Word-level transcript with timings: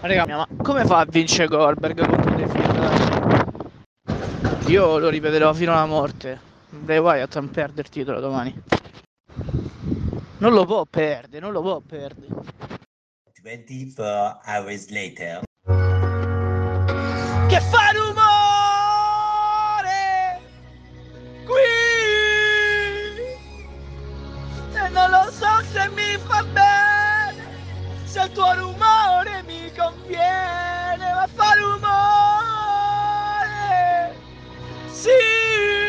Raga, 0.00 0.26
ma 0.26 0.48
come 0.62 0.84
fa 0.84 0.98
a 0.98 1.04
vincere 1.04 1.48
Goldberg 1.48 2.06
contro 2.06 2.34
The 2.34 2.48
Fiend? 2.48 2.70
Io 4.68 4.98
lo 4.98 5.08
ripeterò 5.08 5.52
fino 5.52 5.72
alla 5.72 5.86
morte. 5.86 6.40
Bray 6.70 6.98
Wyatt 6.98 7.34
non 7.36 7.50
perde 7.50 7.82
il 7.82 7.88
titolo 7.88 8.20
domani. 8.20 8.54
Non 10.38 10.52
lo 10.52 10.64
può 10.64 10.84
perdere, 10.86 11.40
non 11.40 11.52
lo 11.52 11.60
può 11.60 11.80
perdere. 11.80 12.34
24 13.42 14.40
hours 14.46 14.88
later. 14.90 15.42
Che 17.48 17.60
fa 17.60 17.90
rumore! 17.92 18.20
Qui! 21.44 21.60
E 24.74 24.88
non 24.90 25.10
lo 25.10 25.28
so 25.32 25.60
se 25.72 25.88
mi 25.90 26.16
fa 26.24 26.44
bene, 26.44 26.91
se 28.12 28.20
il 28.20 28.32
tuo 28.32 28.52
rumore 28.52 29.42
mi 29.46 29.72
conviene, 29.74 31.14
ma 31.14 31.26
fa 31.34 31.54
rumore! 31.54 31.88
Sì! 34.90 35.81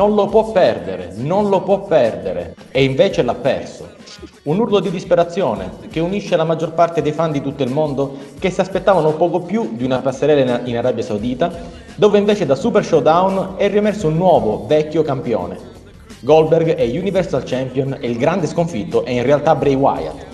Non 0.00 0.14
lo 0.14 0.28
può 0.28 0.50
perdere, 0.50 1.12
non 1.16 1.50
lo 1.50 1.60
può 1.60 1.80
perdere, 1.82 2.54
e 2.70 2.84
invece 2.84 3.20
l'ha 3.20 3.34
perso. 3.34 3.86
Un 4.44 4.58
urlo 4.58 4.80
di 4.80 4.88
disperazione 4.88 5.72
che 5.90 6.00
unisce 6.00 6.36
la 6.36 6.44
maggior 6.44 6.72
parte 6.72 7.02
dei 7.02 7.12
fan 7.12 7.30
di 7.30 7.42
tutto 7.42 7.62
il 7.62 7.70
mondo 7.70 8.16
che 8.38 8.48
si 8.48 8.62
aspettavano 8.62 9.12
poco 9.12 9.40
più 9.40 9.72
di 9.74 9.84
una 9.84 9.98
passerella 9.98 10.62
in- 10.64 10.78
Arabia 10.78 11.04
Saudita, 11.04 11.52
dove 11.96 12.16
invece 12.16 12.46
da 12.46 12.54
Super 12.54 12.82
Showdown 12.82 13.56
è 13.56 13.68
riemerso 13.68 14.06
un 14.06 14.16
nuovo, 14.16 14.64
vecchio 14.66 15.02
campione. 15.02 15.58
Goldberg 16.20 16.76
è 16.76 16.98
Universal 16.98 17.42
Champion 17.44 17.98
e 18.00 18.08
il 18.08 18.16
grande 18.16 18.46
sconfitto 18.46 19.04
è 19.04 19.10
in 19.10 19.22
realtà 19.22 19.54
Bray 19.54 19.74
Wyatt. 19.74 20.24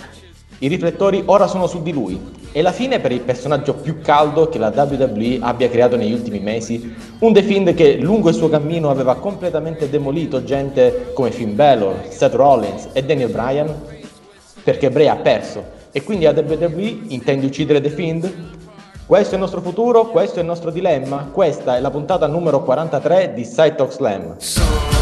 I 0.58 0.68
riflettori 0.68 1.24
ora 1.26 1.48
sono 1.48 1.66
su 1.66 1.82
di 1.82 1.92
lui. 1.92 2.20
È 2.56 2.62
la 2.62 2.72
fine 2.72 3.00
per 3.00 3.12
il 3.12 3.20
personaggio 3.20 3.74
più 3.74 4.00
caldo 4.00 4.48
che 4.48 4.56
la 4.56 4.72
WWE 4.74 5.40
abbia 5.42 5.68
creato 5.68 5.94
negli 5.96 6.14
ultimi 6.14 6.38
mesi. 6.38 6.96
Un 7.18 7.34
The 7.34 7.42
Fiend 7.42 7.74
che 7.74 7.96
lungo 7.96 8.30
il 8.30 8.34
suo 8.34 8.48
cammino 8.48 8.88
aveva 8.88 9.16
completamente 9.16 9.90
demolito 9.90 10.42
gente 10.42 11.10
come 11.12 11.32
Finn 11.32 11.54
Balor, 11.54 12.06
Seth 12.08 12.32
Rollins 12.32 12.88
e 12.94 13.04
Daniel 13.04 13.28
Bryan. 13.28 13.74
Perché 14.64 14.88
Bray 14.88 15.06
ha 15.06 15.16
perso 15.16 15.62
e 15.92 16.02
quindi 16.02 16.24
la 16.24 16.30
WWE 16.30 17.00
intende 17.08 17.44
uccidere 17.44 17.82
The 17.82 17.90
Fiend? 17.90 18.34
Questo 19.04 19.32
è 19.32 19.34
il 19.34 19.40
nostro 19.40 19.60
futuro, 19.60 20.06
questo 20.06 20.38
è 20.38 20.40
il 20.40 20.46
nostro 20.46 20.70
dilemma. 20.70 21.28
Questa 21.30 21.76
è 21.76 21.80
la 21.80 21.90
puntata 21.90 22.26
numero 22.26 22.62
43 22.62 23.34
di 23.34 23.44
Side 23.44 23.74
Talk 23.74 23.92
Slam. 23.92 24.95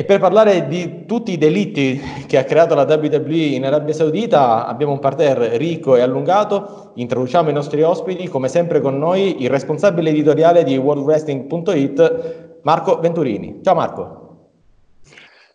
E 0.00 0.04
per 0.04 0.18
parlare 0.18 0.66
di 0.66 1.04
tutti 1.04 1.32
i 1.32 1.36
delitti 1.36 2.00
che 2.26 2.38
ha 2.38 2.44
creato 2.44 2.74
la 2.74 2.84
WWE 2.84 3.34
in 3.34 3.66
Arabia 3.66 3.92
Saudita 3.92 4.66
abbiamo 4.66 4.92
un 4.92 4.98
parterre 4.98 5.58
ricco 5.58 5.94
e 5.94 6.00
allungato. 6.00 6.92
Introduciamo 6.94 7.50
i 7.50 7.52
nostri 7.52 7.82
ospiti, 7.82 8.26
come 8.26 8.48
sempre 8.48 8.80
con 8.80 8.96
noi 8.96 9.42
il 9.42 9.50
responsabile 9.50 10.08
editoriale 10.08 10.64
di 10.64 10.74
WorldWrestling.it, 10.78 12.60
Marco 12.62 12.98
Venturini. 12.98 13.60
Ciao 13.62 13.74
Marco. 13.74 14.52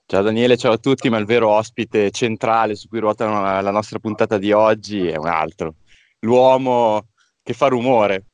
Ciao 0.05 0.21
Daniele, 0.21 0.57
ciao 0.57 0.73
a 0.73 0.77
tutti, 0.77 1.09
ma 1.09 1.17
il 1.17 1.25
vero 1.25 1.49
ospite 1.49 2.11
centrale 2.11 2.75
su 2.75 2.87
cui 2.87 2.99
ruota 2.99 3.61
la 3.61 3.71
nostra 3.71 3.97
puntata 3.97 4.37
di 4.37 4.51
oggi 4.51 5.07
è 5.07 5.15
un 5.15 5.25
altro, 5.25 5.73
l'uomo 6.19 7.07
che 7.41 7.53
fa 7.53 7.65
rumore. 7.65 8.25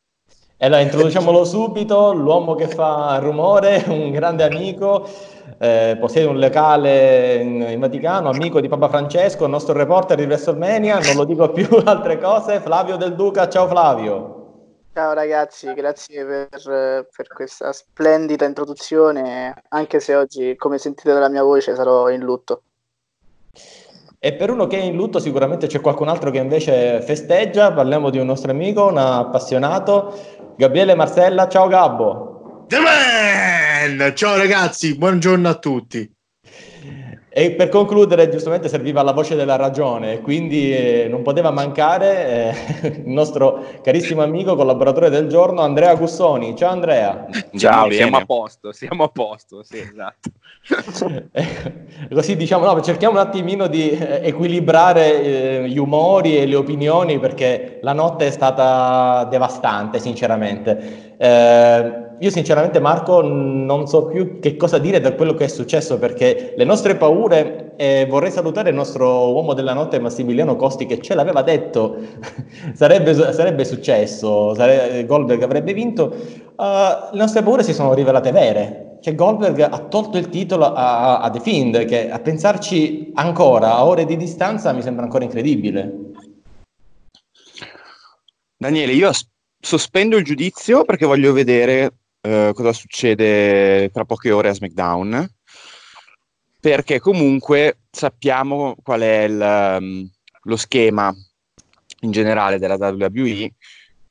E 0.58 0.66
allora 0.68 0.82
introduciamolo 0.82 1.44
subito, 1.44 2.14
l'uomo 2.14 2.54
che 2.54 2.68
fa 2.68 3.18
rumore, 3.20 3.84
un 3.88 4.12
grande 4.12 4.44
amico, 4.44 5.10
eh, 5.62 5.96
possiede 6.00 6.28
un 6.28 6.40
locale 6.40 7.36
in, 7.36 7.62
in 7.62 7.80
Vaticano, 7.80 8.30
amico 8.30 8.60
di 8.60 8.68
Papa 8.68 8.90
Francesco, 8.90 9.44
il 9.44 9.52
nostro 9.52 9.74
reporter 9.74 10.18
di 10.18 10.24
WrestleMania, 10.24 10.98
non 10.98 11.16
lo 11.16 11.24
dico 11.24 11.52
più 11.52 11.68
altre 11.86 12.18
cose, 12.18 12.60
Flavio 12.60 12.98
Del 12.98 13.14
Duca, 13.14 13.48
ciao 13.48 13.68
Flavio. 13.68 14.40
Ciao 14.92 15.14
ragazzi, 15.14 15.72
grazie 15.76 16.26
per, 16.26 16.50
per 17.16 17.28
questa 17.32 17.72
splendida 17.72 18.46
introduzione, 18.46 19.54
anche 19.70 20.00
se 20.00 20.16
oggi, 20.16 20.56
come 20.56 20.80
sentite 20.80 21.14
dalla 21.14 21.30
mia 21.30 21.44
voce, 21.44 21.76
sarò 21.76 22.10
in 22.10 22.22
lutto. 22.22 22.64
E 24.18 24.34
per 24.34 24.50
uno 24.50 24.66
che 24.66 24.80
è 24.80 24.84
in 24.84 24.96
lutto 24.96 25.20
sicuramente 25.20 25.68
c'è 25.68 25.80
qualcun 25.80 26.08
altro 26.08 26.32
che 26.32 26.40
invece 26.40 27.02
festeggia, 27.02 27.72
parliamo 27.72 28.10
di 28.10 28.18
un 28.18 28.26
nostro 28.26 28.50
amico, 28.50 28.88
un 28.88 28.98
appassionato, 28.98 30.12
Gabriele 30.56 30.96
Marcella, 30.96 31.48
ciao 31.48 31.68
Gabbo. 31.68 32.66
The 32.68 32.78
Man! 33.82 34.14
Ciao 34.16 34.38
ragazzi, 34.38 34.96
buongiorno 34.96 35.50
a 35.50 35.56
tutti. 35.56 36.08
E 37.34 37.52
per 37.54 37.70
concludere, 37.70 38.30
giustamente 38.30 38.68
serviva 38.70 39.02
la 39.02 39.14
voce 39.14 39.36
della 39.36 39.56
ragione, 39.56 40.22
quindi 40.22 40.72
eh, 40.72 41.08
non 41.10 41.24
poteva 41.24 41.50
mancare 41.50 42.54
eh, 42.82 42.88
il 43.04 43.10
nostro 43.10 43.80
carissimo 43.82 44.22
amico, 44.22 44.56
collaboratore 44.56 45.10
del 45.10 45.28
giorno, 45.28 45.62
Andrea 45.62 45.96
Gussoni. 45.96 46.56
Ciao 46.56 46.72
Andrea. 46.72 47.26
Ciao, 47.58 47.90
siamo 47.90 48.12
bene. 48.12 48.24
a 48.24 48.26
posto, 48.26 48.72
siamo 48.72 49.04
a 49.06 49.08
posto, 49.08 49.64
sì, 49.64 49.80
esatto. 49.80 50.30
Ecco, 51.32 51.72
Così 52.14 52.36
diciamo, 52.36 52.66
no, 52.66 52.82
cerchiamo 52.82 53.20
un 53.20 53.26
attimino 53.26 53.66
di 53.66 53.90
eh, 53.90 54.20
equilibrare 54.24 55.24
eh, 55.24 55.70
gli 55.70 55.80
umori 55.80 56.38
e 56.38 56.46
le 56.46 56.56
opinioni 56.56 57.18
perché 57.18 57.80
la 57.82 57.94
notte 57.94 58.28
è 58.28 58.32
stata 58.32 59.26
devastante, 59.30 59.98
sinceramente. 59.98 61.16
Eh, 62.22 62.26
io 62.26 62.30
sinceramente 62.30 62.80
Marco 62.80 63.22
non 63.22 63.88
so 63.88 64.06
più 64.06 64.40
che 64.40 64.56
cosa 64.56 64.78
dire 64.78 65.00
da 65.00 65.14
quello 65.14 65.34
che 65.34 65.46
è 65.46 65.48
successo 65.48 65.98
perché 65.98 66.54
le 66.56 66.64
nostre 66.64 66.96
paure, 66.96 67.74
e 67.76 68.06
vorrei 68.08 68.32
salutare 68.32 68.70
il 68.70 68.76
nostro 68.76 69.32
uomo 69.32 69.54
della 69.54 69.74
notte 69.74 70.00
Massimiliano 70.00 70.56
Costi 70.56 70.86
che 70.86 71.02
ce 71.02 71.16
l'aveva 71.16 71.42
detto, 71.42 71.98
sarebbe, 72.74 73.14
sarebbe 73.34 73.66
successo, 73.66 74.54
sare- 74.54 75.06
Goldberg 75.06 75.42
avrebbe 75.42 75.74
vinto, 75.74 76.50
Uh, 76.62 77.10
le 77.14 77.18
nostre 77.18 77.42
paure 77.42 77.64
si 77.64 77.74
sono 77.74 77.96
rivelate 77.96 78.32
vere. 78.32 78.98
Cioè 79.02 79.16
Goldberg 79.16 79.62
ha 79.62 79.80
tolto 79.80 80.20
il 80.20 80.30
titolo 80.30 80.66
a, 80.66 81.20
a 81.20 81.30
The 81.32 81.40
Fiend, 81.40 81.86
che 81.86 82.12
a 82.12 82.20
pensarci 82.20 83.10
ancora 83.16 83.74
a 83.74 83.84
ore 83.84 84.06
di 84.06 84.16
distanza 84.16 84.72
mi 84.72 84.84
sembra 84.84 85.06
ancora 85.06 85.24
incredibile. 85.24 86.12
Daniele, 88.58 88.92
io 88.92 89.10
sospendo 89.60 90.18
il 90.18 90.24
giudizio 90.24 90.86
perché 90.86 91.08
voglio 91.08 91.34
vedere 91.34 92.01
eh, 92.22 92.52
cosa 92.54 92.74
succede 92.74 93.90
tra 93.92 94.06
poche 94.06 94.32
ore 94.32 94.50
a 94.50 94.54
SmackDown, 94.54 95.30
perché 96.60 97.00
comunque 97.00 97.80
sappiamo 97.90 98.76
qual 98.84 99.02
è 99.02 99.24
il, 99.24 99.42
ehm, 99.42 100.10
lo 100.44 100.56
schema 100.56 101.14
in 102.02 102.12
generale 102.12 102.60
della 102.60 102.76
WWE 102.76 103.54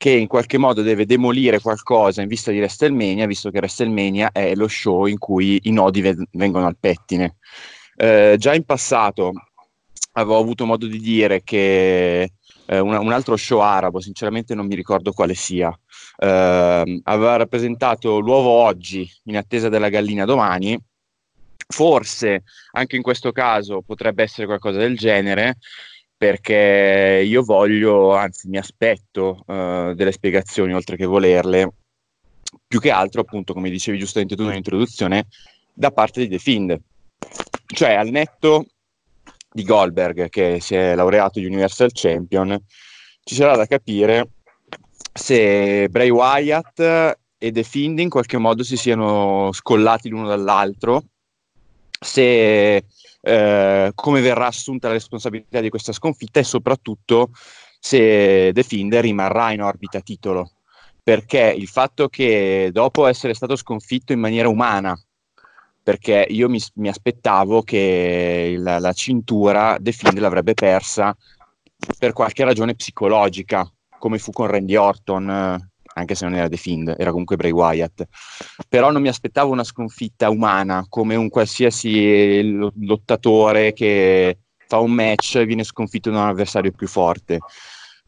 che 0.01 0.09
in 0.09 0.27
qualche 0.27 0.57
modo 0.57 0.81
deve 0.81 1.05
demolire 1.05 1.59
qualcosa 1.59 2.23
in 2.23 2.27
vista 2.27 2.49
di 2.49 2.57
WrestleMania, 2.57 3.27
visto 3.27 3.51
che 3.51 3.59
WrestleMania 3.59 4.31
è 4.31 4.55
lo 4.55 4.67
show 4.67 5.05
in 5.05 5.19
cui 5.19 5.59
i 5.63 5.71
nodi 5.71 6.01
ve- 6.01 6.25
vengono 6.31 6.65
al 6.65 6.75
pettine. 6.79 7.35
Eh, 7.95 8.35
già 8.39 8.55
in 8.55 8.63
passato 8.63 9.31
avevo 10.13 10.39
avuto 10.39 10.65
modo 10.65 10.87
di 10.87 10.99
dire 10.99 11.43
che 11.43 12.31
eh, 12.71 12.79
una, 12.79 12.99
un 12.99 13.11
altro 13.11 13.35
show 13.35 13.59
arabo, 13.59 13.99
sinceramente 13.99 14.55
non 14.55 14.65
mi 14.65 14.75
ricordo 14.75 15.11
quale 15.11 15.33
sia. 15.33 15.77
Eh, 16.17 17.01
aveva 17.03 17.35
rappresentato 17.35 18.19
l'uovo 18.19 18.49
oggi 18.49 19.09
in 19.25 19.35
attesa 19.35 19.67
della 19.67 19.89
gallina 19.89 20.23
domani. 20.23 20.79
Forse 21.67 22.43
anche 22.71 22.95
in 22.95 23.01
questo 23.01 23.31
caso 23.33 23.81
potrebbe 23.81 24.23
essere 24.23 24.45
qualcosa 24.45 24.77
del 24.77 24.97
genere, 24.97 25.57
perché 26.15 27.23
io 27.25 27.43
voglio, 27.43 28.15
anzi 28.15 28.47
mi 28.47 28.57
aspetto 28.57 29.43
uh, 29.47 29.93
delle 29.93 30.11
spiegazioni 30.11 30.73
oltre 30.73 30.95
che 30.95 31.05
volerle, 31.05 31.73
più 32.67 32.79
che 32.79 32.91
altro 32.91 33.21
appunto 33.21 33.53
come 33.53 33.69
dicevi 33.69 33.97
giustamente 33.97 34.35
tu 34.35 34.43
nell'introduzione, 34.45 35.27
da 35.73 35.91
parte 35.91 36.21
di 36.21 36.27
The 36.27 36.39
Fiend. 36.39 36.79
Cioè 37.65 37.93
al 37.93 38.09
netto 38.09 38.65
di 39.51 39.63
Goldberg 39.63 40.29
che 40.29 40.59
si 40.61 40.75
è 40.75 40.95
laureato 40.95 41.39
Universal 41.39 41.91
Champion, 41.93 42.57
ci 43.23 43.35
sarà 43.35 43.55
da 43.55 43.65
capire 43.65 44.29
se 45.13 45.89
Bray 45.89 46.09
Wyatt 46.09 46.79
e 47.37 47.51
The 47.51 47.63
Fiend 47.63 47.99
in 47.99 48.09
qualche 48.09 48.37
modo 48.37 48.63
si 48.63 48.77
siano 48.77 49.51
scollati 49.51 50.09
l'uno 50.09 50.27
dall'altro, 50.27 51.03
se 51.99 52.85
eh, 53.21 53.91
come 53.93 54.21
verrà 54.21 54.47
assunta 54.47 54.87
la 54.87 54.93
responsabilità 54.93 55.59
di 55.59 55.69
questa 55.69 55.91
sconfitta 55.91 56.39
e 56.39 56.43
soprattutto 56.43 57.31
se 57.79 58.51
The 58.53 58.63
Fiend 58.63 58.93
rimarrà 58.95 59.51
in 59.51 59.61
orbita 59.61 59.99
titolo. 59.99 60.51
Perché 61.03 61.53
il 61.57 61.67
fatto 61.67 62.09
che 62.09 62.69
dopo 62.71 63.07
essere 63.07 63.33
stato 63.33 63.55
sconfitto 63.55 64.13
in 64.13 64.19
maniera 64.19 64.47
umana, 64.47 64.95
perché 65.83 66.25
io 66.29 66.49
mi, 66.49 66.59
mi 66.75 66.89
aspettavo 66.89 67.61
che 67.63 68.55
la, 68.57 68.79
la 68.79 68.93
cintura 68.93 69.77
The 69.79 69.91
Fiend 69.91 70.19
l'avrebbe 70.19 70.53
persa 70.53 71.15
per 71.97 72.13
qualche 72.13 72.43
ragione 72.43 72.75
psicologica, 72.75 73.69
come 73.97 74.19
fu 74.19 74.31
con 74.31 74.47
Randy 74.47 74.75
Orton 74.75 75.69
anche 75.93 76.15
se 76.15 76.25
non 76.25 76.35
era 76.35 76.47
The 76.47 76.57
Fiend, 76.57 76.95
era 76.97 77.09
comunque 77.11 77.35
Bray 77.35 77.51
Wyatt. 77.51 78.03
Però 78.67 78.91
non 78.91 79.01
mi 79.01 79.07
aspettavo 79.07 79.51
una 79.51 79.63
sconfitta 79.63 80.29
umana, 80.29 80.85
come 80.87 81.15
un 81.15 81.29
qualsiasi 81.29 82.41
lottatore 82.79 83.73
che 83.73 84.37
fa 84.67 84.79
un 84.79 84.91
match 84.91 85.35
e 85.35 85.45
viene 85.45 85.63
sconfitto 85.63 86.09
da 86.09 86.21
un 86.21 86.27
avversario 86.27 86.71
più 86.71 86.87
forte. 86.87 87.39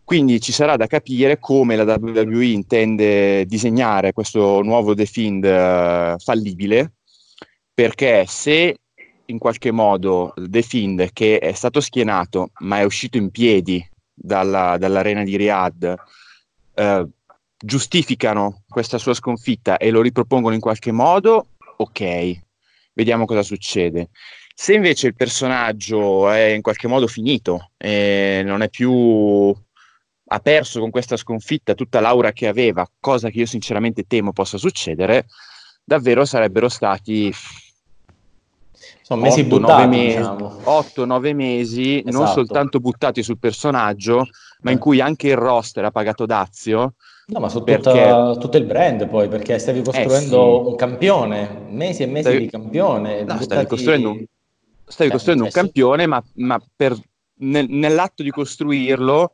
Quindi 0.04 0.42
ci 0.42 0.52
sarà 0.52 0.75
da 0.75 0.88
capire 0.88 1.40
come 1.40 1.75
la 1.75 1.84
WWE 1.84 2.46
intende 2.46 3.46
disegnare 3.46 4.12
questo 4.12 4.62
nuovo 4.62 4.94
The 4.94 5.06
Fiend 5.06 5.44
uh, 5.46 6.20
fallibile, 6.20 6.94
perché 7.74 8.25
se 8.28 8.78
in 9.25 9.38
qualche 9.38 9.72
modo 9.72 10.34
The 10.36 10.62
Fiend, 10.62 11.12
che 11.14 11.40
è 11.40 11.54
stato 11.54 11.80
schienato 11.80 12.52
ma 12.60 12.80
è 12.80 12.84
uscito 12.84 13.18
in 13.18 13.31
piedi 13.31 13.86
dalla, 14.14 14.78
dall'arena 14.78 15.24
di 15.24 15.38
Riyadh, 15.38 15.96
uh, 16.75 17.10
giustificano 17.58 18.64
questa 18.68 18.98
sua 18.98 19.14
sconfitta 19.14 19.78
e 19.78 19.90
lo 19.90 20.02
ripropongono 20.02 20.54
in 20.54 20.62
qualche 20.62 20.92
modo, 20.92 21.48
ok, 21.78 22.42
vediamo 22.94 23.25
cosa 23.25 23.42
succede. 23.42 24.10
Se 24.54 24.74
invece 24.74 25.08
il 25.08 25.16
personaggio 25.16 26.30
è 26.30 26.48
in 26.50 26.62
qualche 26.62 26.88
modo 26.88 27.08
finito 27.08 27.72
e 27.78 28.44
non 28.46 28.62
è 28.62 28.70
più 28.70 29.56
ha 30.25 30.40
perso 30.40 30.80
con 30.80 30.90
questa 30.90 31.18
sconfitta 31.18 31.74
tutta 31.74 32.00
l'aura 32.00 32.31
che 32.31 32.48
aveva, 32.48 32.88
cosa 33.00 33.30
che 33.30 33.40
io 33.40 33.46
sinceramente 33.46 34.04
temo 34.08 34.31
possa 34.31 34.58
succedere, 34.58 35.28
davvero 35.84 36.25
sarebbero 36.25 36.70
stati 36.70 37.31
sono 39.13 39.21
mesi 39.21 39.39
8, 39.42 39.48
buttati, 39.48 39.81
9 39.81 39.88
mesi, 39.88 40.18
diciamo. 40.18 40.60
8-9 40.63 41.36
mesi 41.36 41.98
esatto. 42.00 42.18
non 42.18 42.27
soltanto 42.27 42.80
buttati 42.80 43.24
sul 43.24 43.39
personaggio, 43.39 44.27
ma 44.62 44.71
in 44.71 44.77
eh. 44.77 44.80
cui 44.80 45.00
anche 45.00 45.30
il 45.30 45.38
roster 45.38 45.86
ha 45.86 45.92
pagato 45.92 46.25
dazio 46.25 46.94
No, 47.25 47.39
ma 47.39 47.48
su 47.48 47.63
perché... 47.63 47.89
tutta, 47.89 48.36
tutto 48.38 48.57
il 48.57 48.65
brand 48.65 49.07
poi, 49.07 49.30
perché 49.30 49.57
stavi 49.57 49.80
eh, 49.80 49.83
costruendo 49.83 50.60
eh 50.60 50.63
sì. 50.63 50.69
un 50.69 50.75
campione, 50.75 51.65
mesi 51.69 52.04
e 52.04 52.06
mesi 52.06 52.27
stavi... 52.27 52.38
di 52.39 52.50
campione. 52.50 53.19
No, 53.19 53.24
buttati... 53.24 53.44
stavi 53.44 53.65
costruendo 53.65 54.10
un, 54.10 54.25
stavi 54.86 55.10
eh, 55.10 55.13
costruendo 55.13 55.44
un 55.45 55.50
campione, 55.50 56.06
ma, 56.06 56.21
ma 56.36 56.62
per, 56.75 56.98
nel, 57.36 57.68
nell'atto 57.69 58.24
di 58.24 58.30
costruirlo 58.30 59.31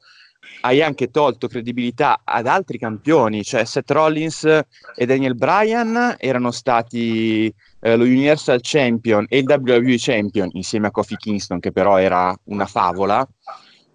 hai 0.62 0.82
anche 0.82 1.10
tolto 1.10 1.48
credibilità 1.48 2.22
ad 2.24 2.48
altri 2.48 2.78
campioni, 2.78 3.44
cioè 3.44 3.66
Seth 3.66 3.92
Rollins 3.92 4.44
e 4.44 5.06
Daniel 5.06 5.36
Bryan 5.36 6.16
erano 6.18 6.52
stati 6.52 7.54
eh, 7.82 7.96
lo 7.96 8.04
Universal 8.04 8.60
Champion 8.62 9.26
e 9.30 9.38
il 9.40 9.46
WWE 9.48 9.96
Champion 9.98 10.50
insieme 10.54 10.88
a 10.88 10.92
Kofi 10.92 11.16
Kingston, 11.16 11.60
che 11.60 11.72
però 11.72 11.98
era 11.98 12.36
una 12.46 12.66
favola 12.66 13.28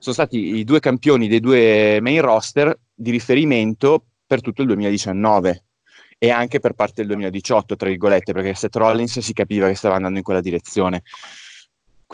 sono 0.04 0.16
stati 0.16 0.56
i 0.56 0.64
due 0.64 0.80
campioni 0.80 1.28
dei 1.28 1.40
due 1.40 1.98
main 2.02 2.20
roster 2.20 2.78
di 2.92 3.10
riferimento 3.10 4.04
per 4.26 4.42
tutto 4.42 4.60
il 4.60 4.66
2019 4.66 5.64
e 6.18 6.30
anche 6.30 6.60
per 6.60 6.74
parte 6.74 6.94
del 6.96 7.06
2018, 7.06 7.74
tra 7.74 7.88
virgolette, 7.88 8.34
perché 8.34 8.54
Seth 8.54 8.76
Rollins 8.76 9.18
si 9.20 9.32
capiva 9.32 9.66
che 9.66 9.74
stava 9.74 9.94
andando 9.94 10.18
in 10.18 10.24
quella 10.24 10.42
direzione. 10.42 11.02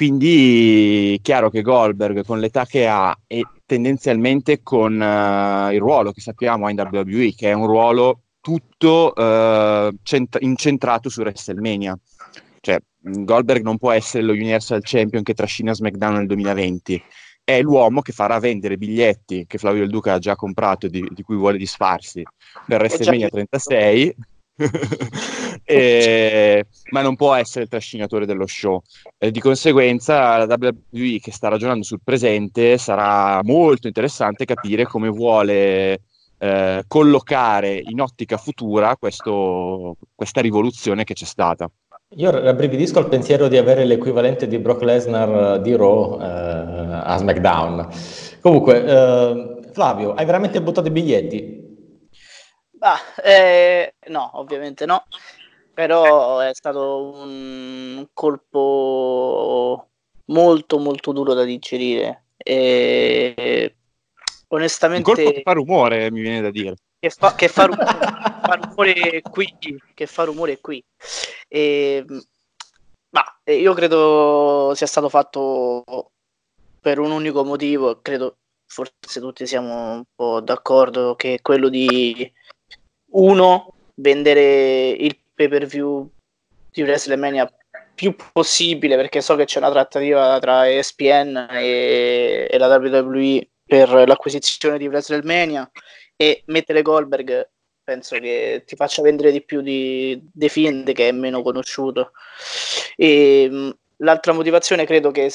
Quindi 0.01 1.19
chiaro 1.21 1.51
che 1.51 1.61
Goldberg 1.61 2.25
con 2.25 2.41
l'età 2.41 2.65
che 2.65 2.87
ha 2.87 3.15
e 3.27 3.45
tendenzialmente 3.67 4.63
con 4.63 4.95
uh, 4.95 5.71
il 5.71 5.79
ruolo 5.79 6.13
che 6.13 6.23
sappiamo 6.23 6.71
in 6.71 6.89
WWE, 6.91 7.35
che 7.37 7.51
è 7.51 7.53
un 7.53 7.67
ruolo 7.67 8.23
tutto 8.41 9.13
uh, 9.15 9.95
cent- 10.03 10.39
incentrato 10.41 11.11
su 11.11 11.21
WrestleMania. 11.21 11.99
Cioè, 12.61 12.79
Goldberg 12.99 13.63
non 13.63 13.77
può 13.77 13.91
essere 13.91 14.23
lo 14.23 14.33
Universal 14.33 14.81
Champion 14.83 15.23
che 15.23 15.35
trascina 15.35 15.75
SmackDown 15.75 16.15
nel 16.15 16.27
2020 16.29 17.03
è 17.45 17.61
l'uomo 17.61 18.01
che 18.01 18.13
farà 18.13 18.39
vendere 18.39 18.79
biglietti 18.79 19.45
che 19.47 19.59
Flavio 19.59 19.81
Del 19.81 19.91
Duca 19.91 20.15
ha 20.15 20.19
già 20.19 20.35
comprato 20.35 20.89
di, 20.89 21.07
di 21.11 21.23
cui 21.23 21.37
vuole 21.37 21.59
disfarsi 21.59 22.23
per 22.67 22.81
WrestleMania 22.81 23.29
36 23.29 24.17
e, 25.65 26.67
ma 26.91 27.03
non 27.03 27.17
può 27.17 27.35
essere 27.35 27.65
il 27.65 27.71
trascinatore 27.71 28.27
dello 28.27 28.47
show 28.47 28.83
e 29.19 29.31
di 29.31 29.41
conseguenza 29.41 30.45
la 30.45 30.57
WWE 30.59 31.19
che 31.21 31.33
sta 31.33 31.49
ragionando 31.49 31.85
sul 31.85 32.01
presente 32.03 32.79
sarà 32.79 33.41
molto 33.43 33.87
interessante 33.87 34.45
capire 34.45 34.85
come 34.85 35.09
vuole 35.09 36.03
eh, 36.39 36.85
collocare 36.87 37.83
in 37.85 38.01
ottica 38.01 38.37
futura 38.37 38.97
questo, 38.97 39.97
questa 40.15 40.41
rivoluzione 40.41 41.05
che 41.05 41.15
c'è 41.15 41.27
stata 41.27 41.71
io 42.17 42.33
rabbrividisco 42.33 42.99
al 42.99 43.09
pensiero 43.09 43.47
di 43.47 43.57
avere 43.57 43.85
l'equivalente 43.85 44.49
di 44.49 44.59
Brock 44.59 44.83
Lesnar 44.83 45.55
eh, 45.55 45.61
di 45.61 45.77
Raw 45.77 46.21
eh, 46.21 46.25
a 46.25 47.17
SmackDown. 47.17 47.87
Comunque, 48.41 48.85
eh, 48.85 49.59
Flavio, 49.71 50.15
hai 50.15 50.25
veramente 50.25 50.61
buttato 50.61 50.89
i 50.89 50.91
biglietti? 50.91 51.60
Ah, 52.83 52.99
eh, 53.23 53.95
no, 54.07 54.31
ovviamente 54.35 54.87
no, 54.87 55.05
però 55.75 56.39
è 56.39 56.55
stato 56.55 57.13
un 57.15 58.07
colpo 58.15 59.89
molto 60.27 60.79
molto 60.79 61.13
duro 61.13 61.35
da 61.35 61.45
digerire 61.45 62.25
e 62.39 63.77
onestamente... 64.49 65.11
Un 65.11 65.17
colpo 65.17 65.31
che 65.33 65.43
fa 65.43 65.53
rumore, 65.53 66.11
mi 66.11 66.23
viene 66.23 66.41
da 66.41 66.51
dire. 66.51 66.77
Che 66.99 67.11
fa, 67.11 67.35
che 67.35 67.49
fa, 67.49 67.65
rumore, 67.65 67.99
fa 67.99 68.59
rumore 68.63 69.23
qui, 69.31 69.57
che 69.93 70.07
fa 70.07 70.25
rumore 70.25 70.61
qui. 70.61 70.83
E, 71.49 72.05
ma 73.11 73.23
io 73.45 73.75
credo 73.75 74.73
sia 74.75 74.87
stato 74.87 75.11
fatto 75.11 75.85
per 76.81 76.99
un 76.99 77.11
unico 77.11 77.45
motivo, 77.45 78.01
credo 78.01 78.39
forse 78.67 79.21
tutti 79.21 79.47
siamo 79.47 79.93
un 79.93 80.05
po' 80.15 80.41
d'accordo, 80.41 81.15
che 81.17 81.35
è 81.35 81.43
quello 81.43 81.69
di 81.69 82.33
uno, 83.13 83.75
vendere 83.95 84.91
il 84.91 85.17
pay 85.35 85.49
per 85.49 85.67
view 85.67 86.09
di 86.71 86.83
WrestleMania 86.83 87.53
più 87.95 88.15
possibile 88.33 88.97
perché 88.97 89.21
so 89.21 89.37
che 89.37 89.45
c'è 89.45 89.59
una 89.59 89.71
trattativa 89.71 90.39
tra 90.39 90.69
ESPN 90.69 91.49
e, 91.51 92.49
e 92.51 92.59
la 92.59 92.69
WWE 92.77 93.49
per 93.67 93.91
l'acquisizione 94.07 94.79
di 94.79 94.87
WrestleMania 94.87 95.71
e 96.17 96.43
mettere 96.47 96.83
Goldberg 96.83 97.51
penso 97.83 98.19
che 98.19 98.63
ti 98.67 98.77
faccia 98.77 99.03
vendere 99.03 99.33
di 99.33 99.43
più 99.43 99.61
di 99.61 100.23
The 100.33 100.49
Fiend 100.49 100.93
che 100.93 101.09
è 101.09 101.13
meno 101.13 101.43
conosciuto. 101.43 102.13
E 102.97 103.49
mh, 103.51 103.71
l'altra 103.99 104.33
motivazione 104.33 104.87
credo 104.87 105.11
che 105.11 105.33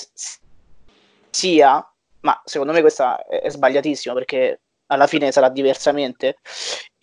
sia 1.30 1.88
ma 2.22 2.42
secondo 2.44 2.74
me 2.74 2.82
questa 2.82 3.24
è 3.26 3.50
sbagliatissima 3.50 4.14
perché 4.14 4.62
alla 4.88 5.08
fine 5.08 5.32
sarà 5.32 5.50
diversamente 5.50 6.38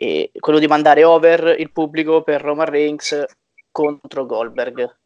e 0.03 0.31
quello 0.39 0.59
di 0.59 0.67
mandare 0.67 1.05
over 1.05 1.55
il 1.59 1.71
pubblico 1.71 2.23
per 2.23 2.41
Roman 2.41 2.67
Reigns 2.67 3.25
contro 3.71 4.27
Goldberg 4.27 4.97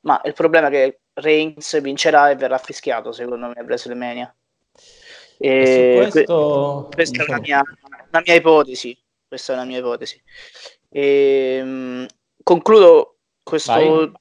ma 0.00 0.20
il 0.24 0.34
problema 0.34 0.68
è 0.68 0.70
che 0.70 1.00
Reigns 1.14 1.80
vincerà 1.80 2.30
e 2.30 2.36
verrà 2.36 2.58
fischiato 2.58 3.12
secondo 3.12 3.46
me 3.46 3.54
a 3.56 3.62
WrestleMania 3.62 4.34
e 5.38 6.08
questo... 6.10 6.88
questa 6.92 7.24
è 7.24 7.26
la 7.26 7.40
mia, 7.40 7.62
la 8.10 8.22
mia, 8.24 8.34
ipotesi. 8.34 8.96
Questa 9.26 9.52
è 9.52 9.56
la 9.56 9.64
mia 9.64 9.78
ipotesi. 9.78 10.20
E, 10.88 11.60
um, 11.62 12.06
concludo, 12.42 13.16
questo, 13.42 14.12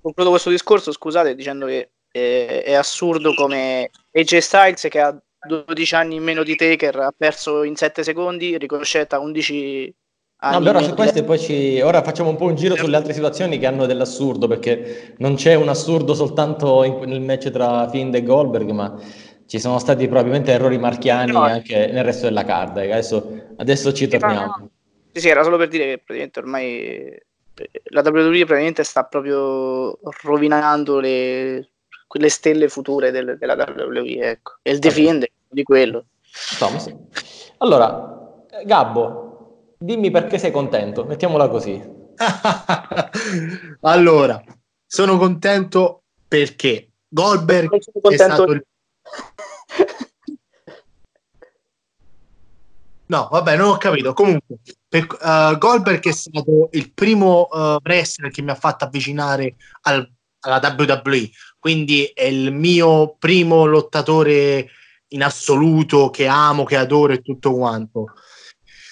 concludo 0.00 0.30
questo 0.30 0.50
discorso, 0.50 0.92
scusate, 0.92 1.34
dicendo 1.34 1.66
che 1.66 1.90
eh, 2.10 2.62
è 2.62 2.74
assurdo 2.74 3.34
come 3.34 3.90
AJ 4.12 4.38
Styles 4.38 4.86
che 4.88 5.00
ha 5.00 5.16
12 5.46 5.94
anni 5.94 6.16
in 6.16 6.22
meno 6.22 6.42
di 6.42 6.54
Taker, 6.56 6.96
ha 7.00 7.12
perso 7.16 7.62
in 7.62 7.76
7 7.76 8.02
secondi, 8.02 8.56
Ricochet 8.58 9.12
a 9.12 9.18
11 9.18 9.94
anni. 10.36 10.64
No, 10.64 10.70
in 10.70 10.76
su 10.78 10.82
meno 10.82 10.94
questo 10.94 11.14
di- 11.14 11.20
e 11.20 11.24
poi 11.24 11.38
ci... 11.38 11.80
ora 11.80 12.02
facciamo 12.02 12.30
un 12.30 12.36
po' 12.36 12.46
un 12.46 12.54
giro 12.54 12.76
sulle 12.76 12.96
altre 12.96 13.12
situazioni 13.12 13.58
che 13.58 13.66
hanno 13.66 13.86
dell'assurdo, 13.86 14.46
perché 14.46 15.14
non 15.18 15.34
c'è 15.34 15.54
un 15.54 15.68
assurdo 15.68 16.14
soltanto 16.14 16.84
in- 16.84 16.98
nel 17.06 17.20
match 17.20 17.50
tra 17.50 17.88
Fiend 17.88 18.14
e 18.14 18.22
Goldberg, 18.22 18.70
ma 18.70 18.98
ci 19.46 19.58
sono 19.58 19.78
stati 19.78 20.06
probabilmente 20.06 20.52
errori 20.52 20.78
marchiani 20.78 21.32
No. 21.32 21.40
anche 21.42 21.86
nel 21.92 22.04
resto 22.04 22.24
della 22.26 22.44
card. 22.44 22.78
eh. 22.78 22.90
Adesso, 22.92 23.52
adesso 23.56 23.92
ci 23.92 24.08
torniamo. 24.08 24.70
Sì, 25.12 25.20
sì, 25.20 25.28
era 25.28 25.42
solo 25.42 25.58
per 25.58 25.68
dire 25.68 25.84
che 25.84 25.98
praticamente 25.98 26.38
ormai 26.38 26.66
eh, 26.86 27.26
la 27.90 28.00
WWE 28.00 28.44
praticamente 28.46 28.82
sta 28.82 29.04
proprio 29.04 29.98
rovinando 30.22 31.00
le, 31.00 31.71
quelle 32.12 32.28
stelle 32.28 32.68
future 32.68 33.10
del- 33.10 33.38
della 33.38 33.54
WWE, 33.54 34.18
ecco. 34.20 34.58
E 34.60 34.72
il 34.72 34.80
The 34.80 34.90
Fiend 34.90 35.22
è 35.24 35.30
di 35.48 35.62
quello. 35.62 36.04
Sì. 36.20 36.94
Allora, 37.56 38.44
Gabbo, 38.66 39.76
dimmi 39.78 40.10
perché 40.10 40.36
sei 40.36 40.50
contento, 40.50 41.06
mettiamola 41.06 41.48
così. 41.48 41.82
allora, 43.80 44.44
sono 44.86 45.16
contento 45.16 46.02
perché 46.28 46.90
Goldberg 47.08 47.70
Non 47.70 47.80
sono 47.80 47.96
è 47.96 48.00
contento- 48.02 48.34
stato 48.34 48.52
il... 48.52 48.66
No, 53.06 53.28
vabbè, 53.30 53.56
non 53.56 53.68
ho 53.70 53.76
capito. 53.78 54.12
Comunque, 54.14 54.56
per, 54.88 55.06
eh, 55.22 55.56
Goldberg 55.58 56.02
è 56.06 56.12
stato 56.12 56.68
il 56.72 56.92
primo 56.92 57.48
eh, 57.50 57.78
wrestler 57.82 58.30
che 58.30 58.40
mi 58.42 58.50
ha 58.50 58.54
fatto 58.54 58.84
avvicinare 58.84 59.54
al- 59.82 60.10
alla 60.42 60.74
WWE, 60.76 61.30
quindi 61.58 62.04
è 62.14 62.24
il 62.24 62.52
mio 62.52 63.16
primo 63.18 63.64
lottatore 63.64 64.68
in 65.08 65.22
assoluto 65.22 66.10
che 66.10 66.26
amo, 66.26 66.64
che 66.64 66.76
adoro 66.76 67.12
e 67.12 67.22
tutto 67.22 67.54
quanto. 67.54 68.12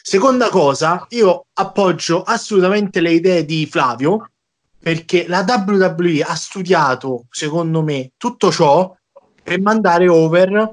Seconda 0.03 0.49
cosa, 0.49 1.07
io 1.11 1.47
appoggio 1.53 2.23
assolutamente 2.23 3.01
le 3.01 3.13
idee 3.13 3.45
di 3.45 3.67
Flavio 3.67 4.31
perché 4.79 5.27
la 5.29 5.45
WWE 5.47 6.23
ha 6.23 6.35
studiato, 6.35 7.27
secondo 7.31 7.83
me, 7.83 8.13
tutto 8.17 8.51
ciò 8.51 8.97
per 9.43 9.61
mandare 9.61 10.09
over 10.09 10.73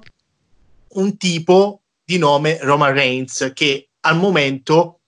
un 0.89 1.17
tipo 1.17 1.81
di 2.03 2.17
nome 2.17 2.57
Roman 2.61 2.93
Reigns 2.93 3.51
che 3.53 3.89
al 4.01 4.17
momento 4.17 5.01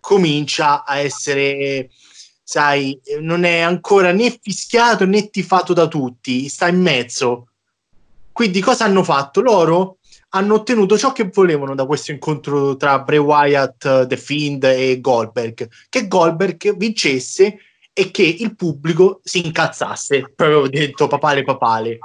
comincia 0.00 0.84
a 0.84 0.98
essere, 0.98 1.90
sai, 2.44 3.00
non 3.20 3.44
è 3.44 3.60
ancora 3.60 4.12
né 4.12 4.38
fischiato 4.40 5.06
né 5.06 5.30
tifato 5.30 5.72
da 5.72 5.88
tutti, 5.88 6.48
sta 6.48 6.68
in 6.68 6.80
mezzo. 6.80 7.48
Quindi 8.30 8.60
cosa 8.60 8.84
hanno 8.84 9.02
fatto? 9.02 9.40
Loro 9.40 9.98
hanno 10.30 10.54
ottenuto 10.54 10.98
ciò 10.98 11.12
che 11.12 11.30
volevano 11.32 11.74
da 11.74 11.86
questo 11.86 12.10
incontro 12.10 12.76
tra 12.76 12.98
Bray 12.98 13.18
Wyatt, 13.18 14.06
The 14.06 14.16
Fiend 14.16 14.64
e 14.64 15.00
Goldberg, 15.00 15.68
che 15.88 16.08
Goldberg 16.08 16.76
vincesse 16.76 17.58
e 17.92 18.10
che 18.10 18.22
il 18.22 18.56
pubblico 18.56 19.20
si 19.22 19.46
incazzasse, 19.46 20.32
proprio 20.34 20.66
detto 20.68 21.06
papale 21.06 21.44
papale. 21.44 21.98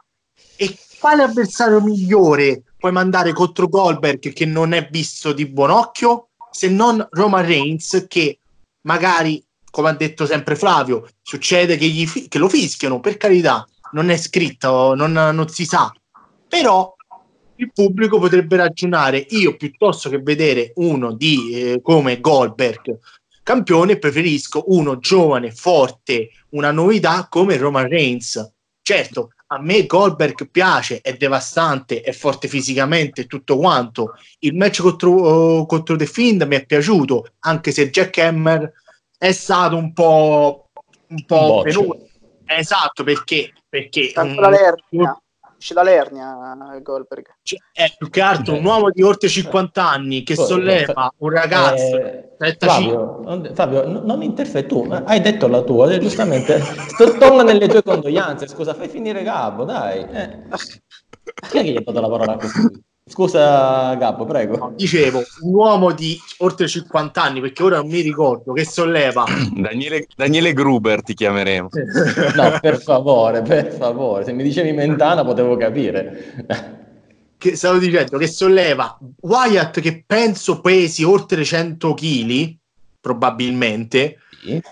E 0.55 0.77
quale 0.99 1.23
avversario 1.23 1.81
migliore 1.81 2.61
puoi 2.77 2.91
mandare 2.91 3.33
contro 3.33 3.67
Goldberg 3.67 4.31
che 4.31 4.45
non 4.45 4.73
è 4.73 4.87
visto 4.89 5.33
di 5.33 5.47
buon 5.47 5.71
occhio 5.71 6.29
se 6.51 6.69
non 6.69 7.05
Roman 7.11 7.45
Reigns 7.45 8.05
che 8.07 8.39
magari, 8.81 9.43
come 9.69 9.89
ha 9.89 9.93
detto 9.93 10.25
sempre 10.25 10.55
Flavio, 10.55 11.07
succede 11.21 11.77
che, 11.77 11.87
gli 11.87 12.05
fi- 12.05 12.27
che 12.27 12.37
lo 12.37 12.49
fischiano, 12.49 12.99
per 12.99 13.17
carità, 13.17 13.67
non 13.91 14.09
è 14.09 14.17
scritto, 14.17 14.93
non, 14.95 15.11
non 15.11 15.47
si 15.49 15.65
sa, 15.65 15.91
però 16.47 16.95
il 17.55 17.71
pubblico 17.73 18.19
potrebbe 18.19 18.55
ragionare 18.55 19.25
io 19.29 19.57
piuttosto 19.57 20.09
che 20.09 20.19
vedere 20.19 20.71
uno 20.75 21.13
di 21.13 21.51
eh, 21.51 21.81
come 21.81 22.19
Goldberg 22.19 22.99
campione 23.49 23.97
preferisco 23.97 24.65
uno 24.67 24.99
giovane, 24.99 25.49
forte, 25.49 26.29
una 26.49 26.69
novità 26.69 27.25
come 27.27 27.57
Roman 27.57 27.87
Reigns. 27.87 28.53
Certo, 28.79 29.31
a 29.47 29.59
me 29.59 29.87
Goldberg 29.87 30.51
piace, 30.51 31.01
è 31.01 31.13
devastante, 31.17 32.01
è 32.01 32.11
forte 32.11 32.47
fisicamente, 32.47 33.25
tutto 33.25 33.57
quanto. 33.57 34.13
Il 34.41 34.53
match 34.53 34.81
contro, 34.81 35.65
contro 35.65 35.95
The 35.95 36.05
Fiend 36.05 36.43
mi 36.43 36.57
è 36.57 36.65
piaciuto, 36.67 37.25
anche 37.39 37.71
se 37.71 37.89
Jack 37.89 38.19
Hammer 38.19 38.71
è 39.19 39.31
stato 39.33 39.75
un 39.75 39.91
po', 39.93 40.69
un 41.09 41.25
po' 41.25 41.61
penuto. 41.61 42.07
Esatto, 42.45 43.03
perché, 43.03 43.51
perché 43.67 44.11
l'Alernia, 44.15 45.21
esce 45.59 45.73
dall'Ernia 45.73 46.79
Goldberg. 46.81 47.35
cioè, 47.43 47.59
è 47.73 47.93
più 47.97 48.09
che 48.09 48.21
altro 48.21 48.55
un 48.55 48.63
uomo 48.65 48.89
di 48.89 49.03
oltre 49.03 49.27
50 49.27 49.87
anni 49.87 50.23
che 50.23 50.33
Poi, 50.35 50.45
solleva 50.45 51.13
un 51.17 51.29
ragazzo 51.29 51.97
Eh, 51.97 52.35
35 52.37 52.57
Fabio, 52.67 53.19
non- 53.21 53.51
Fabio, 53.53 53.85
n- 53.87 54.01
non 54.05 54.23
interfere 54.23 54.65
tu, 54.65 54.87
eh, 54.91 55.03
hai 55.05 55.19
detto 55.21 55.47
la 55.47 55.61
tua, 55.61 55.91
eh, 55.91 55.99
giustamente. 55.99 56.59
To- 56.97 57.17
torna 57.17 57.43
nelle 57.43 57.67
tue 57.67 57.83
condoglianze, 57.83 58.47
scusa, 58.47 58.73
fai 58.73 58.87
finire 58.87 59.21
Gabbo, 59.21 59.65
dai. 59.65 59.99
Eh. 60.09 60.43
Chi 61.49 61.57
è 61.57 61.61
che 61.63 61.71
gli 61.71 61.75
ha 61.77 61.81
dato 61.81 61.99
la 62.01 62.09
parola 62.09 62.31
a 62.33 62.37
questo? 62.37 62.71
Scusa 63.09 63.95
Gabbo, 63.95 64.25
prego. 64.25 64.71
dicevo, 64.75 65.23
un 65.41 65.53
uomo 65.53 65.91
di 65.91 66.17
oltre 66.37 66.67
50 66.67 67.21
anni, 67.21 67.41
perché 67.41 67.63
ora 67.63 67.77
non 67.77 67.87
mi 67.87 68.01
ricordo, 68.01 68.53
che 68.53 68.65
solleva 68.65 69.25
Daniele, 69.51 70.05
Daniele 70.15 70.53
Gruber 70.53 71.01
ti 71.01 71.15
chiameremo. 71.15 71.69
No, 72.35 72.59
per 72.61 72.79
favore, 72.79 73.41
per 73.41 73.73
favore, 73.73 74.23
se 74.23 74.31
mi 74.31 74.43
dicevi 74.43 74.71
Mentana 74.73 75.25
potevo 75.25 75.57
capire. 75.57 76.45
che 77.37 77.55
stavo 77.55 77.79
dicendo, 77.79 78.17
che 78.17 78.27
solleva 78.27 78.97
Wyatt 79.21 79.79
che 79.79 80.03
penso 80.05 80.61
pesi 80.61 81.03
oltre 81.03 81.43
100 81.43 81.93
kg, 81.95 82.55
probabilmente, 83.01 84.17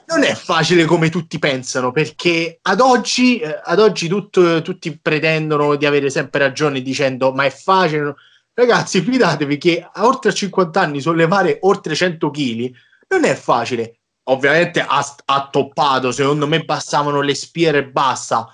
Non 0.05 0.23
è 0.23 0.33
facile 0.33 0.85
come 0.85 1.09
tutti 1.09 1.39
pensano, 1.39 1.91
perché 1.91 2.59
ad 2.61 2.79
oggi, 2.79 3.39
eh, 3.39 3.59
ad 3.63 3.79
oggi 3.79 4.07
tutto- 4.07 4.61
tutti 4.61 4.97
pretendono 4.99 5.75
di 5.75 5.85
avere 5.85 6.09
sempre 6.09 6.39
ragione 6.39 6.81
dicendo 6.81 7.31
ma 7.33 7.45
è 7.45 7.49
facile. 7.49 8.15
Ragazzi, 8.53 9.01
fidatevi 9.01 9.57
che 9.57 9.87
a 9.91 10.05
oltre 10.05 10.33
50 10.33 10.81
anni 10.81 11.01
sollevare 11.01 11.59
oltre 11.61 11.95
100 11.95 12.31
kg 12.31 12.71
non 13.09 13.25
è 13.25 13.35
facile. 13.35 13.99
Ovviamente 14.29 14.81
ha, 14.81 15.15
ha 15.25 15.47
toppato, 15.49 16.11
secondo 16.11 16.47
me 16.47 16.63
bastavano 16.63 17.21
le 17.21 17.35
spiere 17.35 17.79
e 17.79 17.87
basta, 17.87 18.47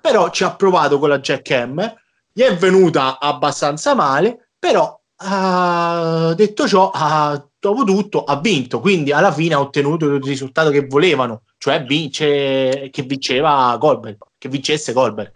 però 0.00 0.30
ci 0.30 0.44
ha 0.44 0.54
provato 0.54 0.98
con 0.98 1.10
la 1.10 1.18
Jack 1.18 1.50
Hammer, 1.50 1.94
gli 2.32 2.42
è 2.42 2.54
venuta 2.56 3.18
abbastanza 3.18 3.94
male, 3.94 4.50
però 4.58 4.98
ha 5.16 6.32
detto 6.34 6.68
ciò, 6.68 6.90
ha, 6.94 7.47
dopo 7.60 7.84
tutto 7.84 8.24
ha 8.24 8.38
vinto, 8.40 8.80
quindi 8.80 9.12
alla 9.12 9.32
fine 9.32 9.54
ha 9.54 9.60
ottenuto 9.60 10.06
il 10.06 10.22
risultato 10.22 10.70
che 10.70 10.86
volevano, 10.86 11.42
cioè 11.58 11.82
vince, 11.84 12.88
che 12.90 13.02
vinceva 13.02 13.76
Goldberg, 13.78 14.16
che 14.38 14.48
vincesse 14.48 14.92
Goldberg. 14.92 15.32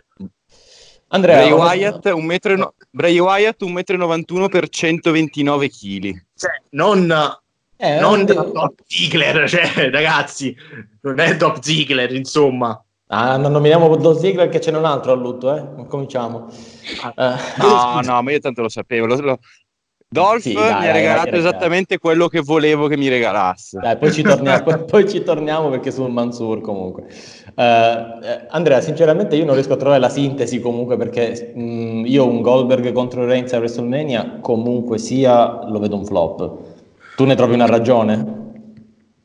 Andrea, 1.09 1.37
Bray 1.47 1.51
Wyatt, 1.53 2.07
un 2.07 2.25
metro 2.25 2.53
e 2.55 2.57
no- 2.57 2.75
Bray 2.91 3.19
Wyatt 3.19 3.63
1,91 3.63 4.45
m 4.45 4.49
per 4.49 4.69
129 4.69 5.69
kg. 5.69 6.25
Cioè, 6.35 6.51
non, 6.71 7.11
eh, 7.77 7.99
non 7.99 8.25
di- 8.25 8.33
Dolph 8.33 8.81
Ziggler, 8.87 9.47
cioè, 9.49 9.91
ragazzi, 9.91 10.57
non 11.03 11.19
è 11.19 11.37
Dolph 11.37 11.61
Ziggler, 11.61 12.15
insomma. 12.15 12.83
Ah, 13.09 13.37
non 13.37 13.53
nominiamo 13.53 13.95
Dolph 13.97 14.21
Ziggler 14.21 14.49
che 14.49 14.59
ce 14.59 14.71
n'è 14.71 14.79
un 14.79 14.87
altro 14.87 15.13
a 15.13 15.15
lutto, 15.17 15.55
eh? 15.55 15.85
Cominciamo. 15.87 16.49
Eh, 17.15 17.35
No, 17.59 18.01
no, 18.03 18.23
ma 18.23 18.31
io 18.33 18.39
tanto 18.39 18.63
lo 18.63 18.71
sapevo. 18.71 19.05
lo- 19.05 19.21
lo- 19.21 19.39
Dolph 20.13 20.43
Sì, 20.43 20.51
mi 20.51 20.55
dai, 20.55 20.71
ha 20.71 20.79
dai, 20.79 20.93
regalato 20.93 21.31
dai, 21.31 21.39
esattamente 21.39 21.99
quello 21.99 22.29
che 22.29 22.41
volevo 22.41 22.87
che 22.87 22.99
mi 22.99 23.09
regalasse. 23.09 23.79
Dai, 23.81 23.97
poi 23.97 24.13
ci 24.13 24.21
torniamo, 24.23 24.85
poi, 24.85 25.09
ci 25.09 25.23
torniamo 25.23 25.71
perché 25.71 25.91
sul 25.91 26.11
Mansur 26.11 26.61
comunque. 26.61 27.07
Eh, 27.55 28.47
Andrea, 28.51 28.83
sinceramente 28.83 29.37
io 29.37 29.47
non 29.47 29.55
riesco 29.55 29.73
a 29.73 29.77
trovare 29.77 30.01
la 30.01 30.11
sintesi 30.11 30.61
comunque 30.61 30.99
perché 30.99 31.53
mh, 31.55 32.05
io 32.05 32.27
un 32.27 32.43
Goldberg 32.43 32.93
contro 32.93 33.25
Reigns 33.25 33.55
a 33.55 33.59
WrestleMania 33.59 34.39
comunque 34.43 34.99
sia 34.99 35.67
lo 35.67 35.79
vedo 35.79 35.97
un 35.97 36.05
flop. 36.05 36.59
Tu 37.17 37.25
ne 37.25 37.35
trovi 37.35 37.55
una 37.55 37.67
ragione? 37.67 38.41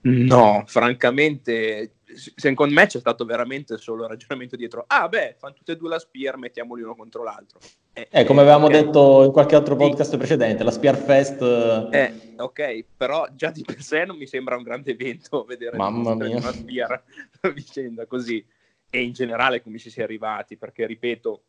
No, 0.01 0.63
francamente, 0.67 1.96
secondo 2.35 2.73
me 2.73 2.85
c'è 2.87 2.99
stato 2.99 3.25
veramente 3.25 3.77
solo 3.77 4.03
il 4.03 4.09
ragionamento 4.09 4.55
dietro. 4.55 4.83
Ah, 4.87 5.07
beh, 5.07 5.35
fanno 5.37 5.53
tutte 5.53 5.73
e 5.73 5.75
due 5.75 5.89
la 5.89 5.99
spear, 5.99 6.37
mettiamoli 6.37 6.81
uno 6.81 6.95
contro 6.95 7.23
l'altro. 7.23 7.59
Eh, 7.93 8.07
Eh, 8.11 8.23
come 8.25 8.41
avevamo 8.41 8.65
ok. 8.67 8.71
detto 8.71 9.23
in 9.23 9.31
qualche 9.31 9.55
altro 9.55 9.73
Sì. 9.77 9.81
podcast 9.87 10.17
precedente, 10.17 10.63
la 10.63 10.71
Spear 10.71 10.95
Fest 10.97 11.41
eh, 11.41 11.87
Eh, 11.91 12.13
ok, 12.41 12.85
però 12.97 13.27
già 13.33 13.49
di 13.51 13.63
per 13.63 13.81
sé 13.81 14.05
non 14.05 14.17
mi 14.17 14.27
sembra 14.27 14.55
un 14.55 14.63
grande 14.63 14.91
evento 14.91 15.43
vedere 15.47 15.77
Mamma 15.77 16.13
mia. 16.15 16.37
una 16.37 16.51
spear 16.51 17.03
vicenda 17.53 18.05
così. 18.05 18.45
E 18.89 19.01
in 19.01 19.11
generale 19.13 19.61
come 19.61 19.77
ci 19.79 19.89
si 19.89 19.99
è 19.99 20.03
arrivati, 20.03 20.57
perché 20.57 20.85
ripeto, 20.85 21.43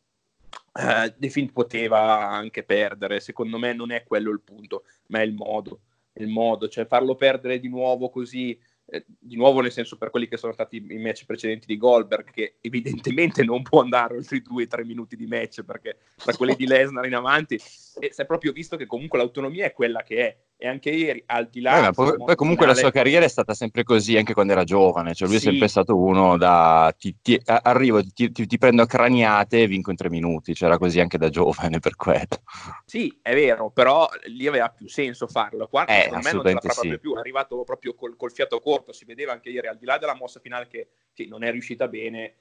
eh, 0.75 1.15
The 1.17 1.29
Fiend 1.29 1.53
poteva 1.53 2.29
anche 2.29 2.63
perdere, 2.65 3.21
secondo 3.21 3.59
me 3.59 3.73
non 3.73 3.91
è 3.93 4.03
quello 4.05 4.31
il 4.31 4.41
punto, 4.41 4.85
ma 5.09 5.21
è 5.21 5.23
il 5.23 5.35
modo, 5.35 5.81
il 6.15 6.27
modo, 6.29 6.69
cioè 6.69 6.87
farlo 6.87 7.15
perdere 7.15 7.61
di 7.61 7.69
nuovo 7.69 8.09
così 8.11 8.59
eh, 8.91 9.05
di 9.19 9.37
nuovo 9.37 9.61
nel 9.61 9.73
senso 9.73 9.97
per 9.97 10.11
quelli 10.11 10.29
che 10.29 10.37
sono 10.37 10.53
stati 10.53 10.77
i 10.77 10.99
match 10.99 11.27
precedenti 11.27 11.67
di 11.67 11.77
Goldberg, 11.77 12.31
che 12.31 12.55
evidentemente 12.61 13.45
non 13.45 13.63
può 13.63 13.83
andare 13.83 14.17
oltre 14.17 14.39
i 14.39 14.43
2-3 14.43 14.85
minuti 14.85 15.17
di 15.17 15.27
match, 15.27 15.63
perché 15.63 15.99
tra 16.17 16.35
quelli 16.35 16.57
di 16.57 16.65
Lesnar 16.67 17.05
in 17.07 17.15
avanti, 17.15 17.61
e 17.99 18.13
si 18.13 18.23
è 18.23 18.27
proprio 18.27 18.53
visto 18.53 18.77
che 18.77 18.87
comunque 18.87 19.19
l'autonomia 19.19 19.67
è 19.67 19.73
quella 19.73 20.03
che 20.03 20.17
è, 20.17 20.37
e 20.57 20.67
anche 20.67 20.91
ieri, 20.91 21.23
al 21.27 21.49
di 21.49 21.61
là... 21.61 21.89
Eh, 21.89 21.93
poi, 21.93 22.17
poi, 22.17 22.35
comunque 22.35 22.67
finale... 22.67 22.83
la 22.83 22.89
sua 22.89 22.91
carriera 22.91 23.25
è 23.25 23.29
stata 23.29 23.55
sempre 23.55 23.85
così, 23.85 24.17
anche 24.17 24.35
quando 24.35 24.53
era 24.53 24.65
giovane, 24.65 25.15
cioè 25.15 25.29
lui 25.29 25.39
sì. 25.39 25.47
è 25.47 25.51
sempre 25.51 25.69
stato 25.69 25.97
uno 25.97 26.37
da... 26.37 26.93
Ti, 26.97 27.17
ti, 27.23 27.41
arrivo, 27.45 28.03
ti, 28.03 28.33
ti, 28.33 28.59
prendo 28.59 28.83
a 28.83 28.87
craniate 28.87 29.63
e 29.63 29.67
vinco 29.69 29.91
in 29.91 29.97
tre 29.97 30.11
minuti, 30.11 30.55
c'era 30.55 30.77
così 30.77 30.99
anche 30.99 31.17
da 31.17 31.29
giovane 31.31 31.79
per 31.79 31.95
quello. 31.95 32.43
Sì, 32.85 33.19
è 33.23 33.35
vero, 33.35 33.71
però 33.71 34.09
lì 34.27 34.47
aveva 34.47 34.69
più 34.71 34.89
senso 34.89 35.29
farlo, 35.29 35.69
qua 35.69 35.85
eh, 35.85 36.03
secondo 36.05 36.25
me 36.25 36.33
non 36.33 36.45
ce 36.45 36.53
la 36.53 36.61
fa 36.61 36.69
sì. 36.73 36.81
proprio 36.81 36.99
più, 36.99 37.15
è 37.15 37.19
arrivato 37.19 37.63
proprio 37.63 37.95
col, 37.95 38.17
col, 38.17 38.33
fiato 38.33 38.59
corto, 38.61 38.93
si 38.93 39.05
vedeva 39.05 39.33
anche 39.33 39.51
ieri, 39.51 39.69
al 39.69 39.79
di 39.79 39.87
là 39.87 39.97
della 39.99 40.15
mossa 40.17 40.41
finale 40.41 40.67
che, 40.67 40.89
che 41.13 41.27
non 41.27 41.45
è 41.45 41.51
riuscita 41.53 41.87
bene, 41.87 42.35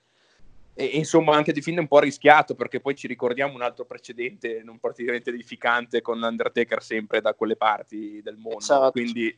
e, 0.78 0.86
insomma 0.94 1.36
anche 1.36 1.52
di 1.52 1.62
fine 1.62 1.80
un 1.80 1.88
po' 1.88 2.00
rischiato 2.00 2.54
perché 2.54 2.80
poi 2.80 2.96
ci 2.96 3.08
ricordiamo 3.08 3.56
un 3.56 3.64
altro 3.64 3.86
precedente 3.86 4.62
non 4.64 4.78
particolarmente 4.80 5.32
edificante 5.32 6.02
con 6.02 6.22
Undertaker 6.22 6.84
sempre 6.84 7.20
da 7.20 7.34
quelle 7.34 7.56
parti 7.56 8.22
del 8.22 8.38
mondo 8.38 8.60
esatto. 8.60 8.92
quindi 8.92 9.36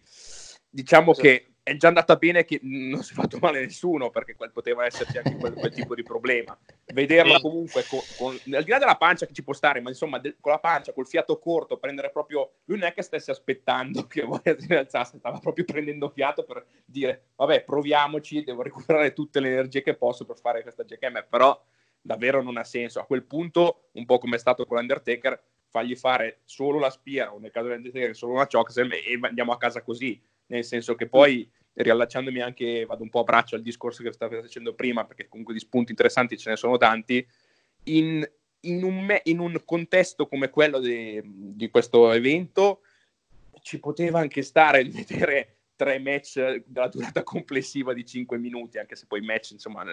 diciamo 0.69 1.11
esatto. 1.11 1.27
che 1.27 1.45
è 1.69 1.75
già 1.75 1.87
andata 1.87 2.15
bene 2.15 2.45
che 2.45 2.59
non 2.63 3.03
si 3.03 3.11
è 3.11 3.15
fatto 3.15 3.37
male 3.39 3.61
nessuno 3.61 4.09
perché 4.09 4.35
quel, 4.35 4.51
poteva 4.51 4.85
esserci 4.85 5.17
anche 5.17 5.35
quel, 5.35 5.53
quel, 5.53 5.73
tipo 5.73 5.95
di 5.95 6.03
problema. 6.03 6.57
Vederlo 6.85 7.39
comunque 7.39 7.85
con, 7.87 7.99
con, 8.17 8.39
al 8.55 8.63
di 8.63 8.69
là 8.69 8.79
della 8.79 8.97
pancia 8.97 9.25
che 9.25 9.33
ci 9.33 9.43
può 9.43 9.53
stare 9.53 9.79
ma 9.79 9.89
insomma 9.89 10.17
de, 10.19 10.37
con 10.39 10.51
la 10.51 10.59
pancia 10.59 10.93
col 10.93 11.07
fiato 11.07 11.37
corto 11.37 11.77
prendere 11.77 12.09
proprio 12.09 12.51
lui 12.65 12.79
non 12.79 12.87
è 12.87 12.93
che 12.93 13.03
stesse 13.03 13.31
aspettando 13.31 14.07
che 14.07 14.25
si 14.57 14.73
alzasse 14.73 15.17
stava 15.19 15.39
proprio 15.39 15.65
prendendo 15.65 16.09
fiato 16.09 16.43
per 16.43 16.65
dire 16.85 17.27
vabbè 17.35 17.63
proviamoci 17.63 18.43
devo 18.43 18.63
recuperare 18.63 19.13
tutte 19.13 19.39
le 19.39 19.49
energie 19.49 19.81
che 19.81 19.95
posso 19.95 20.25
per 20.25 20.37
fare 20.39 20.61
questa 20.63 20.83
JKM 20.83 21.25
però 21.29 21.59
davvero 22.01 22.41
non 22.41 22.57
ha 22.57 22.63
senso. 22.63 22.99
A 22.99 23.05
quel 23.05 23.23
punto 23.23 23.89
un 23.93 24.05
po' 24.05 24.17
come 24.17 24.35
è 24.35 24.39
stato 24.39 24.65
con 24.65 24.77
l'Undertaker 24.77 25.41
fargli 25.67 25.95
fare 25.95 26.39
solo 26.45 26.79
la 26.79 26.89
spia 26.89 27.33
o 27.33 27.39
nel 27.39 27.51
caso 27.51 27.67
dell'Undertaker 27.67 28.15
solo 28.15 28.33
una 28.33 28.47
chokeslam 28.47 28.91
e 28.91 29.19
andiamo 29.21 29.51
a 29.51 29.57
casa 29.57 29.81
così. 29.81 30.19
Nel 30.47 30.63
senso 30.63 30.95
che 30.95 31.07
poi 31.07 31.49
riallacciandomi 31.73 32.41
anche, 32.41 32.85
vado 32.85 33.03
un 33.03 33.09
po' 33.09 33.21
a 33.21 33.23
braccio 33.23 33.55
al 33.55 33.61
discorso 33.61 34.03
che 34.03 34.11
stavi 34.11 34.35
facendo 34.41 34.73
prima, 34.73 35.05
perché 35.05 35.27
comunque 35.27 35.53
di 35.53 35.59
spunti 35.59 35.91
interessanti 35.91 36.37
ce 36.37 36.49
ne 36.49 36.55
sono 36.55 36.77
tanti, 36.77 37.25
in, 37.83 38.29
in, 38.61 38.83
un, 38.83 38.99
me, 38.99 39.21
in 39.25 39.39
un, 39.39 39.61
contesto 39.65 40.27
come 40.27 40.49
quello 40.49 40.79
de, 40.79 41.21
di 41.25 41.69
questo 41.69 42.11
evento 42.11 42.81
ci 43.61 43.79
poteva 43.79 44.19
anche 44.19 44.41
stare 44.41 44.83
di 44.83 44.91
vedere 45.07 45.58
tre 45.79 45.97
match 45.97 46.61
della 46.65 46.89
durata 46.89 47.23
complessiva 47.23 47.93
di 47.93 48.05
5 48.05 48.37
minuti, 48.37 48.77
anche 48.77 48.97
se 48.97 49.05
poi 49.07 49.21
match, 49.21 49.51
insomma, 49.51 49.85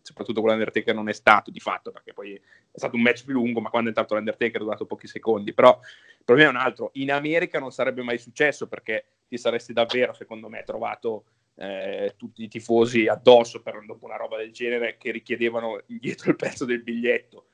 soprattutto 0.00 0.40
con 0.40 0.48
l'Undertaker 0.48 0.94
non 0.94 1.10
è 1.10 1.12
stato 1.12 1.50
di 1.50 1.60
fatto, 1.60 1.92
perché 1.92 2.14
poi 2.14 2.32
è 2.32 2.78
stato 2.78 2.96
un 2.96 3.02
match 3.02 3.26
più 3.26 3.34
lungo, 3.34 3.60
ma 3.60 3.68
quando 3.68 3.90
è 3.90 3.92
entrato 3.92 4.14
l'Undertaker 4.14 4.56
è 4.56 4.64
durato 4.64 4.86
pochi 4.86 5.06
secondi. 5.06 5.52
Però 5.52 5.78
il 5.82 6.24
problema 6.24 6.48
è 6.48 6.54
un 6.54 6.60
altro, 6.60 6.88
in 6.94 7.12
America 7.12 7.58
non 7.58 7.70
sarebbe 7.70 8.02
mai 8.02 8.16
successo 8.16 8.66
perché 8.66 9.04
ti 9.28 9.36
saresti 9.36 9.74
davvero, 9.74 10.14
secondo 10.14 10.48
me, 10.48 10.62
trovato 10.64 11.24
eh, 11.56 12.14
tutti 12.16 12.42
i 12.42 12.48
tifosi 12.48 13.06
addosso 13.06 13.60
per 13.60 13.84
dopo 13.84 14.06
una 14.06 14.16
roba 14.16 14.38
del 14.38 14.52
genere 14.52 14.96
che 14.96 15.10
richiedevano 15.10 15.82
indietro 15.88 16.30
il 16.30 16.36
prezzo 16.36 16.64
del 16.64 16.82
biglietto. 16.82 17.48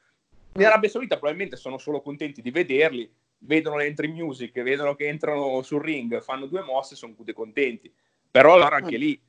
In 0.54 0.64
Arabia 0.64 0.88
Saudita 0.88 1.16
probabilmente 1.16 1.56
sono 1.56 1.78
solo 1.78 2.00
contenti 2.00 2.42
di 2.42 2.52
vederli, 2.52 3.12
vedono 3.44 3.76
le 3.76 3.86
entry 3.86 4.08
music, 4.08 4.60
vedono 4.62 4.94
che 4.94 5.06
entrano 5.06 5.62
sul 5.62 5.82
ring, 5.82 6.20
fanno 6.20 6.46
due 6.46 6.62
mosse, 6.62 6.96
sono 6.96 7.14
tutti 7.14 7.32
contenti. 7.32 7.92
Però 8.30 8.54
allora 8.54 8.76
anche 8.76 8.96
lì 8.96 9.20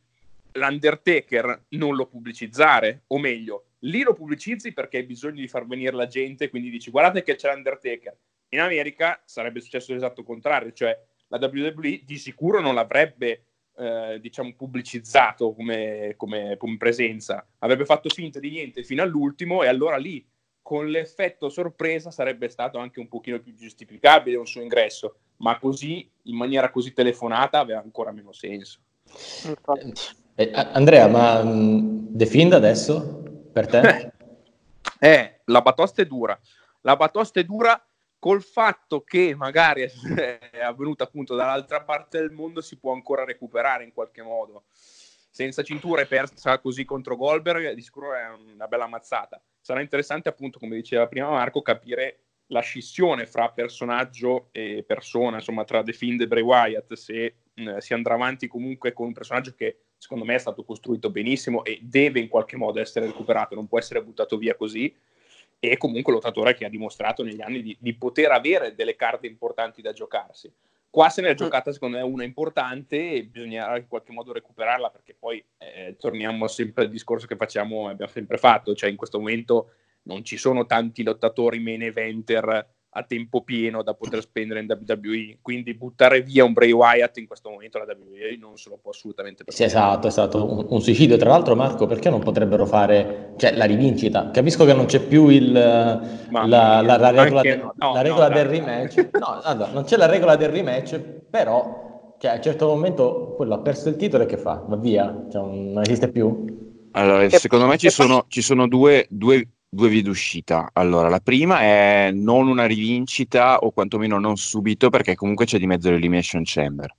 l'Undertaker 0.54 1.66
non 1.70 1.96
lo 1.96 2.08
pubblicizzare, 2.08 3.04
o 3.08 3.18
meglio, 3.20 3.66
lì 3.80 4.02
lo 4.02 4.14
pubblicizzi 4.14 4.74
perché 4.74 4.98
hai 4.98 5.04
bisogno 5.04 5.42
di 5.42 5.48
far 5.48 5.68
venire 5.68 5.96
la 5.96 6.08
gente, 6.08 6.50
quindi 6.50 6.70
dici 6.70 6.92
guardate 6.92 7.24
che 7.24 7.36
c'è 7.36 7.52
l'Undertaker. 7.52 8.16
In 8.50 8.60
America 8.60 9.22
sarebbe 9.26 9.62
successo 9.62 9.94
l'esatto 9.94 10.24
contrario, 10.24 10.72
cioè 10.72 10.98
la 11.28 11.40
WWE 11.42 12.02
di 12.06 12.18
sicuro 12.18 12.62
non 12.62 12.76
l'avrebbe 12.76 13.46
eh, 13.76 14.20
diciamo 14.22 14.54
pubblicizzato 14.56 15.54
come, 15.54 16.14
come, 16.16 16.58
come, 16.58 16.78
presenza, 16.78 17.46
avrebbe 17.60 17.86
fatto 17.86 18.10
finta 18.10 18.40
di 18.40 18.52
niente 18.52 18.84
fino 18.84 19.02
all'ultimo 19.02 19.64
e 19.64 19.68
allora 19.68 19.98
lì 19.98 20.24
con 20.64 20.88
l'effetto 20.88 21.50
sorpresa 21.50 22.10
sarebbe 22.10 22.48
stato 22.48 22.80
anche 22.80 23.02
un 23.02 23.10
pochino 23.10 23.40
più 23.40 23.54
giustificabile 23.54 24.38
un 24.38 24.48
suo 24.48 24.62
ingresso, 24.62 25.18
ma 25.38 25.60
così 25.60 26.10
in 26.24 26.38
maniera 26.38 26.72
così 26.72 26.94
telefonata 26.94 27.60
aveva 27.60 27.82
ancora 27.82 28.12
meno 28.12 28.32
senso. 28.32 28.80
Eh, 30.36 30.52
Andrea, 30.54 31.08
ma 31.08 31.44
mh, 31.44 32.16
The 32.18 32.26
Fiend 32.26 32.54
adesso 32.54 33.22
per 33.52 33.68
te? 33.68 34.12
eh, 35.00 35.42
la 35.46 35.62
batosta 35.62 36.02
è 36.02 36.06
dura. 36.06 36.40
La 36.82 36.96
batosta 36.96 37.42
è 37.42 37.44
dura 37.44 37.86
col 38.18 38.42
fatto 38.42 39.02
che 39.02 39.36
magari 39.36 39.84
è 40.16 40.62
avvenuta 40.64 41.04
appunto 41.04 41.36
dall'altra 41.36 41.84
parte 41.84 42.20
del 42.20 42.32
mondo 42.32 42.62
si 42.62 42.78
può 42.78 42.94
ancora 42.94 43.26
recuperare 43.26 43.84
in 43.84 43.92
qualche 43.94 44.22
modo. 44.22 44.64
Senza 45.30 45.62
cintura 45.62 46.04
e 46.04 46.06
persa 46.06 46.60
così 46.60 46.86
contro 46.86 47.18
Goldberg, 47.18 47.74
di 47.74 47.82
sicuro 47.82 48.14
è 48.14 48.30
una 48.54 48.68
bella 48.68 48.88
mazzata. 48.88 49.42
Sarà 49.64 49.80
interessante 49.80 50.28
appunto, 50.28 50.60
come 50.60 50.76
diceva 50.76 51.08
prima 51.08 51.30
Marco, 51.30 51.62
capire 51.62 52.18
la 52.48 52.60
scissione 52.60 53.26
fra 53.26 53.50
personaggio 53.50 54.50
e 54.52 54.84
persona, 54.86 55.38
insomma 55.38 55.64
tra 55.64 55.82
The 55.82 55.94
Fiend 55.94 56.20
e 56.20 56.28
Bray 56.28 56.44
Wyatt, 56.44 56.94
se 56.96 57.36
eh, 57.54 57.80
si 57.82 57.94
andrà 57.94 58.16
avanti 58.16 58.48
comunque 58.48 58.92
con 58.92 59.08
un 59.08 59.14
personaggio 59.14 59.54
che 59.56 59.78
secondo 59.98 60.26
me 60.26 60.36
è 60.36 60.38
stato 60.38 60.66
costruito 60.66 61.10
benissimo 61.10 61.64
e 61.64 61.80
deve 61.82 62.20
in 62.20 62.28
qualche 62.28 62.58
modo 62.58 62.82
essere 62.82 63.06
recuperato, 63.06 63.56
non 63.56 63.68
può 63.68 63.80
essere 63.80 64.04
buttato 64.04 64.36
via 64.38 64.54
così, 64.54 64.94
e 65.60 65.78
comunque 65.78 66.12
lottatore 66.12 66.56
che 66.56 66.66
ha 66.66 66.70
dimostrato 66.70 67.24
negli 67.24 67.42
anni 67.42 67.62
di, 67.62 67.78
di, 67.80 67.94
poter 67.94 68.32
avere 68.32 68.76
delle 68.76 68.98
carte 68.98 69.28
importanti 69.28 69.82
da 69.82 69.94
giocarsi. 69.94 70.52
Qua 70.94 71.10
se 71.10 71.22
ne 71.22 71.30
è 71.30 71.34
mm. 71.34 71.38
giocata 71.38 71.72
secondo 71.72 71.98
me 71.98 72.04
una 72.04 72.24
importante 72.24 73.14
e 73.14 73.26
bisognerà 73.26 73.78
in 73.78 73.88
qualche 73.88 74.12
modo 74.12 74.32
recuperarla 74.32 74.92
perché 74.92 75.16
poi 75.18 75.44
eh, 75.58 75.96
torniamo 75.98 76.48
sempre 76.48 76.84
al 76.84 76.92
discorso 76.92 77.26
che 77.26 77.36
facciamo, 77.36 77.90
abbiamo 77.90 78.12
sempre 78.12 78.38
fatto, 78.38 78.76
cioè 78.76 78.92
in 78.92 78.96
questo 78.96 79.18
momento 79.18 79.72
non 80.04 80.24
ci 80.24 80.38
sono 80.38 80.68
tanti 80.68 81.02
lottatori 81.02 81.60
main 81.60 81.82
eventer 81.82 82.76
a 82.94 83.04
tempo 83.04 83.42
pieno 83.42 83.82
da 83.84 83.94
poter 83.94 84.22
spendere 84.22 84.60
in 84.60 84.68
WWE. 84.70 85.40
Quindi 85.42 85.74
buttare 85.74 86.22
via 86.22 86.44
un 86.44 86.54
Bray 86.54 86.72
Wyatt 86.72 87.18
in 87.18 87.28
questo 87.28 87.50
momento 87.50 87.78
la 87.80 87.86
WWE 87.86 88.38
non 88.40 88.58
se 88.58 88.70
lo 88.70 88.78
può 88.82 88.92
assolutamente 88.92 89.44
permettere. 89.44 89.70
Sì, 89.70 89.76
esatto, 89.76 90.08
è 90.08 90.12
stato 90.12 90.52
un, 90.52 90.66
un, 90.70 90.82
suicidio. 90.82 91.18
Tra 91.18 91.30
l'altro, 91.30 91.56
Marco, 91.56 91.86
perché 91.86 92.10
non 92.10 92.20
potrebbero 92.22 92.66
fare 92.66 93.34
cioè, 93.38 93.56
la 93.56 93.66
rivincita? 93.66 94.30
Capisco 94.32 94.66
che 94.66 94.74
non 94.74 94.86
c'è 94.86 95.02
più 95.02 95.28
il, 95.28 95.52
la, 95.52 96.00
la, 96.30 96.82
la, 96.82 97.10
regola, 97.10 97.42
de, 97.42 97.56
no, 97.56 97.74
no, 97.76 98.02
regola 98.02 98.28
no, 98.28 98.36
del 98.36 98.46
rematch. 98.46 99.10
No, 99.18 99.40
allora, 99.42 99.72
non 99.72 99.84
c'è 99.84 99.98
la 99.98 100.08
regola 100.08 100.36
del 100.36 100.50
rematch, 100.50 101.00
però 101.30 102.16
cioè, 102.20 102.32
a 102.32 102.36
un 102.36 102.42
certo 102.42 102.68
momento 102.68 103.34
quello 103.36 103.56
ha 103.56 103.60
perso 103.60 103.90
il 103.90 103.96
titolo 103.96 104.24
e 104.24 104.26
che 104.28 104.38
fa? 104.38 104.64
Va 104.68 104.76
via? 104.76 105.26
Cioè, 105.32 105.42
non 105.42 105.82
esiste 105.82 106.10
più? 106.10 106.62
Allora, 106.92 107.28
secondo 107.30 107.66
me 107.66 107.78
ci 107.78 107.90
sono, 107.90 108.26
ci 108.28 108.42
sono 108.42 108.68
due, 108.68 109.08
due 109.10 109.48
due 109.74 109.90
vie 109.90 110.02
d'uscita. 110.02 110.70
Allora, 110.74 111.10
la 111.10 111.20
prima 111.20 111.62
è 111.62 112.12
non 112.14 112.48
una 112.48 112.66
rivincita 112.66 113.58
o 113.58 113.72
quantomeno 113.72 114.20
non 114.20 114.38
subito 114.38 114.90
perché 114.90 115.16
comunque 115.16 115.46
c'è 115.46 115.58
di 115.58 115.66
mezzo 115.66 115.90
l'Elimination 115.90 116.44
Chamber. 116.46 116.96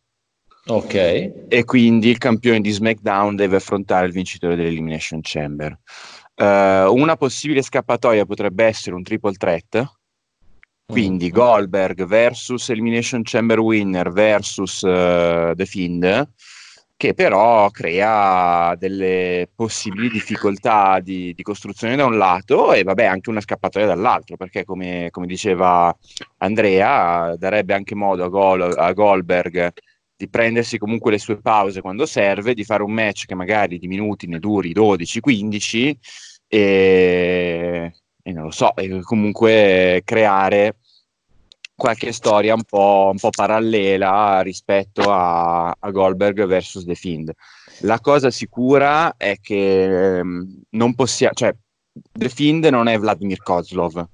Ok. 0.66 0.94
E 1.48 1.64
quindi 1.64 2.08
il 2.08 2.18
campione 2.18 2.60
di 2.60 2.70
SmackDown 2.70 3.37
deve 3.37 3.56
affrontare 3.56 4.06
il 4.06 4.12
vincitore 4.12 4.56
dell'Elimination 4.56 5.20
Chamber. 5.22 5.78
Uh, 6.37 6.92
una 6.92 7.16
possibile 7.16 7.62
scappatoia 7.62 8.24
potrebbe 8.24 8.64
essere 8.64 8.96
un 8.96 9.02
triple 9.02 9.34
threat. 9.34 9.84
Quindi 10.87 11.28
mm. 11.28 11.32
Goldberg 11.32 12.04
versus 12.04 12.68
Elimination 12.68 13.22
Chamber 13.22 13.60
winner 13.60 14.10
versus 14.10 14.82
uh, 14.82 15.54
The 15.54 15.64
Fiend 15.64 16.28
che 16.96 17.14
però 17.14 17.70
crea 17.70 18.74
delle 18.76 19.48
possibili 19.54 20.09
difficoltà 20.09 21.00
di, 21.00 21.35
di, 21.35 21.42
costruzione 21.42 21.96
da 21.96 22.04
un 22.07 22.16
lato 22.16 22.72
e 22.72 22.83
vabbè 22.83 23.04
anche 23.04 23.30
una 23.30 23.40
scappatoia 23.40 23.87
dall'altro, 23.87 24.37
perché 24.37 24.64
come, 24.64 25.09
come 25.11 25.26
diceva 25.26 25.94
Andrea, 26.38 27.35
darebbe 27.37 27.74
anche 27.74 27.94
modo 27.94 28.24
a, 28.24 28.28
Gol, 28.28 28.74
a, 28.76 28.92
Goldberg 28.92 29.72
di 30.16 30.28
prendersi 30.28 30.78
comunque 30.78 31.11
le 31.11 31.18
sue 31.18 31.40
pause 31.40 31.80
quando 31.80 32.07
serve, 32.07 32.54
di 32.54 32.64
fare 32.64 32.85
un 32.85 32.92
match 32.92 33.26
che 33.26 33.35
magari 33.35 33.78
di 33.78 33.88
minuti 33.88 34.26
ne 34.28 34.38
duri 34.38 34.72
12-15 34.72 35.94
e, 36.46 37.92
e 38.22 38.33
non 38.33 38.44
lo 38.44 38.50
so, 38.52 38.74
e 38.76 39.00
comunque 39.02 40.02
creare 40.04 40.76
qualche 41.76 42.12
storia 42.12 42.54
un 42.54 42.62
po', 42.62 43.10
un 43.12 43.18
po 43.18 43.30
parallela 43.30 44.40
rispetto 44.42 45.12
a, 45.12 45.74
a, 45.78 45.90
Goldberg 45.90 46.46
versus 46.46 46.84
The 46.84 46.94
Fiend. 46.94 47.32
La 47.80 48.00
cosa 48.00 48.30
sicura 48.30 49.16
è 49.16 49.37
che 49.40 50.18
ehm, 50.18 50.62
non 50.70 50.94
possiamo, 50.94 51.34
cioè, 51.34 51.54
The 52.12 52.28
Fiend 52.28 52.64
non 52.66 52.88
è 52.88 52.98
Vladimir 52.98 53.42
Kozlov, 53.42 54.06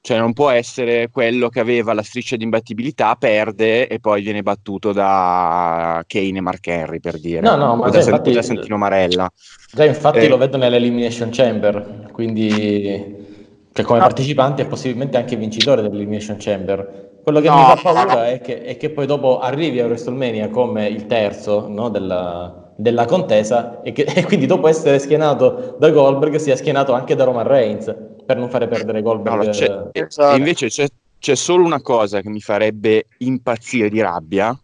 Cioè 0.00 0.18
non 0.18 0.32
può 0.32 0.48
essere 0.50 1.10
quello 1.10 1.48
che 1.48 1.58
aveva 1.60 1.92
la 1.92 2.02
striscia 2.02 2.36
di 2.36 2.44
imbattibilità, 2.44 3.14
perde 3.16 3.88
e 3.88 3.98
poi 3.98 4.22
viene 4.22 4.42
battuto 4.42 4.92
da 4.92 6.02
Kane 6.06 6.38
e 6.38 6.40
Mark 6.40 6.66
Henry 6.68 7.00
per 7.00 7.18
dire. 7.18 7.40
No, 7.40 7.56
no, 7.56 7.74
ma 7.76 7.90
già 7.90 8.00
San- 8.00 8.12
infatti- 8.12 8.32
da 8.32 8.42
Santino 8.42 8.76
Marella. 8.76 9.30
Già 9.72 9.84
infatti 9.84 10.18
Eh. 10.18 10.28
lo 10.28 10.36
vedo 10.36 10.56
nell'Elimination 10.56 11.30
Chamber, 11.30 12.08
quindi 12.12 13.26
che 13.72 13.82
come 13.82 13.98
No. 13.98 14.04
partecipante 14.06 14.62
è 14.62 14.66
possibilmente 14.66 15.16
anche 15.16 15.36
vincitore 15.36 15.82
dell'Elimination 15.82 16.36
Chamber. 16.38 17.07
Quello 17.22 17.40
che 17.40 17.48
No. 17.48 17.56
mi 17.56 17.62
fa 17.64 17.76
paura 17.82 18.28
è 18.28 18.40
che, 18.40 18.62
è 18.62 18.76
che 18.76 18.90
poi 18.90 19.06
dopo 19.06 19.38
arrivi 19.38 19.80
a 19.80 19.86
WrestleMania 19.86 20.48
come 20.48 20.86
il 20.88 21.06
terzo 21.06 21.66
no, 21.68 21.88
della, 21.90 22.72
della 22.76 23.04
contesa 23.04 23.82
e, 23.82 23.92
che, 23.92 24.04
e 24.08 24.24
quindi 24.24 24.46
dopo 24.46 24.66
essere 24.68 24.98
schienato 24.98 25.76
da 25.78 25.90
Goldberg 25.90 26.36
sia 26.36 26.56
schienato 26.56 26.92
anche 26.92 27.14
da 27.14 27.24
Roman 27.24 27.46
Reigns 27.46 27.94
per 28.24 28.36
non 28.38 28.48
fare 28.48 28.66
perdere 28.68 29.02
Goldberg. 29.02 29.34
Allora, 29.34 29.50
c'è- 29.50 29.88
e- 29.92 30.06
Esatto. 30.06 30.34
e 30.34 30.38
invece 30.38 30.68
c'è, 30.68 30.86
c'è 31.18 31.34
solo 31.34 31.64
una 31.64 31.80
cosa 31.82 32.20
che 32.22 32.28
mi 32.30 32.40
farebbe 32.40 33.06
impazzire 33.18 33.88
di 33.90 34.00
rabbia, 34.00 34.58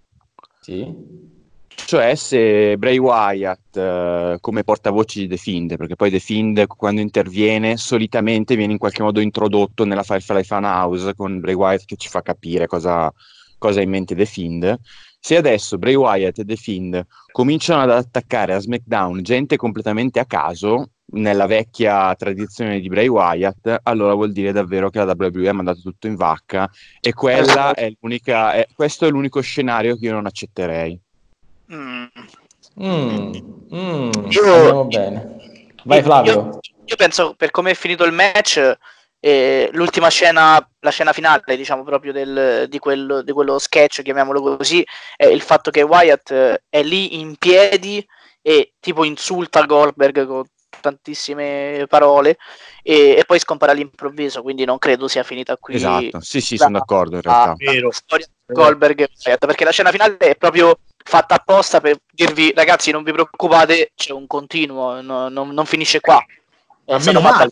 Sì. 0.60 1.32
Cioè 1.84 2.14
se 2.14 2.76
Bray 2.76 2.98
Wyatt 2.98 3.76
eh, 3.76 4.36
come 4.40 4.64
portavoce 4.64 5.20
di 5.20 5.28
The 5.28 5.36
Fiend, 5.36 5.76
perché 5.76 5.96
poi 5.96 6.10
The 6.10 6.18
Fiend 6.18 6.66
quando 6.66 7.00
interviene 7.00 7.76
solitamente 7.76 8.56
viene 8.56 8.72
in 8.72 8.78
qualche 8.78 9.02
modo 9.02 9.20
introdotto 9.20 9.84
nella 9.84 10.02
Firefly 10.02 10.42
Fan 10.44 10.64
House 10.64 11.14
con 11.14 11.40
Bray 11.40 11.54
Wyatt 11.54 11.84
che 11.84 11.96
ci 11.96 12.08
fa 12.08 12.22
capire 12.22 12.66
cosa, 12.66 13.12
cosa 13.58 13.80
ha 13.80 13.82
in 13.82 13.90
mente 13.90 14.14
The 14.14 14.26
Fiend. 14.26 14.78
Se 15.18 15.36
adesso 15.36 15.78
Bray 15.78 15.94
Wyatt 15.94 16.38
e 16.38 16.44
The 16.44 16.56
Fiend 16.56 17.06
cominciano 17.32 17.82
ad 17.82 17.90
attaccare 17.90 18.54
a 18.54 18.58
SmackDown 18.58 19.22
gente 19.22 19.56
completamente 19.56 20.20
a 20.20 20.26
caso, 20.26 20.90
nella 21.06 21.46
vecchia 21.46 22.14
tradizione 22.14 22.80
di 22.80 22.88
Bray 22.88 23.08
Wyatt, 23.08 23.80
allora 23.82 24.14
vuol 24.14 24.32
dire 24.32 24.52
davvero 24.52 24.90
che 24.90 25.04
la 25.04 25.14
WWE 25.16 25.48
ha 25.48 25.52
mandato 25.52 25.80
tutto 25.80 26.06
in 26.06 26.16
vacca 26.16 26.68
e 27.00 27.10
è 27.10 27.12
è- 28.52 28.66
questo 28.74 29.06
è 29.06 29.10
l'unico 29.10 29.40
scenario 29.40 29.96
che 29.96 30.06
io 30.06 30.12
non 30.12 30.26
accetterei. 30.26 30.98
Mm. 31.72 32.04
Mm, 32.80 33.32
mm, 33.72 34.10
Io- 34.30 34.84
bene. 34.84 35.36
Vai 35.84 36.02
Flavio. 36.02 36.32
Io, 36.32 36.58
io 36.84 36.96
penso 36.96 37.34
per 37.36 37.50
come 37.50 37.70
è 37.70 37.74
finito 37.74 38.04
il 38.04 38.12
match, 38.12 38.76
eh, 39.20 39.68
l'ultima 39.72 40.08
scena, 40.08 40.66
la 40.80 40.90
scena 40.90 41.12
finale, 41.12 41.56
diciamo 41.56 41.82
proprio 41.82 42.12
del- 42.12 42.66
di, 42.68 42.78
quello, 42.78 43.22
di 43.22 43.32
quello 43.32 43.58
sketch, 43.58 44.02
chiamiamolo 44.02 44.56
così, 44.56 44.84
è 45.16 45.26
il 45.26 45.40
fatto 45.40 45.70
che 45.70 45.82
Wyatt 45.82 46.30
eh, 46.30 46.62
è 46.68 46.82
lì 46.82 47.18
in 47.20 47.36
piedi 47.36 48.04
e 48.42 48.72
tipo 48.80 49.04
insulta 49.04 49.62
Goldberg 49.64 50.26
con 50.26 50.44
tantissime 50.80 51.86
parole 51.88 52.36
e, 52.82 53.14
e 53.16 53.24
poi 53.24 53.38
scompare 53.38 53.72
all'improvviso, 53.72 54.42
quindi 54.42 54.64
non 54.64 54.78
credo 54.78 55.08
sia 55.08 55.22
finita 55.22 55.56
qui. 55.56 55.74
Esatto, 55.76 56.20
sì, 56.20 56.40
sì, 56.40 56.56
la- 56.56 56.64
sono 56.64 56.78
d'accordo 56.78 57.16
in 57.16 57.22
la- 57.24 57.32
realtà. 57.32 57.54
Vero. 57.56 57.86
la 57.88 57.92
storia 57.92 58.26
di 58.26 58.54
Goldberg 58.54 59.00
e 59.00 59.08
Wyatt, 59.24 59.46
perché 59.46 59.64
la 59.64 59.70
scena 59.70 59.90
finale 59.90 60.16
è 60.18 60.36
proprio 60.36 60.78
fatta 61.06 61.34
apposta 61.34 61.80
per 61.80 61.98
dirvi 62.10 62.52
ragazzi 62.54 62.90
non 62.90 63.02
vi 63.02 63.12
preoccupate 63.12 63.92
c'è 63.94 64.12
un 64.12 64.26
continuo 64.26 65.00
no- 65.02 65.28
non, 65.28 65.50
non 65.50 65.66
finisce 65.66 66.00
qua 66.00 66.24
Ma 66.86 66.96
È 66.96 67.04
meno 67.04 67.20
male. 67.20 67.50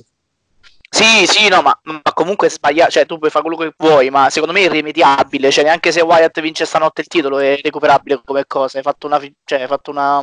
Sì 0.95 1.27
sì 1.27 1.49
no 1.49 1.63
ma, 1.63 1.79
ma 1.85 2.03
comunque 2.13 2.49
è 2.49 2.51
sbagliato 2.51 2.91
cioè 2.91 3.07
tu 3.07 3.17
puoi 3.19 3.31
fare 3.31 3.45
quello 3.45 3.59
che 3.59 3.75
vuoi 3.79 4.11
ma 4.11 4.29
secondo 4.29 4.53
me 4.53 4.61
è 4.61 4.65
irrimediabile 4.65 5.51
cioè 5.51 5.65
neanche 5.65 5.91
se 5.91 6.03
Wyatt 6.03 6.39
vince 6.43 6.67
stanotte 6.67 7.01
il 7.01 7.07
titolo 7.07 7.39
è 7.39 7.59
recuperabile 7.63 8.21
come 8.23 8.45
cosa 8.47 8.77
hai 8.77 8.83
fatto 8.85 9.07
una 9.07 9.19
cioè 9.45 9.63
hai 9.63 9.67
fatto 9.67 9.91
una 9.91 10.19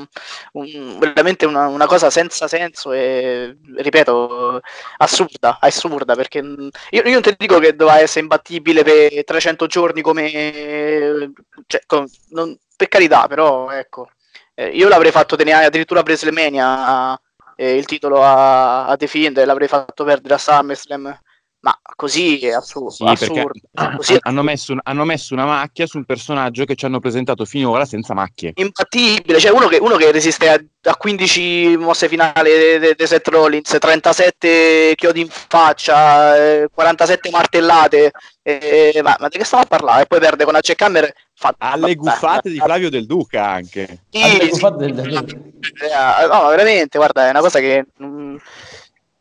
un- 0.54 0.98
veramente 1.00 1.46
una, 1.48 1.66
una 1.68 1.88
cosa 1.88 2.12
senza 2.12 2.48
senso 2.48 2.92
e 2.92 3.58
ripeto 3.78 4.60
assurda 4.98 5.58
assurda 5.60 6.14
perché 6.16 6.42
mm, 6.44 6.68
io, 6.92 7.02
io 7.04 7.12
non 7.14 7.22
ti 7.24 7.34
dico 7.38 7.58
che 7.60 7.76
doveva 7.76 8.00
essere 8.00 8.22
imbattibile 8.22 8.84
per 8.84 9.24
300 9.24 9.66
giorni 9.66 10.02
come 10.02 11.32
cioè, 11.68 11.82
com- 11.86 12.06
non- 12.30 12.58
per 12.76 12.88
carità, 12.88 13.28
però 13.28 13.70
ecco, 13.72 14.10
eh, 14.54 14.70
io 14.70 14.88
l'avrei 14.88 15.12
fatto 15.12 15.36
tenere 15.36 15.66
addirittura 15.66 16.00
a 16.00 16.04
WrestleMania 16.04 17.20
eh, 17.62 17.76
il 17.76 17.86
titolo 17.86 18.24
a, 18.24 18.86
a 18.86 18.96
The 18.96 19.06
Fiend 19.06 19.44
l'avrei 19.44 19.68
fatto 19.68 20.06
perdere 20.06 20.36
a 20.36 20.38
SummerSlam, 20.38 21.20
ma 21.62 21.78
così 21.96 22.40
è 22.40 22.52
assurdo. 22.54 22.90
Sì, 22.92 23.04
assurdo. 23.08 23.52
Così 23.98 24.14
è 24.14 24.18
hanno 24.22 24.44
messo, 24.44 24.72
un- 24.74 24.80
hanno 24.84 25.04
messo 25.06 25.34
una 25.34 25.46
macchia 25.46 25.86
sul 25.86 26.06
personaggio 26.06 26.64
che 26.66 26.76
ci 26.76 26.86
hanno 26.86 27.00
presentato 27.00 27.46
finora 27.46 27.86
senza 27.86 28.14
macchie. 28.14 28.54
imbattibile, 28.56 29.40
cioè 29.40 29.52
uno 29.52 29.68
che, 29.68 29.78
uno 29.78 29.96
che 29.98 30.12
resiste 30.12 30.50
a, 30.50 30.62
a 30.84 30.96
15 30.96 31.76
mosse 31.78 32.08
finali 32.08 32.52
di 32.96 33.06
Seth 33.06 33.28
Rollins, 33.28 33.76
37 33.80 34.94
chiodi 34.96 35.22
in 35.22 35.28
faccia, 35.30 36.38
eh, 36.38 36.68
47 36.74 37.30
martellate, 37.30 38.12
eh, 38.42 39.00
ma, 39.04 39.16
ma 39.20 39.28
di 39.28 39.38
che 39.38 39.44
stavo 39.44 39.64
a 39.64 39.66
parlare? 39.66 40.04
E 40.04 40.06
poi 40.06 40.20
perde 40.20 40.44
con 40.46 40.54
la 40.54 40.62
Hammer 40.78 41.12
fa- 41.34 41.54
Alle 41.58 41.82
vabbè, 41.82 41.96
guffate 41.96 42.50
di 42.50 42.58
Flavio 42.60 42.90
Del 42.90 43.06
Duca 43.06 43.46
anche. 43.48 44.04
Sì, 44.10 44.22
Alle 44.22 44.44
sì. 44.44 44.50
guffate 44.50 44.78
del- 44.78 44.94
del- 44.96 45.52
Eh, 45.82 46.28
no, 46.28 46.48
veramente, 46.48 46.98
guarda, 46.98 47.28
è 47.28 47.30
una 47.30 47.42
cosa 47.42 47.60
che 47.60 47.86
mm, 48.02 48.36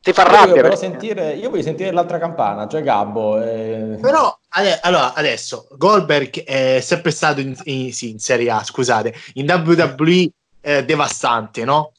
ti 0.08 0.12
fa 0.14 0.22
Io 0.22 0.28
rabbia. 0.28 0.38
voglio 0.40 0.54
però 0.54 0.68
perché- 0.68 0.76
sentire, 0.86 1.34
io 1.34 1.50
voglio 1.50 1.62
sentire 1.62 1.90
l'altra 1.92 2.18
campana, 2.18 2.66
cioè 2.66 2.82
Gabbo. 2.82 3.40
eh, 3.42 3.98
Però 4.00 4.38
ade- 4.48 4.78
allora, 4.82 5.12
adesso 5.14 5.66
Goldberg 5.76 6.44
è 6.44 6.80
sempre 6.80 7.10
stato 7.10 7.40
in, 7.40 7.54
in- 7.64 7.92
sì, 7.92 8.10
in 8.10 8.18
Serie 8.18 8.50
A, 8.50 8.62
scusate, 8.64 9.14
in 9.34 9.46
WWE 9.50 10.30
eh, 10.60 10.84
devastante, 10.84 11.64
no? 11.64 11.92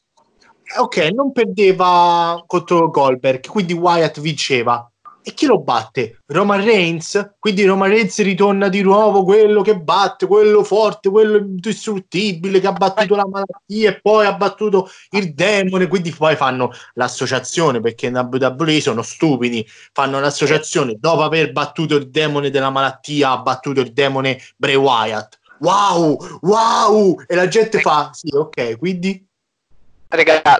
Eh, 0.76 0.78
Ok, 0.80 0.96
non 1.12 1.32
perdeva 1.32 2.42
contro 2.46 2.90
Goldberg, 2.90 3.46
quindi 3.46 3.72
Wyatt 3.72 4.20
vinceva. 4.20 4.88
E 5.30 5.34
chi 5.34 5.46
lo 5.46 5.60
batte? 5.60 6.18
Roman 6.26 6.64
Reigns? 6.64 7.34
Quindi 7.38 7.64
Roman 7.64 7.88
Reigns 7.88 8.20
ritorna 8.20 8.66
di 8.66 8.82
nuovo 8.82 9.22
quello 9.22 9.62
che 9.62 9.78
batte, 9.78 10.26
quello 10.26 10.64
forte, 10.64 11.08
quello 11.08 11.36
indistruttibile 11.36 12.58
che 12.58 12.66
ha 12.66 12.72
battuto 12.72 13.14
la 13.14 13.28
malattia 13.28 13.90
e 13.90 14.00
poi 14.00 14.26
ha 14.26 14.34
battuto 14.34 14.90
il 15.10 15.32
demone. 15.32 15.86
Quindi 15.86 16.10
poi 16.10 16.34
fanno 16.34 16.72
l'associazione 16.94 17.80
perché 17.80 18.06
in 18.06 18.28
WWE 18.28 18.80
sono 18.80 19.02
stupidi 19.02 19.64
fanno 19.92 20.18
l'associazione 20.18 20.96
dopo 20.98 21.22
aver 21.22 21.52
battuto 21.52 21.94
il 21.94 22.10
demone 22.10 22.50
della 22.50 22.70
malattia 22.70 23.30
ha 23.30 23.38
battuto 23.38 23.80
il 23.80 23.92
demone 23.92 24.40
Bray 24.56 24.74
Wyatt 24.74 25.38
wow 25.60 26.40
wow 26.40 27.22
e 27.26 27.34
la 27.34 27.46
gente 27.46 27.80
fa 27.80 28.10
sì 28.12 28.34
ok 28.34 28.78
quindi 28.78 29.24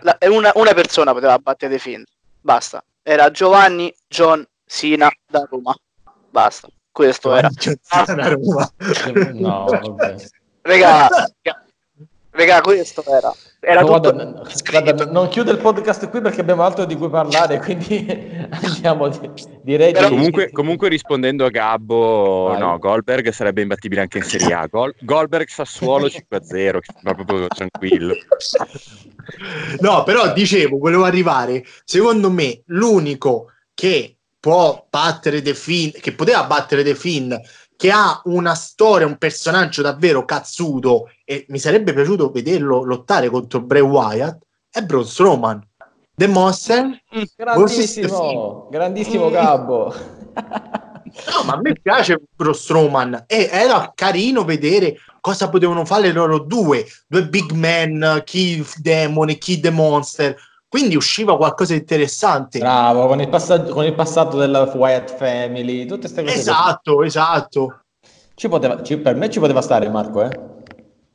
la- 0.03 0.19
una, 0.29 0.53
una 0.55 0.75
persona 0.75 1.13
poteva 1.13 1.37
battere 1.39 1.79
Fiend, 1.79 2.07
basta. 2.41 2.85
Era 3.03 3.31
Giovanni 3.31 3.93
John 4.07 4.47
Sina 4.73 5.11
da 5.29 5.45
Roma. 5.51 5.75
Basta, 6.31 6.69
questo 6.93 7.35
era. 7.35 7.49
Giovanni 7.49 8.21
a 8.23 8.29
Roma. 8.29 8.71
No, 9.35 9.65
vabbè. 9.65 10.15
Raga, 10.63 11.09
raga, 11.09 11.65
raga, 12.31 12.61
questo 12.61 13.03
era. 13.05 13.35
Era 13.59 13.81
No, 13.81 13.87
tutto 14.01 14.13
guarda, 14.15 14.49
scritto. 14.49 14.81
guarda, 14.83 15.05
non 15.11 15.29
chiudo 15.29 15.51
il 15.51 15.59
podcast 15.59 16.09
qui 16.09 16.21
perché 16.21 16.41
abbiamo 16.41 16.63
altro 16.63 16.85
di 16.85 16.95
cui 16.95 17.11
parlare, 17.11 17.59
quindi 17.65 18.07
andiamo 18.63 19.09
di- 19.09 19.29
direi 19.63 19.93
Però- 19.93 20.09
di... 20.09 20.15
Comunque, 20.15 20.51
comunque 20.53 20.89
rispondendo 20.89 21.45
a 21.45 21.51
Gabbo, 21.51 22.45
Vai. 22.51 22.59
no, 22.61 22.79
Goldberg 22.79 23.29
sarebbe 23.31 23.63
imbattibile 23.63 24.03
anche 24.03 24.19
in 24.19 24.25
Serie 24.25 24.55
A. 24.55 24.67
Gol- 24.67 24.95
Goldberg 25.01 25.49
Sassuolo 25.49 26.07
5-0, 26.07 26.79
va 27.03 27.15
proprio 27.15 27.49
tranquillo. 27.49 28.15
no 29.81 30.03
però 30.05 30.33
dicevo 30.33 30.79
volevo 30.79 31.05
arrivare 31.05 31.65
secondo 31.85 32.31
me 32.31 32.63
l'unico 32.67 33.53
che 33.75 34.17
può 34.41 34.87
battere 34.89 35.43
The 35.43 35.55
Finn 35.55 35.91
che 36.01 36.15
poteva 36.15 36.45
battere 36.45 36.83
The 36.83 36.95
Finn 36.95 37.33
che 37.77 37.91
ha 37.91 38.21
una 38.25 38.55
storia, 38.55 39.07
un 39.07 39.17
personaggio 39.17 39.83
davvero 39.83 40.25
cazzuto 40.25 41.11
e 41.25 41.47
mi 41.49 41.59
sarebbe 41.59 41.93
piaciuto 41.93 42.31
vederlo 42.31 42.83
lottare 42.83 43.29
contro 43.29 43.61
Bray 43.61 43.83
Wyatt 43.83 44.39
è 44.71 44.83
Braun 44.83 45.07
Strowman 45.07 45.67
The 46.15 46.27
Monster 46.27 47.03
Grandissimo, 47.37 48.69
grandissimo 48.71 49.29
Mm. 49.29 49.33
Gabbo. 49.33 49.95
No, 51.33 51.43
ma 51.45 51.55
a 51.55 51.61
me 51.61 51.73
piace 51.81 52.21
Braun 52.37 52.55
Strowman 52.55 53.25
e 53.27 53.49
era 53.51 53.93
carino 53.95 54.45
vedere 54.45 54.99
cosa 55.21 55.49
potevano 55.49 55.85
fare 55.85 56.13
loro 56.13 56.39
due, 56.39 56.87
due 57.07 57.27
big 57.27 57.51
men, 57.53 58.23
chi 58.25 58.65
demone, 58.77 59.39
chi 59.39 59.61
the 59.61 59.71
monster. 59.71 60.37
Quindi 60.71 60.95
usciva 60.95 61.37
qualcosa 61.37 61.73
di 61.73 61.81
interessante. 61.81 62.61
Bravo, 62.61 63.09
con 63.09 63.21
il, 63.21 63.29
passaggio, 63.29 63.73
con 63.73 63.85
il 63.85 63.93
passato 63.93 64.39
della 64.39 64.63
Wyatt 64.73 65.17
Family, 65.17 65.85
tutte 65.85 66.03
queste 66.03 66.23
cose. 66.23 66.37
così. 66.37 66.49
Esatto, 66.49 67.03
esatto. 67.03 67.81
Ci 68.37 68.49
poteva, 68.49 68.81
ci- 68.81 68.97
per 68.99 69.17
me 69.17 69.29
ci 69.29 69.41
poteva 69.41 69.63
stare 69.63 69.89
Marco, 69.89 70.23
eh? 70.23 70.31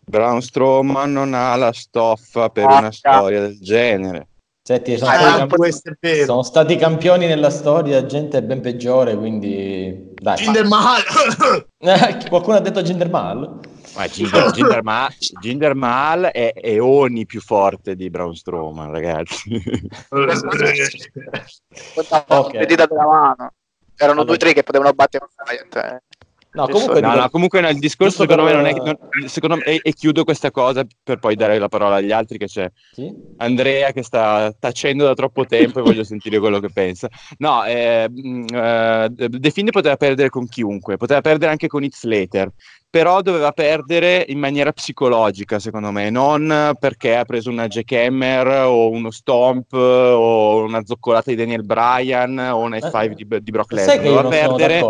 Braun 0.06 0.41
Strowman 0.41 1.10
non 1.10 1.34
ha 1.34 1.56
la 1.56 1.72
stoffa 1.72 2.50
per 2.50 2.65
Ah, 2.70 2.80
una 2.80 2.91
storia 2.91 3.39
del 3.39 3.58
genere. 3.62 4.28
Senti, 4.62 4.98
sono, 4.98 5.12
Ah, 5.12 5.48
stati, 5.48 6.26
sono 6.26 6.44
stati 6.44 6.76
campioni 6.76 7.26
nella 7.26 7.50
storia, 7.50 8.06
gente 8.06 8.44
ben 8.44 8.60
peggiore, 8.60 9.15
quindi 9.15 10.10
dai. 10.15 10.36
Jinder 10.36 10.65
Mahal. 10.68 11.02
Eh, 11.78 12.28
Qualcuno 12.28 12.58
ha 12.58 12.60
detto 12.60 12.82
Gender 12.82 13.10
Mal? 13.10 13.60
Ma 13.93 14.08
Jinder, 14.08 14.52
Jinder 14.52 14.84
Ma- 14.84 15.10
Jinder 15.39 15.76
Mahal 15.76 16.24
è, 16.26 16.54
è 16.54 16.82
ogni 16.82 17.26
più 17.26 17.41
forte 17.41 17.95
di 17.95 18.10
Braun 18.10 18.36
Strowman, 18.36 18.91
ragazzi. 18.91 19.62
Questa 21.93 22.26
Ok. 22.28 22.58
vedita 22.58 22.86
della 22.86 23.06
mano. 23.06 23.52
Erano 23.98 24.21
Allora. 24.21 24.26
due 24.26 24.38
tre 24.38 24.54
che 24.54 24.63
potevano 24.63 24.91
battere 24.93 25.26
eh. 25.45 26.02
No, 26.56 26.67
comunque 26.69 27.02
No, 27.02 27.13
no, 27.15 27.30
comunque 27.30 27.60
no, 27.60 27.67
il 27.67 27.80
discorso 27.80 28.21
secondo 28.21 28.43
me 28.43 28.52
per- 28.54 28.62
non 28.62 28.65
è 28.65 28.74
non- 28.74 29.28
secondo 29.28 29.58
me, 29.58 29.63
e, 29.63 29.80
e 29.84 29.91
chiudo 29.93 30.24
questa 30.24 30.52
cosa 30.52 30.86
per 31.04 31.19
poi 31.19 31.36
dare 31.36 31.60
la 31.60 31.67
parola 31.67 31.95
agli 31.95 32.13
altri 32.13 32.38
che 32.38 32.45
c'è 32.45 32.71
Sì? 32.93 33.13
Andrea 33.38 33.91
che 33.91 34.04
sta 34.04 34.54
tacendo 34.58 35.04
da 35.04 35.13
troppo 35.15 35.45
tempo 35.45 35.80
e 35.80 35.82
voglio 35.82 36.04
sentire 36.06 36.39
quello 36.39 36.60
che 36.62 36.69
pensa. 36.71 37.10
No, 37.39 37.65
eh, 37.65 38.08
mh, 38.10 38.45
eh, 38.54 39.10
The 39.13 39.52
Fiend 39.52 39.71
poteva 39.71 39.98
perdere 39.98 40.30
con 40.30 40.48
chiunque, 40.48 40.95
poteva 40.95 41.19
perdere 41.19 41.52
anche 41.52 41.67
con 41.67 41.84
Heath 41.84 41.95
Slater, 41.95 42.50
però 42.96 43.22
doveva 43.22 43.52
perdere 43.52 44.24
in 44.30 44.40
maniera 44.40 44.72
psicologica, 44.72 45.60
secondo 45.60 45.92
me, 45.92 46.10
non 46.10 46.74
perché 46.80 47.18
ha 47.18 47.26
preso 47.26 47.50
una 47.50 47.68
jackhammer 47.68 48.48
o 48.68 48.90
uno 48.90 49.12
stomp 49.12 49.74
o 49.74 50.64
una 50.64 50.82
zoccolata 50.86 51.30
di 51.30 51.36
Daniel 51.36 51.66
Bryan 51.66 52.38
o 52.40 52.60
un 52.60 52.72
F5 52.72 53.12
di, 53.12 53.28
di 53.42 53.52
Brock 53.52 53.74
Eh, 53.74 53.76
Lesnar, 53.76 54.00
doveva 54.02 54.24
perdere 54.30 54.82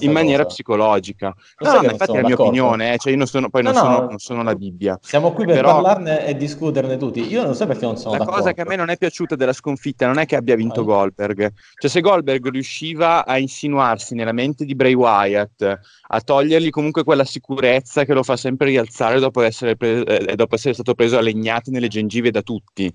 in 0.00 0.10
maniera 0.10 0.42
cosa. 0.42 0.54
psicologica. 0.54 1.32
Lo 1.58 1.70
No, 1.72 1.80
no, 1.82 1.90
infatti 1.90 2.10
è 2.10 2.14
la 2.14 2.20
mia 2.22 2.22
d'accordo? 2.30 2.42
opinione, 2.42 2.94
eh, 2.94 2.98
cioè 2.98 3.12
io 3.12 3.18
non 3.18 3.26
sono, 3.28 3.48
poi 3.48 3.62
non, 3.62 3.74
No, 3.74 3.78
no. 3.82 3.94
sono, 3.94 4.06
non 4.08 4.18
sono 4.18 4.42
la 4.42 4.54
Bibbia. 4.56 4.98
Siamo 5.00 5.30
qui 5.30 5.44
per 5.46 5.54
Però- 5.54 5.74
parlarne 5.74 6.26
e 6.26 6.36
discuterne 6.36 6.96
tutti. 6.96 7.24
Io 7.30 7.44
non 7.44 7.54
so 7.54 7.64
perché 7.68 7.84
non 7.84 7.96
sono 7.96 8.10
La 8.14 8.18
d'accordo. 8.18 8.40
cosa 8.40 8.52
che 8.54 8.60
a 8.62 8.64
me 8.66 8.74
non 8.74 8.88
è 8.88 8.96
piaciuta 8.96 9.36
della 9.36 9.52
sconfitta 9.52 10.04
non 10.08 10.18
è 10.18 10.26
che 10.26 10.34
abbia 10.34 10.56
vinto 10.56 10.82
Vai. 10.84 10.96
Goldberg, 10.96 11.52
cioè 11.78 11.88
se 11.88 12.00
Goldberg 12.00 12.50
riusciva 12.50 13.24
a 13.24 13.38
insinuarsi 13.38 14.16
nella 14.16 14.32
mente 14.32 14.64
di 14.64 14.74
Bray 14.74 14.94
Wyatt, 14.94 15.78
a 16.08 16.20
togliergli 16.20 16.70
comunque 16.70 17.04
quella 17.04 17.22
sicurezza 17.24 17.50
che 17.54 18.12
lo 18.12 18.22
fa 18.22 18.36
sempre 18.36 18.68
rialzare 18.68 19.20
dopo 19.20 19.42
essere, 19.42 19.76
pre- 19.76 20.04
eh, 20.04 20.36
dopo 20.36 20.54
essere 20.54 20.74
stato 20.74 20.94
preso 20.94 21.18
a 21.18 21.20
legnate 21.20 21.70
nelle 21.70 21.88
gengive 21.88 22.30
da 22.30 22.42
tutti, 22.42 22.92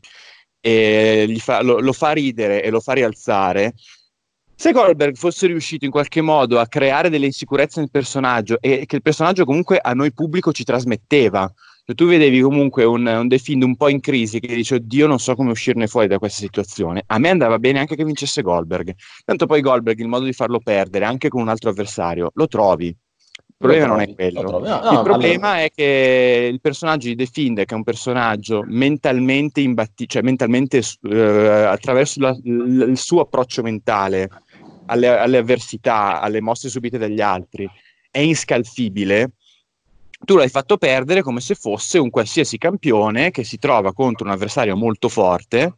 e 0.60 1.36
fa- 1.40 1.62
lo, 1.62 1.80
lo 1.80 1.94
fa 1.94 2.12
ridere 2.12 2.64
e 2.64 2.70
lo 2.70 2.80
fa 2.80 2.94
rialzare. 2.94 3.74
Se 4.60 4.72
Goldberg 4.72 5.16
fosse 5.16 5.46
riuscito 5.46 5.86
in 5.86 5.92
qualche 5.92 6.22
modo 6.22 6.60
a 6.60 6.68
creare 6.68 7.10
delle 7.10 7.28
insicurezze 7.28 7.80
nel 7.80 7.92
personaggio 7.92 8.58
e 8.60 8.86
che 8.88 8.96
il 8.96 9.02
personaggio 9.04 9.46
comunque 9.46 9.78
a 9.78 9.94
noi 9.94 10.12
pubblico 10.14 10.52
ci 10.52 10.64
trasmetteva, 10.64 11.52
cioè, 11.86 11.96
tu 11.96 12.06
vedevi 12.08 12.42
comunque 12.42 12.84
un, 12.84 13.06
un 13.06 13.30
The 13.30 13.38
Fiend 13.38 13.64
un 13.64 13.78
po' 13.78 13.88
in 13.88 14.02
crisi 14.02 14.40
che 14.40 14.54
dice 14.54 14.76
oddio 14.76 15.08
non 15.08 15.20
so 15.20 15.36
come 15.36 15.52
uscirne 15.52 15.88
fuori 15.88 16.08
da 16.08 16.18
questa 16.18 16.42
situazione. 16.42 17.04
A 17.06 17.18
me 17.20 17.30
andava 17.30 17.60
bene 17.60 17.80
anche 17.80 17.96
che 17.96 18.04
vincesse 18.04 18.42
Goldberg 18.42 18.94
tanto 19.24 19.46
poi 19.46 19.62
Goldberg 19.62 20.00
il 20.00 20.08
modo 20.08 20.26
di 20.26 20.34
farlo 20.34 20.60
perdere 20.60 21.06
anche 21.06 21.30
con 21.30 21.42
un 21.42 21.50
altro 21.50 21.70
avversario 21.70 22.32
lo 22.34 22.48
trovi 22.48 22.94
problema 23.58 23.86
non 23.88 24.00
è 24.02 24.14
quello. 24.14 24.60
No, 24.60 24.60
no, 24.60 24.92
il 24.92 25.02
problema 25.04 25.48
allora- 25.50 25.64
è 25.64 25.72
che 25.74 26.50
il 26.52 26.62
personaggio 26.62 27.08
di 27.08 27.16
The 27.16 27.26
Fiend 27.26 27.58
che 27.66 27.74
è 27.74 27.74
un 27.74 27.84
personaggio 27.84 28.64
mentalmente 28.68 29.62
imbatti 29.62 30.08
cioè 30.08 30.22
mentalmente 30.22 30.82
eh, 31.10 31.18
attraverso 31.18 32.20
la- 32.20 32.38
l- 32.44 32.90
il 32.90 32.98
suo 32.98 33.22
approccio 33.22 33.64
mentale 33.64 34.30
alle, 34.86 35.08
alle 35.08 35.38
avversità 35.38 36.22
alle 36.22 36.40
mosse 36.42 36.70
subite 36.70 36.98
dagli 36.98 37.22
altri 37.22 37.68
è 38.12 38.20
inscalfibile 38.20 39.32
tu 40.20 40.36
l'hai 40.36 40.50
fatto 40.50 40.78
perdere 40.78 41.22
come 41.22 41.42
se 41.42 41.54
fosse 41.56 42.00
un 42.00 42.10
qualsiasi 42.10 42.58
campione 42.58 43.30
che 43.32 43.44
si 43.44 43.58
trova 43.58 43.94
contro 43.94 44.26
un 44.26 44.32
avversario 44.32 44.76
molto 44.76 45.10
forte, 45.10 45.78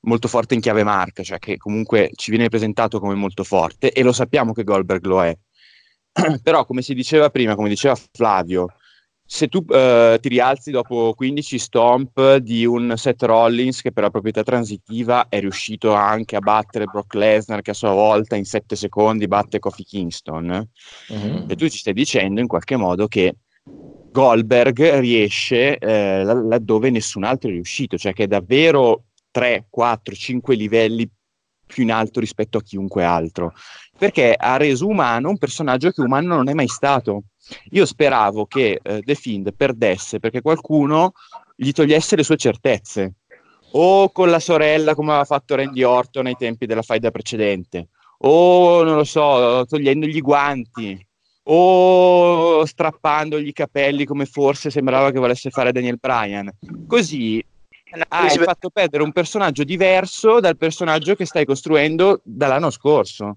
molto 0.00 0.28
forte 0.28 0.54
in 0.54 0.60
chiave 0.60 0.82
marca, 0.82 1.22
cioè 1.22 1.38
che 1.38 1.58
comunque 1.58 2.10
ci 2.14 2.30
viene 2.30 2.48
presentato 2.48 2.98
come 2.98 3.14
molto 3.14 3.44
forte 3.44 3.92
e 3.92 4.02
lo 4.02 4.12
sappiamo 4.12 4.54
che 4.54 4.64
Goldberg 4.64 5.04
lo 5.04 5.22
è. 5.22 5.36
Però 6.42 6.64
come 6.64 6.82
si 6.82 6.94
diceva 6.94 7.30
prima, 7.30 7.54
come 7.54 7.68
diceva 7.68 7.96
Flavio, 8.12 8.66
se 9.24 9.46
tu 9.46 9.64
eh, 9.68 10.18
ti 10.20 10.28
rialzi 10.28 10.72
dopo 10.72 11.14
15 11.14 11.58
stomp 11.58 12.36
di 12.36 12.66
un 12.66 12.94
Seth 12.96 13.22
Rollins 13.22 13.80
che 13.80 13.92
per 13.92 14.02
la 14.02 14.10
proprietà 14.10 14.42
transitiva 14.42 15.28
è 15.28 15.38
riuscito 15.38 15.94
anche 15.94 16.34
a 16.34 16.40
battere 16.40 16.86
Brock 16.86 17.14
Lesnar 17.14 17.62
che 17.62 17.70
a 17.70 17.74
sua 17.74 17.92
volta 17.92 18.34
in 18.34 18.44
7 18.44 18.74
secondi 18.74 19.28
batte 19.28 19.60
Kofi 19.60 19.84
Kingston, 19.84 20.68
Mhm. 21.10 21.44
e 21.46 21.54
tu 21.54 21.68
ci 21.68 21.78
stai 21.78 21.92
dicendo 21.92 22.40
in 22.40 22.48
qualche 22.48 22.74
modo 22.74 23.06
che 23.06 23.36
Goldberg 24.10 24.98
riesce 24.98 25.78
eh, 25.78 26.24
laddove 26.24 26.90
nessun 26.90 27.22
altro 27.22 27.48
è 27.50 27.52
riuscito, 27.52 27.96
cioè 27.96 28.12
che 28.12 28.24
è 28.24 28.26
davvero 28.26 29.04
3, 29.30 29.66
4, 29.70 30.12
5 30.14 30.56
livelli 30.56 31.08
più 31.64 31.84
in 31.84 31.92
alto 31.92 32.18
rispetto 32.18 32.58
a 32.58 32.62
chiunque 32.62 33.04
altro, 33.04 33.52
perché 34.00 34.34
ha 34.34 34.56
reso 34.56 34.86
umano 34.86 35.28
un 35.28 35.36
personaggio 35.36 35.90
che 35.90 36.00
umano 36.00 36.36
non 36.36 36.48
è 36.48 36.54
mai 36.54 36.68
stato. 36.68 37.24
Io 37.72 37.84
speravo 37.84 38.46
che 38.46 38.80
eh, 38.82 39.02
The 39.02 39.14
Fiend 39.14 39.52
perdesse 39.54 40.20
perché 40.20 40.40
qualcuno 40.40 41.12
gli 41.54 41.70
togliesse 41.70 42.16
le 42.16 42.22
sue 42.22 42.38
certezze, 42.38 43.16
o 43.72 44.10
con 44.10 44.30
la 44.30 44.38
sorella 44.40 44.94
come 44.94 45.10
aveva 45.10 45.26
fatto 45.26 45.54
Randy 45.54 45.82
Orton 45.82 46.26
ai 46.26 46.36
tempi 46.38 46.64
della 46.64 46.80
faida 46.80 47.10
precedente, 47.10 47.88
o 48.20 48.82
non 48.82 48.96
lo 48.96 49.04
so, 49.04 49.66
togliendogli 49.68 50.16
i 50.16 50.22
guanti, 50.22 51.06
o 51.42 52.64
strappandogli 52.64 53.48
i 53.48 53.52
capelli 53.52 54.06
come 54.06 54.24
forse 54.24 54.70
sembrava 54.70 55.10
che 55.10 55.18
volesse 55.18 55.50
fare 55.50 55.72
Daniel 55.72 55.98
Bryan. 56.00 56.50
Così 56.86 57.44
hai 58.08 58.38
fatto 58.38 58.70
perdere 58.70 59.02
un 59.02 59.12
personaggio 59.12 59.62
diverso 59.62 60.40
dal 60.40 60.56
personaggio 60.56 61.14
che 61.14 61.26
stai 61.26 61.44
costruendo 61.44 62.22
dall'anno 62.24 62.70
scorso. 62.70 63.36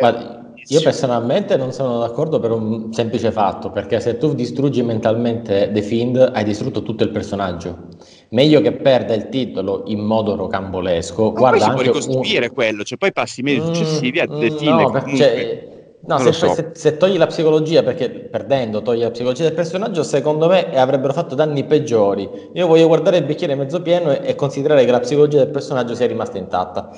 Ma 0.00 0.40
io 0.64 0.80
personalmente 0.80 1.56
non 1.56 1.72
sono 1.72 1.98
d'accordo 1.98 2.38
per 2.38 2.52
un 2.52 2.92
semplice 2.92 3.32
fatto, 3.32 3.70
perché 3.70 3.98
se 4.00 4.16
tu 4.16 4.32
distruggi 4.34 4.82
mentalmente 4.82 5.70
The 5.72 5.82
Fiend 5.82 6.30
hai 6.34 6.44
distrutto 6.44 6.82
tutto 6.82 7.02
il 7.02 7.10
personaggio. 7.10 7.88
Meglio 8.30 8.60
che 8.60 8.72
perda 8.72 9.12
il 9.14 9.28
titolo 9.28 9.82
in 9.86 10.00
modo 10.00 10.36
rocambolesco. 10.36 11.22
Ma 11.24 11.30
poi 11.32 11.38
Guarda 11.40 11.64
si 11.64 11.70
può 11.70 11.80
ricostruire 11.80 12.50
quello, 12.50 12.84
cioè 12.84 12.96
poi 12.96 13.12
passi 13.12 13.40
i 13.40 13.42
mesi 13.42 13.60
Mm, 13.60 13.64
successivi 13.66 14.20
a 14.20 14.26
The 14.26 14.50
mm, 14.50 14.56
Fiend. 14.56 14.80
no, 14.80 14.90
comunque- 14.90 15.16
cioè, 15.16 15.68
no, 16.06 16.18
se, 16.18 16.32
so. 16.32 16.48
se- 16.48 16.70
se 16.74 16.96
togli 16.96 17.16
la 17.18 17.26
psicologia, 17.26 17.82
perché 17.82 18.08
perdendo 18.10 18.82
togli 18.82 19.00
la 19.02 19.10
psicologia 19.10 19.42
del 19.44 19.52
personaggio, 19.54 20.02
secondo 20.04 20.46
me 20.48 20.72
eh, 20.72 20.78
avrebbero 20.78 21.12
fatto 21.12 21.34
danni 21.34 21.64
peggiori. 21.64 22.28
Io 22.54 22.66
voglio 22.68 22.86
guardare 22.86 23.16
il 23.18 23.24
bicchiere 23.24 23.54
mezzo 23.56 23.82
pieno 23.82 24.12
e, 24.12 24.20
e 24.22 24.34
considerare 24.36 24.84
che 24.84 24.90
la 24.92 25.00
psicologia 25.00 25.38
del 25.38 25.50
personaggio 25.50 25.94
sia 25.96 26.06
rimasta 26.06 26.38
intatta. 26.38 26.90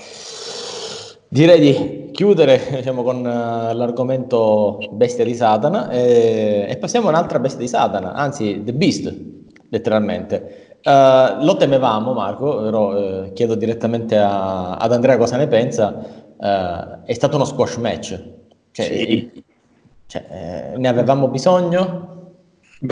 Direi 1.34 1.58
di 1.58 2.10
chiudere 2.12 2.60
diciamo, 2.70 3.02
con 3.02 3.16
eh, 3.26 3.74
l'argomento 3.74 4.78
bestia 4.92 5.24
di 5.24 5.34
Satana 5.34 5.90
e, 5.90 6.64
e 6.68 6.76
passiamo 6.76 7.08
a 7.08 7.10
un'altra 7.10 7.40
bestia 7.40 7.58
di 7.58 7.66
Satana, 7.66 8.12
anzi 8.12 8.62
The 8.62 8.72
Beast, 8.72 9.12
letteralmente. 9.68 10.76
Eh, 10.80 11.36
lo 11.40 11.56
temevamo, 11.56 12.12
Marco, 12.12 12.62
però 12.62 12.96
eh, 13.24 13.32
chiedo 13.32 13.56
direttamente 13.56 14.16
a- 14.16 14.76
ad 14.76 14.92
Andrea 14.92 15.16
cosa 15.16 15.36
ne 15.36 15.48
pensa. 15.48 16.04
Eh, 16.40 16.98
è 17.04 17.12
stato 17.14 17.34
uno 17.34 17.44
squash 17.44 17.76
match. 17.78 18.22
Cioè, 18.70 18.84
Sì. 18.86 19.44
cioè, 20.06 20.72
eh, 20.74 20.78
ne 20.78 20.86
avevamo 20.86 21.26
bisogno? 21.26 22.12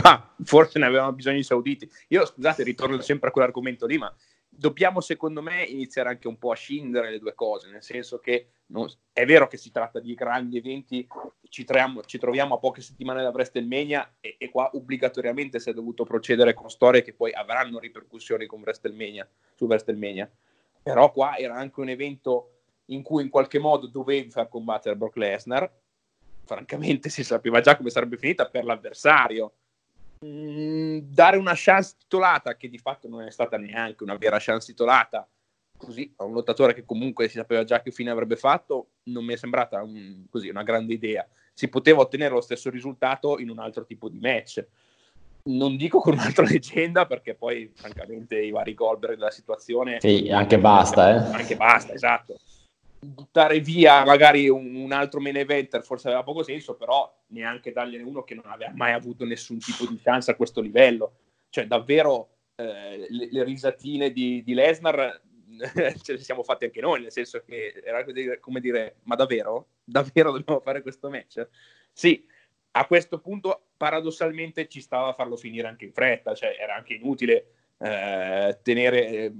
Ma 0.03 0.31
forse 0.43 0.79
ne 0.79 0.85
avevamo 0.87 1.13
bisogno 1.13 1.37
i 1.37 1.43
sauditi. 1.43 1.89
Io 2.09 2.25
scusate, 2.25 2.63
ritorno 2.63 2.99
sempre 2.99 3.29
a 3.29 3.31
quell'argomento 3.31 3.85
lì, 3.85 3.97
ma 3.97 4.13
dobbiamo 4.55 5.01
secondo 5.01 5.41
me 5.41 5.63
iniziare 5.63 6.09
anche 6.09 6.27
un 6.27 6.37
po' 6.37 6.51
a 6.51 6.55
scindere 6.55 7.09
le 7.09 7.19
due 7.19 7.33
cose, 7.33 7.69
nel 7.69 7.83
senso 7.83 8.19
che 8.19 8.47
non- 8.67 8.89
è 9.11 9.25
vero 9.25 9.47
che 9.47 9.57
si 9.57 9.71
tratta 9.71 9.99
di 9.99 10.13
grandi 10.13 10.57
eventi, 10.57 11.07
ci, 11.49 11.63
troviamo, 11.63 12.01
ci 12.03 12.17
troviamo 12.17 12.55
a 12.55 12.59
poche 12.59 12.81
settimane 12.81 13.21
da 13.21 13.29
WrestleMania 13.29 14.15
e, 14.19 14.35
e 14.37 14.49
qua 14.49 14.69
obbligatoriamente 14.73 15.59
si 15.59 15.69
è 15.69 15.73
dovuto 15.73 16.03
procedere 16.03 16.53
con 16.53 16.69
storie 16.69 17.01
che 17.01 17.13
poi 17.13 17.31
avranno 17.33 17.79
ripercussioni 17.79 18.45
con 18.45 18.61
WrestleMania, 18.61 19.27
su 19.55 19.65
WrestleMania. 19.65 20.29
Però 20.81 21.11
qua 21.11 21.37
era 21.37 21.55
anche 21.55 21.79
un 21.79 21.89
evento 21.89 22.49
in 22.87 23.01
cui 23.01 23.23
in 23.23 23.29
qualche 23.29 23.59
modo 23.59 23.87
dovevi 23.87 24.29
far 24.29 24.49
combattere 24.49 24.95
Brock 24.95 25.15
Lesnar, 25.15 25.71
francamente 26.45 27.09
si 27.09 27.23
sapeva 27.23 27.61
già 27.61 27.77
come 27.77 27.89
sarebbe 27.89 28.17
finita 28.17 28.49
per 28.49 28.65
l'avversario. 28.65 29.53
Mm, 30.23 30.99
dare 30.99 31.35
una 31.35 31.53
chance 31.53 31.95
titolata, 31.99 32.55
che 32.55 32.69
di 32.69 32.77
fatto 32.77 33.09
non 33.09 33.23
è 33.23 33.31
stata 33.31 33.57
neanche 33.57 34.03
una 34.03 34.15
vera 34.15 34.37
chance 34.39 34.67
titolata, 34.67 35.27
così 35.75 36.13
a 36.17 36.23
un 36.23 36.33
lottatore 36.33 36.73
che 36.73 36.85
comunque 36.85 37.27
si 37.27 37.35
sapeva 37.35 37.65
già 37.65 37.81
che 37.81 37.91
fine 37.91 38.09
avrebbe 38.09 38.37
fatto, 38.37 38.91
non 39.03 39.25
mi 39.25 39.33
è 39.33 39.37
sembrata 39.37 39.81
un- 39.83 40.25
così, 40.29 40.47
una 40.47 40.63
grande 40.63 40.93
idea. 40.93 41.27
Si 41.53 41.67
poteva 41.67 41.99
ottenere 41.99 42.33
lo 42.33 42.41
stesso 42.41 42.69
risultato 42.69 43.37
in 43.39 43.49
un 43.49 43.59
altro 43.59 43.85
tipo 43.85 44.07
di 44.07 44.19
match. 44.19 44.65
Non 45.49 45.75
dico 45.75 45.99
con 45.99 46.13
un'altra 46.13 46.45
leggenda, 46.47 47.05
perché 47.05 47.35
poi, 47.35 47.69
francamente, 47.75 48.39
i 48.39 48.51
vari 48.51 48.73
Goldberg 48.73 49.15
della 49.15 49.29
situazione 49.29 49.99
Sì, 49.99 50.31
anche 50.31 50.57
basta, 50.57 51.09
eh. 51.09 51.33
anche 51.33 51.57
basta, 51.57 51.91
esatto. 51.91 52.39
Buttare 53.03 53.59
via 53.59 54.03
magari 54.05 54.49
un, 54.49 54.75
un 54.75 54.91
altro 54.91 55.19
main 55.19 55.37
eventer 55.37 55.83
forse 55.83 56.07
aveva 56.07 56.23
poco 56.23 56.43
senso, 56.43 56.75
però 56.75 57.11
neanche 57.27 57.71
dargliene 57.71 58.03
uno 58.03 58.23
che 58.23 58.35
non 58.35 58.45
aveva 58.47 58.71
mai 58.75 58.93
avuto 58.93 59.25
nessun 59.25 59.59
tipo 59.59 59.85
di 59.85 59.99
chance 60.01 60.31
a 60.31 60.35
questo 60.35 60.61
livello. 60.61 61.13
Cioè, 61.49 61.67
davvero 61.67 62.29
eh, 62.55 63.05
le, 63.09 63.27
le 63.31 63.43
risatine 63.43 64.11
di, 64.11 64.43
di 64.43 64.53
Lesnar 64.53 65.21
ce 66.01 66.13
le 66.13 66.17
siamo 66.17 66.43
fatte 66.43 66.65
anche 66.65 66.81
noi, 66.81 67.01
nel 67.01 67.11
senso 67.11 67.43
che 67.43 67.81
era 67.83 68.03
come 68.39 68.59
dire, 68.59 68.97
ma 69.03 69.15
davvero? 69.15 69.67
Davvero 69.83 70.31
dobbiamo 70.31 70.59
fare 70.59 70.81
questo 70.81 71.09
match? 71.09 71.47
Sì, 71.91 72.25
a 72.71 72.85
questo 72.87 73.19
punto 73.19 73.67
paradossalmente 73.77 74.67
ci 74.67 74.81
stava 74.81 75.09
a 75.09 75.13
farlo 75.13 75.35
finire 75.35 75.67
anche 75.67 75.85
in 75.85 75.93
fretta, 75.93 76.33
cioè 76.33 76.55
era 76.59 76.75
anche 76.75 76.93
inutile 76.93 77.62
eh, 77.77 78.59
tenere 78.61 79.07
eh, 79.07 79.33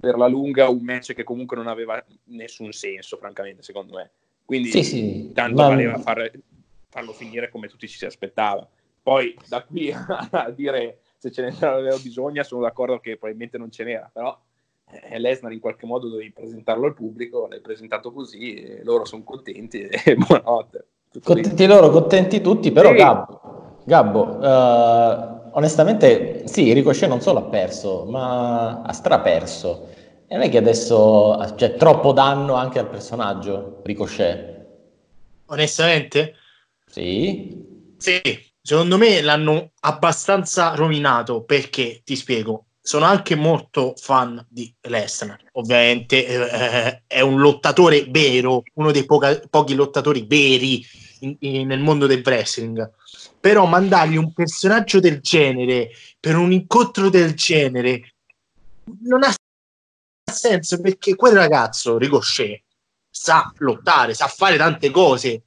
per 0.00 0.16
la 0.16 0.26
lunga 0.26 0.68
un 0.68 0.82
match 0.82 1.14
che 1.14 1.24
comunque 1.24 1.56
non 1.56 1.66
aveva 1.66 2.02
nessun 2.24 2.72
senso, 2.72 3.16
francamente, 3.16 3.62
secondo 3.62 3.96
me. 3.96 4.10
Quindi 4.44 4.70
Sì, 4.70 4.82
sì, 4.82 5.32
tanto 5.32 5.62
ma- 5.62 5.68
valeva 5.68 5.98
far- 5.98 6.30
farlo 6.88 7.12
finire 7.12 7.48
come 7.50 7.68
tutti 7.68 7.86
ci 7.86 7.98
si 7.98 8.06
aspettava. 8.06 8.66
Poi 9.02 9.34
da 9.48 9.62
qui 9.64 9.90
a 10.30 10.50
dire 10.50 11.00
se 11.16 11.30
ce 11.30 11.42
n'era 11.42 11.80
bisogno, 11.98 12.42
sono 12.42 12.62
d'accordo 12.62 12.98
che 12.98 13.16
probabilmente 13.16 13.58
non 13.58 13.70
ce 13.70 13.84
n'era, 13.84 14.10
però 14.12 14.36
eh, 14.90 15.18
Lesnar 15.18 15.52
in 15.52 15.60
qualche 15.60 15.86
modo 15.86 16.08
dovevi 16.08 16.32
presentarlo 16.32 16.86
al 16.86 16.94
pubblico, 16.94 17.46
l'hai 17.48 17.60
presentato 17.60 18.12
così, 18.12 18.82
loro 18.82 19.04
sono 19.04 19.22
contenti 19.22 19.82
e 19.86 20.16
buonanotte. 20.16 20.86
Tutto 21.10 21.34
lì. 21.34 21.42
Contenti 21.42 21.66
loro, 21.66 21.90
contenti 21.90 22.40
tutti, 22.40 22.72
però 22.72 22.90
Sì. 22.90 22.96
Gabbo, 22.96 23.76
Gabbo, 23.84 24.40
eh, 24.42 25.39
onestamente 25.52 26.46
sì, 26.46 26.72
Ricochet 26.72 27.08
non 27.08 27.20
solo 27.20 27.38
ha 27.40 27.44
perso, 27.44 28.04
ma 28.08 28.82
ha 28.82 28.92
straperso. 28.92 29.88
E 30.26 30.34
non 30.34 30.44
è 30.44 30.48
che 30.48 30.58
adesso 30.58 31.36
c'è 31.56 31.74
troppo 31.74 32.12
danno 32.12 32.54
anche 32.54 32.78
al 32.78 32.88
personaggio 32.88 33.80
Ricochet? 33.84 34.58
Onestamente, 35.46 36.34
Sì, 36.86 37.64
sì, 37.96 38.20
secondo 38.62 38.96
me 38.96 39.20
l'hanno 39.20 39.72
abbastanza 39.80 40.74
rovinato 40.74 41.42
perché, 41.44 42.00
ti 42.04 42.16
spiego, 42.16 42.66
sono 42.80 43.04
anche 43.04 43.34
molto 43.34 43.94
fan 43.96 44.44
di 44.48 44.72
Lesnar. 44.82 45.38
Ovviamente 45.52 46.26
eh, 46.26 47.02
è 47.06 47.20
un 47.20 47.40
lottatore 47.40 48.06
vero, 48.08 48.62
uno 48.74 48.90
dei 48.92 49.04
poca- 49.04 49.40
pochi 49.50 49.74
lottatori 49.74 50.24
veri 50.26 50.84
in- 51.20 51.36
in- 51.40 51.66
nel 51.66 51.80
mondo 51.80 52.06
del 52.06 52.22
wrestling. 52.24 52.90
Però 53.38 53.66
mandargli 53.66 54.16
un 54.16 54.32
personaggio 54.32 55.00
del 55.00 55.20
genere 55.20 55.90
per 56.18 56.36
un 56.36 56.52
incontro 56.52 57.08
del 57.08 57.34
genere 57.34 58.14
non 59.02 59.22
ha 59.22 59.32
senso 60.30 60.80
perché 60.80 61.14
quel 61.14 61.34
ragazzo, 61.34 61.98
Ricochet, 61.98 62.62
sa 63.08 63.52
lottare, 63.58 64.14
sa 64.14 64.26
fare 64.26 64.56
tante 64.56 64.90
cose. 64.90 65.42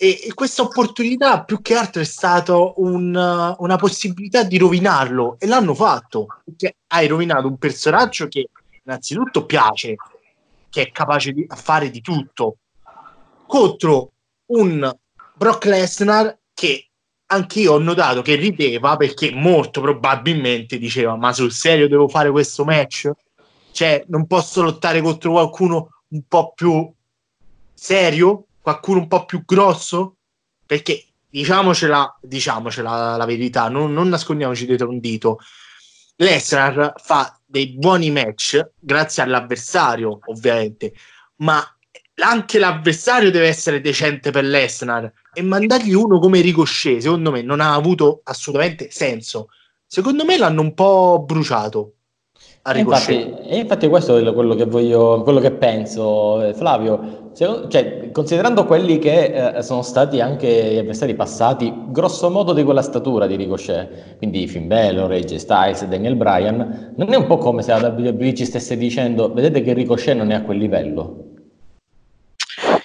E, 0.00 0.20
e 0.26 0.34
questa 0.34 0.62
opportunità 0.62 1.42
più 1.42 1.60
che 1.60 1.74
altro 1.74 2.00
è 2.00 2.04
stata 2.04 2.54
un, 2.56 3.56
una 3.58 3.76
possibilità 3.76 4.44
di 4.44 4.56
rovinarlo 4.56 5.36
e 5.40 5.46
l'hanno 5.48 5.74
fatto 5.74 6.26
perché 6.44 6.76
hai 6.88 7.08
rovinato 7.08 7.48
un 7.48 7.58
personaggio 7.58 8.28
che 8.28 8.48
innanzitutto 8.84 9.44
piace, 9.44 9.96
che 10.70 10.82
è 10.82 10.92
capace 10.92 11.32
di 11.32 11.44
fare 11.48 11.90
di 11.90 12.00
tutto, 12.00 12.58
contro 13.46 14.12
un 14.48 14.96
Brock 15.34 15.64
Lesnar 15.66 16.38
che 16.54 16.88
anch'io 17.26 17.74
ho 17.74 17.78
notato 17.78 18.22
che 18.22 18.34
rideva 18.34 18.96
perché 18.96 19.30
molto 19.32 19.80
probabilmente 19.80 20.78
diceva 20.78 21.16
ma 21.16 21.32
sul 21.32 21.52
serio 21.52 21.88
devo 21.88 22.08
fare 22.08 22.30
questo 22.30 22.64
match? 22.64 23.10
Cioè 23.70 24.04
non 24.08 24.26
posso 24.26 24.62
lottare 24.62 25.00
contro 25.00 25.32
qualcuno 25.32 25.88
un 26.08 26.22
po' 26.26 26.52
più 26.54 26.90
serio? 27.74 28.46
Qualcuno 28.60 29.00
un 29.00 29.08
po' 29.08 29.24
più 29.24 29.44
grosso? 29.44 30.16
Perché 30.66 31.04
diciamocela, 31.30 32.18
diciamocela 32.20 33.16
la 33.16 33.24
verità, 33.24 33.68
non, 33.68 33.92
non 33.92 34.08
nascondiamoci 34.08 34.66
dietro 34.66 34.88
un 34.88 34.98
dito. 34.98 35.38
Lesnar 36.16 36.94
fa 36.96 37.38
dei 37.44 37.74
buoni 37.74 38.10
match 38.10 38.70
grazie 38.78 39.22
all'avversario, 39.22 40.18
ovviamente, 40.26 40.92
ma 41.36 41.62
anche 42.20 42.58
l'avversario 42.58 43.30
deve 43.30 43.46
essere 43.48 43.80
decente 43.80 44.30
per 44.30 44.44
Lesnar 44.44 45.12
e 45.32 45.42
mandargli 45.42 45.92
uno 45.94 46.18
come 46.18 46.40
Ricochet, 46.40 47.00
secondo 47.00 47.30
me, 47.30 47.42
non 47.42 47.60
ha 47.60 47.74
avuto 47.74 48.20
assolutamente 48.24 48.88
senso. 48.90 49.48
Secondo 49.86 50.24
me 50.24 50.36
l'hanno 50.36 50.60
un 50.62 50.74
po' 50.74 51.22
bruciato 51.26 51.94
a 52.62 52.74
E 52.74 52.80
infatti, 52.80 53.16
Ricochet. 53.16 53.46
e 53.46 53.58
infatti 53.58 53.88
questo 53.88 54.16
è 54.16 54.32
quello 54.34 54.54
che 54.54 54.64
voglio, 54.66 55.22
quello 55.22 55.40
che 55.40 55.52
penso, 55.52 56.42
eh, 56.42 56.54
Flavio. 56.54 57.30
Secondo- 57.32 57.68
cioè, 57.68 58.10
considerando 58.10 58.64
quelli 58.66 58.98
che 58.98 59.56
eh, 59.56 59.62
sono 59.62 59.82
stati 59.82 60.20
anche 60.20 60.46
gli 60.74 60.78
avversari 60.78 61.14
passati, 61.14 61.72
grosso 61.86 62.30
modo 62.30 62.52
di 62.52 62.64
quella 62.64 62.82
statura 62.82 63.26
di 63.26 63.36
Ricochet, 63.36 64.16
quindi 64.18 64.46
Finn 64.48 64.66
Balor, 64.66 65.10
AJ 65.12 65.36
Styles, 65.36 65.84
Daniel 65.86 66.16
Bryan, 66.16 66.94
non 66.96 67.12
è 67.12 67.16
un 67.16 67.26
po' 67.26 67.38
come 67.38 67.62
se 67.62 67.78
la 67.78 67.88
WWE 67.88 68.34
ci 68.34 68.44
stesse 68.44 68.76
dicendo, 68.76 69.32
vedete 69.32 69.62
che 69.62 69.72
Ricochet 69.72 70.16
non 70.16 70.30
è 70.32 70.34
a 70.34 70.42
quel 70.42 70.58
livello? 70.58 71.27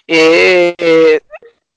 E 0.05 1.23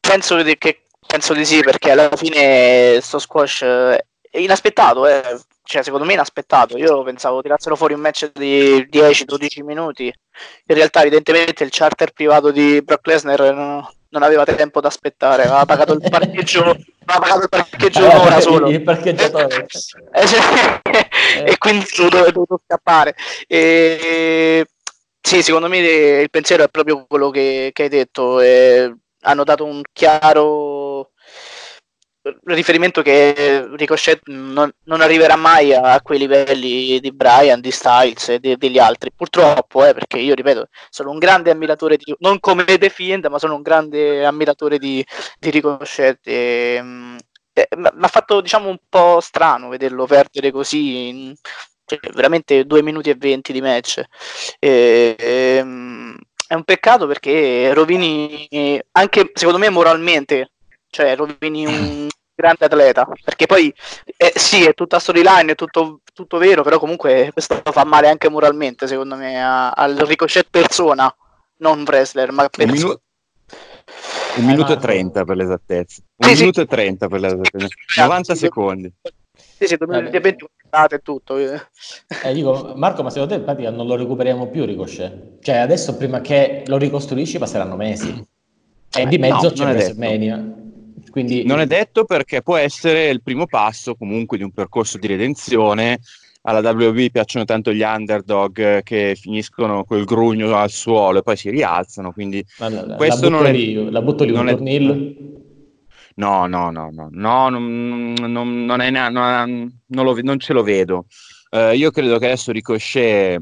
penso 0.01 0.43
di, 0.43 0.57
che, 0.59 0.83
penso 1.07 1.33
di 1.35 1.45
sì, 1.45 1.61
perché 1.61 1.91
alla 1.91 2.11
fine 2.17 3.01
sto 3.01 3.19
squash 3.19 3.63
eh, 3.63 4.07
è 4.31 4.39
inaspettato, 4.39 5.07
eh. 5.07 5.41
cioè 5.63 5.83
secondo 5.83 6.05
me 6.07 6.15
inaspettato. 6.15 6.77
Io 6.77 7.03
pensavo 7.03 7.41
tirassero 7.43 7.77
fuori 7.77 7.95
un 7.95 8.01
match 8.01 8.31
di 8.33 8.87
10-12 8.91 9.65
minuti. 9.65 10.05
In 10.05 10.75
realtà, 10.75 11.01
evidentemente, 11.01 11.65
il 11.65 11.71
charter 11.71 12.13
privato 12.13 12.51
di 12.51 12.83
Brock 12.83 13.07
Lesnar 13.07 13.55
no- 13.55 13.91
non 14.11 14.23
aveva 14.23 14.45
tempo 14.45 14.81
da 14.81 14.89
aspettare, 14.89 15.43
aveva 15.43 15.65
pagato 15.65 15.93
il 15.93 16.01
parcheggio, 16.09 16.61
aveva 16.61 16.81
pagato 17.05 17.43
il 17.43 17.49
parcheggio 17.49 17.99
Aveva 17.99 18.15
un'ora 18.15 18.29
pagato 18.31 18.51
solo. 18.51 18.69
il 18.69 18.83
parcheggiatore. 18.83 19.67
Eh, 20.13 20.27
cioè, 20.27 20.81
e 21.45 21.59
quindi 21.59 21.85
è 21.85 22.25
è 22.25 22.33
dovuto 22.33 22.61
scappare. 22.65 23.15
E, 23.47 24.67
sì, 25.27 25.43
secondo 25.43 25.69
me 25.69 25.79
il 25.79 26.31
pensiero 26.31 26.63
è 26.63 26.69
proprio 26.69 27.05
quello 27.07 27.31
che, 27.31 27.71
che 27.73 27.83
hai 27.85 27.89
detto. 27.89 28.41
eh, 28.41 28.95
hanno 29.23 29.43
dato 29.45 29.65
un 29.65 29.83
chiaro 29.93 31.11
riferimento 32.45 33.03
che 33.03 33.67
Ricochet 33.77 34.21
non, 34.27 34.71
non 34.85 35.01
arriverà 35.01 35.37
mai 35.37 35.73
a, 35.75 36.01
quei 36.01 36.19
livelli 36.19 36.99
di 37.01 37.13
Brian, 37.13 37.61
di 37.61 37.71
Styles 37.71 38.29
e 38.31 38.39
de- 38.39 38.57
degli 38.57 38.79
altri. 38.79 39.11
Purtroppo, 39.15 39.85
eh, 39.85 39.95
perché 39.95 40.19
io 40.19 40.35
ripeto, 40.35 40.69
sono 40.91 41.11
un 41.11 41.19
grande 41.19 41.51
ammiratore 41.51 41.97
di, 41.97 42.15
non 42.21 42.39
come 42.41 42.65
The 42.65 42.89
Fiend, 42.89 43.27
ma 43.27 43.39
sono 43.39 43.55
un 43.57 43.63
grande 43.63 44.25
ammiratore 44.25 44.79
di, 44.79 45.05
di 45.39 45.51
Ricochet. 45.51 46.21
E, 46.27 46.79
mm, 46.83 47.17
eh, 47.53 47.69
mi 47.77 48.05
ha 48.05 48.09
fatto 48.09 48.41
diciamo 48.41 48.69
un 48.69 48.79
po' 48.89 49.21
strano 49.21 49.69
vederlo 49.71 50.07
perdere 50.07 50.51
così 50.53 51.09
in 51.09 51.35
cioè, 51.87 51.99
veramente 52.13 52.67
2 52.67 52.83
minuti 52.83 53.11
e 53.11 53.15
20 53.15 53.53
di 53.53 53.61
match. 53.63 54.03
E, 54.59 55.17
ehm, 55.19 56.17
è 56.49 56.55
un 56.55 56.65
peccato 56.65 57.07
perché 57.07 57.73
rovini 57.73 58.47
anche 58.93 59.31
secondo 59.35 59.59
me 59.59 59.69
moralmente, 59.71 60.51
cioè 60.91 61.17
rovini 61.17 61.65
un 61.67 62.07
grande 62.37 62.67
atleta 62.67 63.09
perché 63.25 63.47
poi 63.47 63.73
eh, 64.17 64.33
sì, 64.35 64.65
è 64.65 64.75
tutta 64.75 64.99
storyline, 64.99 65.53
è 65.53 65.55
tutto, 65.55 66.01
tutto 66.13 66.39
vero, 66.39 66.63
però 66.63 66.79
comunque 66.79 67.31
questo 67.33 67.61
fa 67.65 67.85
male 67.85 68.09
anche 68.09 68.29
moralmente 68.29 68.87
secondo 68.87 69.17
me 69.17 69.43
a- 69.43 69.71
al 69.71 69.97
ricochet 69.97 70.47
persona, 70.51 71.13
non 71.59 71.83
wrestler, 71.87 72.31
ma 72.33 72.43
Un, 72.43 72.49
persona. 72.51 72.73
minu- 72.73 73.01
un 74.37 74.45
minuto 74.45 74.73
e. 74.75 74.77
30 74.77 75.25
per 75.25 75.37
l'esattezza. 75.37 76.03
Un 76.17 76.29
Sì, 76.29 76.35
sì. 76.35 76.41
minuto 76.43 76.61
e 76.61 76.67
30 76.67 77.09
per 77.09 77.21
l'esattezza. 77.21 77.67
90 77.97 78.35
secondi. 78.35 78.93
Sì, 79.37 79.67
sì, 79.67 79.77
2020 79.77 80.45
e 80.91 80.99
tutto. 81.03 81.37
eh. 81.39 81.61
Eh, 82.25 82.33
dico, 82.33 82.73
Marco, 82.77 83.03
ma 83.03 83.11
secondo 83.11 83.33
te 83.35 83.39
in 83.41 83.45
pratica 83.45 83.71
non 83.71 83.87
lo 83.87 83.97
recuperiamo 83.97 84.49
più 84.49 84.65
Ricochet? 84.65 85.39
Cioè 85.41 85.57
adesso 85.57 85.97
prima 85.97 86.21
che 86.21 86.63
lo 86.67 86.77
ricostruisci 86.77 87.39
passeranno 87.39 87.77
mesi. 87.77 88.09
E 88.97 89.07
di 89.07 89.19
mezzo 89.19 89.47
No, 89.47 89.51
c'è 89.51 89.57
non 89.65 89.69
è 89.69 89.73
WrestleMania. 89.73 90.55
Quindi 91.11 91.45
Non 91.45 91.61
è 91.61 91.67
detto 91.67 92.05
perché 92.05 92.43
può 92.43 92.57
essere 92.57 93.09
il 93.09 93.23
primo 93.23 93.47
passo 93.47 93.95
comunque 93.95 94.37
di 94.37 94.43
un 94.43 94.53
percorso 94.53 94.99
di 94.99 95.07
redenzione. 95.07 96.01
Alla 96.43 96.61
WWE 96.71 97.11
piacciono 97.11 97.45
tanto 97.45 97.73
gli 97.73 97.83
underdog 97.83 98.59
eh, 98.59 98.83
che 98.85 99.17
finiscono 99.21 99.85
col 99.85 100.05
grugno 100.05 100.55
al 100.57 100.71
suolo 100.71 101.19
e 101.19 101.23
poi 101.23 101.37
si 101.37 101.51
rialzano. 101.51 102.13
Quindi 102.13 102.45
la- 102.59 102.95
questo 102.97 103.29
la 103.29 103.29
butto 103.29 103.29
non 103.31 103.47
è- 103.47 103.53
lì, 103.53 103.91
la 103.91 104.03
butto 104.03 104.25
lì 104.25 104.31
un 104.31 104.37
non 104.37 104.49
è- 104.49 104.53
tornillo. 104.53 104.93
No, 106.17 106.47
no, 106.47 106.71
no, 106.71 106.91
no, 106.91 107.09
no, 107.11 107.49
non, 107.51 108.15
non- 108.15 108.65
non 108.65 108.81
è 108.81 108.91
non, 108.91 109.81
non 109.87 110.05
lo 110.05 110.19
non 110.23 110.39
ce 110.39 110.53
lo 110.53 110.63
vedo. 110.63 111.07
Eh, 111.51 111.77
io 111.77 111.91
credo 111.91 112.19
che 112.19 112.27
adesso 112.27 112.53
Ricochet, 112.53 113.41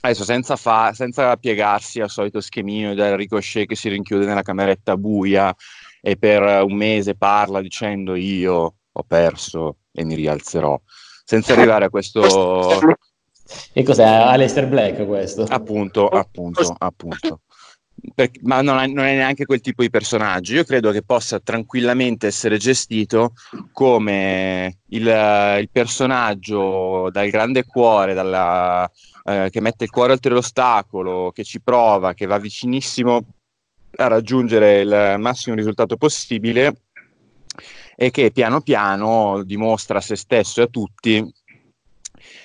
adesso 0.00 0.24
senza, 0.24 0.56
fa- 0.56 0.92
senza 0.92 1.36
piegarsi 1.36 2.00
al 2.00 2.10
solito 2.10 2.40
schemino 2.40 2.94
del 2.94 3.16
Ricochet 3.16 3.66
che 3.66 3.74
si 3.74 3.88
rinchiude 3.88 4.26
nella 4.26 4.42
cameretta 4.42 4.96
buia 4.96 5.54
e 6.00 6.16
per 6.16 6.62
un 6.64 6.74
mese 6.74 7.16
parla 7.16 7.60
dicendo 7.60 8.14
io 8.14 8.74
ho 8.92 9.02
perso 9.04 9.78
e 9.92 10.04
mi 10.04 10.14
rialzerò, 10.14 10.80
senza 11.24 11.52
arrivare 11.52 11.86
a 11.86 11.90
questo 11.90 12.78
E 13.74 13.82
cos'è? 13.82 14.04
Aleister 14.04 14.66
Black 14.66 15.04
questo? 15.06 15.42
appunto, 15.48 16.08
appunto, 16.08 16.74
appunto. 16.78 17.40
Per- 18.14 18.30
ma 18.42 18.62
non 18.62 18.78
è, 18.78 18.86
non 18.88 19.04
è 19.04 19.14
neanche 19.14 19.46
quel 19.46 19.60
tipo 19.60 19.82
di 19.82 19.90
personaggio. 19.90 20.54
Io 20.54 20.64
credo 20.64 20.90
che 20.90 21.02
possa 21.02 21.38
tranquillamente 21.38 22.26
essere 22.26 22.58
gestito 22.58 23.34
come 23.72 24.78
il, 24.88 25.06
il 25.60 25.68
personaggio 25.70 27.10
dal 27.10 27.30
grande 27.30 27.64
cuore, 27.64 28.14
dalla, 28.14 28.90
eh, 29.24 29.48
che 29.50 29.60
mette 29.60 29.84
il 29.84 29.90
cuore 29.90 30.12
oltre 30.12 30.34
l'ostacolo, 30.34 31.30
che 31.32 31.44
ci 31.44 31.60
prova, 31.60 32.14
che 32.14 32.26
va 32.26 32.38
vicinissimo 32.38 33.24
a 33.96 34.06
raggiungere 34.08 34.80
il 34.80 35.16
massimo 35.18 35.54
risultato 35.54 35.96
possibile 35.96 36.82
e 37.94 38.10
che 38.10 38.30
piano 38.32 38.62
piano 38.62 39.42
dimostra 39.44 39.98
a 39.98 40.00
se 40.00 40.16
stesso 40.16 40.60
e 40.60 40.64
a 40.64 40.68
tutti 40.68 41.32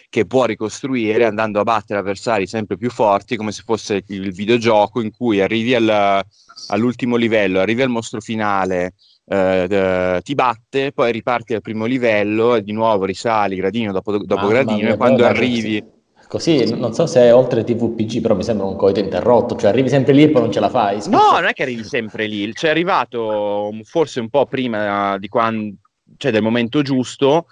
che 0.10 0.26
può 0.26 0.46
ricostruire 0.46 1.26
andando 1.26 1.60
a 1.60 1.64
battere 1.64 2.00
avversari 2.00 2.48
sempre 2.48 2.78
più 2.78 2.90
forti 2.90 3.36
come 3.36 3.52
se 3.52 3.64
fosse 3.66 4.04
il 4.08 4.32
videogioco 4.32 5.02
in 5.02 5.12
cui 5.12 5.42
arrivi 5.42 5.76
al, 5.76 6.24
all'ultimo 6.68 7.16
livello, 7.18 7.60
arrivi 7.60 7.82
al 7.82 7.90
mostro 7.90 8.22
finale, 8.22 8.94
eh, 9.26 10.22
ti 10.24 10.34
batte, 10.34 10.94
poi 10.94 11.12
riparti 11.12 11.54
al 11.54 11.62
primo 11.62 11.86
livello 11.86 12.56
e 12.56 12.64
di 12.64 12.72
nuovo 12.72 13.06
risali 13.06 13.58
gradino 13.58 13.92
dopo, 13.92 14.18
dopo 14.18 14.48
gradino 14.48 14.78
mia, 14.78 14.94
e 14.94 14.98
quando 14.98 15.26
arrivi... 15.26 15.96
Così, 16.28 16.76
non 16.76 16.94
so 16.94 17.06
se 17.06 17.22
è 17.22 17.34
oltre 17.34 17.64
TVPG, 17.64 18.20
però 18.20 18.36
mi 18.36 18.44
sembra 18.44 18.66
un 18.66 18.76
coito 18.76 19.00
interrotto, 19.00 19.56
cioè 19.56 19.70
arrivi 19.70 19.88
sempre 19.88 20.12
lì 20.12 20.24
e 20.24 20.30
poi 20.30 20.42
non 20.42 20.52
ce 20.52 20.60
la 20.60 20.70
fai. 20.70 21.02
Spesso... 21.02 21.16
No, 21.16 21.32
non 21.32 21.46
è 21.46 21.54
che 21.54 21.64
arrivi 21.64 21.86
sempre 21.86 22.28
lì, 22.28 22.52
c'è 22.52 22.68
arrivato 22.68 23.72
forse 23.84 24.20
un 24.20 24.30
po' 24.30 24.46
prima 24.46 25.18
di 25.20 25.30
quando, 25.30 25.76
cioè 26.18 26.32
del 26.32 26.42
momento 26.42 26.82
giusto, 26.82 27.46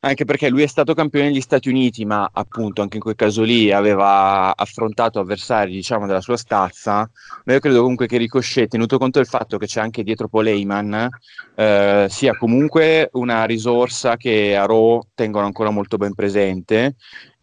anche 0.00 0.24
perché 0.24 0.48
lui 0.48 0.62
è 0.62 0.66
stato 0.66 0.94
campione 0.94 1.26
negli 1.26 1.40
Stati 1.40 1.68
Uniti, 1.68 2.04
ma 2.04 2.28
appunto 2.32 2.82
anche 2.82 2.96
in 2.96 3.02
quel 3.02 3.16
caso 3.16 3.42
lì 3.42 3.72
aveva 3.72 4.54
affrontato 4.56 5.18
avversari, 5.18 5.72
diciamo, 5.72 6.06
della 6.06 6.20
sua 6.20 6.36
stazza. 6.36 7.10
Ma 7.44 7.52
io 7.52 7.58
credo 7.58 7.80
comunque 7.80 8.06
che 8.06 8.16
Ricochet, 8.16 8.68
tenuto 8.68 8.98
conto 8.98 9.18
del 9.18 9.28
fatto 9.28 9.58
che 9.58 9.66
c'è 9.66 9.80
anche 9.80 10.02
dietro 10.04 10.28
Paul 10.28 10.46
Heyman, 10.46 11.08
eh, 11.56 12.06
sia 12.08 12.36
comunque 12.36 13.08
una 13.12 13.44
risorsa 13.44 14.16
che 14.16 14.56
a 14.56 14.66
Raw 14.66 15.00
tengono 15.14 15.46
ancora 15.46 15.70
molto 15.70 15.96
ben 15.96 16.14
presente 16.14 16.94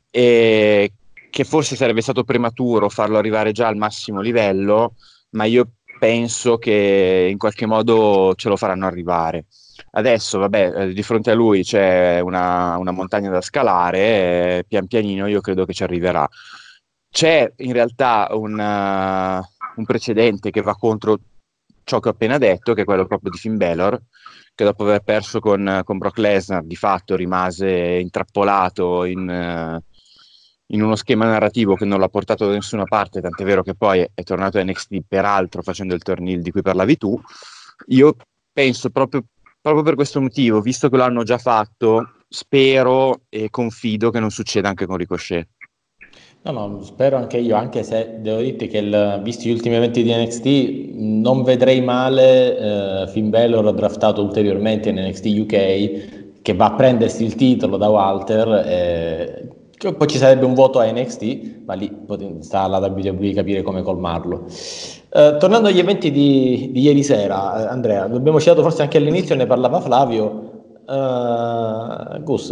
e 0.09 0.93
che 1.29 1.43
forse 1.43 1.75
sarebbe 1.75 2.01
stato 2.01 2.23
prematuro 2.23 2.89
farlo 2.89 3.17
arrivare 3.17 3.51
già 3.51 3.67
al 3.67 3.75
massimo 3.75 4.21
livello, 4.21 4.93
ma 5.31 5.45
io 5.45 5.67
penso 5.99 6.57
che 6.57 7.27
in 7.31 7.37
qualche 7.37 7.65
modo 7.65 8.33
ce 8.35 8.49
lo 8.49 8.55
faranno 8.55 8.85
arrivare. 8.85 9.45
Adesso, 9.91 10.39
vabbè, 10.39 10.73
eh, 10.75 10.93
di 10.93 11.03
fronte 11.03 11.31
a 11.31 11.35
lui 11.35 11.63
c'è 11.63 12.19
una, 12.19 12.77
una 12.77 12.91
montagna 12.91 13.29
da 13.29 13.41
scalare, 13.41 13.99
eh, 14.59 14.65
pian 14.67 14.87
pianino 14.87 15.27
io 15.27 15.41
credo 15.41 15.65
che 15.65 15.73
ci 15.73 15.83
arriverà. 15.83 16.27
C'è 17.09 17.51
in 17.57 17.73
realtà 17.73 18.27
una, 18.31 19.37
un 19.75 19.85
precedente 19.85 20.51
che 20.51 20.61
va 20.61 20.75
contro 20.75 21.19
ciò 21.83 21.99
che 21.99 22.07
ho 22.09 22.11
appena 22.11 22.37
detto, 22.37 22.73
che 22.73 22.81
è 22.81 22.85
quello 22.85 23.05
proprio 23.05 23.31
di 23.31 23.37
Finn 23.37 23.57
Balor, 23.57 24.01
che 24.55 24.63
dopo 24.63 24.83
aver 24.83 25.01
perso 25.01 25.39
con, 25.39 25.81
con 25.83 25.97
Brock 25.97 26.17
Lesnar 26.17 26.63
di 26.63 26.75
fatto 26.75 27.15
rimase 27.15 27.69
intrappolato 27.99 29.03
in, 29.05 29.81
in, 30.67 30.81
uno 30.81 30.95
schema 30.95 31.25
narrativo 31.25 31.75
che 31.75 31.85
non 31.85 31.99
l'ha 31.99 32.09
portato 32.09 32.45
da 32.47 32.53
nessuna 32.53 32.85
parte, 32.85 33.21
tant'è 33.21 33.43
vero 33.43 33.63
che 33.63 33.75
poi 33.75 34.07
è 34.13 34.23
tornato 34.23 34.57
a 34.57 34.63
NXT 34.63 35.01
peraltro 35.07 35.61
facendo 35.61 35.93
il 35.93 36.03
torneo 36.03 36.39
di 36.39 36.51
cui 36.51 36.61
parlavi 36.61 36.97
tu. 36.97 37.19
Io 37.87 38.15
penso 38.51 38.89
proprio 38.89 39.23
proprio 39.63 39.83
per 39.83 39.95
questo 39.95 40.19
motivo, 40.19 40.59
visto 40.59 40.89
che 40.89 40.97
l'hanno 40.97 41.23
già 41.23 41.37
fatto, 41.37 42.15
spero 42.27 43.21
e 43.29 43.49
confido 43.49 44.11
che 44.11 44.19
non 44.19 44.29
succeda 44.29 44.67
anche 44.67 44.85
con 44.85 44.97
Ricochet. 44.97 45.47
No, 46.41 46.51
no, 46.51 46.83
spero 46.83 47.15
anche 47.15 47.37
io, 47.37 47.55
anche 47.55 47.83
se 47.83 48.17
devo 48.19 48.41
dirti 48.41 48.67
che 48.67 48.79
il, 48.79 49.21
visti 49.23 49.47
gli 49.47 49.53
ultimi 49.53 49.75
eventi 49.75 50.03
di 50.03 50.13
NXT 50.13 50.95
non 50.95 51.43
vedrei 51.43 51.79
male 51.79 52.57
eh, 52.57 53.07
Finn 53.07 53.29
Balor 53.29 53.73
draftato 53.73 54.21
ulteriormente 54.21 54.89
in 54.89 54.97
NXT 54.97 55.25
UK 55.25 56.41
che 56.41 56.53
va 56.53 56.65
a 56.65 56.73
prendersi 56.73 57.23
il 57.23 57.35
titolo 57.35 57.77
da 57.77 57.87
Walter 57.87 58.49
eh, 58.67 59.47
poi 59.91 60.07
ci 60.07 60.17
sarebbe 60.17 60.45
un 60.45 60.53
voto 60.53 60.79
a 60.79 60.89
NXT, 60.89 61.63
ma 61.65 61.73
lì 61.73 61.91
sta 62.39 62.61
alla 62.61 62.77
WWE 62.77 63.33
capire 63.33 63.61
come 63.61 63.81
colmarlo. 63.81 64.45
Eh, 65.15 65.37
tornando 65.37 65.67
agli 65.67 65.77
eventi 65.77 66.09
di, 66.09 66.69
di, 66.71 66.81
ieri 66.81 67.03
sera, 67.03 67.61
eh, 67.61 67.67
Andrea, 67.67 68.05
abbiamo 68.05 68.39
citato 68.39 68.63
forse 68.63 68.81
anche 68.81 68.97
all'inizio, 68.97 69.35
ne 69.35 69.45
parlava 69.45 69.79
Flavio. 69.79 70.49
Uh, 70.85 72.21
Gus, 72.23 72.51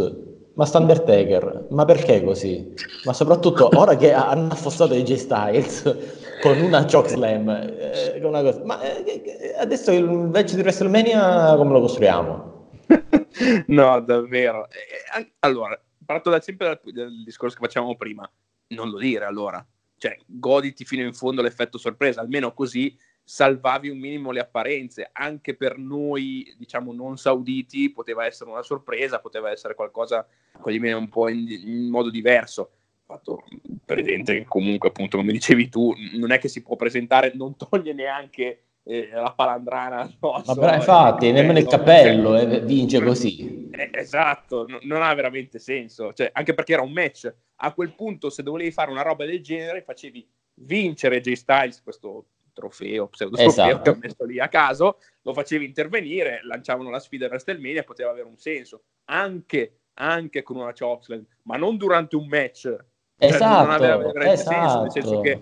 ma 0.53 0.64
sta 0.66 0.78
Undertaker, 0.78 1.66
ma 1.72 1.86
perché 1.86 2.24
così? 2.24 2.74
Ma 3.03 3.14
soprattutto 3.14 3.68
ora 3.74 3.97
che 3.97 4.14
hanno 4.14 4.51
affossato 4.51 4.93
AJ 4.93 5.14
Styles 5.16 5.97
con 6.39 6.62
una 6.62 6.86
chokeslam, 6.86 7.49
eh, 7.49 8.22
una 8.24 8.41
cosa, 8.43 8.64
ma 8.64 8.80
eh, 8.80 9.55
adesso 9.57 9.91
il 9.91 10.05
match 10.05 10.53
di 10.53 10.62
WrestleMania 10.62 11.55
come 11.57 11.72
lo 11.74 11.82
costruiamo? 11.82 12.68
no, 13.68 13.99
davvero. 14.01 14.68
Eh, 14.70 15.32
allora, 15.39 15.78
parto 16.05 16.30
da 16.30 16.39
sempre 16.39 16.68
dal, 16.68 16.93
dal 16.93 17.24
discorso 17.26 17.57
che 17.57 17.66
facevamo 17.66 17.95
prima, 17.95 18.30
non 18.68 18.91
lo 18.91 18.99
dire 18.99 19.26
allora, 19.26 19.66
cioè 20.02 20.18
goditi 20.26 20.84
fino 20.84 21.04
in 21.04 21.14
fondo 21.14 21.43
l'effetto 21.43 21.78
sorpresa, 21.78 22.22
almeno 22.22 22.56
così 22.56 22.97
salvavi 23.24 23.88
un 23.88 23.99
minimo 23.99 24.32
le 24.32 24.39
apparenze, 24.39 25.08
anche 25.14 25.56
per 25.56 25.78
noi 25.78 26.56
diciamo 26.58 26.91
non 26.91 27.18
sauditi 27.18 27.91
poteva 27.91 28.26
essere 28.26 28.49
una 28.49 28.64
sorpresa, 28.64 29.20
poteva 29.20 29.52
essere 29.52 29.76
qualcosa 29.76 30.26
un 30.64 31.08
po' 31.08 31.30
in, 31.30 31.47
in 31.47 31.88
modo 31.89 32.10
diverso 32.10 32.72
fatto 33.06 33.43
presente 33.86 34.34
che 34.34 34.45
comunque 34.45 34.89
appunto 34.89 35.18
come 35.18 35.34
dicevi 35.34 35.70
tu 35.70 35.93
non 36.14 36.32
è 36.32 36.39
che 36.39 36.47
si 36.47 36.64
può 36.64 36.78
presentare 36.78 37.34
non 37.36 37.58
toglie 37.58 37.93
neanche 37.93 38.64
eh, 38.84 39.10
la 39.14 39.34
palandrana 39.36 40.02
addosso. 40.02 40.60
Ma 40.60 40.76
infatti, 40.76 41.28
eh, 41.28 41.32
nemmeno 41.32 41.60
il 41.60 41.68
cappello 41.68 42.38
cioè, 42.38 42.54
eh, 42.54 42.60
vince 42.62 43.02
così. 43.02 43.70
Eh, 43.72 43.89
esatto, 43.93 44.66
n- 44.68 44.80
non 44.84 45.02
ha 45.04 45.14
veramente 45.14 45.60
senso. 45.60 46.14
Cioè, 46.14 46.30
anche 46.34 46.54
perché 46.54 46.74
era 46.74 46.82
un 46.82 46.91
match. 46.91 47.34
A 47.64 47.74
quel 47.74 47.93
punto, 47.93 48.30
se 48.30 48.43
dovevi 48.43 48.72
fare 48.72 48.91
una 48.91 49.03
roba 49.03 49.26
del 49.26 49.41
genere, 49.41 49.84
facevi 49.84 50.28
vincere 50.55 51.22
J 51.22 51.34
Styles, 51.34 51.82
questo 51.82 52.26
trofeo, 52.53 53.07
pseudo 53.07 53.36
trofeo 53.36 53.49
esatto. 53.49 53.82
che 53.82 53.89
ho 53.89 53.99
messo 53.99 54.26
lì 54.26 54.39
a 54.39 54.47
caso, 54.47 54.97
lo 55.22 55.34
facevi 55.34 55.66
intervenire, 55.66 56.41
lanciavano 56.43 56.89
la 56.89 56.99
sfida 56.99 57.26
a 57.26 57.30
WrestleMania, 57.30 57.84
poteva 57.84 58.09
avere 58.09 58.28
un 58.28 58.38
senso. 58.38 58.84
Anche, 59.05 59.82
anche 59.95 60.43
con 60.43 60.57
una 60.57 60.74
chokeslam, 60.74 61.26
ma 61.43 61.57
non 61.57 61.78
durante 61.78 62.16
un 62.16 62.28
match. 62.28 62.62
Cioè, 62.62 62.86
esatto, 63.18 63.66
non 63.66 63.72
aveva 63.72 63.97
veramente 63.97 64.34
esatto. 64.34 64.59
senso, 64.59 64.82
nel 64.82 64.91
senso 64.91 65.22
che 65.22 65.41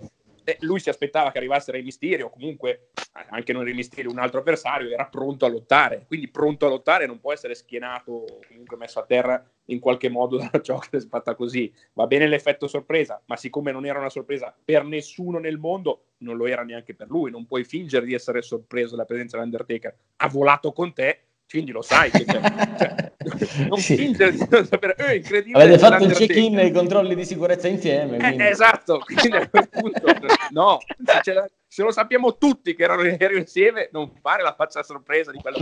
eh, 0.50 0.58
lui 0.62 0.80
si 0.80 0.90
aspettava 0.90 1.32
che 1.32 1.38
arrivasse 1.38 1.72
Re 1.72 1.82
Mysterio, 1.82 2.28
o 2.28 2.30
comunque 2.30 2.90
anche 3.30 3.54
non 3.54 3.64
Re 3.64 3.74
Mysterio, 3.74 4.12
un 4.12 4.20
altro 4.20 4.40
avversario, 4.40 4.90
era 4.90 5.06
pronto 5.06 5.46
a 5.46 5.50
lottare. 5.50 6.06
Quindi 6.08 6.30
pronto 6.30 6.66
a 6.66 6.70
lottare 6.70 7.06
non 7.06 7.20
può 7.20 7.34
essere 7.34 7.56
schienato 7.56 8.12
o 8.12 8.40
comunque 8.48 8.78
messo 8.78 9.00
a 9.00 9.06
terra 9.06 9.44
in 9.66 9.80
qualche 9.80 10.10
modo 10.10 10.38
dalla 10.40 10.62
ciò 10.62 10.78
che 10.80 10.98
è 10.98 11.02
fatta 11.02 11.36
così. 11.36 11.72
Va 11.94 12.08
bene 12.08 12.28
l'effetto 12.28 12.68
sorpresa, 12.68 13.22
ma 13.26 13.36
siccome 13.36 13.72
non 13.72 13.86
era 13.86 14.00
una 14.00 14.10
sorpresa 14.10 14.56
per 14.64 14.84
nessuno 14.84 15.40
nel 15.40 15.58
mondo, 15.58 16.06
non 16.20 16.38
lo 16.38 16.48
era 16.48 16.64
neanche 16.64 16.96
per 16.96 17.08
lui. 17.10 17.32
Non 17.32 17.46
puoi 17.46 17.64
fingere 17.64 18.06
di 18.06 18.14
essere 18.14 18.42
sorpreso 18.42 18.92
dalla 18.92 19.06
presenza 19.06 19.38
dell'Undertaker. 19.38 19.96
Ha 20.18 20.28
volato 20.28 20.72
con 20.72 20.94
te 20.94 21.24
quindi 21.50 21.72
lo 21.72 21.82
sai 21.82 22.12
che 22.12 22.26
cioè, 22.26 22.42
cioè, 22.78 23.12
non 23.68 23.80
sì. 23.80 23.96
fingere 23.96 24.32
di 24.34 24.48
non 24.50 24.66
sapere. 24.66 24.96
Eh, 24.98 25.16
incredibile 25.16 25.64
avete 25.64 25.80
fatto 25.80 26.04
il 26.04 26.12
check-in 26.12 26.60
e 26.60 26.66
i 26.68 26.72
controlli 26.72 27.16
di 27.16 27.26
sicurezza 27.26 27.68
insieme 27.68 28.36
eh, 28.36 28.50
esatto 28.50 29.00
quindi 29.00 29.38
a 29.38 29.50
quel 29.50 29.68
punto 29.68 30.06
no 30.52 30.78
se, 31.24 31.50
se, 31.68 31.84
lo 31.84 31.92
sappiamo 31.92 32.38
tutti 32.38 32.76
che 32.76 32.84
erano, 32.84 33.02
ero 33.02 33.36
insieme 33.36 33.90
non 33.92 34.12
fare 34.22 34.44
la 34.44 34.54
faccia 34.54 34.84
sorpresa 34.84 35.32
di 35.32 35.40
quello 35.40 35.58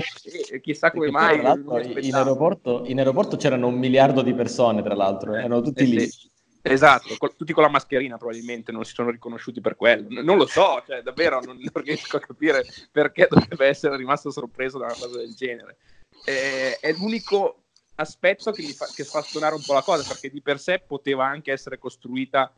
eh, 0.51 0.59
chissà 0.59 0.91
come 0.91 1.09
mai 1.09 1.39
in 1.39 2.15
aeroporto, 2.15 2.83
in 2.85 2.97
aeroporto, 2.99 3.37
c'erano 3.37 3.67
un 3.67 3.75
miliardo 3.75 4.21
di 4.21 4.33
persone 4.33 4.83
tra 4.83 4.93
l'altro 4.93 5.33
eh, 5.35 5.39
erano 5.39 5.61
tutti 5.61 5.85
lì. 5.85 6.07
sì. 6.07 6.29
Esatto, 6.71 7.15
col, 7.17 7.35
tutti 7.35 7.53
con 7.53 7.63
la 7.63 7.69
mascherina 7.69 8.17
probabilmente 8.17 8.71
non 8.71 8.83
si 8.83 8.93
sono 8.93 9.09
riconosciuti 9.09 9.61
per 9.61 9.75
quello. 9.75 10.07
N- 10.09 10.23
non 10.23 10.37
lo 10.37 10.45
so, 10.45 10.83
cioè, 10.85 11.01
davvero 11.01 11.39
non, 11.39 11.57
non, 11.59 11.83
riesco 11.83 12.17
a 12.17 12.19
capire 12.19 12.65
perché 12.91 13.27
dovrebbe 13.29 13.67
essere 13.67 13.95
rimasto 13.97 14.31
sorpreso 14.31 14.77
da 14.77 14.85
una 14.85 14.95
cosa 14.95 15.17
del 15.17 15.33
genere. 15.33 15.77
Eh, 16.25 16.77
è 16.79 16.91
l'unico 16.93 17.63
aspetto 17.95 18.51
che, 18.51 18.63
fa, 18.73 18.87
che 18.93 19.03
fa 19.03 19.21
suonare 19.21 19.55
un 19.55 19.63
po' 19.63 19.73
la 19.73 19.81
cosa, 19.81 20.07
perché 20.07 20.29
di 20.29 20.41
per 20.41 20.59
sé 20.59 20.79
poteva 20.85 21.25
anche 21.25 21.51
essere 21.51 21.77
costruita 21.77 22.51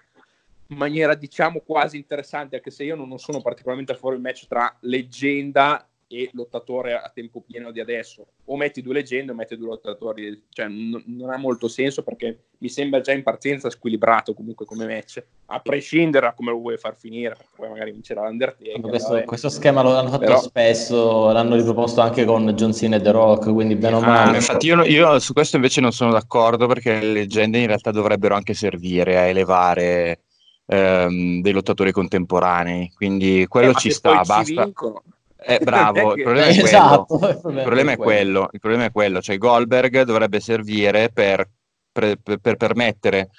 in 0.67 0.77
maniera 0.77 1.15
diciamo 1.15 1.61
quasi 1.61 1.97
interessante, 1.97 2.57
anche 2.57 2.71
se 2.71 2.83
io 2.83 2.95
non, 2.95 3.07
non 3.07 3.17
sono 3.17 3.41
particolarmente 3.41 3.95
favore 3.95 4.15
del 4.15 4.23
match 4.23 4.47
tra 4.47 4.75
leggenda 4.81 5.88
e 6.11 6.27
lottatore 6.33 6.95
a 6.95 7.11
tempo 7.13 7.43
pieno 7.45 7.71
di 7.71 7.79
adesso. 7.79 8.25
O 8.45 8.57
metti 8.57 8.81
due 8.81 8.95
leggende 8.95 9.31
o 9.31 9.35
metti 9.35 9.55
due 9.55 9.67
lottatori, 9.67 10.45
cioè 10.49 10.67
n- 10.67 11.03
non 11.05 11.29
ha 11.29 11.37
molto 11.37 11.67
senso 11.67 12.01
perché 12.01 12.45
mi 12.57 12.69
sembra 12.69 12.99
già 12.99 13.11
in 13.11 13.21
partenza 13.21 13.69
squilibrato 13.69 14.33
comunque 14.33 14.65
come 14.65 14.87
match, 14.87 15.23
a 15.45 15.59
prescindere 15.59 16.25
da 16.25 16.33
come 16.33 16.49
lo 16.49 16.57
vuoi 16.57 16.77
far 16.77 16.97
finire, 16.97 17.35
perché 17.35 17.51
poi 17.55 17.69
magari 17.69 17.91
vincerà 17.91 18.27
l'Undertaker. 18.27 18.81
Questo, 18.81 19.23
questo, 19.23 19.49
schema 19.49 19.83
lo 19.83 19.95
hanno 19.95 20.09
fatto 20.09 20.25
Però... 20.25 20.41
spesso, 20.41 21.31
l'hanno 21.31 21.55
riproposto 21.55 22.01
anche 22.01 22.25
con 22.25 22.49
John 22.53 22.73
Cena 22.73 22.95
e 22.95 23.01
The 23.01 23.11
Rock, 23.11 23.53
quindi 23.53 23.75
bene 23.75 23.95
o 23.97 23.99
ah, 23.99 24.07
male. 24.07 24.37
infatti 24.37 24.65
io, 24.65 24.83
io, 24.83 25.19
su 25.19 25.33
questo 25.33 25.57
invece 25.57 25.79
non 25.79 25.91
sono 25.91 26.11
d'accordo 26.11 26.65
perché 26.65 26.99
le 26.99 27.13
leggende 27.13 27.59
in 27.59 27.67
realtà 27.67 27.91
dovrebbero 27.91 28.33
anche 28.33 28.55
servire 28.55 29.15
a 29.15 29.25
elevare 29.27 30.21
ehm, 30.65 31.41
dei 31.41 31.51
lottatori 31.51 31.91
contemporanei, 31.91 32.91
quindi 32.95 33.45
quello 33.47 33.71
eh, 33.71 33.75
ci 33.75 33.91
sta, 33.91 34.21
basta. 34.23 34.63
Vincono 34.63 35.03
eh, 35.41 35.59
bravo, 35.63 36.15
il 36.15 36.23
problema, 36.23 36.47
è 36.47 36.63
esatto, 36.63 37.19
il 37.29 37.61
problema 37.63 37.91
è 37.93 37.97
quello. 37.97 38.49
Il 38.51 38.59
problema 38.59 38.85
è 38.85 38.91
quello, 38.91 39.21
cioè 39.21 39.37
Goldberg 39.37 40.01
dovrebbe 40.01 40.39
servire 40.39 41.09
per, 41.09 41.49
per, 41.91 42.17
per, 42.17 42.55
permettere 42.57 43.29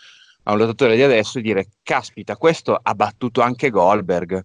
a 0.45 0.53
un 0.53 0.59
lottatore 0.59 0.97
di 0.97 1.03
adesso 1.03 1.39
di 1.39 1.45
dire 1.45 1.67
caspita, 1.83 2.37
questo 2.37 2.79
ha 2.81 2.95
battuto 2.95 3.43
anche 3.43 3.71
Goldberg. 3.71 4.45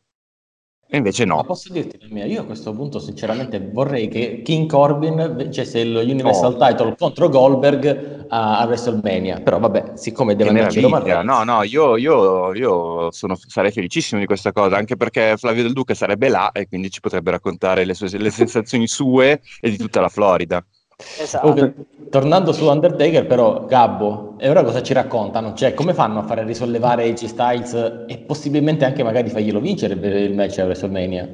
E 0.88 0.98
invece 0.98 1.26
Ma 1.26 1.36
no. 1.36 1.44
posso 1.44 1.74
dirti 1.74 1.98
la 2.00 2.08
mia? 2.10 2.26
Io 2.26 2.42
a 2.42 2.46
questo 2.46 2.72
punto 2.74 3.00
sinceramente 3.00 3.60
vorrei 3.60 4.08
che 4.08 4.42
King 4.44 4.70
Corbin 4.70 5.34
vincesse 5.36 5.80
il 5.80 5.96
Universal 5.96 6.58
Title 6.58 6.96
contro 6.96 7.28
Goldberg 7.30 8.15
a, 8.28 8.60
a 8.60 8.66
WrestleMania. 8.66 9.40
Però 9.42 9.60
vabbè, 9.60 9.94
siccome 9.96 10.36
deve 10.36 10.52
Che 10.52 10.58
andarci. 10.58 10.80
Reigns, 10.82 11.24
No, 11.24 11.44
no, 11.44 11.64
io, 11.64 11.98
io- 11.98 12.54
io 12.54 13.12
sono- 13.12 13.36
sarei 13.36 13.72
felicissimo 13.72 14.20
di 14.20 14.26
questa 14.26 14.52
cosa, 14.52 14.76
anche 14.78 14.96
perché 14.96 15.36
Flavio 15.38 15.64
Del 15.64 15.74
Duca 15.74 15.94
sarebbe 15.94 16.30
là 16.30 16.52
e 16.52 16.68
quindi 16.68 16.90
ci 16.90 17.00
potrebbe 17.00 17.32
raccontare 17.32 17.86
le, 17.86 17.94
sue- 17.94 18.10
le 18.18 18.30
sensazioni 18.30 18.88
sue 18.88 19.42
e 19.60 19.70
di 19.70 19.78
tutta 19.78 20.02
la 20.02 20.10
Florida. 20.10 20.66
Esatto. 20.98 21.48
Comunque, 21.48 21.86
tornando 22.10 22.52
su 22.52 22.66
Undertaker, 22.68 23.26
però, 23.26 23.66
Gabbo, 23.66 24.36
e 24.38 24.50
ora 24.50 24.64
cosa 24.64 24.82
ci 24.82 24.94
raccontano? 24.94 25.54
Cioè, 25.54 25.74
come 25.74 25.94
fanno 25.94 26.20
a 26.20 26.24
fare 26.24 26.44
risollevare 26.44 27.04
AJ 27.04 27.26
Styles 27.26 27.74
e 28.08 28.18
possibilmente 28.20 28.86
anche 28.86 29.04
magari 29.04 29.30
farglielo 29.30 29.60
vincere 29.60 29.98
per 29.98 30.14
il 30.16 30.34
match 30.34 30.60
a 30.60 30.64
WrestleMania? 30.66 31.28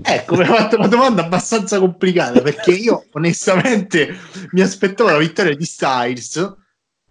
Ecco, 0.00 0.36
mi 0.36 0.42
ha 0.42 0.46
fatto 0.46 0.76
una 0.76 0.86
domanda 0.86 1.24
abbastanza 1.24 1.78
complicata 1.78 2.40
perché 2.40 2.70
io 2.70 3.06
onestamente 3.12 4.16
mi 4.52 4.62
aspettavo 4.62 5.10
la 5.10 5.18
vittoria 5.18 5.54
di 5.54 5.64
Styles 5.64 6.56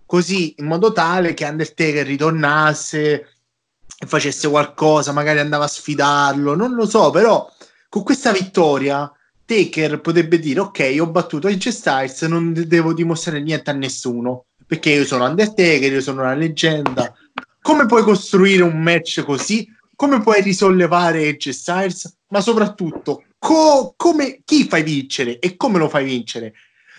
così 0.05 0.55
in 0.57 0.65
modo 0.65 0.91
tale 0.91 1.33
che 1.35 1.45
Undertaker 1.45 2.05
ritornasse 2.05 3.27
e 3.97 4.05
facesse 4.07 4.49
qualcosa, 4.49 5.11
magari 5.11 5.39
andava 5.39 5.65
a 5.65 5.69
sfidarlo, 5.69 6.55
non 6.55 6.73
lo 6.73 6.87
so, 6.87 7.11
però 7.11 7.47
con 7.87 8.03
questa 8.03 8.31
vittoria 8.31 9.09
Taker 9.45 10.01
potrebbe 10.01 10.39
dire 10.39 10.61
ok, 10.61 10.97
ho 10.99 11.07
battuto 11.07 11.47
AJ 11.47 11.67
Styles, 11.69 12.21
non 12.23 12.51
de- 12.51 12.67
devo 12.67 12.93
dimostrare 12.93 13.41
niente 13.41 13.69
a 13.69 13.73
nessuno 13.73 14.45
perché 14.71 14.91
io 14.91 15.05
sono 15.05 15.25
Undertaker, 15.25 15.91
io 15.91 15.99
sono 15.99 16.21
una 16.21 16.33
leggenda. 16.33 17.13
Come 17.61 17.85
puoi 17.87 18.03
costruire 18.03 18.63
un 18.63 18.81
match 18.81 19.21
così? 19.25 19.69
Come 20.01 20.19
puoi 20.19 20.41
risollevare 20.41 21.27
AJ 21.27 21.49
Styles? 21.49 22.17
Ma 22.29 22.41
soprattutto, 22.41 23.23
co- 23.37 23.93
come, 23.95 24.41
chi 24.43 24.67
fai 24.67 24.81
vincere 24.81 25.37
e 25.37 25.55
come 25.55 25.77
lo 25.77 25.87
fai 25.89 26.03
vincere? 26.05 26.53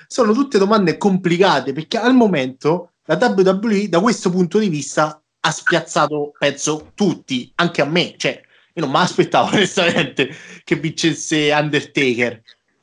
Sono 0.06 0.32
tutte 0.32 0.56
domande 0.56 0.98
complicate 0.98 1.72
perché 1.72 1.98
al 1.98 2.14
momento 2.14 2.92
la 3.06 3.18
WWE 3.20 3.88
da 3.88 3.98
questo 3.98 4.30
punto 4.30 4.60
di 4.60 4.68
vista 4.68 5.20
ha 5.40 5.50
spiazzato, 5.50 6.30
penso, 6.38 6.92
tutti, 6.94 7.50
anche 7.56 7.82
a 7.82 7.86
me. 7.86 8.14
Cioè, 8.16 8.40
io 8.72 8.82
non 8.84 8.92
mi 8.92 8.98
aspettavo 8.98 9.48
onestamente 9.56 10.32
che 10.62 10.76
vincesse 10.76 11.50
Undertaker. 11.52 12.40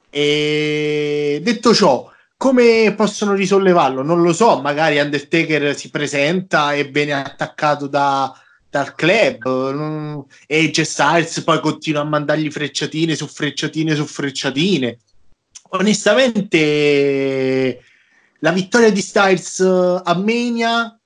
E 0.10 1.40
detto 1.42 1.74
ciò, 1.74 2.12
come 2.36 2.94
possono 2.94 3.36
risollevarlo? 3.36 4.04
Non 4.04 4.22
lo 4.22 4.34
so, 4.34 4.60
magari 4.60 5.00
Undertaker 5.00 5.74
si 5.78 5.90
presenta 5.90 6.74
e 6.74 6.84
viene 6.84 7.14
attaccato 7.14 7.88
da, 7.88 8.34
dal 8.70 8.96
club 8.96 10.26
e 10.46 10.72
Styles 10.74 11.42
poi 11.42 11.60
continua 11.60 12.02
a 12.02 12.06
mandargli 12.06 12.52
frecciatine 12.52 13.16
su 13.16 13.28
frecciatine 13.28 13.96
su 13.96 14.06
frecciatine. 14.06 15.00
Onestamente, 15.72 17.84
la 18.40 18.52
vittoria 18.52 18.92
di 18.92 19.02
Styles 19.02 19.60
eh, 19.60 20.02
a 20.04 20.16
Mania 20.16 21.00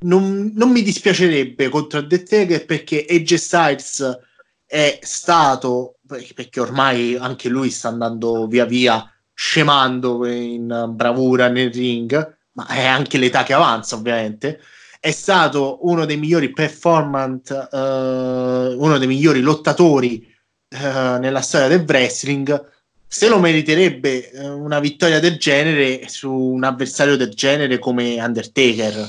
non, 0.00 0.52
non 0.54 0.70
mi 0.70 0.82
dispiacerebbe 0.82 1.68
contro 1.68 2.00
Undertaker 2.00 2.64
perché 2.64 3.04
AJ 3.08 3.34
Styles 3.34 4.18
è 4.66 4.98
stato 5.02 5.96
perché 6.34 6.60
ormai 6.60 7.16
anche 7.16 7.48
lui 7.48 7.70
sta 7.70 7.88
andando 7.88 8.46
via 8.46 8.64
via 8.64 9.12
scemando 9.32 10.26
in 10.26 10.86
bravura 10.90 11.48
nel 11.48 11.72
ring, 11.72 12.36
ma 12.52 12.66
è 12.66 12.84
anche 12.84 13.16
l'età 13.16 13.42
che 13.42 13.52
avanza, 13.52 13.96
ovviamente. 13.96 14.60
È 15.02 15.12
stato 15.12 15.78
uno 15.88 16.04
dei 16.04 16.18
migliori 16.18 16.50
performance, 16.50 17.54
eh, 17.72 18.74
uno 18.76 18.98
dei 18.98 19.06
migliori 19.08 19.40
lottatori 19.40 20.22
eh, 20.68 21.18
nella 21.18 21.40
storia 21.40 21.68
del 21.68 21.86
wrestling. 21.88 22.68
Se 23.06 23.28
lo 23.30 23.38
meriterebbe 23.38 24.30
eh, 24.30 24.46
una 24.46 24.78
vittoria 24.78 25.18
del 25.18 25.38
genere 25.38 26.06
su 26.08 26.30
un 26.30 26.64
avversario 26.64 27.16
del 27.16 27.30
genere 27.30 27.78
come 27.78 28.22
Undertaker. 28.22 29.08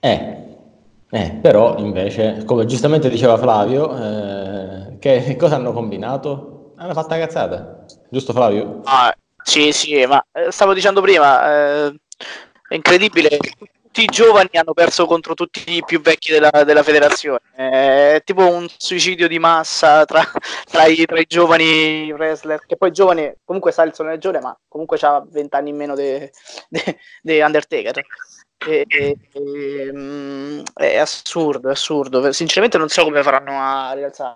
Eh, 0.00 0.36
eh, 1.10 1.38
però 1.40 1.78
invece, 1.78 2.42
come 2.44 2.66
giustamente 2.66 3.08
diceva 3.08 3.38
Flavio, 3.38 3.96
eh, 3.96 4.98
che 4.98 5.36
cosa 5.36 5.54
hanno 5.54 5.72
combinato? 5.72 6.72
Hanno 6.76 6.92
fatto 6.92 7.14
una 7.14 7.24
cazzata, 7.24 7.84
giusto 8.10 8.32
Flavio? 8.32 8.80
Ah, 8.82 9.14
sì, 9.44 9.70
sì, 9.70 10.04
ma 10.06 10.26
eh, 10.32 10.50
stavo 10.50 10.74
dicendo 10.74 11.00
prima, 11.00 11.86
eh, 11.86 11.94
è 12.68 12.74
incredibile. 12.74 13.38
Tutti 13.94 14.08
i 14.08 14.12
giovani 14.12 14.48
hanno 14.54 14.72
perso 14.72 15.06
contro 15.06 15.34
tutti 15.34 15.62
i 15.76 15.84
più 15.84 16.00
vecchi 16.00 16.32
della, 16.32 16.64
della 16.64 16.82
federazione. 16.82 17.38
È 17.54 18.20
tipo 18.24 18.44
un 18.44 18.66
suicidio 18.76 19.28
di 19.28 19.38
massa 19.38 20.04
tra, 20.04 20.20
tra 20.68 20.86
i, 20.86 21.04
tra 21.04 21.20
i 21.20 21.26
giovani 21.28 22.10
wrestler. 22.10 22.66
Che 22.66 22.76
poi 22.76 22.90
giovane, 22.90 23.36
comunque 23.44 23.70
Styles 23.70 23.96
non 24.00 24.10
è 24.10 24.18
giovane, 24.18 24.42
ma 24.42 24.58
comunque 24.66 24.98
ha 25.02 25.24
20 25.24 25.54
anni 25.54 25.70
in 25.70 25.76
meno 25.76 25.94
di 25.94 27.40
Undertaker. 27.40 28.02
E- 28.66 28.84
e- 28.88 29.16
e, 29.32 29.90
mm, 29.92 30.62
è 30.74 30.96
assurdo, 30.96 31.68
è 31.68 31.72
assurdo. 31.72 32.32
Sinceramente 32.32 32.78
non 32.78 32.88
so 32.88 33.04
come 33.04 33.22
faranno 33.22 33.52
a 33.52 33.92
rialzare 33.92 34.34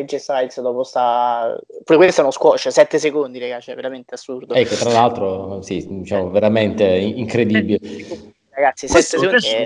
AJ 0.00 0.16
Styles 0.16 0.60
dopo 0.60 0.82
sta... 0.82 1.56
Pure 1.84 1.98
questo 1.98 2.22
è 2.22 2.24
uno 2.24 2.32
squash, 2.32 2.66
7 2.66 2.98
secondi, 2.98 3.38
raga, 3.38 3.60
cioè 3.60 3.76
veramente 3.76 4.14
assurdo. 4.14 4.54
E 4.54 4.64
che 4.64 4.74
tra 4.74 4.90
l'altro, 4.90 5.62
sì, 5.62 5.86
diciamo, 5.88 6.28
veramente 6.30 6.84
incredibile. 6.84 8.36
Ragazzi, 8.58 8.88
7 8.88 8.92
Questo 8.92 9.18
secondi 9.20 9.46
è 9.46 9.64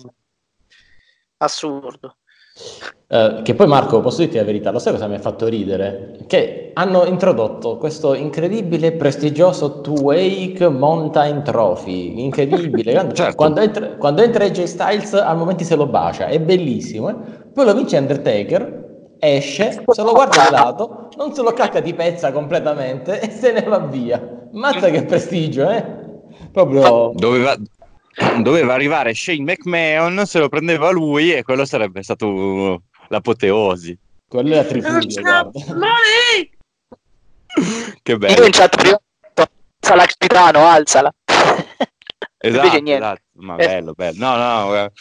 assurdo. 1.38 2.16
Eh, 3.09 3.40
che 3.43 3.55
poi 3.55 3.66
Marco, 3.66 4.01
posso 4.01 4.18
dirti 4.20 4.36
la 4.36 4.45
verità, 4.45 4.70
lo 4.70 4.78
sai 4.78 4.93
cosa 4.93 5.07
mi 5.07 5.14
ha 5.14 5.18
fatto 5.18 5.47
ridere? 5.47 6.18
Che 6.26 6.72
hanno 6.74 7.07
introdotto 7.07 7.78
questo 7.78 8.12
incredibile, 8.12 8.93
prestigioso 8.93 9.80
Two-Wake 9.80 10.68
Mountain 10.68 11.43
Trophy, 11.43 12.22
incredibile. 12.22 12.93
Quando, 13.01 13.14
Certo. 13.14 13.36
quando 13.36 13.61
entra, 13.61 13.86
quando 13.97 14.20
entra 14.22 14.45
AJ 14.45 14.64
Styles 14.64 15.14
al 15.14 15.38
momento 15.38 15.64
se 15.64 15.74
lo 15.74 15.86
bacia, 15.86 16.26
è 16.26 16.38
bellissimo. 16.38 17.09
eh? 17.09 17.14
Poi 17.55 17.64
lo 17.64 17.72
vince 17.74 17.97
Undertaker, 17.97 19.14
esce, 19.18 19.84
se 19.86 20.03
lo 20.03 20.12
guarda 20.12 20.45
di 20.45 20.51
lato, 20.51 21.09
non 21.16 21.32
se 21.32 21.40
lo 21.40 21.53
cacca 21.55 21.80
di 21.80 21.95
pezza 21.95 22.30
completamente 22.30 23.20
e 23.20 23.30
se 23.30 23.53
ne 23.53 23.62
va 23.62 23.78
via. 23.78 24.47
Mazza 24.53 24.90
che 24.90 25.05
prestigio, 25.05 25.70
eh? 25.70 25.82
Proprio... 26.53 27.12
Doveva, 27.14 27.57
doveva 28.43 28.75
arrivare 28.75 29.15
Shane 29.15 29.43
McMahon, 29.43 30.27
se 30.27 30.39
lo 30.39 30.49
prendeva 30.49 30.91
lui 30.91 31.33
e 31.33 31.43
quello 31.43 31.65
sarebbe 31.65 32.03
stato 32.03 32.83
l'apoteosi. 33.09 33.99
Quello 34.29 34.55
è 34.55 34.59
a 34.59 34.65
tripudio, 34.65 35.21
guarda. 35.21 35.51
Che 38.03 38.13
Io 38.13 38.19
bello. 38.19 38.47
in 38.47 38.51
chat 38.51 38.75
prima 38.75 38.99
alzala 39.83 40.07
capitano, 40.07 40.67
alzala. 40.67 41.15
Esatto, 42.39 42.83
esatto, 42.85 43.21
ma 43.35 43.55
bello, 43.57 43.93
bello. 43.93 44.19
No, 44.19 44.37
no, 44.37 44.67
guarda. 44.67 44.93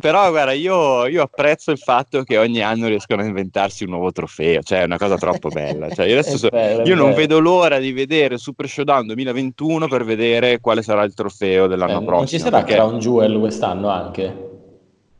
Però 0.00 0.30
guarda, 0.30 0.52
io, 0.52 1.06
io 1.06 1.22
apprezzo 1.22 1.70
il 1.70 1.78
fatto 1.78 2.22
che 2.22 2.38
ogni 2.38 2.62
anno 2.62 2.86
riescono 2.86 3.20
a 3.22 3.26
inventarsi 3.26 3.84
un 3.84 3.90
nuovo 3.90 4.10
trofeo, 4.12 4.62
cioè 4.62 4.80
è 4.80 4.84
una 4.84 4.96
cosa 4.98 5.16
troppo 5.16 5.48
bella. 5.50 5.90
Cioè, 5.90 6.06
io 6.06 6.22
so- 6.24 6.48
è 6.48 6.82
io 6.84 6.94
non 6.94 7.12
vedo 7.14 7.38
l'ora 7.38 7.78
di 7.78 7.92
vedere 7.92 8.38
Super 8.38 8.68
Showdown 8.68 9.06
2021 9.06 9.88
per 9.88 10.04
vedere 10.04 10.58
quale 10.60 10.82
sarà 10.82 11.04
il 11.04 11.12
trofeo 11.14 11.66
dell'anno 11.66 12.00
Eh, 12.00 12.04
prossimo. 12.04 12.16
non 12.16 12.26
ci 12.26 12.38
sarà 12.38 12.56
perché 12.58 12.74
Crown 12.74 12.98
Jewel 12.98 13.38
quest'anno 13.38 13.88
anche? 13.88 14.44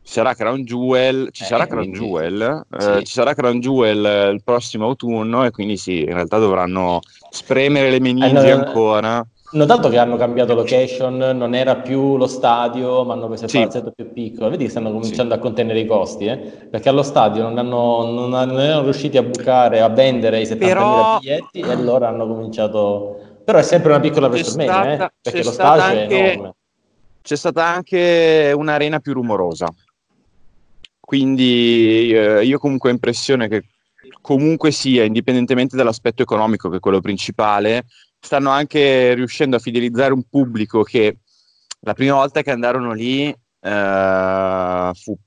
ci 0.03 0.13
sarà 0.13 0.33
Crown 0.33 0.63
Jewel, 0.63 1.29
ci 1.31 1.43
Eh, 1.43 1.45
sarà 1.45 1.67
Crown 1.67 1.81
quindi- 1.89 1.99
Jewel, 1.99 2.65
eh, 2.75 2.81
sì. 2.97 3.05
ci 3.05 3.13
sarà 3.13 3.33
Crown 3.35 3.59
Jewel 3.59 4.03
eh, 4.05 4.29
il 4.31 4.41
prossimo 4.43 4.85
autunno 4.87 5.43
e 5.45 5.51
quindi 5.51 5.77
sì, 5.77 5.99
in 5.99 6.13
realtà 6.13 6.39
dovranno 6.39 6.99
spremere 7.29 7.91
le 7.91 7.99
meningi 7.99 8.35
Eh, 8.47 8.55
no, 8.55 8.63
ancora. 8.65 9.23
Notato 9.53 9.89
che 9.89 9.97
hanno 9.97 10.15
cambiato 10.15 10.53
location, 10.53 11.17
non 11.17 11.53
era 11.53 11.75
più 11.75 12.15
lo 12.15 12.27
stadio, 12.27 13.03
ma 13.03 13.13
hanno 13.13 13.27
preso 13.27 13.43
il 13.45 13.49
Sì. 13.49 13.57
palazzetto 13.57 13.91
più 13.91 14.13
piccolo. 14.13 14.49
Vedi 14.49 14.63
che 14.65 14.69
stanno 14.69 14.91
cominciando 14.93 15.33
a 15.33 15.39
contenere 15.39 15.79
i 15.81 15.85
costi, 15.85 16.25
eh? 16.25 16.37
perché 16.37 16.87
allo 16.87 17.03
stadio 17.03 17.43
non, 17.43 17.57
hanno, 17.57 18.09
non, 18.09 18.33
hanno- 18.33 18.53
non 18.53 18.61
erano 18.61 18.83
riusciti 18.83 19.17
a 19.17 19.23
bucare, 19.23 19.81
a 19.81 19.89
vendere 19.89 20.39
i 20.39 20.45
70.000 20.45 20.57
Però- 20.57 21.17
biglietti 21.19 21.59
e 21.59 21.69
allora 21.71 22.07
hanno 22.07 22.25
cominciato... 22.27 23.39
Però 23.43 23.57
è 23.57 23.63
sempre 23.63 23.89
una 23.91 23.99
piccola 23.99 24.27
WrestleMania, 24.27 24.93
eh? 25.05 25.11
perché 25.21 25.43
lo 25.43 25.51
stadio 25.51 25.81
anche- 25.81 26.07
è 26.07 26.31
enorme. 26.33 26.53
c'è 27.21 27.35
stata 27.35 27.65
anche 27.65 28.53
un'arena 28.55 28.99
più 28.99 29.13
rumorosa. 29.13 29.67
Quindi 30.99 32.11
eh, 32.13 32.43
io 32.45 32.57
comunque 32.57 32.89
ho 32.89 32.93
impressione 32.93 33.47
che 33.49 33.63
comunque 34.21 34.71
sia, 34.71 35.03
indipendentemente 35.03 35.75
dall'aspetto 35.75 36.21
economico, 36.21 36.69
che 36.69 36.77
è 36.77 36.79
quello 36.79 37.01
principale, 37.01 37.83
stanno 38.21 38.51
anche 38.51 39.13
riuscendo 39.13 39.55
a 39.55 39.59
fidelizzare 39.59 40.13
un 40.13 40.23
pubblico 40.29 40.83
che 40.83 41.17
la 41.79 41.93
prima 41.93 42.13
volta 42.13 42.43
che 42.43 42.51
andarono 42.51 42.93
lì 42.93 43.27
eh, 43.27 44.91
fu 44.93 45.17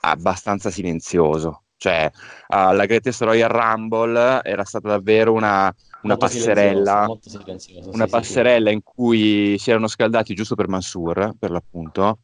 abbastanza 0.00 0.70
silenzioso. 0.70 1.62
Cioè, 1.76 2.10
alla 2.48 2.84
Greatest 2.84 3.22
Royal 3.22 3.48
Rumble 3.48 4.42
era 4.42 4.64
stata 4.64 4.88
davvero 4.88 5.32
una, 5.32 5.74
una 6.02 6.16
passerella 6.18 7.06
silenzioso, 7.20 7.88
una 7.88 7.92
sì, 7.92 8.00
sì, 8.00 8.04
sì. 8.04 8.08
passerella 8.10 8.70
in 8.70 8.82
cui 8.82 9.56
si 9.58 9.70
erano 9.70 9.86
scaldati 9.86 10.34
giusto 10.34 10.56
per 10.56 10.68
Mansur, 10.68 11.32
per 11.38 11.50
l'appunto, 11.50 12.18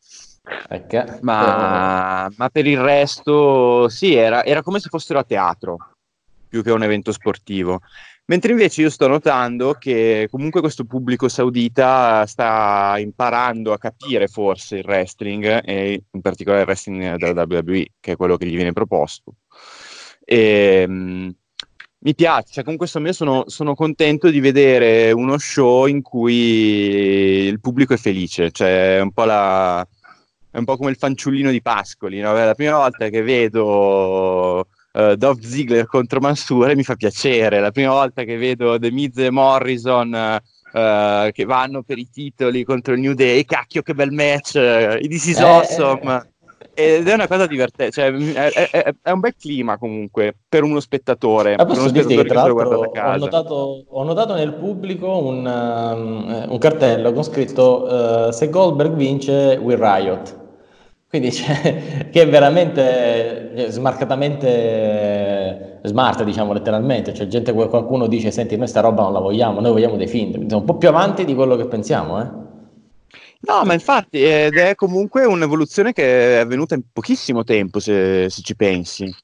Perché? 0.68 1.18
Ma, 1.22 2.30
ma 2.36 2.48
per 2.50 2.66
il 2.66 2.78
resto, 2.78 3.88
sì, 3.88 4.14
era, 4.14 4.44
era 4.44 4.62
come 4.62 4.78
se 4.78 4.88
fossero 4.88 5.18
a 5.18 5.24
teatro 5.24 5.90
più 6.48 6.62
che 6.62 6.70
un 6.70 6.84
evento 6.84 7.12
sportivo. 7.12 7.80
Mentre 8.28 8.50
invece 8.50 8.82
io 8.82 8.90
sto 8.90 9.06
notando 9.06 9.74
che 9.74 10.26
comunque 10.28 10.60
questo 10.60 10.84
pubblico 10.84 11.28
saudita 11.28 12.26
sta 12.26 12.96
imparando 12.98 13.72
a 13.72 13.78
capire 13.78 14.26
forse 14.26 14.78
il 14.78 14.84
wrestling 14.84 15.60
e 15.64 16.02
in 16.10 16.20
particolare 16.20 16.62
il 16.62 16.66
wrestling 16.66 17.14
della 17.16 17.46
WWE, 17.48 17.86
che 18.00 18.12
è 18.12 18.16
quello 18.16 18.36
che 18.36 18.46
gli 18.46 18.56
viene 18.56 18.72
proposto. 18.72 19.34
E, 20.24 20.86
mh, 20.88 21.36
mi 21.98 22.14
piace, 22.16 22.64
con 22.64 22.76
questo 22.76 22.98
me 22.98 23.12
sono, 23.12 23.44
sono, 23.46 23.76
contento 23.76 24.28
di 24.28 24.40
vedere 24.40 25.12
uno 25.12 25.38
show 25.38 25.86
in 25.86 26.02
cui 26.02 26.34
il 27.46 27.60
pubblico 27.60 27.94
è 27.94 27.96
felice, 27.96 28.50
cioè 28.50 28.96
è 28.96 29.00
un 29.00 29.12
po', 29.12 29.24
la, 29.24 29.86
è 30.50 30.58
un 30.58 30.64
po 30.64 30.76
come 30.76 30.90
il 30.90 30.96
fanciullino 30.96 31.52
di 31.52 31.62
Pascoli, 31.62 32.18
no? 32.18 32.32
la 32.32 32.54
prima 32.54 32.76
volta 32.76 33.08
che 33.08 33.22
vedo 33.22 34.66
uh, 34.96 35.14
Dov 35.14 35.40
Ziggler 35.40 35.86
contro 35.86 36.20
Mansur 36.20 36.74
mi 36.74 36.82
fa 36.82 36.96
piacere. 36.96 37.60
La 37.60 37.70
prima 37.70 37.92
volta 37.92 38.24
che 38.24 38.36
vedo 38.36 38.78
The 38.78 38.90
Miz 38.90 39.16
e 39.18 39.30
Morrison 39.30 40.40
uh, 40.72 41.30
che 41.30 41.44
vanno 41.44 41.82
per 41.82 41.98
i 41.98 42.08
titoli 42.10 42.64
contro 42.64 42.94
il 42.94 43.00
New 43.00 43.12
Day, 43.14 43.44
cacchio 43.44 43.82
che 43.82 43.94
bel 43.94 44.12
match, 44.12 44.54
uh, 44.54 44.98
This 45.06 45.26
is 45.26 45.38
eh, 45.38 45.44
awesome. 45.44 46.30
Ed 46.78 47.08
è 47.08 47.14
una 47.14 47.26
cosa 47.26 47.46
divertente, 47.46 47.90
cioè, 47.90 48.12
è, 48.12 48.70
è, 48.70 48.94
è, 49.00 49.10
un 49.10 49.20
bel 49.20 49.34
clima 49.34 49.78
comunque 49.78 50.36
per 50.46 50.62
uno 50.62 50.78
spettatore. 50.80 51.54
Posso 51.56 51.66
per 51.66 51.78
uno 51.78 51.88
spettatore 51.88 52.24
che, 52.24 52.34
l'altro, 52.34 53.00
ho 53.00 53.16
notato, 53.16 53.84
ho 53.88 54.04
notato, 54.04 54.34
nel 54.34 54.52
pubblico 54.52 55.18
un, 55.18 55.46
um, 55.46 56.46
un 56.50 56.58
cartello 56.58 57.12
con 57.12 57.22
scritto 57.22 57.84
uh, 57.84 58.30
se 58.30 58.50
Goldberg 58.50 58.92
vince, 58.92 59.58
we 59.62 59.74
riot. 59.74 60.44
Quindi 61.08 61.32
cioè, 61.32 62.08
che 62.10 62.22
è 62.22 62.28
veramente 62.28 63.52
eh, 63.54 63.70
smarcatamente 63.70 65.80
smart, 65.84 66.24
diciamo 66.24 66.52
letteralmente, 66.52 67.14
cioè 67.14 67.28
gente 67.28 67.52
qualcuno 67.52 68.06
dice 68.06 68.30
senti 68.30 68.56
noi 68.56 68.66
sta 68.66 68.80
roba 68.80 69.02
non 69.02 69.12
la 69.12 69.20
vogliamo, 69.20 69.60
noi 69.60 69.72
vogliamo 69.72 69.96
dei 69.96 70.08
film, 70.08 70.32
quindi 70.32 70.54
un 70.54 70.64
po' 70.64 70.76
più 70.76 70.88
avanti 70.88 71.24
di 71.24 71.34
quello 71.34 71.56
che 71.56 71.66
pensiamo, 71.66 72.20
eh? 72.20 72.44
No, 73.38 73.62
ma 73.64 73.74
infatti 73.74 74.24
ed 74.24 74.56
è 74.56 74.74
comunque 74.74 75.24
un'evoluzione 75.24 75.92
che 75.92 76.36
è 76.36 76.38
avvenuta 76.38 76.74
in 76.74 76.82
pochissimo 76.92 77.44
tempo, 77.44 77.78
se, 77.78 78.28
se 78.28 78.42
ci 78.42 78.56
pensi. 78.56 79.14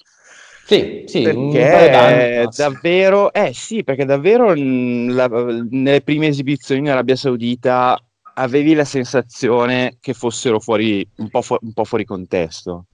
Sì, 0.65 1.03
sì, 1.07 1.23
perché 1.23 2.47
davvero, 2.55 3.33
eh 3.33 3.51
sì, 3.53 3.83
perché 3.83 4.05
davvero 4.05 4.55
la, 4.55 5.27
nelle 5.71 6.03
prime 6.03 6.29
esibizioni 6.29 6.83
in 6.83 6.91
Arabia 6.91 7.17
Saudita 7.17 8.01
avevi 8.35 8.75
la 8.75 8.85
sensazione 8.85 9.97
che 10.01 10.15
fossero 10.15 10.61
fuori, 10.61 11.07
un 11.17 11.29
po', 11.29 11.43
fu- 11.43 11.59
un 11.61 11.73
po 11.73 11.85
fuori 11.85 12.05
contesto. 12.05 12.87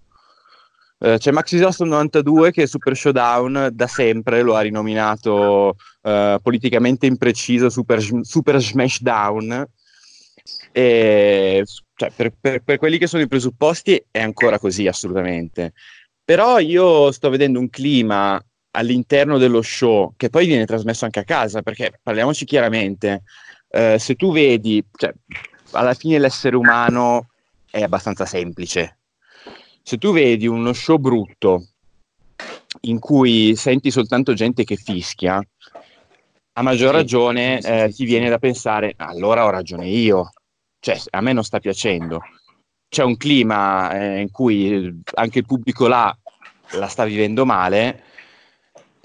Uh, 0.99 1.17
c'è 1.17 1.31
Max 1.31 1.53
Disastro 1.53 1.87
92 1.87 2.51
che 2.51 2.67
Super 2.67 2.97
Showdown 2.97 3.71
da 3.73 3.87
sempre 3.87 4.43
lo 4.43 4.57
ha 4.57 4.63
rinominato 4.63 5.77
uh, 6.03 6.41
politicamente 6.43 7.07
impreciso 7.07 7.71
Super, 7.71 8.03
Super 8.23 8.61
Smashdown. 8.61 9.65
E, 10.73 11.65
cioè, 11.95 12.13
per, 12.15 12.33
per, 12.41 12.63
per, 12.63 12.79
quelli 12.79 12.99
che 12.99 13.07
sono 13.07 13.23
i 13.23 13.29
presupposti 13.29 14.03
è 14.11 14.21
ancora 14.21 14.59
così, 14.59 14.87
assolutamente. 14.87 15.73
Però 16.25 16.59
io 16.59 17.11
sto 17.13 17.31
vedendo 17.31 17.59
un 17.59 17.71
clima 17.71 18.43
all'interno 18.73 19.39
dello 19.39 19.63
show 19.63 20.13
che 20.17 20.31
poi 20.31 20.47
viene 20.47 20.67
trasmesso 20.67 21.05
anche 21.05 21.21
a 21.21 21.25
casa, 21.25 21.63
perché 21.63 21.99
parliamoci 22.03 22.45
chiaramente, 22.45 23.23
eh, 23.71 23.99
se 23.99 24.15
tu 24.15 24.33
vedi, 24.33 24.85
cioè, 24.93 25.13
alla 25.73 25.95
fine 25.95 26.19
l'essere 26.19 26.57
umano 26.57 27.29
è 27.71 27.83
abbastanza 27.83 28.25
semplice. 28.25 28.99
Se 29.83 29.99
tu 29.99 30.13
vedi 30.13 30.47
uno 30.47 30.73
show 30.73 30.99
brutto 30.99 31.69
in 32.83 32.99
cui 32.99 33.57
senti 33.57 33.91
soltanto 33.91 34.35
gente 34.35 34.65
che 34.65 34.77
fischia, 34.77 35.43
a 36.53 36.63
maggior 36.63 36.93
ragione 36.93 37.61
eh, 37.61 37.93
ti 37.93 38.05
viene 38.05 38.29
da 38.29 38.39
pensare, 38.39 38.95
allora 38.97 39.45
ho 39.45 39.51
ragione 39.51 39.87
io, 39.87 40.31
cioè 40.81 40.99
a 41.11 41.21
me 41.21 41.33
non 41.33 41.45
sta 41.45 41.61
piacendo. 41.61 42.21
C'è 42.89 43.05
un 43.05 43.17
clima 43.17 43.93
eh, 43.93 44.21
in 44.21 44.31
cui 44.31 45.03
anche 45.15 45.39
il 45.39 45.47
pubblico 45.47 45.87
là 45.87 46.17
la 46.73 46.87
sta 46.89 47.05
vivendo 47.05 47.47
male 47.47 48.03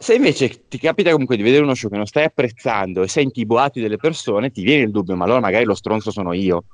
se 0.03 0.15
invece 0.15 0.67
ti 0.67 0.77
capita 0.77 1.11
comunque 1.11 1.37
di 1.37 1.43
vedere 1.43 1.63
uno 1.63 1.75
show 1.75 1.89
che 1.89 1.95
non 1.95 2.05
stai 2.05 2.25
apprezzando 2.25 3.03
e 3.03 3.07
senti 3.07 3.39
i 3.39 3.45
boati 3.45 3.79
delle 3.79 3.95
persone, 3.95 4.51
ti 4.51 4.61
viene 4.61 4.83
il 4.83 4.91
dubbio, 4.91 5.15
ma 5.15 5.23
allora 5.23 5.39
magari 5.39 5.63
lo 5.63 5.75
stronzo 5.75 6.11
sono 6.11 6.33
io. 6.33 6.65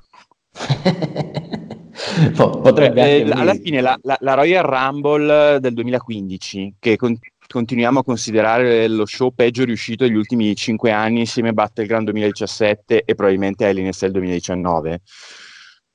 Potrebbe 2.34 3.22
eh, 3.22 3.30
alla 3.30 3.54
fine 3.54 3.80
la, 3.80 3.96
la, 4.02 4.16
la, 4.18 4.34
Royal 4.34 4.64
Rumble 4.64 5.60
del 5.60 5.74
2015, 5.74 6.74
che 6.80 6.96
con, 6.96 7.16
continuiamo 7.46 8.00
a 8.00 8.04
considerare 8.04 8.88
lo 8.88 9.06
show 9.06 9.32
peggio 9.32 9.62
riuscito 9.62 10.04
degli 10.04 10.16
ultimi 10.16 10.56
cinque 10.56 10.90
anni 10.90 11.20
insieme 11.20 11.50
a 11.50 11.52
Battleground 11.52 12.06
2017 12.06 13.04
e 13.04 13.14
probabilmente 13.14 13.64
a 13.64 13.72
LNSL 13.72 14.10
2019, 14.10 15.02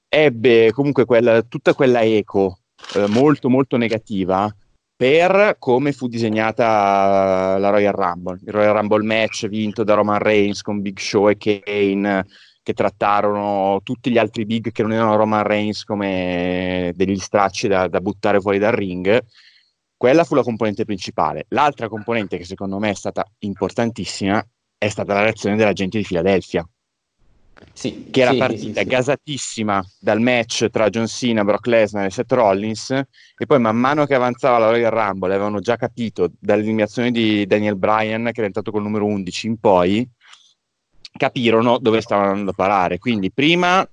ebbe 0.07 0.71
comunque 0.71 1.03
quella, 1.03 1.41
tutta 1.41 1.73
quella 1.73 2.01
eco 2.01 2.59
eh, 2.95 3.07
molto 3.07 3.49
molto 3.49 3.75
negativa 3.75 4.49
per 4.95 5.57
come 5.59 5.91
fu 5.91 6.07
disegnata 6.07 7.57
la 7.57 7.69
Royal 7.69 7.93
Rumble. 7.93 8.39
Il 8.45 8.53
Royal 8.53 8.75
Rumble 8.75 9.03
match 9.03 9.47
vinto 9.47 9.83
da 9.83 9.93
Roman 9.93 10.19
Reigns 10.19 10.61
con 10.61 10.81
Big 10.81 10.99
Show 10.99 11.29
e 11.29 11.37
Kane 11.37 12.25
che 12.63 12.73
trattarono 12.73 13.81
tutti 13.83 14.09
gli 14.09 14.17
altri 14.17 14.45
big 14.45 14.71
che 14.71 14.81
non 14.81 14.93
erano 14.93 15.15
Roman 15.17 15.43
Reigns 15.43 15.83
come 15.83 16.91
degli 16.95 17.19
stracci 17.19 17.67
da, 17.67 17.87
da 17.87 18.01
buttare 18.01 18.39
fuori 18.39 18.57
dal 18.57 18.71
ring. 18.73 19.23
Quella 19.97 20.23
fu 20.23 20.35
la 20.35 20.43
componente 20.43 20.85
principale. 20.85 21.45
L'altra 21.49 21.89
componente 21.89 22.37
che 22.37 22.45
secondo 22.45 22.79
me 22.79 22.89
è 22.91 22.95
stata 22.95 23.25
importantissima 23.39 24.43
è 24.77 24.89
stata 24.89 25.13
la 25.13 25.21
reazione 25.23 25.55
della 25.55 25.73
gente 25.73 25.97
di 25.97 26.03
Filadelfia 26.03 26.67
sì, 27.73 28.07
che 28.11 28.21
era 28.21 28.31
sì, 28.31 28.37
partita 28.37 28.81
sì, 28.81 28.87
gasatissima 28.87 29.85
dal 29.99 30.19
match 30.19 30.69
tra 30.69 30.89
John 30.89 31.07
Cena, 31.07 31.43
Brock 31.43 31.67
Lesnar 31.67 32.05
e 32.05 32.09
Seth 32.09 32.31
Rollins 32.31 32.89
e 32.91 33.45
poi 33.45 33.59
man 33.59 33.77
mano 33.77 34.05
che 34.05 34.15
avanzava 34.15 34.57
la 34.57 34.69
Royal 34.69 34.91
Rumble 34.91 35.33
avevano 35.33 35.59
già 35.59 35.75
capito 35.75 36.31
dall'eliminazione 36.39 37.11
di 37.11 37.45
Daniel 37.45 37.77
Bryan 37.77 38.23
che 38.25 38.37
era 38.37 38.45
entrato 38.45 38.71
col 38.71 38.81
numero 38.81 39.05
11 39.05 39.47
in 39.47 39.57
poi 39.57 40.09
capirono 41.17 41.77
dove 41.77 42.01
stavano 42.01 42.29
andando 42.29 42.51
a 42.51 42.55
parare. 42.55 42.97
Quindi 42.97 43.31
prima 43.31 43.87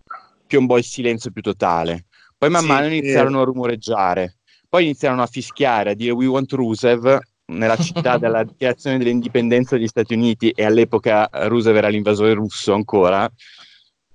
piombò 0.46 0.76
il 0.76 0.84
silenzio 0.84 1.30
più 1.30 1.42
totale 1.42 2.06
poi 2.36 2.50
man 2.50 2.66
mano 2.66 2.86
iniziarono 2.86 3.40
a 3.40 3.44
rumoreggiare 3.44 4.38
poi 4.68 4.84
iniziarono 4.84 5.22
a 5.22 5.26
fischiare 5.26 5.90
a 5.90 5.94
dire 5.94 6.12
we 6.12 6.26
want 6.26 6.50
Rusev 6.52 7.18
nella 7.46 7.76
città 7.76 8.16
della 8.18 8.44
dichiarazione 8.44 8.98
dell'indipendenza 8.98 9.76
degli 9.76 9.88
Stati 9.88 10.14
Uniti 10.14 10.50
e 10.50 10.64
all'epoca 10.64 11.28
Rusev 11.32 11.76
era 11.76 11.88
l'invasore 11.88 12.34
russo 12.34 12.72
ancora. 12.72 13.30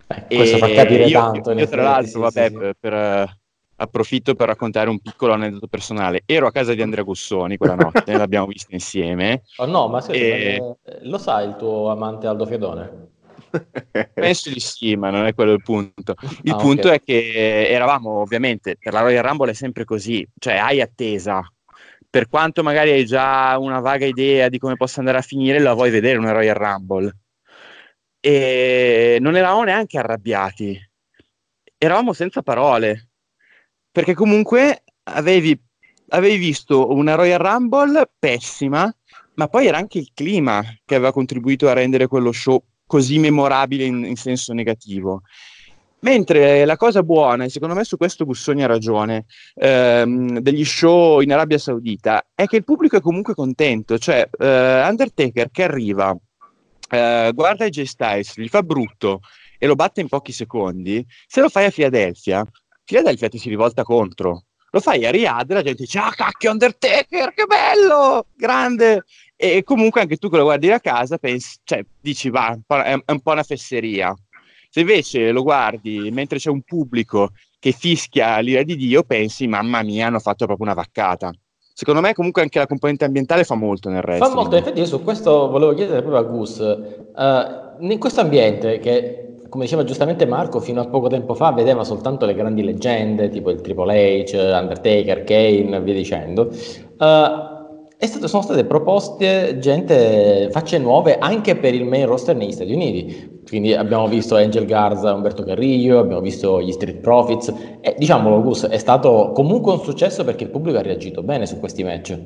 Eh, 0.07 0.35
questo 0.35 0.57
fa 0.57 0.69
capire 0.71 1.05
io, 1.05 1.19
tanto. 1.19 1.51
Io, 1.51 1.59
io 1.59 1.67
tra 1.67 1.83
l'altro, 1.83 2.29
sì, 2.29 2.35
vabbè, 2.35 2.47
sì, 2.47 2.53
per, 2.53 2.73
per, 2.79 2.93
uh, 2.93 3.31
approfitto 3.77 4.35
per 4.35 4.47
raccontare 4.47 4.89
un 4.89 4.99
piccolo 4.99 5.33
aneddoto 5.33 5.67
personale. 5.67 6.23
Ero 6.25 6.47
a 6.47 6.51
casa 6.51 6.73
di 6.73 6.81
Andrea 6.81 7.03
Gussoni 7.03 7.57
quella 7.57 7.75
notte, 7.75 8.15
l'abbiamo 8.15 8.47
vista 8.47 8.73
insieme. 8.73 9.43
Oh 9.57 9.65
no, 9.65 9.87
ma, 9.87 10.01
scusa, 10.01 10.17
e... 10.17 10.57
ma 10.59 10.95
lo 11.01 11.17
sa 11.17 11.41
il 11.41 11.55
tuo 11.57 11.89
amante 11.89 12.27
Aldo 12.27 12.45
Fiedone? 12.45 13.15
Penso 14.13 14.49
di 14.49 14.59
sì, 14.59 14.95
ma 14.95 15.09
non 15.09 15.25
è 15.25 15.33
quello 15.33 15.51
il 15.53 15.61
punto. 15.61 16.15
Il 16.43 16.53
ah, 16.53 16.55
punto 16.55 16.87
okay. 16.87 16.97
è 16.97 17.03
che 17.03 17.69
eravamo 17.69 18.19
ovviamente 18.19 18.77
per 18.79 18.93
la 18.93 19.01
Royal 19.01 19.23
Rumble 19.23 19.51
è 19.51 19.53
sempre 19.53 19.83
così, 19.83 20.27
cioè 20.39 20.55
hai 20.55 20.81
attesa 20.81 21.41
per 22.09 22.27
quanto 22.27 22.63
magari 22.63 22.91
hai 22.91 23.05
già 23.05 23.57
una 23.59 23.79
vaga 23.79 24.05
idea 24.05 24.49
di 24.49 24.57
come 24.59 24.75
possa 24.75 24.99
andare 24.99 25.17
a 25.19 25.21
finire, 25.21 25.59
la 25.59 25.73
vuoi 25.73 25.89
vedere 25.89 26.17
una 26.17 26.31
Royal 26.31 26.55
Rumble. 26.55 27.15
E 28.19 29.17
non 29.21 29.35
eravamo 29.35 29.63
neanche 29.63 29.97
arrabbiati, 29.97 30.79
eravamo 31.77 32.13
senza 32.13 32.41
parole, 32.41 33.09
perché 33.91 34.13
comunque 34.13 34.83
avevi, 35.03 35.59
avevi 36.09 36.37
visto 36.37 36.91
una 36.91 37.15
Royal 37.15 37.39
Rumble 37.39 38.09
pessima, 38.17 38.91
ma 39.35 39.47
poi 39.47 39.67
era 39.67 39.77
anche 39.77 39.99
il 39.99 40.11
clima 40.13 40.63
che 40.83 40.95
aveva 40.95 41.11
contribuito 41.11 41.69
a 41.69 41.73
rendere 41.73 42.07
quello 42.07 42.31
show 42.31 42.63
così 42.85 43.19
memorabile 43.19 43.83
in, 43.83 44.03
in 44.05 44.15
senso 44.15 44.53
negativo. 44.53 45.21
Mentre 45.99 46.63
la 46.65 46.77
cosa 46.77 47.01
buona, 47.01 47.45
e 47.45 47.49
secondo 47.49 47.73
me 47.73 47.83
su 47.83 47.97
questo 47.97 48.23
Bussoni 48.23 48.63
ha 48.63 48.67
ragione, 48.67 49.25
ehm, 49.55 50.39
degli 50.39 50.63
show 50.63 51.21
in 51.21 51.33
Arabia 51.33 51.57
Saudita, 51.57 52.23
è 52.35 52.45
che 52.45 52.57
il 52.57 52.63
pubblico 52.63 52.97
è 52.97 53.01
comunque 53.01 53.33
contento. 53.33 53.97
Cioè, 53.97 54.29
eh, 54.39 54.87
Undertaker 54.87 55.49
che 55.49 55.63
arriva, 55.63 56.15
eh, 56.89 57.31
guarda 57.33 57.65
AJ 57.65 57.81
Styles, 57.83 58.37
gli 58.37 58.47
fa 58.47 58.61
brutto 58.61 59.21
e 59.57 59.65
lo 59.65 59.73
batte 59.73 60.01
in 60.01 60.07
pochi 60.07 60.31
secondi, 60.31 61.03
se 61.25 61.41
lo 61.41 61.49
fai 61.49 61.65
a 61.65 61.71
Filadelfia, 61.71 62.45
Filadelfia 62.85 63.27
ti 63.29 63.39
si 63.39 63.49
rivolta 63.49 63.83
contro. 63.83 64.43
Lo 64.71 64.79
fai 64.81 65.05
a 65.05 65.11
Riyadh, 65.11 65.51
la 65.51 65.63
gente 65.63 65.83
dice, 65.83 65.97
ah 65.97 66.11
cacchio 66.11 66.51
Undertaker, 66.51 67.33
che 67.33 67.45
bello, 67.45 68.27
grande! 68.35 69.05
E 69.35 69.63
comunque 69.63 70.01
anche 70.01 70.17
tu 70.17 70.29
che 70.29 70.37
lo 70.37 70.43
guardi 70.43 70.67
da 70.67 70.79
casa, 70.79 71.17
pensi, 71.17 71.57
cioè, 71.63 71.83
dici, 71.99 72.29
va, 72.29 72.55
è 72.67 72.93
un 73.05 73.21
po' 73.21 73.31
una 73.31 73.43
fesseria 73.43 74.13
se 74.69 74.79
invece 74.79 75.31
lo 75.31 75.43
guardi 75.43 76.09
mentre 76.11 76.37
c'è 76.37 76.49
un 76.49 76.61
pubblico 76.61 77.29
che 77.59 77.71
fischia 77.71 78.39
l'ira 78.39 78.63
di 78.63 78.75
Dio, 78.75 79.03
pensi, 79.03 79.47
mamma 79.47 79.81
mia, 79.83 80.07
hanno 80.07 80.19
fatto 80.19 80.45
proprio 80.45 80.65
una 80.67 80.75
vaccata. 80.75 81.31
Secondo 81.73 82.01
me 82.01 82.13
comunque 82.13 82.41
anche 82.41 82.57
la 82.57 82.65
componente 82.65 83.05
ambientale 83.05 83.43
fa 83.43 83.55
molto 83.55 83.89
nel 83.89 84.01
resto. 84.01 84.25
Fa 84.25 84.33
molto, 84.33 84.55
infatti 84.55 84.79
io 84.79 84.85
su 84.85 85.03
questo 85.03 85.49
volevo 85.49 85.73
chiedere 85.73 86.01
proprio 86.01 86.21
a 86.21 86.23
Gus, 86.23 86.57
uh, 86.59 87.83
in 87.83 87.99
questo 87.99 88.21
ambiente 88.21 88.79
che 88.79 89.27
come 89.49 89.63
diceva 89.63 89.83
giustamente 89.83 90.25
Marco, 90.25 90.59
fino 90.59 90.81
a 90.81 90.87
poco 90.87 91.07
tempo 91.07 91.33
fa 91.33 91.51
vedeva 91.51 91.83
soltanto 91.83 92.25
le 92.25 92.33
grandi 92.33 92.63
leggende, 92.63 93.29
tipo 93.29 93.49
il 93.49 93.61
Triple 93.61 94.23
H, 94.23 94.33
Undertaker, 94.33 95.23
Kane, 95.23 95.81
via 95.81 95.93
dicendo. 95.93 96.51
Uh, 96.97 97.56
stato, 98.05 98.27
sono 98.27 98.43
state 98.43 98.63
proposte 98.65 99.57
gente, 99.57 100.49
facce 100.51 100.77
nuove 100.77 101.17
anche 101.17 101.55
per 101.55 101.73
il 101.73 101.83
main 101.85 102.05
roster 102.05 102.35
negli 102.35 102.51
Stati 102.51 102.71
Uniti. 102.71 103.41
Quindi 103.47 103.73
abbiamo 103.73 104.07
visto 104.07 104.35
Angel 104.35 104.65
Garza, 104.65 105.13
Umberto 105.13 105.43
Carrillo, 105.43 105.99
abbiamo 105.99 106.21
visto 106.21 106.61
gli 106.61 106.71
Street 106.71 106.97
Profits. 106.97 107.51
E 107.81 107.95
diciamolo, 107.97 108.41
Gus, 108.43 108.65
è 108.65 108.77
stato 108.77 109.31
comunque 109.33 109.71
un 109.71 109.81
successo 109.81 110.23
perché 110.23 110.43
il 110.43 110.51
pubblico 110.51 110.77
ha 110.77 110.81
reagito 110.81 111.23
bene 111.23 111.47
su 111.47 111.59
questi 111.59 111.83
match. 111.83 112.19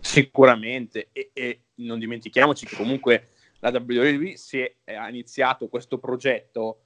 Sicuramente, 0.00 1.10
e, 1.12 1.30
e 1.32 1.60
non 1.76 2.00
dimentichiamoci 2.00 2.66
che 2.66 2.74
comunque 2.74 3.28
la 3.60 3.70
WWE 3.70 4.36
si 4.36 4.58
è, 4.58 4.94
ha 4.94 5.08
iniziato 5.08 5.68
questo 5.68 5.98
progetto, 5.98 6.80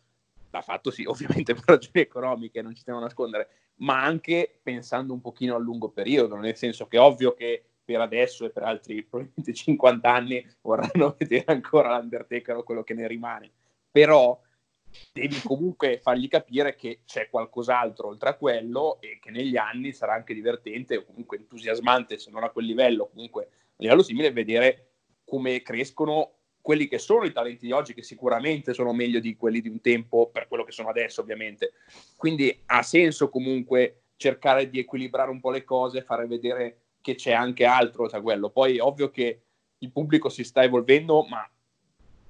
l'ha 0.50 0.60
fatto 0.60 0.90
sì, 0.90 1.04
ovviamente 1.08 1.54
per 1.54 1.64
ragioni 1.64 2.00
economiche, 2.00 2.60
non 2.60 2.74
ci 2.74 2.82
stiamo 2.82 2.98
a 2.98 3.02
nascondere, 3.02 3.48
ma 3.76 4.02
anche 4.02 4.58
pensando 4.62 5.14
un 5.14 5.22
pochino 5.22 5.54
a 5.54 5.58
lungo 5.58 5.88
periodo, 5.88 6.36
nel 6.36 6.56
senso 6.56 6.86
che 6.86 6.98
è 6.98 7.00
ovvio 7.00 7.32
che 7.32 7.62
per 7.86 8.00
adesso 8.00 8.44
e 8.44 8.50
per 8.50 8.64
altri 8.64 9.02
probabilmente 9.04 9.54
50 9.54 10.12
anni 10.12 10.46
vorranno 10.60 11.14
vedere 11.18 11.44
ancora 11.46 11.96
l'Undertaker 11.96 12.56
o 12.56 12.62
quello 12.64 12.82
che 12.82 12.92
ne 12.92 13.06
rimane, 13.06 13.50
però 13.90 14.38
devi 15.12 15.40
comunque 15.42 15.98
fargli 15.98 16.28
capire 16.28 16.74
che 16.74 17.00
c'è 17.04 17.28
qualcos'altro 17.30 18.08
oltre 18.08 18.30
a 18.30 18.34
quello 18.34 18.98
e 19.00 19.18
che 19.20 19.30
negli 19.30 19.56
anni 19.56 19.92
sarà 19.92 20.14
anche 20.14 20.34
divertente 20.34 20.96
o 20.96 21.04
comunque 21.04 21.38
entusiasmante, 21.38 22.18
se 22.18 22.30
non 22.30 22.42
a 22.42 22.50
quel 22.50 22.66
livello, 22.66 23.08
comunque 23.08 23.44
a 23.44 23.48
livello 23.76 24.02
simile, 24.02 24.32
vedere 24.32 24.88
come 25.24 25.62
crescono 25.62 26.32
quelli 26.60 26.88
che 26.88 26.98
sono 26.98 27.24
i 27.24 27.32
talenti 27.32 27.66
di 27.66 27.72
oggi, 27.72 27.94
che 27.94 28.02
sicuramente 28.02 28.74
sono 28.74 28.92
meglio 28.92 29.20
di 29.20 29.36
quelli 29.36 29.60
di 29.60 29.68
un 29.68 29.80
tempo, 29.80 30.30
per 30.30 30.48
quello 30.48 30.64
che 30.64 30.72
sono 30.72 30.88
adesso, 30.88 31.20
ovviamente. 31.20 31.74
Quindi 32.16 32.60
ha 32.66 32.82
senso 32.82 33.28
comunque 33.28 34.06
cercare 34.16 34.68
di 34.68 34.80
equilibrare 34.80 35.30
un 35.30 35.38
po' 35.38 35.50
le 35.50 35.62
cose, 35.62 36.02
fare 36.02 36.26
vedere 36.26 36.85
che 37.06 37.14
c'è 37.14 37.30
anche 37.30 37.64
altro 37.64 38.08
tra 38.08 38.20
quello. 38.20 38.50
Poi 38.50 38.78
è 38.78 38.82
ovvio 38.82 39.10
che 39.10 39.42
il 39.78 39.92
pubblico 39.92 40.28
si 40.28 40.42
sta 40.42 40.64
evolvendo, 40.64 41.22
ma 41.22 41.48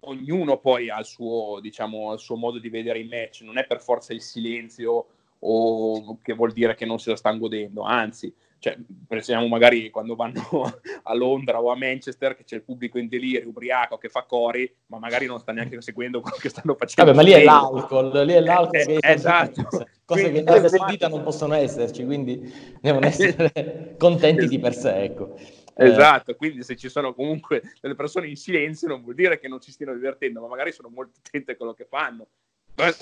ognuno 0.01 0.59
poi 0.59 0.91
ha 0.91 0.99
il 0.99 1.07
suo, 1.07 1.61
diciamo, 1.63 2.13
il 2.13 2.19
suo 2.19 2.37
modo 2.37 2.59
di 2.59 2.69
vedere 2.69 2.99
i 2.99 3.09
match, 3.09 3.41
non 3.41 3.57
è 3.57 3.65
per 3.65 3.81
forza 3.81 4.13
il 4.13 4.21
silenzio 4.21 5.07
o 5.39 6.19
che 6.21 6.35
vuol 6.35 6.53
dire 6.53 6.75
che 6.75 6.85
non 6.85 6.99
se 6.99 7.09
la 7.09 7.17
stanno 7.17 7.39
godendo, 7.39 7.85
anzi 7.85 8.35
cioè, 8.67 8.77
pensiamo 9.07 9.47
magari 9.47 9.91
quando 9.91 10.17
vanno 10.17 10.43
a 11.05 11.15
Londra 11.15 11.61
o 11.63 11.71
a 11.71 11.77
Manchester 11.77 12.35
che 12.35 12.43
c'è 12.43 12.57
il 12.57 12.63
pubblico 12.63 12.99
in 12.99 13.07
delirio, 13.07 13.47
ubriaco, 13.47 13.97
che 13.97 14.09
fa 14.09 14.25
cori, 14.25 14.69
ma 14.87 14.99
magari 14.99 15.27
non 15.27 15.39
sta 15.39 15.53
neanche 15.53 15.81
seguendo 15.81 16.21
quello 16.21 16.37
che 16.37 16.49
stanno 16.49 16.75
facendo. 16.75 17.13
Vabbè, 17.13 17.17
ma 17.17 17.23
lì 17.23 17.41
è 17.41 17.45
l'alcol, 17.45 18.27
lì 18.27 18.33
è 18.33 18.41
l'alcol 18.41 18.81
eh, 18.81 18.85
che 18.85 18.99
esatto. 19.01 19.63
cose 20.05 20.23
quindi, 20.23 20.43
che 20.43 20.51
nella 20.51 20.87
vita 20.89 21.07
non 21.07 21.23
possono 21.23 21.55
esserci, 21.55 22.05
quindi 22.05 22.53
devono 22.81 23.07
essere 23.07 23.95
contenti 23.99 24.49
di 24.49 24.59
per 24.59 24.75
sé, 24.75 25.03
ecco. 25.03 25.37
Eh. 25.37 25.87
Esatto, 25.89 26.35
quindi 26.35 26.65
se 26.65 26.75
ci 26.75 26.89
sono 26.89 27.15
comunque 27.15 27.63
delle 27.81 27.95
persone 27.95 28.27
in 28.27 28.37
silenzio 28.37 28.89
non 28.89 29.03
vuol 29.03 29.15
dire 29.15 29.39
che 29.39 29.47
non 29.47 29.61
ci 29.61 29.71
stiano 29.71 29.95
divertendo, 29.95 30.41
ma 30.41 30.49
magari 30.49 30.73
sono 30.73 30.89
molto 30.89 31.21
attente 31.25 31.53
a 31.53 31.57
quello 31.57 31.73
che 31.73 31.87
fanno. 31.89 32.27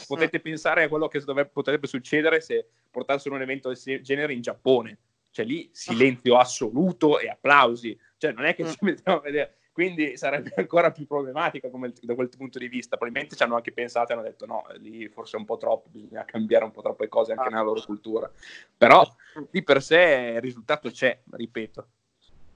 Potete 0.07 0.41
pensare 0.41 0.85
a 0.85 0.89
quello 0.89 1.09
che 1.09 1.21
dovrebbe, 1.21 1.51
potrebbe 1.53 1.87
succedere 1.87 2.43
se 2.43 2.67
portassero 2.91 3.35
un 3.35 3.41
evento 3.41 3.73
del 3.73 4.03
genere 4.03 4.35
in 4.35 4.43
Giappone 4.43 4.99
cioè 5.35 5.45
lì 5.45 5.69
silenzio 5.73 6.39
assoluto 6.39 7.19
e 7.19 7.29
applausi, 7.29 7.99
cioè 8.19 8.31
non 8.31 8.45
è 8.45 8.55
che 8.55 8.63
mm. 8.63 8.69
ci 8.69 8.77
mettiamo 8.83 9.19
a 9.19 9.21
vedere, 9.21 9.57
quindi 9.73 10.17
sarebbe 10.17 10.53
ancora 10.57 10.93
più 10.93 11.09
problematica 11.09 11.71
come, 11.71 11.93
da 12.03 12.15
quel 12.15 12.29
punto 12.29 12.61
di 12.61 12.69
vista, 12.69 12.97
probabilmente 12.97 13.35
ci 13.35 13.43
hanno 13.43 13.57
anche 13.57 13.73
pensato 13.73 14.13
e 14.13 14.15
hanno 14.15 14.23
detto 14.23 14.47
no, 14.47 14.63
lì 14.79 15.09
forse 15.09 15.37
è 15.37 15.41
un 15.41 15.45
po' 15.45 15.57
troppo, 15.57 15.89
bisogna 15.91 16.25
cambiare 16.25 16.65
un 16.65 16.71
po' 16.71 16.83
troppe 16.83 17.09
cose 17.09 17.33
anche 17.33 17.51
nella 17.51 17.65
loro 17.65 17.83
cultura, 17.85 18.31
però 18.77 19.05
di 19.51 19.65
per 19.65 19.83
sé 19.83 20.35
il 20.37 20.41
risultato 20.41 20.89
c'è, 20.89 21.19
ripeto. 21.33 21.87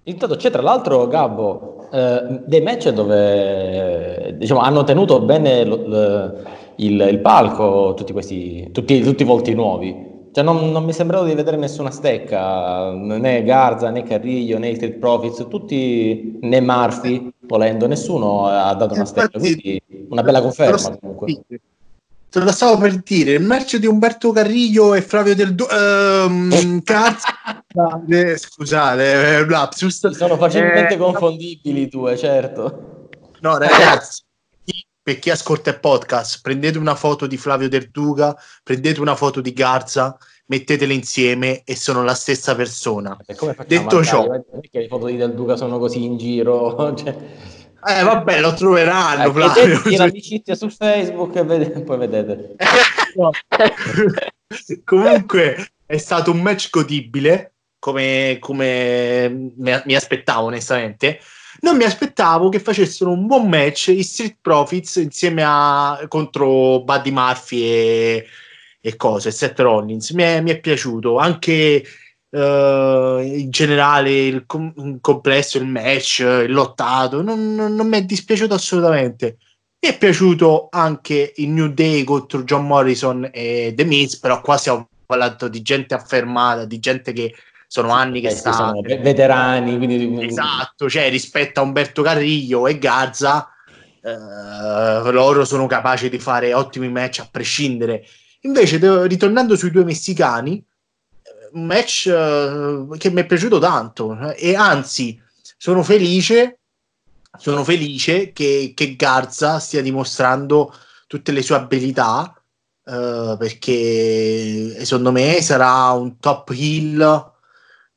Risultato 0.04 0.36
c'è 0.36 0.50
tra 0.50 0.62
l'altro, 0.62 1.08
Gabbo, 1.08 1.90
eh, 1.90 2.42
dei 2.46 2.62
match 2.62 2.90
dove 2.90 4.36
diciamo, 4.36 4.60
hanno 4.60 4.84
tenuto 4.84 5.20
bene 5.20 5.64
lo, 5.64 5.84
lo, 5.84 6.42
il, 6.76 7.00
il, 7.00 7.18
palco 7.18 7.92
tutti 7.94 8.12
questi, 8.12 8.70
tutti, 8.70 9.00
tutti 9.00 9.22
i 9.22 9.26
volti 9.26 9.52
nuovi. 9.52 10.07
Cioè 10.30 10.44
non, 10.44 10.70
non, 10.70 10.84
mi 10.84 10.92
sembrava 10.92 11.26
di 11.26 11.34
vedere 11.34 11.56
nessuna 11.56 11.90
stecca, 11.90 12.92
né 12.92 13.42
Garza, 13.42 13.90
né 13.90 14.02
Carriglio, 14.02 14.58
né 14.58 14.74
Street 14.74 14.98
Profits, 14.98 15.46
tutti, 15.48 16.38
né 16.42 16.60
Murphy, 16.60 17.30
volendo, 17.46 17.86
nessuno 17.86 18.46
ha 18.46 18.74
dato 18.74 18.94
una 18.94 19.04
stecca, 19.04 19.38
quindi 19.38 19.80
una 20.08 20.22
bella 20.22 20.40
conferma 20.40 20.96
comunque. 20.98 21.60
Te 22.30 22.40
lo 22.40 22.52
stavo 22.52 22.76
per 22.76 23.00
dire, 23.02 23.32
il 23.32 23.42
match 23.42 23.76
di 23.76 23.86
Umberto 23.86 24.32
Carriglio 24.32 24.92
e 24.92 25.00
Flavio 25.00 25.34
Del 25.34 25.54
Du- 25.54 25.66
ehm, 25.70 26.82
cazzo, 26.84 27.26
eh, 28.06 28.36
scusate, 28.36 29.38
eh, 29.38 29.46
lapsus. 29.46 30.08
Sono 30.10 30.36
facilmente 30.36 30.94
eh, 30.94 30.98
confondibili 30.98 31.82
i 31.82 31.88
due, 31.88 32.18
certo. 32.18 33.08
No, 33.40 33.56
ragazzi, 33.56 34.24
per 35.08 35.20
chi 35.20 35.30
ascolta 35.30 35.70
il 35.70 35.80
podcast, 35.80 36.40
prendete 36.42 36.76
una 36.76 36.94
foto 36.94 37.26
di 37.26 37.38
Flavio 37.38 37.70
Derduga, 37.70 38.36
prendete 38.62 39.00
una 39.00 39.16
foto 39.16 39.40
di 39.40 39.54
Garza, 39.54 40.18
mettetele 40.48 40.92
insieme 40.92 41.62
e 41.64 41.76
sono 41.76 42.04
la 42.04 42.12
stessa 42.12 42.54
persona. 42.54 43.16
Detto 43.66 44.04
ciò, 44.04 44.28
perché 44.28 44.80
le 44.80 44.86
foto 44.86 45.06
di 45.06 45.16
Derduga 45.16 45.56
sono 45.56 45.78
così 45.78 46.04
in 46.04 46.18
giro? 46.18 46.92
cioè... 46.94 47.16
Eh 47.86 48.02
vabbè, 48.02 48.40
lo 48.40 48.52
troveranno. 48.52 49.30
Eh, 49.30 49.32
Flavio. 49.32 49.80
l'amicizia 49.96 50.54
su 50.54 50.68
Facebook 50.68 51.36
e 51.36 51.44
vedete, 51.44 51.80
poi 51.80 51.96
vedete. 51.96 52.56
Comunque 54.84 55.70
è 55.86 55.96
stato 55.96 56.32
un 56.32 56.42
match 56.42 56.68
godibile, 56.68 57.54
come, 57.78 58.36
come 58.40 59.52
mi 59.56 59.94
aspettavo 59.94 60.48
onestamente 60.48 61.18
non 61.60 61.76
mi 61.76 61.84
aspettavo 61.84 62.48
che 62.48 62.60
facessero 62.60 63.10
un 63.10 63.26
buon 63.26 63.48
match 63.48 63.88
i 63.88 64.02
Street 64.02 64.36
Profits 64.40 64.96
insieme 64.96 65.42
a 65.44 66.04
contro 66.08 66.82
Buddy 66.82 67.10
Murphy 67.10 67.62
e, 67.62 68.26
e 68.80 68.96
cose, 68.96 69.30
Seth 69.30 69.58
Rollins. 69.60 70.10
Mi 70.10 70.22
è, 70.22 70.40
mi 70.40 70.50
è 70.50 70.60
piaciuto 70.60 71.18
anche 71.18 71.84
uh, 72.30 72.38
in 72.38 73.48
generale 73.50 74.26
il, 74.26 74.46
com- 74.46 74.98
complesso, 75.00 75.58
il 75.58 75.66
match, 75.66 76.20
il 76.20 76.52
lottato. 76.52 77.22
Non, 77.22 77.54
non, 77.54 77.74
non 77.74 77.88
mi 77.88 77.98
è 77.98 78.04
dispiaciuto 78.04 78.54
assolutamente. 78.54 79.38
Mi 79.80 79.90
è 79.90 79.98
piaciuto 79.98 80.68
anche 80.70 81.32
il 81.36 81.48
New 81.50 81.68
Day 81.68 82.02
contro 82.04 82.42
John 82.42 82.66
Morrison 82.66 83.28
e 83.32 83.72
The 83.76 83.84
Miz, 83.84 84.18
però 84.18 84.40
qua 84.40 84.56
stiamo 84.56 84.88
parlando 85.06 85.48
di 85.48 85.62
gente 85.62 85.94
affermata, 85.94 86.64
di 86.64 86.78
gente 86.80 87.12
che 87.12 87.32
sono 87.68 87.90
anni 87.90 88.20
che 88.20 88.28
eh, 88.28 88.34
sta... 88.34 88.52
sono 88.52 88.80
veterani. 88.80 89.76
Quindi... 89.76 90.26
Esatto, 90.26 90.88
cioè 90.88 91.08
rispetto 91.10 91.60
a 91.60 91.62
Umberto 91.62 92.02
Carriglio 92.02 92.66
e 92.66 92.78
Garza, 92.78 93.48
eh, 94.02 95.12
loro 95.12 95.44
sono 95.44 95.66
capaci 95.66 96.08
di 96.08 96.18
fare 96.18 96.54
ottimi 96.54 96.88
match 96.88 97.20
a 97.20 97.28
prescindere. 97.30 98.04
Invece, 98.40 99.06
ritornando 99.06 99.54
sui 99.54 99.70
due 99.70 99.84
messicani, 99.84 100.64
un 101.52 101.64
match 101.66 102.06
eh, 102.06 102.86
che 102.96 103.10
mi 103.10 103.20
è 103.20 103.26
piaciuto 103.26 103.58
tanto 103.58 104.32
e 104.34 104.54
anzi 104.54 105.20
sono 105.56 105.82
felice, 105.82 106.60
sono 107.38 107.64
felice 107.64 108.32
che, 108.32 108.72
che 108.74 108.96
Garza 108.96 109.58
stia 109.58 109.82
dimostrando 109.82 110.74
tutte 111.06 111.32
le 111.32 111.42
sue 111.42 111.56
abilità 111.56 112.34
uh, 112.84 113.36
perché 113.36 114.84
secondo 114.84 115.10
me 115.10 115.40
sarà 115.40 115.90
un 115.90 116.18
top 116.18 116.50
hill 116.54 117.36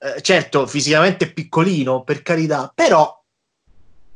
eh, 0.04 0.20
certo, 0.22 0.66
fisicamente 0.66 1.26
è 1.26 1.32
piccolino, 1.32 2.04
per 2.04 2.24
carità, 2.24 2.72
però 2.74 3.24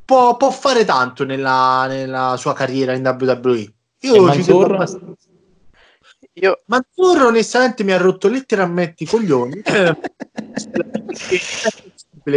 può, 0.04 0.36
può 0.36 0.50
fare 0.50 0.84
tanto 0.84 1.24
nella, 1.26 1.86
nella, 1.88 2.38
sua 2.38 2.54
carriera 2.54 2.94
in 2.94 3.06
WWE. 3.06 3.74
Io 4.00 4.24
Manzur? 4.24 5.16
Io... 6.34 6.64
Manzur 6.66 7.22
onestamente 7.26 7.84
mi 7.84 7.92
ha 7.92 7.98
rotto 7.98 8.28
letteralmente 8.28 9.04
i 9.04 9.08
coglioni. 9.08 9.62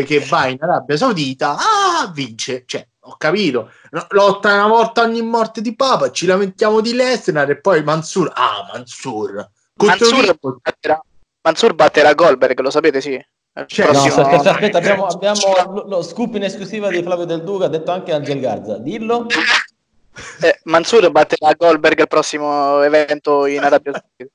che 0.04 0.20
va 0.28 0.46
in 0.48 0.58
Arabia 0.60 0.98
Saudita, 0.98 1.56
ah, 1.56 2.10
vince. 2.12 2.64
Cioè, 2.66 2.86
ho 3.00 3.16
capito. 3.16 3.70
No, 3.92 4.06
lotta 4.10 4.52
una 4.52 4.66
volta 4.66 5.00
ogni 5.02 5.22
morte 5.22 5.62
di 5.62 5.74
Papa, 5.74 6.10
ci 6.10 6.26
lamentiamo 6.26 6.82
di 6.82 6.92
Lesnar 6.92 7.48
e 7.48 7.60
poi 7.60 7.82
Mansur. 7.82 8.30
Ah, 8.34 8.68
Mansur. 8.70 9.48
Mansur 9.76 10.36
batterà, 10.60 11.02
Mansur 11.40 11.74
batterà 11.74 12.12
Goldberg, 12.12 12.60
lo 12.60 12.68
sapete, 12.68 13.00
sì. 13.00 13.18
Cioè, 13.66 13.92
no, 13.92 14.02
aspetta, 14.02 14.50
aspetta, 14.50 14.78
abbiamo, 14.78 15.06
abbiamo 15.06 15.84
lo, 15.86 16.02
scoop 16.02 16.34
in 16.34 16.44
esclusiva 16.44 16.88
di 16.88 17.02
Flavio 17.02 17.24
Del 17.24 17.42
Duca, 17.42 17.68
detto 17.68 17.90
anche 17.90 18.12
Angel 18.12 18.40
Garza. 18.40 18.78
Dillo. 18.78 19.26
Eh, 20.40 20.58
Mansur 20.64 21.08
batterà 21.12 21.52
Goldberg 21.56 22.00
al 22.00 22.08
prossimo 22.08 22.82
evento 22.82 23.46
in 23.46 23.60
Arabia 23.60 23.92
Saudita. 23.92 24.34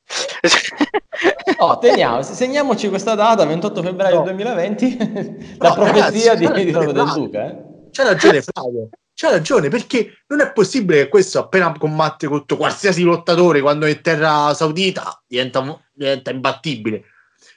Oh, 1.57 1.77
teniamo, 1.77 2.21
segniamoci 2.21 2.89
questa 2.89 3.15
data, 3.15 3.45
28 3.45 3.81
febbraio 3.81 4.15
No. 4.15 4.23
2020, 4.23 5.57
la 5.59 5.69
No, 5.69 5.73
profezia 5.73 6.33
ragazzi, 6.33 6.53
di, 6.53 6.65
di 6.65 6.71
Roma 6.71 6.91
del. 6.91 7.11
Duca. 7.13 7.45
Eh? 7.45 7.63
C'ha 7.91 8.03
ragione 8.03 8.41
Flavio, 8.41 8.89
c'ha 9.13 9.29
ragione 9.29 9.69
perché 9.69 10.23
non 10.27 10.41
è 10.41 10.51
possibile 10.51 11.03
che 11.03 11.09
questo 11.09 11.39
appena 11.39 11.73
combatte 11.77 12.27
contro 12.27 12.57
qualsiasi 12.57 13.03
lottatore 13.03 13.61
quando 13.61 13.85
è 13.85 13.89
in 13.89 14.01
terra 14.01 14.53
saudita 14.53 15.21
diventa, 15.27 15.63
diventa 15.93 16.31
imbattibile. 16.31 17.03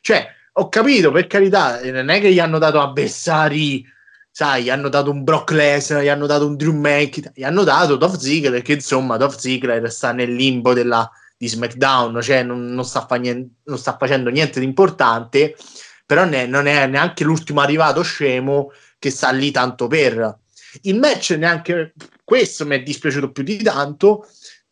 Cioè, 0.01 0.27
ho 0.59 0.69
capito, 0.69 1.11
per 1.11 1.27
carità, 1.27 1.81
eh, 1.81 1.91
non 1.91 2.09
è 2.09 2.21
che 2.21 2.33
gli 2.33 2.39
hanno 2.39 2.59
dato 2.59 2.81
avversari, 2.81 3.85
sai, 4.31 4.65
gli 4.65 4.71
hanno 4.71 4.89
dato 4.89 5.11
un 5.11 5.23
Brock 5.23 5.51
Lesnar, 5.51 6.03
gli 6.03 6.09
hanno 6.09 6.27
dato 6.27 6.47
un 6.47 6.57
Drew 6.57 6.73
McIntyre, 6.73 7.33
gli 7.35 7.45
hanno 7.45 7.63
dato 7.63 7.97
Dolph 7.97 8.17
Ziggler, 8.17 8.63
che 8.63 8.73
insomma 8.73 9.19
Dolph 9.19 9.37
Ziggler 9.37 9.91
sta 9.91 10.13
nel 10.13 10.35
limbo 10.35 10.73
della, 10.73 11.11
di 11.37 11.47
SmackDown, 11.49 12.21
cioè 12.23 12.43
non, 12.43 12.65
non 12.67 12.85
sta 12.85 13.05
fa 13.07 13.17
nien- 13.17 13.49
non 13.65 13.79
sta 13.79 13.97
facendo 13.99 14.31
niente 14.31 14.59
di 14.59 14.65
importante, 14.65 15.57
però 16.07 16.25
ne- 16.25 16.47
non 16.47 16.67
è 16.67 16.87
neanche 16.87 17.25
l'ultimo 17.25 17.61
arrivato 17.61 18.03
scemo 18.03 18.73
che 18.99 19.11
sta 19.11 19.31
lì 19.31 19.51
tanto 19.51 19.87
per. 19.89 20.39
Il 20.83 20.99
match 20.99 21.31
neanche 21.33 21.93
questo 22.25 22.65
mi 22.65 22.77
è 22.77 22.83
dispiaciuto 22.83 23.31
più 23.31 23.43
di 23.43 23.63
tanto, 23.63 24.27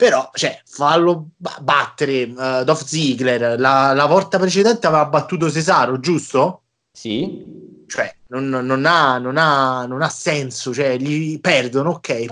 però 0.04 0.28
cioè, 0.34 0.60
fallo 0.66 1.30
ba- 1.34 1.56
battere 1.62 2.24
uh, 2.24 2.62
Dolph 2.62 2.84
Ziggler. 2.84 3.58
La, 3.58 3.94
la 3.94 4.04
volta 4.04 4.38
precedente 4.38 4.86
aveva 4.86 5.06
battuto 5.06 5.50
Cesaro, 5.50 5.98
giusto? 5.98 6.64
Sì, 6.92 7.86
Cioè, 7.86 8.14
non, 8.28 8.50
non 8.50 8.84
ha, 8.84 9.16
non, 9.16 9.38
ha, 9.38 9.86
non 9.86 10.02
ha 10.02 10.08
senso, 10.10 10.74
cioè, 10.74 10.98
gli 10.98 11.40
perdono, 11.40 11.92
ok. 11.92 12.26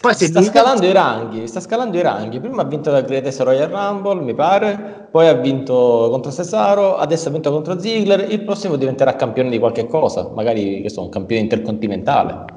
Poi, 0.00 0.14
se 0.14 0.28
sta 0.28 0.40
scalando 0.40 0.86
i 0.86 0.92
ranghi, 0.92 1.46
sta 1.46 1.60
scalando 1.60 1.98
i 1.98 2.00
ranghi. 2.02 2.40
Prima 2.40 2.62
ha 2.62 2.64
vinto 2.66 2.90
la 2.90 3.02
Greatest 3.02 3.40
Royal 3.40 3.68
Rumble, 3.68 4.22
mi 4.22 4.34
pare, 4.34 5.08
poi 5.10 5.28
ha 5.28 5.34
vinto 5.34 6.08
contro 6.10 6.32
Cesaro, 6.32 6.96
adesso 6.96 7.28
ha 7.28 7.32
vinto 7.32 7.50
contro 7.50 7.78
Ziggler, 7.78 8.30
il 8.32 8.42
prossimo 8.42 8.76
diventerà 8.76 9.16
campione 9.16 9.50
di 9.50 9.58
qualche 9.58 9.86
cosa, 9.86 10.30
magari 10.34 10.80
che 10.80 10.88
so, 10.88 11.02
un 11.02 11.10
campione 11.10 11.42
intercontinentale. 11.42 12.55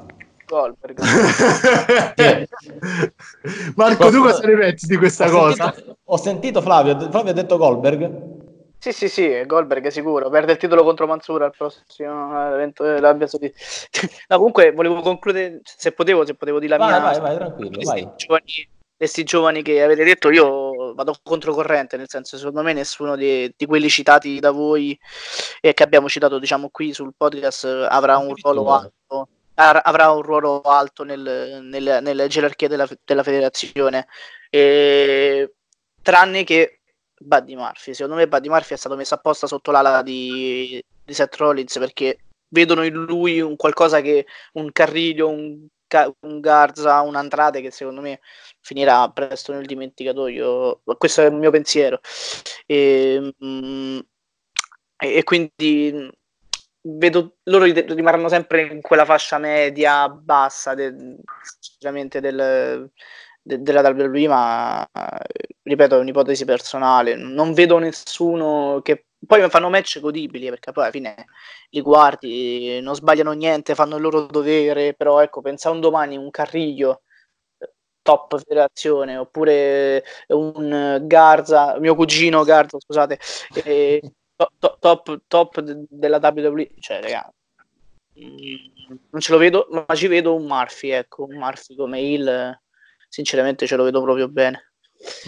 Goldberg. 0.50 0.98
Marco, 3.76 4.10
tu 4.10 4.20
cosa 4.20 4.44
ne 4.46 4.56
pensi 4.56 4.86
di 4.88 4.96
questa 4.96 5.26
ho 5.26 5.30
cosa? 5.30 5.72
Sentito, 5.72 5.98
ho 6.02 6.16
sentito 6.16 6.60
Flavio, 6.60 6.98
Flavio 7.08 7.30
ha 7.30 7.34
detto 7.34 7.56
Goldberg. 7.56 8.38
Sì, 8.78 8.92
sì, 8.92 9.08
sì, 9.08 9.44
Goldberg 9.46 9.86
è 9.86 9.90
sicuro, 9.90 10.28
perde 10.28 10.52
il 10.52 10.58
titolo 10.58 10.82
contro 10.82 11.06
Mansur 11.06 11.42
al 11.42 11.54
prossimo 11.56 12.52
evento 12.54 12.84
Saudita. 13.28 13.56
No, 14.28 14.36
comunque 14.38 14.72
volevo 14.72 15.00
concludere, 15.02 15.60
se 15.62 15.92
potevo, 15.92 16.26
se 16.26 16.34
potevo 16.34 16.58
dire 16.58 16.76
la 16.76 16.78
Vai, 16.78 16.88
mia... 16.88 16.98
vai, 17.00 17.20
vai, 17.20 17.36
tranquillo, 17.36 17.76
questi 17.76 18.02
vai. 18.02 18.12
Giovani, 18.16 18.68
questi 18.96 19.22
giovani 19.22 19.62
che 19.62 19.82
avete 19.82 20.02
detto, 20.02 20.30
io 20.30 20.94
vado 20.94 21.14
controcorrente, 21.22 21.96
nel 21.96 22.08
senso, 22.08 22.38
secondo 22.38 22.62
me 22.62 22.72
nessuno 22.72 23.14
di, 23.16 23.52
di 23.56 23.66
quelli 23.66 23.88
citati 23.88 24.40
da 24.40 24.50
voi 24.50 24.98
e 25.60 25.74
che 25.74 25.82
abbiamo 25.82 26.08
citato, 26.08 26.38
diciamo, 26.38 26.70
qui 26.70 26.92
sul 26.92 27.12
podcast 27.16 27.86
avrà 27.88 28.16
un 28.16 28.34
ruolo 28.34 28.72
alto. 28.72 29.28
Avrà 29.82 30.10
un 30.10 30.22
ruolo 30.22 30.60
alto 30.62 31.04
nel, 31.04 31.60
nel- 31.62 32.00
nella 32.02 32.26
gerarchia 32.26 32.68
della, 32.68 32.88
della 33.04 33.22
federazione, 33.22 34.06
E- 34.50 35.54
tranne 36.02 36.44
che 36.44 36.80
Buddy 37.20 37.54
Murphy. 37.56 37.94
Secondo 37.94 38.16
me, 38.16 38.26
Buddy 38.28 38.48
Murphy 38.48 38.74
è 38.74 38.76
stato 38.78 38.96
messo 38.96 39.14
apposta 39.14 39.46
sotto 39.46 39.70
l'ala 39.70 40.02
di, 40.02 40.82
di 41.04 41.14
Seth 41.14 41.36
Rollins 41.36 41.78
perché 41.78 42.18
vedono 42.48 42.82
in 42.84 42.94
lui 42.94 43.40
un 43.40 43.56
qualcosa 43.56 44.00
che 44.00 44.26
un 44.54 44.72
Carrillo, 44.72 45.28
un, 45.28 45.66
un 46.20 46.40
Garza, 46.40 47.00
un 47.02 47.14
Andrade 47.16 47.60
che 47.60 47.70
secondo 47.70 48.00
me 48.00 48.20
finirà 48.60 49.08
presto 49.10 49.52
nel 49.52 49.66
dimenticatoio. 49.66 50.80
Questo 50.96 51.22
è 51.22 51.26
il 51.26 51.34
mio 51.34 51.50
pensiero. 51.50 52.00
E, 52.66 53.34
mm, 53.44 53.98
e- 54.98 55.16
e 55.18 55.24
quindi 55.24 56.10
vedo 56.82 57.36
loro 57.44 57.64
ri- 57.64 57.72
rimarranno 57.94 58.28
sempre 58.28 58.62
in 58.66 58.80
quella 58.80 59.04
fascia 59.04 59.38
media 59.38 60.08
bassa 60.08 60.74
de- 60.74 61.16
del, 62.20 62.90
de- 63.42 63.62
della 63.62 63.80
WWE 63.82 64.28
ma 64.28 64.86
ripeto 65.62 65.96
è 65.96 66.00
un'ipotesi 66.00 66.44
personale. 66.44 67.14
Non 67.16 67.52
vedo 67.52 67.78
nessuno 67.78 68.80
che 68.82 69.06
poi 69.26 69.48
fanno 69.50 69.68
match 69.70 70.00
godibili 70.00 70.48
perché 70.48 70.72
poi 70.72 70.84
alla 70.84 70.92
fine 70.92 71.14
li 71.70 71.80
guardi 71.82 72.80
non 72.80 72.94
sbagliano 72.94 73.32
niente 73.32 73.74
fanno 73.74 73.96
il 73.96 74.02
loro 74.02 74.22
dovere 74.26 74.94
però 74.94 75.20
ecco 75.20 75.42
pensa 75.42 75.68
un 75.70 75.80
domani 75.80 76.16
un 76.16 76.30
Carriglio 76.30 77.02
top 78.02 78.38
federazione 78.38 79.16
oppure 79.18 80.02
un 80.28 80.98
Garza 81.06 81.78
mio 81.78 81.94
cugino 81.94 82.42
Garza 82.44 82.78
scusate 82.80 83.18
eh, 83.64 84.00
to- 84.40 84.52
to- 84.58 84.76
top, 84.80 85.20
top 85.26 85.60
de- 85.60 85.86
della 85.88 86.18
WWE 86.22 86.70
cioè 86.78 87.02
raga 87.02 87.30
mm, 88.18 88.54
non 89.10 89.20
ce 89.20 89.32
lo 89.32 89.38
vedo 89.38 89.68
ma 89.70 89.94
ci 89.94 90.06
vedo 90.06 90.34
un 90.34 90.46
Murphy 90.46 90.90
ecco 90.90 91.24
un 91.24 91.36
Murphy 91.36 91.74
come 91.74 92.00
il 92.00 92.58
sinceramente 93.08 93.66
ce 93.66 93.76
lo 93.76 93.84
vedo 93.84 94.02
proprio 94.02 94.28
bene 94.28 94.70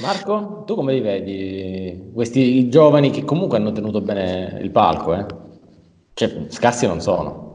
Marco, 0.01 0.65
tu 0.67 0.75
come 0.75 0.93
li 0.93 1.01
vedi 1.01 2.11
questi 2.13 2.69
giovani 2.69 3.11
che 3.11 3.25
comunque 3.25 3.57
hanno 3.57 3.73
tenuto 3.73 4.03
bene 4.03 4.59
il 4.61 4.71
palco? 4.71 5.15
Eh? 5.15 5.25
Cioè, 6.13 6.45
scarsi 6.49 6.87
non 6.87 7.01
sono. 7.01 7.51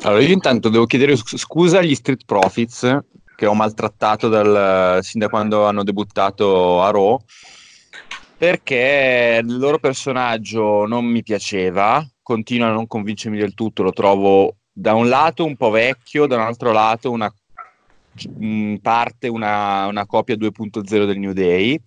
Allora, 0.00 0.22
io 0.22 0.32
intanto 0.32 0.70
devo 0.70 0.86
chiedere 0.86 1.14
sc- 1.14 1.36
scusa 1.36 1.80
agli 1.80 1.94
Street 1.94 2.24
Profits 2.24 3.00
che 3.36 3.46
ho 3.46 3.52
maltrattato 3.52 4.28
dal, 4.28 5.02
sin 5.02 5.20
da 5.20 5.28
quando 5.28 5.66
hanno 5.66 5.82
debuttato 5.82 6.80
a 6.80 6.90
Raw 6.90 7.18
perché 8.42 9.40
il 9.40 9.56
loro 9.56 9.78
personaggio 9.78 10.84
non 10.84 11.04
mi 11.04 11.22
piaceva, 11.22 12.04
continua 12.20 12.70
a 12.70 12.72
non 12.72 12.88
convincermi 12.88 13.38
del 13.38 13.54
tutto, 13.54 13.84
lo 13.84 13.92
trovo 13.92 14.56
da 14.72 14.94
un 14.94 15.08
lato 15.08 15.44
un 15.44 15.54
po' 15.54 15.70
vecchio, 15.70 16.26
da 16.26 16.34
un 16.34 16.42
altro 16.42 16.72
lato 16.72 17.12
una 17.12 17.32
mh, 18.36 18.74
parte 18.78 19.28
una, 19.28 19.86
una 19.86 20.06
copia 20.06 20.34
2.0 20.34 21.06
del 21.06 21.20
New 21.20 21.30
Day, 21.30 21.80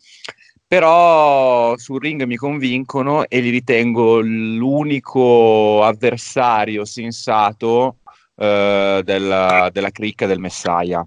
però 0.65 1.75
sul 1.75 1.99
ring 1.99 2.23
mi 2.23 2.37
convincono 2.37 3.27
e 3.27 3.41
li 3.41 3.49
ritengo 3.49 4.21
l'unico 4.21 5.83
avversario 5.83 6.85
sensato 6.85 7.97
eh, 8.37 9.01
della, 9.03 9.69
della 9.73 9.91
cricca 9.91 10.25
del 10.25 10.39
Messiah. 10.39 11.05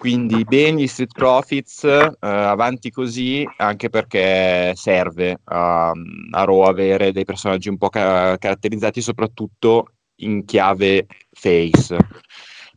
Quindi 0.00 0.44
bene 0.44 0.80
gli 0.80 0.86
Street 0.86 1.12
Profits, 1.12 1.84
eh, 1.84 2.16
avanti 2.20 2.90
così, 2.90 3.46
anche 3.58 3.90
perché 3.90 4.72
serve 4.74 5.40
a, 5.44 5.90
a 5.90 6.44
Raw 6.44 6.62
avere 6.62 7.12
dei 7.12 7.26
personaggi 7.26 7.68
un 7.68 7.76
po' 7.76 7.90
ca- 7.90 8.38
caratterizzati 8.38 9.02
soprattutto 9.02 9.92
in 10.22 10.46
chiave 10.46 11.06
face. 11.32 11.98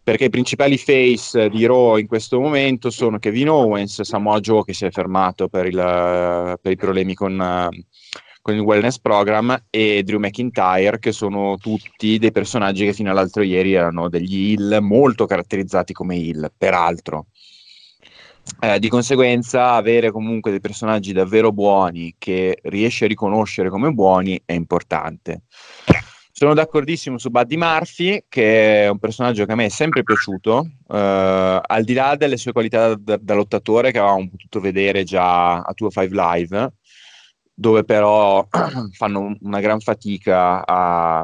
Perché 0.03 0.25
i 0.25 0.29
principali 0.29 0.77
face 0.77 1.47
di 1.47 1.65
Raw 1.65 1.95
in 1.95 2.07
questo 2.07 2.41
momento 2.41 2.89
sono 2.89 3.19
Kevin 3.19 3.47
Owens, 3.47 4.01
Samoa 4.01 4.41
Joe 4.41 4.65
che 4.65 4.73
si 4.73 4.83
è 4.83 4.91
fermato 4.91 5.47
per, 5.47 5.65
il- 5.65 6.57
per 6.61 6.71
i 6.73 6.75
problemi 6.75 7.13
con, 7.13 7.69
con 8.43 8.55
il 8.55 8.59
wellness 8.59 8.99
program 8.99 9.57
e 9.69 10.03
Drew 10.03 10.19
McIntyre 10.19 10.99
che 10.99 11.13
sono 11.13 11.55
tutti 11.57 12.19
dei 12.19 12.33
personaggi 12.33 12.83
che 12.83 12.93
fino 12.93 13.09
all'altro 13.09 13.41
ieri 13.41 13.71
erano 13.71 14.09
degli 14.09 14.51
heel 14.51 14.79
molto 14.81 15.25
caratterizzati 15.25 15.93
come 15.93 16.17
heel, 16.17 16.51
peraltro. 16.55 17.27
Eh, 18.59 18.79
di 18.79 18.89
conseguenza 18.89 19.71
avere 19.71 20.11
comunque 20.11 20.51
dei 20.51 20.59
personaggi 20.59 21.13
davvero 21.13 21.53
buoni 21.53 22.15
che 22.17 22.59
riesci 22.63 23.05
a 23.05 23.07
riconoscere 23.07 23.69
come 23.69 23.91
buoni 23.91 24.39
è 24.43 24.51
importante. 24.51 25.43
Sono 26.29 26.53
d'accordissimo 26.53 27.17
su 27.17 27.29
Buddy 27.29 27.55
Murphy, 27.55 28.25
che 28.27 28.83
è 28.83 28.89
un 28.89 28.99
personaggio 28.99 29.45
che 29.45 29.51
a 29.53 29.55
me 29.55 29.65
è 29.65 29.69
sempre 29.69 30.03
piaciuto, 30.03 30.67
eh, 30.89 31.61
al 31.65 31.83
di 31.85 31.93
là 31.93 32.17
delle 32.17 32.35
sue 32.35 32.51
qualità 32.51 32.95
da, 32.95 33.17
da 33.21 33.35
lottatore 33.35 33.91
che 33.93 33.99
avevamo 33.99 34.27
potuto 34.29 34.59
vedere 34.59 35.05
già 35.05 35.61
a 35.61 35.71
2 35.73 35.89
5 35.89 36.09
Live, 36.09 36.73
dove 37.53 37.83
però 37.83 38.45
fanno 38.93 39.35
una 39.41 39.59
gran 39.59 39.79
fatica 39.79 40.65
a, 40.65 41.19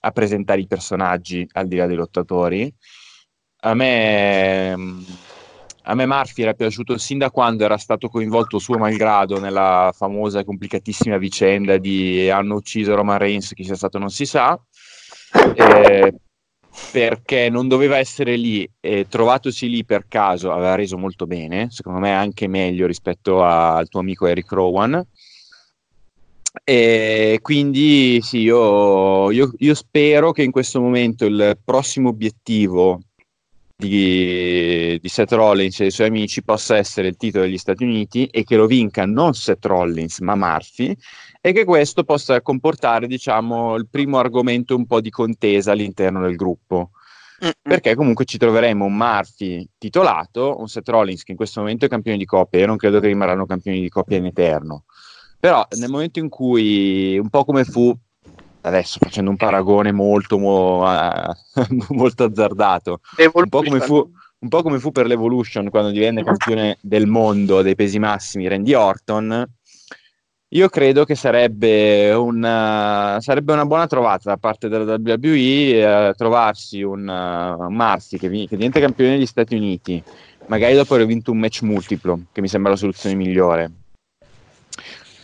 a 0.00 0.10
presentare 0.10 0.60
i 0.60 0.66
personaggi 0.66 1.46
al 1.52 1.66
di 1.66 1.76
là 1.76 1.86
dei 1.86 1.96
lottatori. 1.96 2.72
A 3.60 3.74
me, 3.74 4.72
a 5.82 5.94
me 5.94 6.06
Murphy 6.06 6.42
era 6.42 6.52
piaciuto 6.52 6.98
sin 6.98 7.18
da 7.18 7.30
quando 7.30 7.64
era 7.64 7.78
stato 7.78 8.08
coinvolto 8.08 8.58
suo 8.58 8.76
malgrado 8.76 9.40
nella 9.40 9.92
famosa 9.96 10.40
e 10.40 10.44
complicatissima 10.44 11.16
vicenda 11.16 11.78
di 11.78 12.28
hanno 12.28 12.56
ucciso 12.56 12.94
Roman 12.94 13.18
Reigns, 13.18 13.52
chi 13.54 13.64
sia 13.64 13.74
stato 13.74 13.98
non 13.98 14.10
si 14.10 14.26
sa, 14.26 14.60
eh, 15.54 16.14
perché 16.92 17.48
non 17.48 17.66
doveva 17.66 17.96
essere 17.96 18.36
lì 18.36 18.68
e 18.78 19.06
trovatosi 19.08 19.68
lì 19.68 19.84
per 19.84 20.06
caso 20.06 20.52
aveva 20.52 20.74
reso 20.74 20.98
molto 20.98 21.26
bene, 21.26 21.68
secondo 21.70 21.98
me 21.98 22.12
anche 22.12 22.46
meglio 22.46 22.86
rispetto 22.86 23.42
a- 23.42 23.76
al 23.76 23.88
tuo 23.88 24.00
amico 24.00 24.26
Eric 24.26 24.52
Rowan. 24.52 25.02
E 26.64 27.38
quindi 27.42 28.20
sì, 28.22 28.38
io, 28.38 29.30
io- 29.30 29.52
io 29.58 29.74
spero 29.74 30.32
che 30.32 30.42
in 30.42 30.50
questo 30.50 30.80
momento 30.80 31.24
il 31.26 31.58
prossimo 31.62 32.08
obiettivo 32.08 33.00
di, 33.76 34.98
di 35.00 35.08
Seth 35.08 35.32
Rollins 35.32 35.80
e 35.80 35.82
dei 35.82 35.90
suoi 35.90 36.06
amici 36.08 36.42
possa 36.42 36.76
essere 36.76 37.08
il 37.08 37.16
titolo 37.16 37.44
degli 37.44 37.58
Stati 37.58 37.84
Uniti 37.84 38.26
e 38.26 38.42
che 38.42 38.56
lo 38.56 38.66
vinca 38.66 39.04
non 39.04 39.34
Seth 39.34 39.66
Rollins 39.66 40.20
ma 40.20 40.34
Murphy 40.34 40.96
e 41.40 41.52
che 41.52 41.64
questo 41.64 42.02
possa 42.02 42.40
comportare 42.40 43.06
diciamo 43.06 43.74
il 43.76 43.86
primo 43.88 44.18
argomento 44.18 44.74
un 44.74 44.86
po' 44.86 45.00
di 45.00 45.10
contesa 45.10 45.72
all'interno 45.72 46.22
del 46.22 46.36
gruppo. 46.36 46.90
Perché 47.60 47.94
comunque 47.94 48.24
ci 48.24 48.38
troveremo 48.38 48.86
un 48.86 48.96
Murphy 48.96 49.68
titolato, 49.76 50.58
un 50.58 50.68
Seth 50.68 50.88
Rollins 50.88 51.22
che 51.22 51.32
in 51.32 51.36
questo 51.36 51.60
momento 51.60 51.84
è 51.84 51.88
campione 51.88 52.16
di 52.16 52.24
coppia, 52.24 52.60
io 52.60 52.66
non 52.66 52.78
credo 52.78 52.98
che 52.98 53.08
rimarranno 53.08 53.44
campioni 53.44 53.78
di 53.80 53.90
coppia 53.90 54.16
in 54.16 54.24
eterno, 54.24 54.84
però 55.38 55.66
nel 55.76 55.90
momento 55.90 56.18
in 56.18 56.28
cui, 56.28 57.18
un 57.18 57.28
po' 57.28 57.44
come 57.44 57.64
fu, 57.64 57.94
adesso 58.62 58.98
facendo 59.00 59.30
un 59.30 59.36
paragone 59.36 59.92
molto, 59.92 60.38
mo, 60.38 60.84
uh, 60.88 61.32
molto 61.94 62.24
azzardato, 62.24 63.00
un 63.32 63.48
po, 63.48 63.62
fu, 63.62 64.10
un 64.38 64.48
po' 64.48 64.62
come 64.62 64.78
fu 64.78 64.92
per 64.92 65.06
l'Evolution 65.06 65.70
quando 65.70 65.90
divenne 65.90 66.24
campione 66.24 66.78
del 66.80 67.06
mondo 67.06 67.62
dei 67.62 67.74
pesi 67.74 67.98
massimi 67.98 68.48
Randy 68.48 68.74
Orton, 68.74 69.46
io 70.50 70.68
credo 70.68 71.04
che 71.04 71.16
sarebbe 71.16 72.12
una, 72.12 73.18
sarebbe 73.20 73.52
una 73.52 73.66
buona 73.66 73.88
trovata 73.88 74.30
da 74.30 74.36
parte 74.36 74.68
della 74.68 74.94
WWE 74.94 76.08
eh, 76.08 76.14
trovarsi 76.16 76.82
un 76.82 77.00
uh, 77.00 77.68
Marzi 77.68 78.16
che, 78.16 78.28
che, 78.28 78.56
diventa 78.56 78.78
campione 78.78 79.12
degli 79.12 79.26
Stati 79.26 79.56
Uniti, 79.56 80.00
magari 80.46 80.74
dopo 80.74 80.94
aver 80.94 81.06
vinto 81.06 81.32
un 81.32 81.38
match 81.38 81.62
multiplo, 81.62 82.26
che 82.30 82.40
mi 82.40 82.48
sembra 82.48 82.70
la 82.70 82.76
soluzione 82.76 83.16
migliore. 83.16 83.70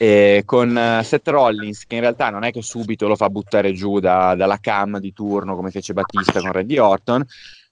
E 0.02 0.42
con 0.44 0.70
uh, 0.70 1.00
Seth 1.04 1.28
Rollins, 1.28 1.86
che 1.86 1.94
in 1.94 2.00
realtà 2.00 2.28
non 2.28 2.42
è 2.42 2.50
che 2.50 2.60
subito 2.60 3.06
lo 3.06 3.14
fa 3.14 3.30
buttare 3.30 3.72
giù 3.72 4.00
da, 4.00 4.34
dalla 4.34 4.58
cam 4.58 4.98
di 4.98 5.12
turno 5.12 5.54
come 5.54 5.70
fece 5.70 5.92
Battista 5.92 6.40
con 6.40 6.50
Randy 6.50 6.76
Orton, 6.76 7.24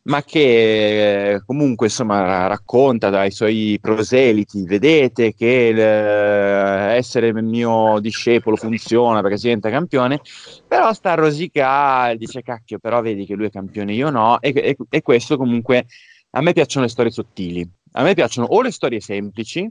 ma 0.03 0.23
che 0.23 1.33
eh, 1.33 1.43
comunque 1.45 1.87
insomma 1.89 2.47
racconta 2.47 3.11
dai 3.11 3.33
suoi 3.33 3.79
proseliti, 3.81 4.63
vedete 4.65 5.35
che 5.35 5.71
eh, 5.71 6.95
essere 6.95 7.33
mio 7.43 7.99
discepolo 7.99 8.55
funziona 8.55 9.23
perché 9.23 9.37
si 9.37 9.47
diventa 9.47 9.69
campione, 9.69 10.21
però 10.69 10.93
sta 10.93 11.11
a 11.11 11.17
rosicare, 11.17 12.17
dice 12.17 12.43
cacchio, 12.43 12.79
però 12.79 13.01
vedi 13.03 13.27
che 13.27 13.35
lui 13.35 13.47
è 13.47 13.51
campione, 13.51 13.93
io 13.93 14.09
no, 14.09 14.41
e, 14.41 14.53
e, 14.55 14.77
e 14.89 15.03
questo 15.03 15.37
comunque 15.37 15.87
a 16.31 16.41
me 16.41 16.53
piacciono 16.53 16.85
le 16.85 16.93
storie 16.93 17.11
sottili, 17.11 17.69
a 17.95 18.05
me 18.05 18.15
piacciono 18.15 18.47
o 18.47 18.63
le 18.63 18.71
storie 18.71 19.01
semplici, 19.01 19.69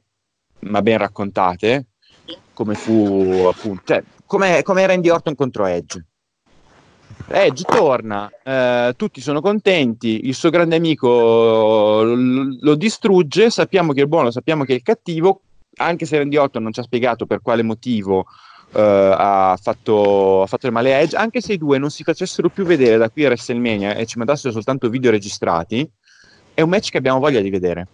ma 0.64 0.82
ben 0.82 0.98
raccontate, 0.98 1.86
come 2.54 2.76
fu 2.76 3.46
appunto, 3.50 3.82
cioè, 3.86 4.04
come, 4.26 4.64
come 4.64 4.86
Randy 4.86 5.10
Orton 5.10 5.36
contro 5.36 5.66
Edge 5.66 6.04
Edge 7.28 7.64
torna, 7.64 8.30
eh, 8.44 8.94
tutti 8.96 9.22
sono 9.22 9.42
contenti, 9.42 10.28
il 10.28 10.34
suo 10.34 10.50
grande 10.50 10.76
amico 10.76 12.02
lo, 12.04 12.76
distrugge, 12.76 13.50
sappiamo 13.50 13.94
che 13.94 14.04
è 14.04 14.06
buono, 14.06 14.32
sappiamo 14.32 14.64
che 14.64 14.76
è 14.76 14.82
cattivo, 14.82 15.42
anche 15.78 16.06
se 16.06 16.18
Randy 16.18 16.38
Orton 16.38 16.64
non 16.64 16.74
ci 16.74 16.80
ha 16.80 16.84
spiegato 16.84 17.26
per 17.26 17.42
quale 17.42 17.62
motivo 17.62 18.26
eh, 18.74 18.82
ha, 18.82 19.58
fatto, 19.62 20.42
ha 20.42 20.48
fatto 20.48 20.66
il 20.66 20.72
male 20.72 20.96
a 20.96 20.98
Edge, 21.00 21.16
anche 21.16 21.42
se 21.42 21.54
i 21.54 21.58
due 21.58 21.78
non 21.78 21.92
si 21.92 22.04
facessero 22.04 22.50
più 22.50 22.64
vedere 22.66 22.98
da 22.98 23.10
qui 23.10 23.26
a 23.26 23.28
WrestleMania 23.28 23.94
e 23.94 24.06
ci 24.06 24.18
mandassero 24.18 24.52
soltanto 24.52 24.90
video 24.90 25.12
registrati, 25.12 25.88
è 26.54 26.62
un 26.62 26.70
match 26.70 26.90
che 26.90 26.98
abbiamo 26.98 27.20
voglia 27.20 27.42
di 27.42 27.50
vedere. 27.50 27.88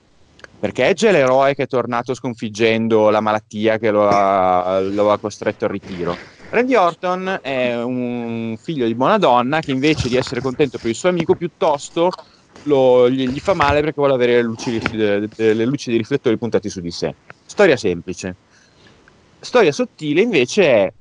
Perché 0.59 0.87
Edge 0.87 1.09
è 1.09 1.11
l'eroe 1.11 1.53
che 1.53 1.63
è 1.63 1.67
tornato 1.67 2.13
sconfiggendo 2.13 3.09
la 3.09 3.19
malattia 3.19 3.77
che 3.77 3.91
lo 3.91 4.07
ha, 4.07 4.79
lo 4.79 5.11
ha 5.11 5.19
costretto 5.19 5.65
al 5.65 5.71
ritiro 5.71 6.15
Randy 6.49 6.75
Orton 6.75 7.39
è 7.41 7.75
un 7.81 8.55
figlio 8.57 8.85
di 8.85 8.95
buona 8.95 9.17
donna 9.17 9.59
che 9.59 9.71
invece 9.71 10.07
di 10.07 10.15
essere 10.15 10.41
contento 10.41 10.77
per 10.79 10.89
il 10.89 10.95
suo 10.95 11.09
amico 11.09 11.35
piuttosto 11.35 12.09
lo, 12.63 13.09
gli, 13.09 13.27
gli, 13.27 13.39
fa 13.39 13.53
male 13.53 13.81
perché 13.81 13.95
vuole 13.97 14.13
avere 14.13 14.35
le 14.35 14.43
luci, 14.43 14.79
le, 14.91 15.29
le 15.35 15.65
luci 15.65 15.89
dei 15.89 15.99
riflettori 15.99 16.37
puntati 16.37 16.69
su 16.69 16.79
di 16.79 16.91
sé. 16.91 17.15
Storia 17.45 17.77
semplice. 17.77 18.37
Storia 19.39 19.71
sottile 19.71 20.21
invece 20.21 20.63
è 20.63 20.93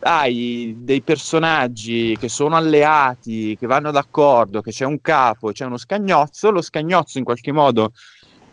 hai 0.00 0.74
dei 0.76 1.02
personaggi 1.02 2.16
che 2.16 2.28
sono 2.28 2.56
alleati, 2.56 3.56
che 3.58 3.66
vanno 3.66 3.90
d'accordo, 3.90 4.60
che 4.60 4.70
c'è 4.70 4.84
un 4.84 5.00
capo, 5.00 5.50
c'è 5.50 5.64
uno 5.64 5.76
scagnozzo, 5.76 6.50
lo 6.50 6.62
scagnozzo 6.62 7.18
in 7.18 7.24
qualche 7.24 7.50
modo 7.52 7.90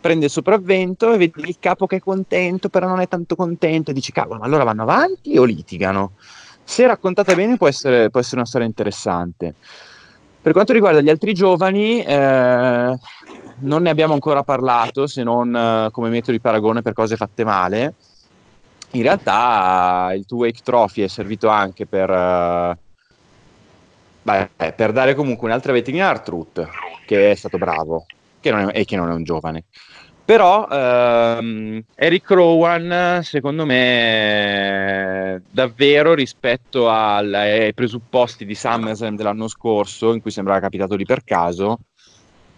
prende 0.06 0.28
sopravvento 0.28 1.12
e 1.12 1.18
vedi 1.18 1.48
il 1.48 1.56
capo 1.58 1.88
che 1.88 1.96
è 1.96 2.00
contento, 2.00 2.68
però 2.68 2.86
non 2.86 3.00
è 3.00 3.08
tanto 3.08 3.34
contento, 3.34 3.90
e 3.90 3.94
dici, 3.94 4.12
cavolo, 4.12 4.38
ma 4.38 4.46
allora 4.46 4.62
vanno 4.62 4.82
avanti 4.82 5.36
o 5.36 5.42
litigano? 5.42 6.12
Se 6.62 6.86
raccontata 6.86 7.34
bene 7.34 7.56
può 7.56 7.66
essere, 7.66 8.08
può 8.08 8.20
essere 8.20 8.36
una 8.36 8.46
storia 8.46 8.68
interessante. 8.68 9.54
Per 10.40 10.52
quanto 10.52 10.72
riguarda 10.72 11.00
gli 11.00 11.10
altri 11.10 11.34
giovani, 11.34 12.04
eh, 12.04 12.98
non 13.58 13.82
ne 13.82 13.90
abbiamo 13.90 14.12
ancora 14.12 14.44
parlato, 14.44 15.08
se 15.08 15.24
non 15.24 15.54
eh, 15.56 15.88
come 15.90 16.08
metodo 16.08 16.32
di 16.32 16.40
paragone 16.40 16.82
per 16.82 16.92
cose 16.92 17.16
fatte 17.16 17.42
male. 17.42 17.94
In 18.92 19.02
realtà 19.02 20.12
il 20.14 20.24
Two 20.24 20.38
Wake 20.38 20.60
Trophy 20.62 21.02
è 21.02 21.08
servito 21.08 21.48
anche 21.48 21.84
per, 21.84 22.08
eh, 22.08 22.78
beh, 24.22 24.72
per 24.72 24.92
dare 24.92 25.14
comunque 25.16 25.48
un'altra 25.48 25.72
vetrina 25.72 26.06
a 26.06 26.10
Artruth, 26.10 26.64
che 27.06 27.32
è 27.32 27.34
stato 27.34 27.58
bravo 27.58 28.06
che 28.50 28.70
è, 28.72 28.78
e 28.80 28.84
che 28.84 28.96
non 28.96 29.10
è 29.10 29.14
un 29.14 29.24
giovane. 29.24 29.64
Però 30.26 30.66
ehm, 30.68 31.84
Eric 31.94 32.30
Rowan, 32.30 33.20
secondo 33.22 33.64
me, 33.64 35.40
davvero 35.48 36.14
rispetto 36.14 36.90
ai 36.90 37.72
presupposti 37.72 38.44
di 38.44 38.56
SummerSlam 38.56 39.14
dell'anno 39.14 39.46
scorso, 39.46 40.12
in 40.12 40.20
cui 40.20 40.32
sembrava 40.32 40.58
capitato 40.58 40.96
lì 40.96 41.04
per 41.04 41.22
caso, 41.22 41.78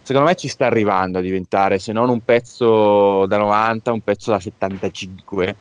secondo 0.01 0.29
me 0.29 0.35
ci 0.35 0.49
sta 0.49 0.65
arrivando 0.65 1.19
a 1.19 1.21
diventare, 1.21 1.79
se 1.79 1.93
non 1.93 2.09
un 2.09 2.25
pezzo 2.25 3.27
da 3.27 3.37
90, 3.37 3.93
un 3.93 4.01
pezzo 4.01 4.31
da 4.31 4.41
75. 4.41 5.57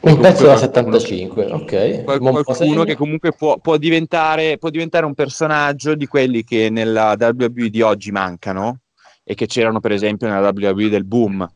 Un 0.00 0.18
pezzo 0.18 0.46
da 0.46 0.56
75, 0.56 1.44
ok. 1.44 2.02
Qual- 2.02 2.18
qualcuno 2.18 2.82
che 2.82 2.96
comunque 2.96 3.30
può, 3.30 3.56
può, 3.58 3.76
diventare, 3.76 4.58
può 4.58 4.68
diventare 4.68 5.06
un 5.06 5.14
personaggio 5.14 5.94
di 5.94 6.08
quelli 6.08 6.42
che 6.42 6.70
nella 6.70 7.14
WWE 7.16 7.70
di 7.70 7.82
oggi 7.82 8.10
mancano 8.10 8.79
e 9.30 9.34
che 9.34 9.46
c'erano 9.46 9.78
per 9.78 9.92
esempio 9.92 10.26
nella 10.26 10.50
WWE 10.52 10.88
del 10.88 11.04
boom, 11.04 11.48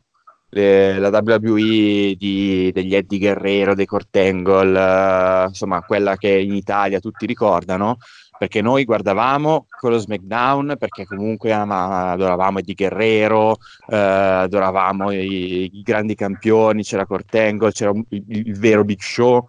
le, 0.51 0.97
la 0.97 1.09
WWE 1.09 2.15
di, 2.17 2.71
degli 2.73 2.95
Eddie 2.95 3.19
Guerrero, 3.19 3.75
dei 3.75 3.85
Cortangle, 3.85 5.43
uh, 5.43 5.47
insomma 5.49 5.81
quella 5.81 6.15
che 6.15 6.29
in 6.29 6.55
Italia 6.55 7.01
tutti 7.01 7.25
ricordano, 7.25 7.97
perché 8.37 8.61
noi 8.61 8.85
guardavamo 8.85 9.65
quello 9.77 9.97
SmackDown 9.97 10.75
perché 10.79 11.03
comunque 11.03 11.51
adoravamo 11.51 12.59
Eddie 12.59 12.75
Guerrero, 12.75 13.57
eh, 13.89 13.97
adoravamo 13.97 15.11
i, 15.11 15.69
i, 15.73 15.81
grandi 15.81 16.15
campioni, 16.15 16.81
c'era 16.81 17.05
Cortangle, 17.05 17.73
c'era 17.73 17.91
il, 17.91 18.23
il, 18.25 18.57
vero 18.57 18.85
Big 18.85 19.01
Show, 19.01 19.47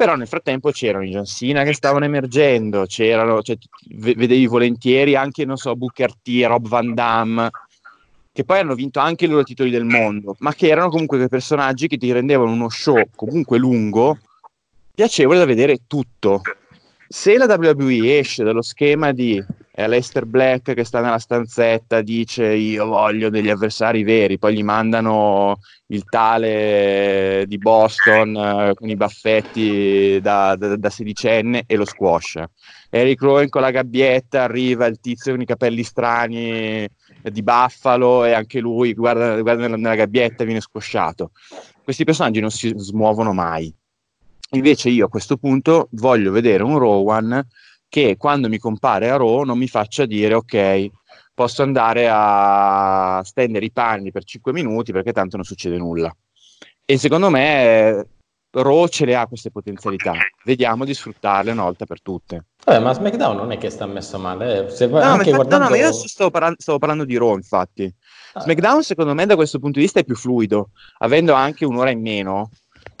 però 0.00 0.16
nel 0.16 0.28
frattempo 0.28 0.70
c'erano 0.70 1.04
i 1.04 1.10
John 1.10 1.26
Cena 1.26 1.62
che 1.62 1.74
stavano 1.74 2.06
emergendo, 2.06 2.86
c'erano, 2.86 3.42
cioè, 3.42 3.58
vedevi 3.96 4.46
volentieri 4.46 5.14
anche, 5.14 5.44
non 5.44 5.58
so, 5.58 5.76
Booker 5.76 6.14
T, 6.22 6.42
Rob 6.46 6.66
Van 6.68 6.94
Damme, 6.94 7.50
che 8.32 8.44
poi 8.44 8.60
hanno 8.60 8.74
vinto 8.74 8.98
anche 8.98 9.26
i 9.26 9.28
loro 9.28 9.42
titoli 9.42 9.68
del 9.68 9.84
mondo, 9.84 10.36
ma 10.38 10.54
che 10.54 10.68
erano 10.68 10.88
comunque 10.88 11.18
quei 11.18 11.28
personaggi 11.28 11.86
che 11.86 11.98
ti 11.98 12.10
rendevano 12.12 12.50
uno 12.50 12.70
show 12.70 12.98
comunque 13.14 13.58
lungo, 13.58 14.16
piacevole 14.94 15.36
da 15.36 15.44
vedere 15.44 15.80
tutto. 15.86 16.40
Se 17.06 17.36
la 17.36 17.44
WWE 17.44 18.20
esce 18.20 18.42
dallo 18.42 18.62
schema 18.62 19.12
di 19.12 19.44
è 19.72 19.86
Lester 19.86 20.26
Black 20.26 20.74
che 20.74 20.84
sta 20.84 21.00
nella 21.00 21.18
stanzetta, 21.18 22.00
dice 22.00 22.46
io 22.52 22.86
voglio 22.86 23.30
degli 23.30 23.48
avversari 23.48 24.02
veri, 24.02 24.38
poi 24.38 24.56
gli 24.56 24.64
mandano 24.64 25.58
il 25.86 26.04
tale 26.04 27.44
di 27.46 27.56
Boston 27.58 28.36
eh, 28.36 28.74
con 28.74 28.88
i 28.88 28.96
baffetti 28.96 30.18
da, 30.20 30.56
da, 30.56 30.76
da, 30.76 30.90
sedicenne 30.90 31.64
e 31.66 31.76
lo 31.76 31.84
squash. 31.84 32.42
Eric 32.90 33.22
Rowan 33.22 33.48
con 33.48 33.62
la 33.62 33.70
gabbietta, 33.70 34.42
arriva 34.42 34.86
il 34.86 34.98
tizio 35.00 35.32
con 35.32 35.40
i 35.40 35.46
capelli 35.46 35.84
strani 35.84 36.88
di 37.22 37.42
Buffalo 37.42 38.24
e 38.24 38.32
anche 38.32 38.58
lui 38.58 38.92
guarda, 38.94 39.40
guarda 39.40 39.62
nella, 39.62 39.76
nella 39.76 39.94
gabbietta 39.94 40.42
e 40.42 40.46
viene 40.46 40.60
squasciato. 40.60 41.30
Questi 41.82 42.04
personaggi 42.04 42.40
non 42.40 42.50
si 42.50 42.72
smuovono 42.76 43.32
mai. 43.32 43.72
Invece 44.52 44.88
io 44.88 45.06
a 45.06 45.08
questo 45.08 45.36
punto 45.36 45.88
voglio 45.92 46.32
vedere 46.32 46.64
un 46.64 46.76
Rowan 46.76 47.46
che 47.90 48.16
quando 48.16 48.48
mi 48.48 48.56
compare 48.56 49.10
a 49.10 49.16
Raw 49.16 49.42
non 49.42 49.58
mi 49.58 49.66
faccia 49.66 50.06
dire 50.06 50.34
ok, 50.34 50.88
posso 51.34 51.62
andare 51.62 52.08
a 52.08 53.20
stendere 53.24 53.66
i 53.66 53.72
panni 53.72 54.12
per 54.12 54.24
5 54.24 54.52
minuti 54.52 54.92
perché 54.92 55.12
tanto 55.12 55.36
non 55.36 55.44
succede 55.44 55.76
nulla. 55.76 56.14
E 56.84 56.96
secondo 56.98 57.30
me 57.30 58.06
Raw 58.52 58.86
ce 58.86 59.04
le 59.04 59.16
ha 59.16 59.26
queste 59.26 59.50
potenzialità. 59.50 60.12
Vediamo 60.44 60.84
di 60.84 60.94
sfruttarle 60.94 61.50
una 61.50 61.64
volta 61.64 61.84
per 61.84 62.00
tutte. 62.00 62.46
Vabbè, 62.64 62.78
ma 62.78 62.92
SmackDown 62.92 63.36
non 63.36 63.50
è 63.50 63.58
che 63.58 63.70
sta 63.70 63.86
messo 63.86 64.18
male. 64.18 64.66
Eh. 64.66 64.70
Se 64.70 64.86
no, 64.86 64.98
anche 64.98 65.30
infatti, 65.30 65.30
guardando... 65.32 65.64
no, 65.64 65.70
no, 65.70 65.76
io 65.76 65.92
stavo, 65.92 66.30
parla- 66.30 66.54
stavo, 66.56 66.78
parlando 66.78 67.04
di 67.04 67.16
Raw, 67.16 67.34
infatti. 67.34 67.92
Ah. 68.34 68.40
SmackDown, 68.40 68.84
secondo 68.84 69.14
me, 69.14 69.26
da 69.26 69.34
questo 69.34 69.58
punto 69.58 69.78
di 69.78 69.84
vista 69.84 69.98
è 69.98 70.04
più 70.04 70.14
fluido, 70.14 70.70
avendo 70.98 71.32
anche 71.32 71.64
un'ora 71.64 71.90
in 71.90 72.00
meno 72.00 72.50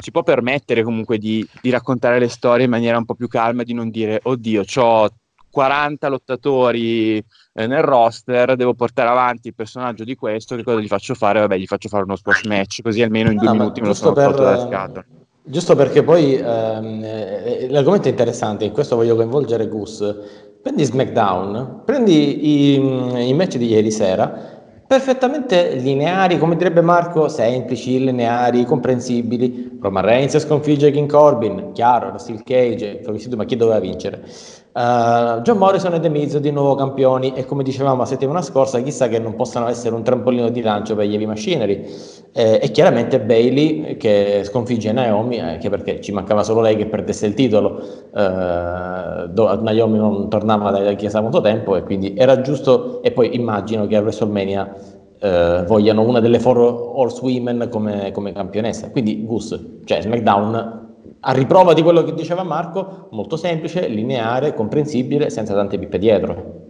si 0.00 0.10
può 0.10 0.22
permettere 0.22 0.82
comunque 0.82 1.18
di, 1.18 1.46
di, 1.60 1.70
raccontare 1.70 2.18
le 2.18 2.28
storie 2.28 2.64
in 2.64 2.70
maniera 2.70 2.96
un 2.96 3.04
po' 3.04 3.14
più 3.14 3.28
calma, 3.28 3.62
di 3.62 3.74
non 3.74 3.90
dire, 3.90 4.20
oddio, 4.22 4.64
ho 4.76 5.08
40 5.50 6.08
lottatori 6.08 7.16
eh, 7.16 7.66
nel 7.66 7.82
roster, 7.82 8.56
devo 8.56 8.74
portare 8.74 9.08
avanti 9.08 9.48
il 9.48 9.54
personaggio 9.54 10.04
di 10.04 10.14
questo, 10.14 10.56
che 10.56 10.62
cosa 10.62 10.80
gli 10.80 10.86
faccio 10.86 11.14
fare? 11.14 11.40
Vabbè, 11.40 11.56
gli 11.56 11.66
faccio 11.66 11.88
fare 11.88 12.04
uno 12.04 12.16
squash 12.16 12.44
match, 12.44 12.82
così 12.82 13.02
almeno 13.02 13.30
in 13.30 13.36
due 13.36 13.46
No, 13.46 13.54
ma 13.54 13.60
minuti 13.60 13.80
me 13.80 13.88
lo 13.88 13.94
sono 13.94 14.12
per, 14.12 14.26
tolto 14.26 14.42
dalle 14.42 14.66
scatole. 14.68 15.06
Giusto 15.42 15.74
perché 15.74 16.02
poi 16.02 16.34
ehm, 16.34 17.02
eh, 17.02 17.66
l'argomento 17.70 18.06
è 18.08 18.10
interessante, 18.10 18.64
in 18.64 18.72
questo 18.72 18.96
voglio 18.96 19.16
coinvolgere 19.16 19.68
Gus. 19.68 20.14
Prendi 20.62 20.84
SmackDown, 20.84 21.82
prendi 21.84 22.74
i, 22.74 23.28
i 23.28 23.34
match 23.34 23.56
di 23.56 23.66
ieri 23.66 23.90
sera, 23.90 24.59
perfettamente 24.90 25.76
lineari, 25.76 26.36
come 26.36 26.56
direbbe 26.56 26.80
Marco, 26.80 27.28
semplici, 27.28 28.02
lineari, 28.02 28.64
comprensibili. 28.64 29.78
Roman 29.80 30.04
Reigns 30.04 30.36
sconfigge 30.38 30.90
King 30.90 31.08
Corbin, 31.08 31.70
chiaro, 31.70 32.08
era 32.08 32.18
Steel 32.18 32.42
Cage, 32.42 33.00
ma 33.36 33.44
chi 33.44 33.54
doveva 33.54 33.78
vincere? 33.78 34.24
Uh, 34.72 35.40
John 35.40 35.58
Morrison 35.58 35.94
e 35.94 35.98
The 35.98 36.08
Miz 36.08 36.38
di 36.38 36.52
nuovo 36.52 36.76
campioni 36.76 37.32
e 37.34 37.44
come 37.44 37.64
dicevamo 37.64 37.96
la 37.96 38.04
settimana 38.04 38.40
scorsa 38.40 38.80
chissà 38.80 39.08
che 39.08 39.18
non 39.18 39.34
possano 39.34 39.66
essere 39.66 39.96
un 39.96 40.04
trampolino 40.04 40.48
di 40.48 40.62
lancio 40.62 40.94
per 40.94 41.06
gli 41.06 41.12
Heavy 41.14 41.26
Machinery. 41.26 41.84
Eh, 42.32 42.60
e 42.62 42.70
chiaramente 42.70 43.18
Bailey 43.20 43.96
che 43.96 44.42
sconfigge 44.44 44.92
Naomi 44.92 45.40
anche 45.40 45.68
perché 45.68 46.00
ci 46.00 46.12
mancava 46.12 46.44
solo 46.44 46.60
lei 46.60 46.76
che 46.76 46.86
perdesse 46.86 47.26
il 47.26 47.34
titolo 47.34 47.82
uh, 48.12 49.26
do, 49.26 49.60
Naomi 49.60 49.98
non 49.98 50.28
tornava 50.28 50.70
dalla 50.70 50.92
chiesa 50.92 51.16
da 51.16 51.22
molto 51.22 51.40
tempo 51.40 51.74
e 51.74 51.82
quindi 51.82 52.14
era 52.16 52.40
giusto 52.40 53.02
e 53.02 53.10
poi 53.10 53.34
immagino 53.34 53.88
che 53.88 53.96
a 53.96 54.00
WrestleMania 54.00 54.72
uh, 55.20 55.64
vogliano 55.64 56.02
una 56.02 56.20
delle 56.20 56.38
four 56.38 56.58
horsewomen 56.58 57.66
come, 57.68 58.12
come 58.12 58.30
campionessa. 58.30 58.88
Quindi 58.92 59.26
Gus, 59.26 59.80
cioè 59.84 60.00
SmackDown 60.00 60.89
a 61.20 61.32
riprova 61.32 61.74
di 61.74 61.82
quello 61.82 62.02
che 62.02 62.14
diceva 62.14 62.42
Marco, 62.42 63.08
molto 63.12 63.36
semplice, 63.36 63.88
lineare, 63.88 64.54
comprensibile, 64.54 65.30
senza 65.30 65.54
tante 65.54 65.78
pippe 65.78 65.98
dietro. 65.98 66.68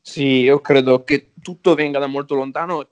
Sì, 0.00 0.40
io 0.40 0.60
credo 0.60 1.02
che 1.04 1.32
tutto 1.42 1.74
venga 1.74 1.98
da 1.98 2.06
molto 2.06 2.34
lontano, 2.34 2.88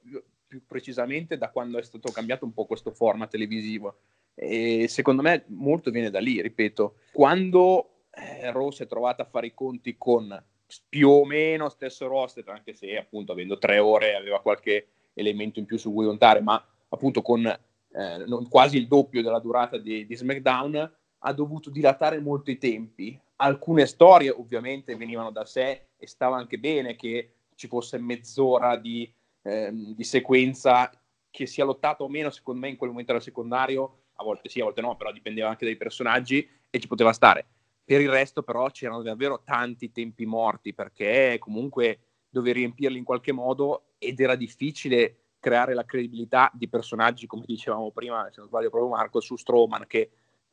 più 0.46 0.62
precisamente 0.66 1.36
da 1.36 1.50
quando 1.50 1.78
è 1.78 1.82
stato 1.82 2.10
cambiato 2.10 2.44
un 2.44 2.52
po' 2.52 2.64
questo 2.64 2.90
format 2.90 3.30
televisivo. 3.30 3.96
E 4.34 4.86
secondo 4.88 5.22
me 5.22 5.44
molto 5.48 5.90
viene 5.90 6.10
da 6.10 6.20
lì, 6.20 6.40
ripeto, 6.40 6.94
quando 7.12 8.04
eh, 8.10 8.50
è 8.50 8.86
trovata 8.86 9.22
a 9.22 9.26
fare 9.26 9.48
i 9.48 9.54
conti 9.54 9.96
con 9.96 10.42
più 10.88 11.08
o 11.08 11.24
meno 11.24 11.68
stesso 11.68 12.06
roster, 12.06 12.48
anche 12.48 12.74
se 12.74 12.96
appunto 12.96 13.32
avendo 13.32 13.58
tre 13.58 13.78
ore 13.78 14.14
aveva 14.14 14.40
qualche 14.40 14.88
elemento 15.14 15.58
in 15.58 15.64
più 15.64 15.78
su 15.78 15.92
cui 15.92 16.06
contare, 16.06 16.40
ma 16.40 16.62
appunto 16.88 17.22
con 17.22 17.58
eh, 17.98 18.24
non, 18.26 18.48
quasi 18.48 18.76
il 18.76 18.86
doppio 18.86 19.22
della 19.22 19.40
durata 19.40 19.76
di, 19.76 20.06
di, 20.06 20.14
SmackDown, 20.14 20.96
ha 21.18 21.32
dovuto 21.32 21.68
dilatare 21.68 22.20
molto 22.20 22.52
i 22.52 22.56
tempi. 22.56 23.20
Alcune 23.36 23.86
storie 23.86 24.30
ovviamente 24.30 24.94
venivano 24.94 25.32
da 25.32 25.44
sé 25.44 25.88
e 25.96 26.06
stava 26.06 26.36
anche 26.36 26.58
bene 26.58 26.94
che 26.94 27.32
ci 27.56 27.66
fosse 27.66 27.98
mezz'ora 27.98 28.76
di, 28.76 29.12
ehm, 29.42 29.96
di 29.96 30.04
sequenza 30.04 30.92
che 31.28 31.46
sia 31.46 31.64
lottato 31.64 32.04
o 32.04 32.08
meno, 32.08 32.30
secondo 32.30 32.60
me 32.60 32.68
in 32.68 32.76
quel 32.76 32.90
momento 32.90 33.10
era 33.10 33.20
secondario, 33.20 34.02
a 34.14 34.22
volte 34.22 34.48
sì, 34.48 34.60
a 34.60 34.64
volte 34.64 34.80
no, 34.80 34.96
però 34.96 35.10
dipendeva 35.10 35.48
anche 35.48 35.64
dai 35.64 35.76
personaggi 35.76 36.48
e 36.70 36.78
ci 36.78 36.86
poteva 36.86 37.12
stare. 37.12 37.46
Per 37.84 38.00
il 38.00 38.10
resto 38.10 38.44
però 38.44 38.68
c'erano 38.70 39.02
davvero 39.02 39.42
tanti 39.42 39.90
tempi 39.90 40.24
morti 40.24 40.72
perché 40.72 41.36
comunque 41.40 41.98
dovevi 42.28 42.60
riempirli 42.60 42.98
in 42.98 43.04
qualche 43.04 43.32
modo 43.32 43.94
ed 43.98 44.20
era 44.20 44.36
difficile 44.36 45.27
creare 45.40 45.74
la 45.74 45.84
credibilità 45.84 46.50
di 46.52 46.68
personaggi, 46.68 47.26
come 47.26 47.44
dicevamo 47.46 47.90
prima, 47.90 48.28
se 48.30 48.40
non 48.40 48.48
sbaglio 48.48 48.70
proprio 48.70 48.90
Marco, 48.90 49.20
su 49.20 49.36
Strowman, 49.36 49.86
che 49.86 50.10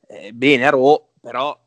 eh, 0.08 0.34
bene 0.34 0.68
a 0.68 0.70
Raw, 0.70 1.12
però 1.20 1.58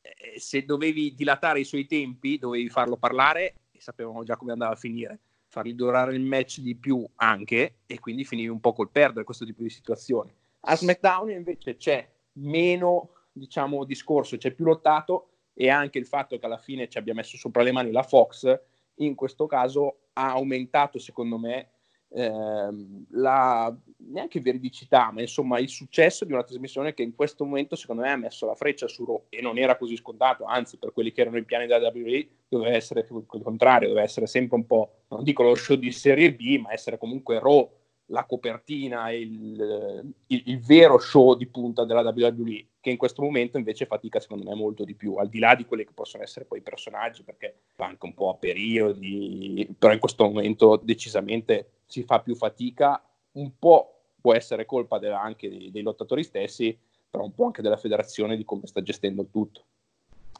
eh, 0.00 0.38
se 0.38 0.64
dovevi 0.64 1.14
dilatare 1.14 1.60
i 1.60 1.64
suoi 1.64 1.86
tempi, 1.86 2.38
dovevi 2.38 2.68
farlo 2.68 2.96
parlare 2.96 3.54
e 3.72 3.80
sapevamo 3.80 4.24
già 4.24 4.36
come 4.36 4.52
andava 4.52 4.72
a 4.72 4.76
finire, 4.76 5.20
fargli 5.48 5.74
durare 5.74 6.14
il 6.14 6.20
match 6.20 6.60
di 6.60 6.76
più 6.76 7.06
anche 7.16 7.78
e 7.86 7.98
quindi 7.98 8.24
finivi 8.24 8.48
un 8.48 8.60
po' 8.60 8.72
col 8.72 8.90
perdere 8.90 9.24
questo 9.24 9.44
tipo 9.44 9.62
di 9.62 9.70
situazioni. 9.70 10.32
A 10.60 10.76
SmackDown 10.76 11.30
invece 11.30 11.76
c'è 11.76 12.08
meno, 12.34 13.10
diciamo, 13.32 13.84
discorso, 13.84 14.36
c'è 14.36 14.52
più 14.52 14.64
lottato 14.64 15.30
e 15.54 15.70
anche 15.70 15.98
il 15.98 16.06
fatto 16.06 16.38
che 16.38 16.46
alla 16.46 16.58
fine 16.58 16.88
ci 16.88 16.98
abbia 16.98 17.14
messo 17.14 17.36
sopra 17.36 17.62
le 17.62 17.72
mani 17.72 17.90
la 17.90 18.02
Fox, 18.02 18.60
in 18.96 19.14
questo 19.14 19.46
caso 19.46 20.08
ha 20.14 20.30
aumentato, 20.30 20.98
secondo 20.98 21.38
me, 21.38 21.70
ehm, 22.10 23.06
la 23.10 23.74
neanche 24.10 24.40
veridicità, 24.40 25.10
ma 25.12 25.20
insomma 25.20 25.58
il 25.58 25.68
successo 25.68 26.24
di 26.24 26.32
una 26.32 26.44
trasmissione 26.44 26.94
che 26.94 27.02
in 27.02 27.14
questo 27.14 27.44
momento 27.44 27.76
secondo 27.76 28.02
me 28.02 28.10
ha 28.10 28.16
messo 28.16 28.46
la 28.46 28.54
freccia 28.54 28.88
su 28.88 29.04
Raw. 29.04 29.24
E 29.28 29.40
non 29.40 29.58
era 29.58 29.76
così 29.76 29.96
scontato, 29.96 30.44
anzi 30.44 30.78
per 30.78 30.92
quelli 30.92 31.12
che 31.12 31.22
erano 31.22 31.38
i 31.38 31.44
piani 31.44 31.66
della 31.66 31.88
WWE 31.88 32.28
doveva 32.48 32.74
essere 32.74 33.06
il 33.08 33.24
contrario, 33.26 33.88
doveva 33.88 34.06
essere 34.06 34.26
sempre 34.26 34.56
un 34.56 34.66
po', 34.66 34.92
non 35.08 35.22
dico 35.22 35.42
lo 35.42 35.54
show 35.54 35.76
di 35.76 35.92
serie 35.92 36.32
B, 36.32 36.58
ma 36.58 36.72
essere 36.72 36.98
comunque 36.98 37.38
Raw 37.38 37.70
la 38.10 38.24
copertina, 38.24 39.10
il, 39.10 40.14
il, 40.26 40.42
il, 40.46 40.60
vero 40.60 40.98
show 40.98 41.34
di 41.34 41.46
punta 41.46 41.84
della 41.84 42.00
WWE, 42.00 42.66
che 42.88 42.92
in 42.92 42.98
questo 42.98 43.22
momento 43.22 43.58
invece 43.58 43.86
fatica 43.86 44.18
secondo 44.18 44.44
me 44.44 44.54
molto 44.54 44.84
di 44.84 44.94
più, 44.94 45.14
al 45.14 45.28
di 45.28 45.38
là 45.38 45.54
di 45.54 45.66
quelli 45.66 45.84
che 45.84 45.92
possono 45.94 46.22
essere 46.22 46.44
poi 46.44 46.58
i 46.58 46.62
personaggi, 46.62 47.22
perché 47.22 47.60
va 47.76 47.86
anche 47.86 48.06
un 48.06 48.14
po' 48.14 48.30
a 48.30 48.34
periodi, 48.34 49.68
però 49.78 49.92
in 49.92 49.98
questo 49.98 50.24
momento 50.24 50.80
decisamente 50.82 51.70
si 51.86 52.02
fa 52.02 52.20
più 52.20 52.34
fatica, 52.34 53.02
un 53.32 53.52
po' 53.58 53.94
può 54.20 54.34
essere 54.34 54.66
colpa 54.66 54.98
della, 54.98 55.20
anche 55.20 55.48
dei, 55.48 55.70
dei 55.70 55.82
lottatori 55.82 56.24
stessi, 56.24 56.76
però 57.10 57.24
un 57.24 57.34
po' 57.34 57.46
anche 57.46 57.62
della 57.62 57.76
federazione 57.76 58.36
di 58.36 58.44
come 58.44 58.66
sta 58.66 58.82
gestendo 58.82 59.22
il 59.22 59.30
tutto. 59.30 59.64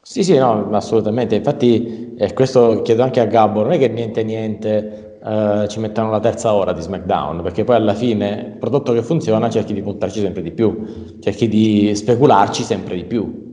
Sì, 0.03 0.23
sì, 0.23 0.37
no, 0.37 0.71
assolutamente. 0.71 1.35
Infatti, 1.35 2.15
eh, 2.17 2.33
questo 2.33 2.83
chiedo 2.83 3.03
anche 3.03 3.21
a 3.21 3.27
Gabbo, 3.27 3.63
non 3.63 3.73
è 3.73 3.79
che 3.79 3.89
niente 3.89 4.25
niente 4.25 5.08
eh, 5.25 5.67
ci 5.69 5.81
mettono 5.81 6.11
la 6.11 6.21
terza 6.21 6.53
ora 6.53 6.73
di 6.73 6.81
SmackDown, 6.81 7.43
perché 7.43 7.65
poi 7.65 7.77
alla 7.77 7.95
fine, 7.95 8.51
il 8.53 8.59
prodotto 8.59 8.93
che 8.93 9.03
funziona, 9.03 9.51
cerchi 9.51 9.75
di 9.75 9.83
puntarci 9.83 10.21
sempre 10.21 10.43
di 10.43 10.53
più, 10.53 11.19
cerchi 11.21 11.49
di 11.49 11.95
specularci 11.95 12.63
sempre 12.63 12.95
di 12.95 13.05
più. 13.05 13.47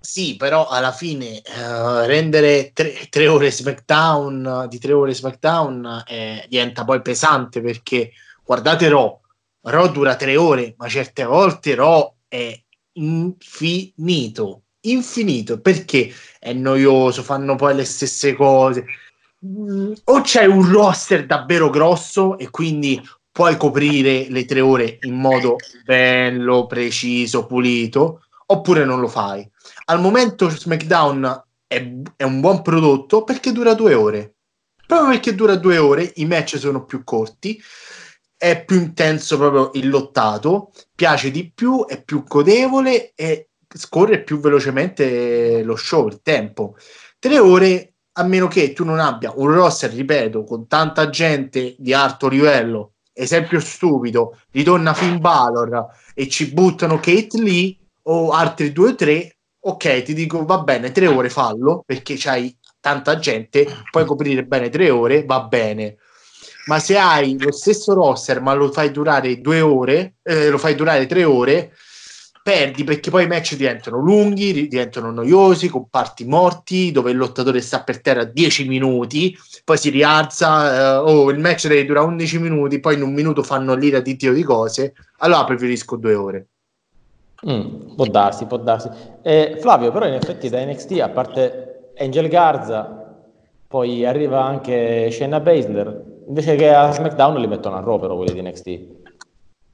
Sì, 0.00 0.36
però 0.36 0.68
alla 0.68 0.92
fine 0.92 1.42
uh, 1.44 2.06
rendere 2.06 2.70
tre, 2.72 2.92
tre, 3.10 3.26
ore 3.26 3.50
SmackDown 3.50 4.66
di 4.68 4.78
tre 4.78 4.92
ore 4.92 5.12
SmackDown 5.12 6.04
eh, 6.06 6.46
diventa 6.48 6.84
poi 6.84 7.02
pesante 7.02 7.60
perché 7.60 8.12
guardate 8.44 8.88
Raw, 8.88 9.18
Raw 9.62 9.90
dura 9.90 10.14
tre 10.14 10.36
ore, 10.36 10.74
ma 10.78 10.86
certe 10.86 11.24
volte 11.24 11.74
Raw 11.74 12.14
è 12.28 12.56
infinito, 12.92 14.62
infinito 14.82 15.60
perché 15.60 16.12
è 16.38 16.52
noioso, 16.52 17.24
fanno 17.24 17.56
poi 17.56 17.74
le 17.74 17.84
stesse 17.84 18.34
cose. 18.34 18.84
O 20.04 20.20
c'è 20.22 20.46
un 20.46 20.70
roster 20.70 21.26
davvero 21.26 21.70
grosso 21.70 22.38
e 22.38 22.50
quindi 22.50 23.00
puoi 23.30 23.56
coprire 23.56 24.28
le 24.30 24.44
tre 24.46 24.60
ore 24.60 24.98
in 25.02 25.14
modo 25.14 25.56
bello, 25.84 26.66
preciso, 26.66 27.44
pulito, 27.44 28.22
oppure 28.46 28.84
non 28.84 29.00
lo 29.00 29.08
fai. 29.08 29.48
Al 29.86 30.00
momento 30.00 30.48
SmackDown 30.48 31.44
è, 31.66 31.92
è 32.16 32.22
un 32.22 32.40
buon 32.40 32.62
prodotto 32.62 33.24
perché 33.24 33.52
dura 33.52 33.74
due 33.74 33.94
ore. 33.94 34.36
Proprio 34.86 35.10
perché 35.10 35.34
dura 35.34 35.56
due 35.56 35.78
ore, 35.78 36.12
i 36.16 36.26
match 36.26 36.58
sono 36.58 36.84
più 36.84 37.04
corti, 37.04 37.60
è 38.36 38.64
più 38.64 38.76
intenso 38.76 39.36
proprio 39.36 39.70
il 39.74 39.88
lottato, 39.88 40.70
piace 40.94 41.30
di 41.30 41.50
più, 41.52 41.84
è 41.86 42.02
più 42.02 42.22
godevole 42.24 43.12
e 43.14 43.50
scorre 43.68 44.22
più 44.22 44.38
velocemente 44.38 45.62
lo 45.62 45.76
show, 45.76 46.06
il 46.06 46.20
tempo. 46.22 46.76
Tre 47.18 47.38
ore, 47.38 47.95
a 48.18 48.22
meno 48.24 48.48
che 48.48 48.72
tu 48.72 48.84
non 48.84 48.98
abbia 48.98 49.32
un 49.36 49.52
roster, 49.52 49.92
ripeto, 49.92 50.44
con 50.44 50.66
tanta 50.66 51.10
gente 51.10 51.74
di 51.78 51.92
alto 51.92 52.28
livello, 52.28 52.94
esempio 53.12 53.60
stupido, 53.60 54.38
ritorna 54.52 54.94
Finn 54.94 55.18
Balor 55.18 55.86
e 56.14 56.28
ci 56.28 56.52
buttano 56.52 56.98
Kate 56.98 57.38
Lee 57.40 57.76
o 58.04 58.30
altri 58.30 58.72
due 58.72 58.90
o 58.90 58.94
tre, 58.94 59.36
ok, 59.58 60.02
ti 60.02 60.14
dico 60.14 60.44
va 60.44 60.58
bene, 60.58 60.92
tre 60.92 61.06
ore 61.06 61.28
fallo 61.28 61.82
perché 61.84 62.14
c'hai 62.16 62.56
tanta 62.80 63.18
gente, 63.18 63.66
puoi 63.90 64.06
coprire 64.06 64.44
bene 64.44 64.70
tre 64.70 64.90
ore, 64.90 65.24
va 65.24 65.42
bene. 65.42 65.96
Ma 66.66 66.78
se 66.78 66.96
hai 66.96 67.36
lo 67.38 67.52
stesso 67.52 67.92
roster 67.92 68.40
ma 68.40 68.54
lo 68.54 68.72
fai 68.72 68.90
durare 68.90 69.40
due 69.40 69.60
ore, 69.60 70.14
eh, 70.22 70.48
lo 70.48 70.58
fai 70.58 70.74
durare 70.74 71.06
tre 71.06 71.24
ore, 71.24 71.72
perdi 72.46 72.84
perché 72.84 73.10
poi 73.10 73.24
i 73.24 73.26
match 73.26 73.56
diventano 73.56 73.98
lunghi, 73.98 74.68
diventano 74.68 75.10
noiosi, 75.10 75.66
con 75.66 75.88
parti 75.90 76.24
morti, 76.24 76.92
dove 76.92 77.10
il 77.10 77.16
lottatore 77.16 77.60
sta 77.60 77.82
per 77.82 78.00
terra 78.00 78.22
10 78.22 78.68
minuti, 78.68 79.36
poi 79.64 79.76
si 79.76 79.90
rialza, 79.90 80.72
eh, 80.72 80.96
oh, 80.98 81.28
il 81.32 81.40
match 81.40 81.66
deve 81.66 81.84
durare 81.84 82.06
11 82.06 82.38
minuti, 82.38 82.78
poi 82.78 82.94
in 82.94 83.02
un 83.02 83.12
minuto 83.12 83.42
fanno 83.42 83.74
l'ira 83.74 83.98
di 83.98 84.14
Dio 84.14 84.32
di 84.32 84.44
cose, 84.44 84.94
allora 85.18 85.42
preferisco 85.42 85.96
due 85.96 86.14
ore. 86.14 86.46
Mm, 87.50 87.96
può 87.96 88.04
darsi, 88.04 88.44
può 88.44 88.58
darsi. 88.58 88.90
Eh, 89.22 89.56
Flavio, 89.58 89.90
però 89.90 90.06
in 90.06 90.14
effetti 90.14 90.48
da 90.48 90.64
NXT, 90.64 91.00
a 91.00 91.08
parte 91.08 91.90
Angel 91.98 92.28
Garza, 92.28 93.12
poi 93.66 94.06
arriva 94.06 94.44
anche 94.44 95.10
Shayna 95.10 95.40
Baszler, 95.40 96.14
Invece 96.28 96.56
che 96.56 96.72
a 96.72 96.92
SmackDown 96.92 97.40
li 97.40 97.46
mettono 97.46 97.76
a 97.76 97.80
Raw 97.80 97.98
però 97.98 98.16
quelli 98.16 98.32
di 98.32 98.42
NXT. 98.42 98.66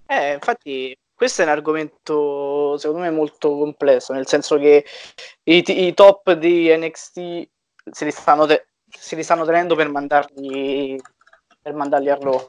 Eh, 0.07 0.32
infatti 0.35 0.94
questo 1.23 1.43
è 1.43 1.44
un 1.44 1.53
argomento 1.53 2.77
secondo 2.78 3.03
me 3.03 3.11
molto 3.11 3.57
complesso, 3.57 4.12
nel 4.12 4.27
senso 4.27 4.59
che 4.59 4.85
i, 5.44 5.62
i 5.86 5.94
top 5.94 6.32
di 6.32 6.69
NXT 6.77 7.49
se 7.93 8.05
li 8.05 8.11
stanno, 8.11 8.44
te- 8.44 8.66
se 8.89 9.15
li 9.15 9.23
stanno 9.23 9.44
tenendo 9.44 9.77
per 9.77 9.89
mandarli, 9.89 11.01
per 11.61 11.74
mandarli 11.74 12.11
a 12.11 12.16
Raw. 12.16 12.49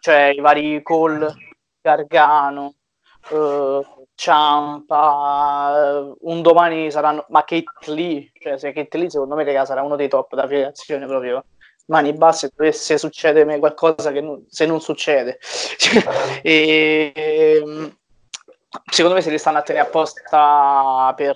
Cioè 0.00 0.32
i 0.34 0.40
vari 0.40 0.82
Cole, 0.82 1.34
Gargano, 1.82 2.76
eh, 3.30 3.80
Ciampa, 4.14 5.74
eh, 5.76 6.14
un 6.20 6.40
domani 6.40 6.90
saranno, 6.90 7.26
ma 7.28 7.44
Kate 7.44 7.92
Lee, 7.92 8.30
cioè 8.40 8.56
se 8.56 8.72
Kate 8.72 8.96
Lee 8.96 9.10
secondo 9.10 9.34
me 9.34 9.44
raga, 9.44 9.66
sarà 9.66 9.82
uno 9.82 9.96
dei 9.96 10.08
top 10.08 10.34
da 10.34 10.46
federazione 10.48 11.04
proprio 11.06 11.44
mani 11.88 12.14
basse 12.14 12.50
dovesse 12.56 12.96
succedere 12.96 13.58
qualcosa 13.58 14.10
che 14.10 14.22
non, 14.22 14.42
se 14.48 14.64
non 14.64 14.80
succede 14.80 15.38
e, 16.42 17.12
ehm, 17.14 17.94
secondo 18.90 19.16
me 19.16 19.22
se 19.22 19.30
li 19.30 19.38
stanno 19.38 19.58
a 19.58 19.62
tenere 19.62 19.86
apposta 19.86 21.12
per, 21.16 21.32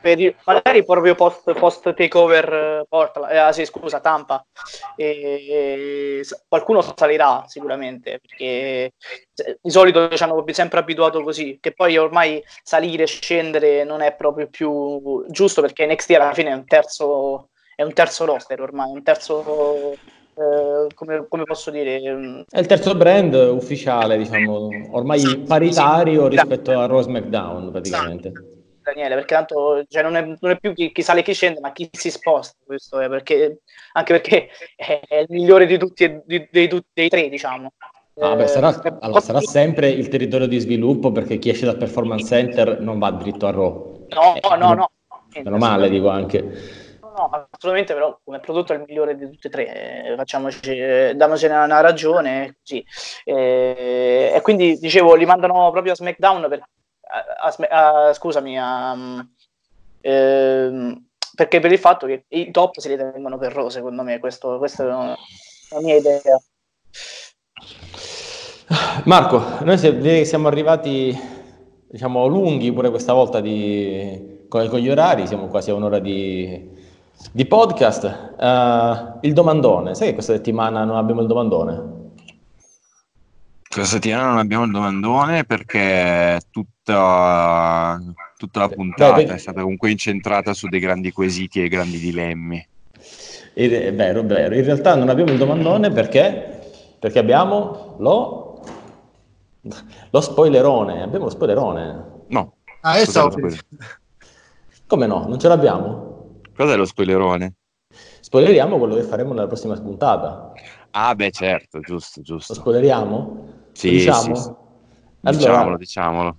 per 0.00 0.20
il- 0.20 0.36
magari 0.44 0.84
proprio 0.84 1.14
post, 1.14 1.52
post 1.54 1.92
takeover 1.94 2.84
Portland, 2.88 3.32
eh, 3.32 3.36
ah, 3.38 3.52
sì, 3.52 3.64
scusa, 3.64 4.00
Tampa. 4.00 4.44
E, 4.96 6.20
s- 6.22 6.44
qualcuno 6.46 6.80
salirà 6.96 7.44
sicuramente 7.46 8.20
perché 8.20 8.92
di 9.60 9.70
solito 9.70 10.08
ci 10.14 10.22
hanno 10.22 10.44
sempre 10.52 10.78
abituato 10.78 11.22
così. 11.22 11.58
Che 11.60 11.72
poi 11.74 11.96
ormai 11.98 12.42
salire 12.62 13.02
e 13.04 13.06
scendere 13.06 13.84
non 13.84 14.00
è 14.00 14.14
proprio 14.14 14.48
più 14.48 15.24
giusto 15.28 15.60
perché 15.60 15.84
NXT 15.86 16.10
alla 16.12 16.32
fine 16.32 16.50
è 16.50 16.54
un 16.54 16.64
terzo, 16.66 17.50
è 17.74 17.82
un 17.82 17.92
terzo 17.92 18.24
roster 18.24 18.60
ormai, 18.60 18.90
un 18.92 19.02
terzo. 19.02 19.94
Eh, 20.38 20.94
come, 20.94 21.26
come 21.28 21.42
posso 21.44 21.70
dire, 21.70 22.00
mm, 22.14 22.40
È 22.50 22.58
il 22.58 22.66
terzo 22.66 22.94
brand 22.94 23.34
ufficiale, 23.34 24.16
diciamo, 24.16 24.88
ormai 24.92 25.44
paritario 25.46 26.28
rispetto 26.28 26.78
a 26.78 26.86
Rose 26.86 27.10
McDown, 27.10 27.70
praticamente. 27.70 28.32
Daniele, 28.82 29.16
perché 29.16 29.34
tanto 29.34 29.84
cioè, 29.86 30.02
non, 30.02 30.16
è, 30.16 30.22
non 30.22 30.50
è 30.50 30.58
più 30.58 30.72
chi, 30.72 30.92
chi 30.92 31.02
sale 31.02 31.20
e 31.20 31.22
chi 31.22 31.34
scende, 31.34 31.60
ma 31.60 31.72
chi 31.72 31.88
si 31.92 32.10
sposta. 32.10 32.56
Questo 32.64 32.98
è 33.00 33.08
perché, 33.08 33.60
anche 33.92 34.12
perché 34.14 34.48
è, 34.76 35.00
il 35.18 35.26
migliore 35.28 35.66
di 35.66 35.76
tutti 35.78 36.04
e 36.04 36.22
di- 36.24 36.48
dei, 36.50 36.68
dei- 36.68 36.84
dei 36.92 37.08
tre, 37.08 37.28
diciamo. 37.28 37.72
Ah, 38.20 38.34
beh, 38.34 38.44
Eh, 38.44 38.48
sarà, 38.48 38.82
è- 38.82 38.94
allora, 39.00 39.20
sarà 39.20 39.40
sempre 39.40 39.90
il 39.90 40.08
territorio 40.08 40.46
di 40.46 40.58
sviluppo 40.58 41.12
perché 41.12 41.38
chi 41.38 41.50
esce 41.50 41.66
dal 41.66 41.76
performance 41.76 42.26
center 42.26 42.80
non 42.80 42.98
va 42.98 43.10
dritto 43.10 43.46
a 43.46 43.50
Raw. 43.50 44.06
No, 44.10 44.34
Eh, 44.34 44.40
no, 44.48 44.56
no, 44.56 44.74
no. 44.74 44.90
Meno 45.42 45.58
male, 45.58 45.88
dico 45.90 46.08
anche. 46.08 46.86
No, 47.18 47.28
assolutamente, 47.50 47.94
però 47.94 48.16
come 48.22 48.38
prodotto 48.38 48.72
è 48.72 48.76
il 48.76 48.84
migliore 48.86 49.16
di 49.16 49.28
tutti 49.28 49.48
e 49.48 49.50
tre, 49.50 50.12
eh, 50.12 50.14
facciamoci, 50.16 50.70
eh, 50.78 51.14
damocene 51.16 51.56
una 51.56 51.80
ragione, 51.80 52.58
così. 52.60 52.84
Eh, 53.24 54.32
e 54.36 54.40
quindi, 54.40 54.78
dicevo, 54.78 55.16
li 55.16 55.24
mandano 55.26 55.68
proprio 55.72 55.92
a 55.94 55.96
SmackDown 55.96 56.46
per, 56.48 56.60
a- 56.60 57.50
a 57.68 58.06
a- 58.08 58.12
scusami, 58.12 58.56
ehm, 60.00 61.06
perché 61.34 61.58
per 61.58 61.72
il 61.72 61.78
fatto 61.78 62.06
che 62.06 62.24
i 62.28 62.52
top 62.52 62.78
se 62.78 62.88
li 62.88 62.96
tengono 62.96 63.36
per 63.36 63.52
Raw, 63.52 63.68
secondo 63.68 64.02
me, 64.04 64.20
questo, 64.20 64.58
questa 64.58 64.84
è 64.84 64.86
la 64.86 65.80
mia 65.80 65.96
idea. 65.96 66.40
Marco, 69.06 69.42
noi 69.64 70.24
siamo 70.24 70.46
arrivati, 70.46 71.18
diciamo, 71.88 72.26
lunghi 72.26 72.72
pure 72.72 72.90
questa 72.90 73.12
volta 73.12 73.40
di- 73.40 74.36
con 74.48 74.62
gli 74.62 74.88
orari, 74.88 75.26
siamo 75.26 75.48
quasi 75.48 75.70
a 75.70 75.74
un'ora 75.74 75.98
di, 75.98 76.76
di 77.32 77.46
podcast. 77.46 78.04
Eh, 78.38 79.18
il 79.26 79.32
domandone, 79.32 79.94
sai 79.94 80.08
che 80.08 80.14
questa 80.14 80.34
settimana 80.34 80.84
non 80.84 80.96
abbiamo 80.96 81.20
il 81.20 81.26
domandone? 81.26 81.96
Questa 83.68 83.96
settimana 83.96 84.28
non 84.28 84.38
abbiamo 84.38 84.64
il 84.64 84.70
domandone 84.72 85.44
perché 85.44 86.40
tutta, 86.50 88.00
tutta 88.38 88.60
la 88.60 88.68
puntata 88.68 89.14
Beh, 89.16 89.26
beh. 89.26 89.34
è 89.34 89.38
stata 89.38 89.60
comunque 89.60 89.90
incentrata 89.90 90.54
su 90.54 90.68
dei 90.68 90.80
grandi 90.80 91.12
quesiti 91.12 91.62
e 91.62 91.68
grandi 91.68 91.98
dilemmi. 91.98 92.66
Ed 93.52 93.72
È 93.72 93.94
vero, 93.94 94.20
è 94.20 94.24
vero. 94.24 94.54
In 94.54 94.64
realtà 94.64 94.94
non 94.94 95.08
abbiamo 95.08 95.32
il 95.32 95.38
domandone 95.38 95.90
perché? 95.90 96.60
Perché 96.98 97.18
abbiamo 97.18 97.96
lo, 97.98 98.64
lo 100.10 100.20
spoilerone. 100.20 101.02
Abbiamo 101.02 101.24
lo 101.26 101.30
spoilerone. 101.30 102.04
No, 102.28 102.54
Ah, 102.80 102.96
spoiler? 103.04 103.58
Come 104.86 105.06
no? 105.06 105.26
Non 105.28 105.38
ce 105.38 105.48
l'abbiamo? 105.48 106.07
Cos'è 106.58 106.76
lo 106.76 106.84
spoilerone? 106.84 107.54
Spoileriamo 108.20 108.78
quello 108.78 108.96
che 108.96 109.02
faremo 109.04 109.32
nella 109.32 109.46
prossima 109.46 109.74
puntata. 109.80 110.52
Ah, 110.90 111.14
beh, 111.14 111.30
certo, 111.30 111.80
giusto, 111.80 112.18
Lo 112.20 112.24
giusto. 112.24 112.54
spoileriamo? 112.54 113.46
Sì, 113.72 113.92
Lo 113.92 113.96
diciamo? 113.98 114.34
sì, 114.34 114.42
sì. 114.42 114.48
Allora, 115.22 115.36
Diciamolo, 115.38 115.76
diciamolo. 115.76 116.36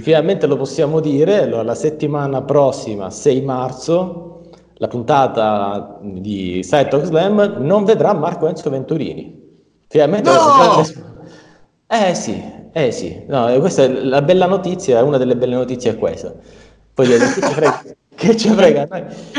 finalmente 0.00 0.46
lo 0.46 0.56
possiamo 0.56 1.00
dire. 1.00 1.42
Allora, 1.42 1.62
la 1.62 1.74
settimana 1.74 2.42
prossima, 2.42 3.10
6 3.10 3.42
marzo, 3.42 4.50
la 4.74 4.88
puntata 4.88 5.98
di 6.02 6.60
Side 6.62 6.88
Talk 6.88 7.04
Slam 7.04 7.56
non 7.60 7.84
vedrà 7.84 8.12
Marco 8.14 8.46
Enzo 8.48 8.70
Venturini. 8.70 9.36
Finalmente 9.88 10.30
No! 10.30 10.82
Eh 11.90 12.14
sì, 12.14 12.42
eh 12.72 12.92
sì. 12.92 13.24
No, 13.26 13.46
questa 13.60 13.84
è 13.84 13.88
la 13.88 14.20
bella 14.22 14.46
notizia, 14.46 15.02
una 15.02 15.16
delle 15.16 15.36
belle 15.36 15.54
notizie 15.54 15.92
è 15.92 15.96
questa. 15.98 16.34
Poi 16.94 17.06
dire, 17.06 17.18
che 17.18 17.42
ci 17.42 17.54
frega, 17.54 17.82
che 18.18 18.36
ci 18.36 18.48
frega? 18.48 18.88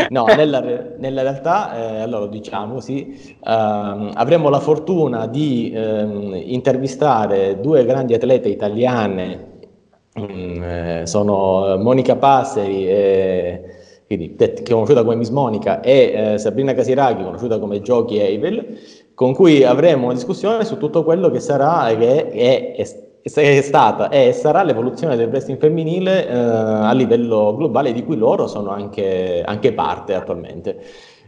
No, 0.10 0.24
nella, 0.26 0.62
nella 0.98 1.22
realtà, 1.22 1.76
eh, 1.76 2.00
allora 2.00 2.24
lo 2.24 2.28
diciamo, 2.28 2.80
sì, 2.80 3.36
ehm, 3.44 4.12
avremo 4.14 4.48
la 4.48 4.62
fortuna 4.62 5.28
di 5.28 5.72
ehm, 5.76 6.34
intervistare 6.46 7.60
due 7.60 7.84
grandi 7.84 8.14
atlete 8.14 8.48
italiane, 8.48 9.48
mm, 10.18 10.64
eh, 10.64 11.02
sono 11.04 11.78
Monica 11.78 12.16
Passeri, 12.16 12.88
e, 12.88 13.64
quindi, 14.08 14.38
conosciuta 14.68 15.04
come 15.04 15.18
Miss 15.18 15.30
Monica, 15.30 15.82
e 15.82 16.34
eh, 16.34 16.38
Sabrina 16.38 16.74
Casiraghi, 16.74 17.24
conosciuta 17.24 17.60
come 17.60 17.82
Giochi 17.82 18.18
Eivel, 18.18 18.78
con 19.14 19.34
cui 19.34 19.66
avremo 19.66 20.06
una 20.06 20.14
discussione 20.14 20.64
su 20.64 20.78
tutto 20.78 21.04
quello 21.04 21.30
che 21.30 21.42
sarà, 21.42 21.94
che 21.98 22.30
è, 22.30 22.72
è- 22.76 23.09
è 23.34 23.62
stata 23.62 24.10
e 24.10 24.34
sarà 24.34 24.64
l'evoluzione 24.64 25.16
del 25.16 25.28
wrestling 25.30 25.60
femminile 25.60 26.28
eh, 26.28 26.34
a 26.36 26.92
livello 26.94 27.56
globale 27.56 27.92
di 27.92 28.04
cui 28.04 28.18
loro 28.18 28.48
sono 28.48 28.70
anche, 28.72 29.42
anche 29.46 29.74
parte 29.74 30.14
attualmente. 30.16 30.80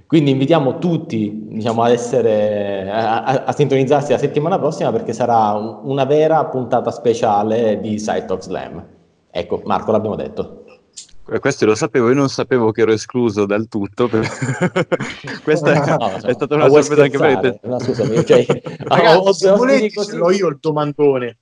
Quindi 0.07 0.32
invitiamo 0.32 0.78
tutti 0.78 1.48
diciamo, 1.49 1.84
ad 1.84 1.91
essere, 1.91 2.90
a, 2.91 3.23
a- 3.23 3.44
a 3.45 3.52
sintonizzarsi 3.53 4.11
la 4.11 4.18
settimana 4.18 4.60
prossima 4.60 4.91
perché 4.91 5.14
sarà 5.14 5.52
un- 5.53 5.80
una 5.84 6.03
vera 6.03 6.44
puntata 6.45 6.91
speciale 6.91 7.80
di 7.80 7.98
Side 7.98 8.26
Talk 8.26 8.44
Slam. 8.44 8.86
Ecco, 9.32 9.61
Marco, 9.64 9.91
l'abbiamo 9.91 10.18
detto. 10.18 10.65
Eh, 11.32 11.40
Questo 11.40 11.65
lo 11.65 11.76
sapevo, 11.76 12.10
io 12.10 12.15
non 12.15 12.28
sapevo 12.28 12.72
che 12.73 12.82
ero 12.82 12.91
escluso 12.91 13.45
dal 13.45 13.69
tutto. 13.69 14.10
per- 14.10 14.28
Questa 15.44 15.72
è, 15.72 15.98
No, 15.98 16.11
è 16.26 16.34
stata 16.34 16.56
una 16.56 16.68
sorpresa 16.69 17.03
anche 17.03 17.18
per 17.18 17.40
te. 17.40 17.60
No, 17.64 17.80
scusami, 17.80 18.26
cioè, 18.26 18.45
ho- 18.49 18.88
Ragazzi, 18.88 19.48
ho 19.48 19.57
ce 19.68 19.91
così. 19.94 20.18
l'ho 20.18 20.32
io 20.32 20.48
il 20.49 20.57
domandone. 20.60 21.38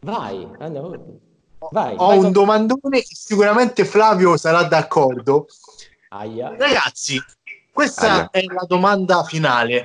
Vai, 0.00 0.48
andiamo. 0.58 1.18
Vai, 1.70 1.94
Ho 1.96 2.06
vai 2.06 2.16
un 2.16 2.22
con- 2.24 2.32
domandone 2.32 3.02
sicuramente 3.02 3.84
Flavio 3.84 4.36
sarà 4.36 4.62
d'accordo. 4.64 5.46
Aia. 6.08 6.54
Ragazzi, 6.56 7.22
questa 7.72 8.12
Aia. 8.12 8.30
è 8.30 8.42
la 8.44 8.64
domanda 8.66 9.22
finale. 9.24 9.84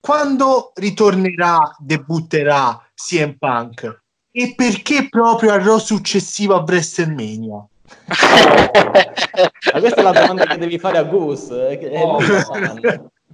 Quando 0.00 0.72
ritornerà, 0.76 1.76
debutterà 1.78 2.82
CM 2.94 3.34
Punk? 3.38 4.00
E 4.30 4.54
perché 4.56 5.08
proprio 5.08 5.52
al 5.52 5.60
Raw 5.60 5.78
successivo 5.78 6.54
a 6.54 6.60
WrestleMania? 6.66 7.66
Ma 9.72 9.80
questa 9.80 9.96
è 9.96 10.02
la 10.02 10.12
domanda 10.12 10.46
che 10.46 10.58
devi 10.58 10.78
fare 10.78 10.98
a 10.98 11.02
Gus. 11.02 11.50
eh, 11.50 11.76
che 11.78 11.90
Oh. 11.94 12.18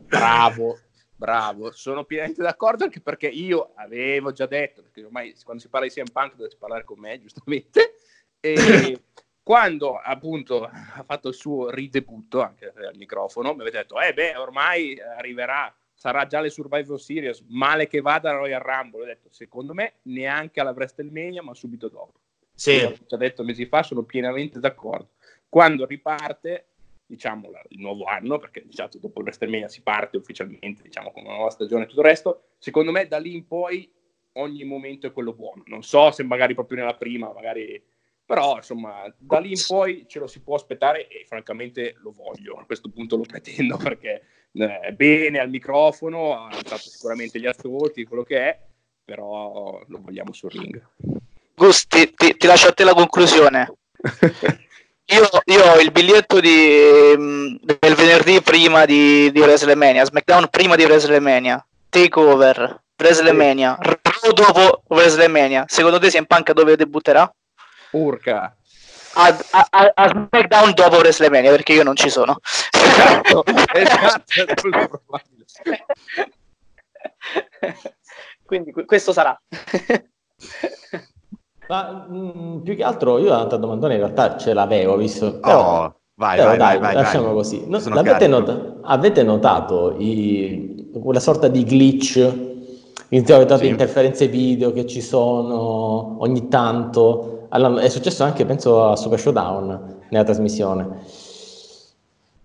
Bravo, 0.08 0.78
bravo, 1.24 1.72
sono 1.72 2.04
pienamente 2.04 2.42
d'accordo 2.42 2.84
anche 2.84 3.00
perché 3.00 3.28
io 3.28 3.72
avevo 3.76 4.32
già 4.32 4.44
detto, 4.44 4.82
perché 4.82 5.04
ormai 5.04 5.34
quando 5.42 5.62
si 5.62 5.70
parla 5.70 5.86
di 5.86 5.92
CM 5.94 6.10
Punk 6.12 6.34
dovete 6.36 6.56
parlare 6.58 6.84
con 6.84 6.98
me, 6.98 7.18
giustamente, 7.18 7.94
e 8.40 9.00
quando 9.42 9.96
appunto 9.96 10.64
ha 10.64 11.02
fatto 11.02 11.28
il 11.28 11.34
suo 11.34 11.70
ridebutto 11.70 12.42
anche 12.42 12.66
al 12.76 12.96
microfono, 12.96 13.54
mi 13.54 13.62
avete 13.62 13.78
detto, 13.78 13.98
eh 13.98 14.12
beh, 14.12 14.36
ormai 14.36 15.00
arriverà, 15.00 15.74
sarà 15.94 16.26
già 16.26 16.42
le 16.42 16.50
Survivor 16.50 17.00
Series, 17.00 17.42
male 17.48 17.86
che 17.86 18.02
vada 18.02 18.28
a 18.28 18.34
Royal 18.34 18.60
Rumble, 18.60 19.00
ho 19.00 19.06
detto, 19.06 19.28
secondo 19.30 19.72
me 19.72 19.94
neanche 20.02 20.60
alla 20.60 20.72
WrestleMania, 20.72 21.42
ma 21.42 21.54
subito 21.54 21.88
dopo. 21.88 22.20
Io 22.66 22.88
ho 22.88 22.96
già 23.06 23.16
detto 23.16 23.42
mesi 23.44 23.64
fa, 23.64 23.82
sono 23.82 24.02
pienamente 24.02 24.60
d'accordo. 24.60 25.12
Quando 25.48 25.86
riparte, 25.86 26.73
diciamo, 27.14 27.50
il 27.68 27.80
nuovo 27.80 28.04
anno, 28.04 28.38
perché 28.38 28.62
diciamo, 28.64 28.90
dopo 28.94 29.20
il 29.20 29.24
WrestleMania 29.24 29.68
si 29.68 29.82
parte 29.82 30.16
ufficialmente, 30.16 30.82
diciamo, 30.82 31.10
con 31.10 31.24
una 31.24 31.34
nuova 31.34 31.50
stagione 31.50 31.84
e 31.84 31.86
tutto 31.86 32.00
il 32.00 32.06
resto, 32.06 32.42
secondo 32.58 32.92
me 32.92 33.06
da 33.08 33.18
lì 33.18 33.34
in 33.34 33.46
poi 33.46 33.90
ogni 34.34 34.64
momento 34.64 35.06
è 35.06 35.12
quello 35.12 35.32
buono. 35.32 35.62
Non 35.66 35.82
so 35.82 36.10
se 36.10 36.22
magari 36.22 36.54
proprio 36.54 36.78
nella 36.78 36.94
prima, 36.94 37.32
magari... 37.32 37.82
Però, 38.26 38.56
insomma, 38.56 39.12
da 39.18 39.38
lì 39.38 39.50
in 39.50 39.62
poi 39.66 40.06
ce 40.08 40.18
lo 40.18 40.26
si 40.26 40.40
può 40.40 40.54
aspettare 40.54 41.08
e 41.08 41.26
francamente 41.26 41.96
lo 41.98 42.10
voglio. 42.10 42.54
A 42.54 42.64
questo 42.64 42.88
punto 42.88 43.16
lo 43.16 43.24
pretendo 43.24 43.76
perché 43.76 44.22
eh, 44.52 44.92
bene 44.94 45.40
al 45.40 45.50
microfono, 45.50 46.34
ha 46.34 46.46
alzato 46.46 46.88
sicuramente 46.88 47.38
gli 47.38 47.46
ascolti, 47.46 48.04
quello 48.04 48.22
che 48.22 48.38
è, 48.38 48.60
però 49.04 49.82
lo 49.86 50.00
vogliamo 50.00 50.32
sul 50.32 50.52
ring. 50.52 50.82
Gus, 51.54 51.86
ti, 51.86 52.14
ti- 52.14 52.34
ti 52.34 52.46
lascio 52.46 52.68
a 52.68 52.72
te 52.72 52.84
la 52.84 52.94
conclusione. 52.94 53.72
io, 55.06 55.28
io 55.44 55.64
ho 55.64 55.78
il 55.80 55.90
biglietto 55.92 56.40
di, 56.40 57.14
mm, 57.16 57.56
del 57.60 57.94
venerdì 57.94 58.40
prima 58.40 58.84
di, 58.84 59.30
di 59.30 59.40
WrestleMania, 59.40 60.04
SmackDown 60.04 60.48
prima 60.48 60.76
di 60.76 60.84
WrestleMania, 60.84 61.64
Takeover, 61.88 62.82
WrestleMania, 62.96 63.76
Raw 63.80 64.32
dopo 64.32 64.82
WrestleMania. 64.88 65.64
Secondo 65.68 65.98
te 65.98 66.08
CM 66.08 66.24
Punk 66.24 66.52
dove 66.52 66.76
debutterà? 66.76 67.30
Urca. 67.90 68.56
A, 69.16 69.38
a, 69.50 69.92
a- 69.94 70.08
SmackDown 70.08 70.72
dopo 70.74 70.96
WrestleMania, 70.96 71.50
perché 71.50 71.74
io 71.74 71.82
non 71.82 71.94
ci 71.96 72.08
sono. 72.10 72.38
Esatto, 72.72 73.44
esatto, 73.74 74.46
è 74.46 74.54
quello 74.54 74.88
probabile. 74.88 75.44
Quindi 78.44 78.72
que- 78.72 78.84
questo 78.86 79.12
sarà. 79.12 79.38
Ma 81.66 82.06
mh, 82.08 82.60
più 82.62 82.76
che 82.76 82.82
altro 82.82 83.18
io 83.18 83.28
un'altra 83.28 83.56
domandona 83.56 83.94
in 83.94 84.00
realtà 84.00 84.36
ce 84.36 84.52
l'avevo 84.52 84.96
visto. 84.96 85.38
Però, 85.40 85.84
Oh, 85.84 85.94
vai, 86.16 86.36
però 86.36 86.48
vai, 86.50 86.58
dai, 86.58 86.78
vai, 86.78 86.94
lasciamo 86.94 87.26
vai. 87.26 87.34
così. 87.34 87.64
No, 87.66 87.78
carico. 87.78 88.26
not- 88.26 88.76
avete 88.82 89.22
notato 89.22 89.94
i- 89.98 90.90
quella 91.02 91.20
sorta 91.20 91.48
di 91.48 91.64
glitch? 91.64 92.52
In 93.10 93.22
teoria, 93.22 93.56
Sì. 93.56 93.66
interferenze 93.68 94.26
video 94.26 94.72
che 94.72 94.86
ci 94.86 95.00
sono 95.00 96.16
ogni 96.18 96.48
tanto. 96.48 97.46
Allora, 97.50 97.80
è 97.80 97.88
successo 97.88 98.24
anche, 98.24 98.44
penso, 98.44 98.84
a 98.88 98.96
Super 98.96 99.20
Showdown 99.20 99.98
nella 100.08 100.24
trasmissione. 100.24 101.02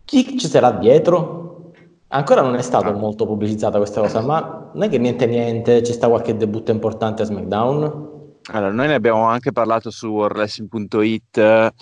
Chi 0.06 0.38
ci 0.38 0.48
sarà 0.48 0.72
dietro? 0.72 1.72
Ancora 2.10 2.42
non 2.42 2.56
è 2.56 2.62
stato 2.62 2.92
molto 2.94 3.26
pubblicizzata 3.26 3.78
questa 3.78 4.02
cosa, 4.02 4.22
ma 4.22 4.70
non 4.74 4.84
è 4.84 4.90
che 4.90 4.98
niente 5.00 5.26
niente, 5.26 5.82
ci 5.84 5.94
sta 5.94 6.08
qualche 6.08 6.36
debutto 6.38 6.72
importante 6.72 7.22
a 7.24 7.26
SmackDown? 7.26 8.09
Allora, 8.52 8.72
noi 8.72 8.88
ne 8.88 8.96
abbiamo 8.96 9.26
anche 9.26 9.52
parlato 9.52 9.92
su 9.92 10.08
wrestling.it. 10.08 11.74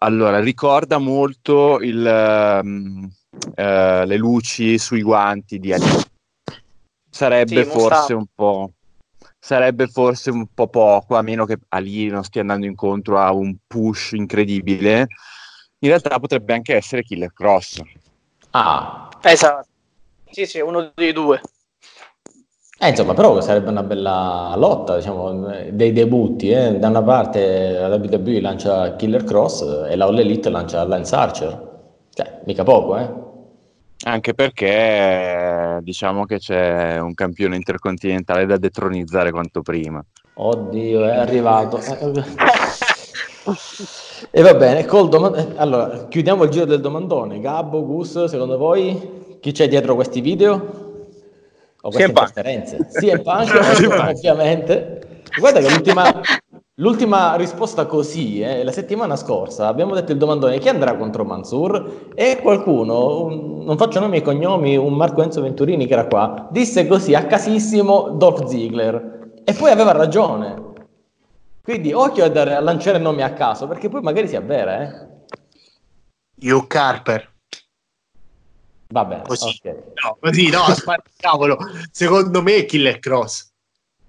Allora, 0.00 0.40
ricorda 0.40 0.98
molto 0.98 1.80
il, 1.80 2.04
ehm, 2.04 3.08
eh, 3.54 4.04
le 4.06 4.16
luci 4.16 4.78
sui 4.78 5.02
guanti 5.02 5.58
di 5.58 5.72
Ali. 5.72 5.86
Sarebbe 7.08 7.64
Sì, 7.64 7.70
forse 7.70 8.12
un 8.14 8.26
po'. 8.34 8.72
Sarebbe 9.38 9.86
forse 9.86 10.30
un 10.30 10.46
po' 10.52 10.68
poco, 10.68 11.16
a 11.16 11.22
meno 11.22 11.44
che 11.46 11.58
Ali 11.68 12.08
non 12.08 12.24
stia 12.24 12.40
andando 12.42 12.66
incontro 12.66 13.18
a 13.18 13.32
un 13.32 13.56
push 13.66 14.12
incredibile. 14.12 15.06
In 15.78 15.88
realtà 15.88 16.18
potrebbe 16.18 16.54
anche 16.54 16.74
essere 16.76 17.02
Killer 17.02 17.32
Cross. 17.32 17.80
Ah, 18.50 19.08
Esatto. 19.22 19.68
Sì, 20.30 20.46
sì, 20.46 20.60
uno 20.60 20.92
dei 20.94 21.12
due. 21.12 21.40
Eh, 22.84 22.88
insomma, 22.88 23.14
però 23.14 23.40
sarebbe 23.40 23.70
una 23.70 23.84
bella 23.84 24.54
lotta, 24.56 24.96
diciamo, 24.96 25.52
dei 25.70 25.92
debutti. 25.92 26.50
eh. 26.50 26.78
Da 26.80 26.88
una 26.88 27.00
parte 27.00 27.78
la 27.78 27.94
WWE 27.94 28.40
lancia 28.40 28.96
Killer 28.96 29.22
Cross 29.22 29.86
e 29.88 29.94
la 29.94 30.06
All 30.06 30.18
Elite 30.18 30.50
lancia 30.50 30.82
Lance 30.82 31.14
Archer. 31.14 31.70
Cioè, 32.12 32.40
mica 32.44 32.64
poco, 32.64 32.96
eh? 32.96 33.08
Anche 34.04 34.34
perché 34.34 35.78
diciamo 35.82 36.24
che 36.24 36.38
c'è 36.38 36.98
un 36.98 37.14
campione 37.14 37.54
intercontinentale 37.54 38.46
da 38.46 38.56
detronizzare 38.56 39.30
quanto 39.30 39.62
prima. 39.62 40.04
Oddio, 40.34 41.04
è 41.04 41.16
arrivato. 41.16 41.78
E 44.32 44.42
va 44.42 44.54
bene, 44.54 44.84
col 44.86 45.08
doman- 45.08 45.36
eh, 45.36 45.52
allora, 45.54 46.08
chiudiamo 46.08 46.42
il 46.42 46.50
giro 46.50 46.64
del 46.64 46.80
domandone. 46.80 47.38
Gabbo, 47.38 47.86
Gus, 47.86 48.24
secondo 48.24 48.56
voi 48.56 49.38
chi 49.40 49.52
c'è 49.52 49.68
dietro 49.68 49.94
questi 49.94 50.20
video? 50.20 50.81
O 51.84 51.90
queste 51.90 52.10
interferenze? 52.10 52.78
CM 52.92 53.22
Punk, 53.22 53.50
ovviamente. 54.16 55.22
Guarda 55.36 55.60
che 55.60 55.68
l'ultima, 55.68 56.20
l'ultima 56.74 57.34
risposta 57.36 57.86
così, 57.86 58.40
eh, 58.40 58.62
la 58.62 58.70
settimana 58.70 59.16
scorsa, 59.16 59.66
abbiamo 59.66 59.94
detto 59.94 60.12
il 60.12 60.18
domandone 60.18 60.58
chi 60.58 60.68
andrà 60.68 60.94
contro 60.96 61.24
Mansur 61.24 62.10
e 62.14 62.38
qualcuno, 62.40 63.24
un- 63.24 63.64
non 63.64 63.76
faccio 63.78 63.98
nomi 63.98 64.18
e 64.18 64.22
cognomi, 64.22 64.76
un 64.76 64.92
Marco 64.94 65.22
Enzo 65.22 65.40
Venturini 65.40 65.86
che 65.86 65.94
era 65.94 66.06
qua, 66.06 66.48
disse 66.50 66.86
così 66.86 67.14
a 67.14 67.26
casissimo 67.26 68.10
Dolph 68.10 68.44
Ziggler 68.44 69.30
e 69.42 69.52
poi 69.54 69.70
aveva 69.70 69.92
ragione. 69.92 70.70
Quindi 71.62 71.92
occhio 71.92 72.24
a, 72.24 72.28
dare, 72.28 72.54
a 72.54 72.60
lanciare 72.60 72.98
nomi 72.98 73.22
a 73.22 73.32
caso, 73.32 73.66
perché 73.66 73.88
poi 73.88 74.02
magari 74.02 74.28
si 74.28 74.36
avvera, 74.36 74.82
eh. 74.82 75.10
Hugh 76.42 76.66
Carper. 76.66 77.30
Va 78.92 79.04
bene, 79.06 79.22
Così. 79.22 79.58
ok. 79.64 79.74
No, 80.04 80.16
così 80.20 80.50
no, 80.50 80.64
cavolo. 81.16 81.56
Secondo 81.90 82.42
me 82.42 82.56
è 82.56 82.64
Killer 82.66 82.98
Cross. 82.98 83.50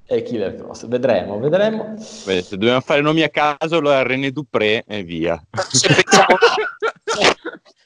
E 0.06 0.22
Killer 0.24 0.56
Cross, 0.58 0.88
vedremo, 0.88 1.40
vedremo. 1.40 1.96
Beh, 2.26 2.42
se 2.42 2.58
dobbiamo 2.58 2.82
fare 2.82 3.00
nomi 3.00 3.22
a 3.24 3.30
caso, 3.30 3.78
allora 3.78 4.04
René 4.04 4.32
Dupré 4.32 4.84
e 4.86 5.04
via. 5.04 5.42
Se 5.72 5.88
pensiamo- 5.88 6.38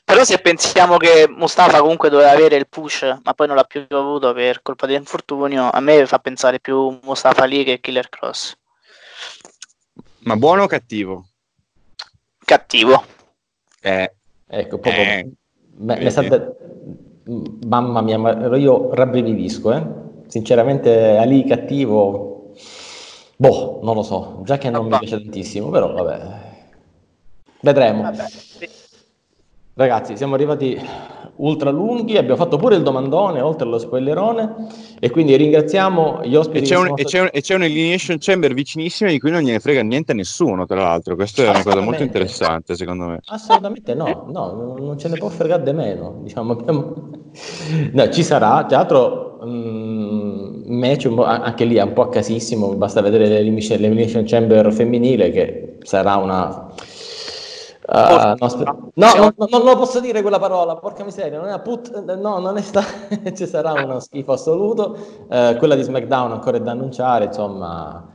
Però 0.04 0.24
se 0.24 0.40
pensiamo 0.40 0.98
che 0.98 1.28
Mustafa 1.30 1.80
comunque 1.82 2.10
doveva 2.10 2.32
avere 2.32 2.56
il 2.56 2.68
push, 2.68 3.02
ma 3.24 3.34
poi 3.34 3.46
non 3.46 3.58
l'ha 3.58 3.66
più 3.66 3.86
avuto 3.90 4.34
per 4.34 4.62
colpa 4.62 4.88
dell'infortunio, 4.88 5.70
a 5.70 5.80
me 5.82 6.06
fa 6.08 6.18
pensare 6.20 6.60
più 6.62 6.98
Mustafa 7.04 7.44
lì 7.44 7.64
che 7.66 7.80
Killer 7.82 8.08
Cross. 8.10 8.56
Ma 10.20 10.36
buono 10.38 10.64
o 10.64 10.68
cattivo? 10.68 11.28
Cattivo. 12.44 13.04
Eh, 13.82 14.14
Ecco, 14.48 14.80
proprio... 14.80 15.04
Eh, 15.04 15.32
me- 15.78 16.00
me 16.00 16.10
sa 16.10 16.22
de- 16.22 16.56
Mamma 17.68 18.02
mia, 18.02 18.18
ma 18.18 18.56
io 18.56 18.94
rabbrividisco, 18.94 19.74
eh. 19.74 19.86
Sinceramente, 20.28 21.18
Ali 21.18 21.44
cattivo... 21.44 22.54
Boh, 23.36 23.82
non 23.84 23.96
lo 23.96 24.02
so, 24.02 24.42
già 24.46 24.58
che 24.58 24.70
non 24.70 24.86
mi 24.86 24.90
Vabbè. 24.92 25.06
piace 25.06 25.22
tantissimo, 25.22 25.70
però 25.70 25.92
vabbè. 25.94 26.20
Vedremo. 27.62 28.02
Vabbè. 28.04 28.26
Ragazzi, 29.74 30.18
siamo 30.18 30.34
arrivati 30.36 30.80
ultra 31.38 31.70
lunghi, 31.70 32.18
abbiamo 32.18 32.36
fatto 32.36 32.58
pure 32.58 32.76
il 32.76 32.84
domandone 32.84 33.42
oltre 33.42 33.66
allo 33.68 33.78
spoilerone 33.80 34.56
e 35.00 35.10
quindi 35.10 35.36
ringraziamo 35.36 36.22
gli 36.24 36.34
E 36.34 36.38
ospiti 36.38 36.66
c'è, 36.66 36.76
che 36.76 36.82
un, 36.82 36.94
e, 36.96 37.04
c'è 37.04 37.20
un- 37.22 37.30
e 37.32 37.42
c'è 37.42 37.56
un'elimination 37.56 38.18
chamber 38.20 38.54
vicinissima 38.54 39.10
di 39.10 39.20
cui 39.20 39.32
non 39.32 39.42
gliene 39.42 39.60
frega 39.60 39.82
niente 39.84 40.12
a 40.14 40.16
nessuno, 40.16 40.66
tra 40.66 40.82
l'altro. 40.82 41.16
Questa 41.16 41.44
è 41.44 41.50
una 41.50 41.64
cosa 41.64 41.80
molto 41.82 42.04
interessante, 42.04 42.76
secondo 42.76 43.06
me. 43.06 43.20
Assolutamente 43.26 43.94
no, 43.94 44.26
no, 44.32 44.76
non 44.80 44.98
ce 44.98 45.10
ne 45.10 45.18
può 45.18 45.30
fregare 45.30 45.64
di 45.64 45.74
meno. 45.74 46.20
Diciamo, 46.24 46.54
abbiamo- 46.54 46.94
No, 47.92 48.10
ci 48.10 48.24
sarà, 48.24 48.66
tra 48.66 48.78
l'altro, 48.78 49.40
mm, 49.46 50.72
match 50.74 51.06
anche 51.24 51.66
lì 51.66 51.76
è 51.76 51.82
un 51.84 51.94
po' 51.94 52.02
a 52.04 52.10
casissimo, 52.10 52.74
basta 52.76 53.02
vedere 53.02 53.28
l'Elimination 53.28 54.24
Chamber 54.26 54.72
femminile 54.74 55.30
che 55.32 55.78
sarà 55.84 56.16
una... 56.16 56.74
Ah, 57.90 58.36
no, 58.38 58.46
aspe- 58.46 58.64
no, 58.66 58.92
no, 58.94 59.34
no, 59.38 59.48
non 59.50 59.64
lo 59.64 59.78
posso 59.78 60.02
dire 60.02 60.22
quella 60.22 60.40
parola, 60.40 60.76
porca 60.76 61.06
miseria, 61.06 61.38
non 61.38 61.48
è 61.48 61.54
una 61.54 61.60
put, 61.60 62.04
no, 62.16 62.40
non 62.40 62.58
è 62.58 62.62
sta, 62.62 62.84
ci 63.34 63.48
sarà 63.48 63.74
uno 63.74 64.00
schifo 64.02 64.34
assoluto, 64.34 65.26
Eh, 65.30 65.56
quella 65.58 65.76
di 65.76 65.84
SmackDown 65.84 66.34
ancora 66.34 66.58
è 66.58 66.62
da 66.62 66.72
annunciare, 66.72 67.26
insomma, 67.26 68.06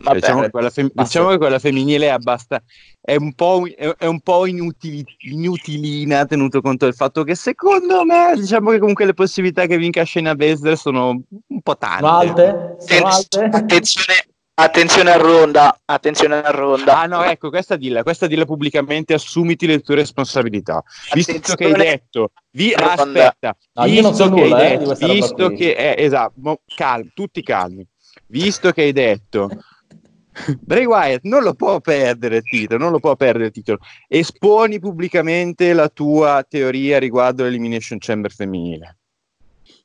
Vabbè, 0.00 0.18
diciamo, 0.18 0.40
che 0.42 0.50
quella 0.50 0.70
fem- 0.70 0.90
diciamo 0.94 1.28
che 1.28 1.38
quella 1.38 1.58
femminile 1.58 2.06
è 2.06 2.10
abbasta- 2.10 2.62
è 3.00 3.16
un 3.16 3.34
po', 3.34 3.64
è, 3.74 3.94
è 3.98 4.06
un 4.06 4.20
po' 4.20 4.46
inutili- 4.46 5.04
inutilina 5.30 6.24
tenuto 6.24 6.60
conto 6.60 6.84
del 6.84 6.94
fatto 6.94 7.24
che 7.24 7.34
secondo 7.34 8.04
me 8.04 8.32
diciamo 8.36 8.70
che 8.70 8.78
comunque 8.78 9.06
le 9.06 9.14
possibilità 9.14 9.66
che 9.66 9.76
vinca 9.76 10.04
Shayna 10.04 10.34
Baszler 10.34 10.76
sono 10.76 11.20
un 11.46 11.60
po' 11.62 11.76
tante. 11.76 12.04
sono 12.04 12.16
alte? 12.16 12.76
Sono 12.78 13.06
alte? 13.06 13.44
Attenzione, 13.50 14.27
attenzione 14.60 15.10
a 15.12 15.16
Ronda, 15.16 15.80
attenzione 15.84 16.42
a 16.42 16.50
Ronda. 16.50 17.00
Ah 17.00 17.06
no, 17.06 17.22
ecco, 17.22 17.48
questa 17.48 17.76
dilla, 17.76 18.02
questa 18.02 18.26
dilla 18.26 18.44
pubblicamente, 18.44 19.14
assumiti 19.14 19.66
le 19.66 19.80
tue 19.80 19.94
responsabilità. 19.94 20.82
Visto 21.12 21.32
che 21.32 21.64
hai 21.64 21.70
Attenzione. 21.72 21.84
detto, 21.84 22.30
vi, 22.50 22.72
aspetta, 22.74 23.56
No, 23.74 23.84
io 23.86 24.02
non 24.02 24.10
visto 24.10 24.24
so 24.26 24.34
che 24.34 24.40
nulla, 24.40 24.58
eh, 24.58 24.64
hai 24.64 24.78
di 24.78 24.84
detto, 24.84 25.00
roba 25.00 25.12
visto 25.12 25.48
che 25.50 25.74
è, 25.74 25.94
esatto, 26.02 26.32
mo- 26.36 26.60
calmi, 26.74 27.10
tutti 27.14 27.42
calmi, 27.42 27.86
visto 28.26 28.72
che 28.72 28.82
hai 28.82 28.92
detto 28.92 29.48
Bray 30.60 30.84
Wyatt 30.84 31.24
non 31.24 31.42
lo 31.42 31.54
può 31.54 31.80
perdere 31.80 32.36
il 32.36 32.42
titolo, 32.42 32.82
non 32.82 32.92
lo 32.92 32.98
può 32.98 33.14
perdere 33.16 33.46
il 33.46 33.52
titolo. 33.52 33.78
Esponi 34.08 34.78
pubblicamente 34.80 35.72
la 35.72 35.88
tua 35.88 36.44
teoria 36.48 36.98
riguardo 36.98 37.44
l'Elimination 37.44 37.98
Chamber 37.98 38.32
femminile. 38.32 38.96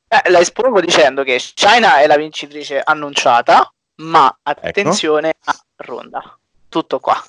Eh, 0.08 0.30
la 0.30 0.38
espongo 0.40 0.80
dicendo 0.80 1.22
che 1.22 1.40
China 1.54 1.96
è 2.00 2.06
la 2.06 2.16
vincitrice 2.16 2.80
annunciata, 2.80 3.68
ma 3.96 4.38
attenzione 4.42 5.34
a 5.44 5.56
Ronda. 5.76 6.38
Tutto 6.68 6.98
qua. 7.00 7.22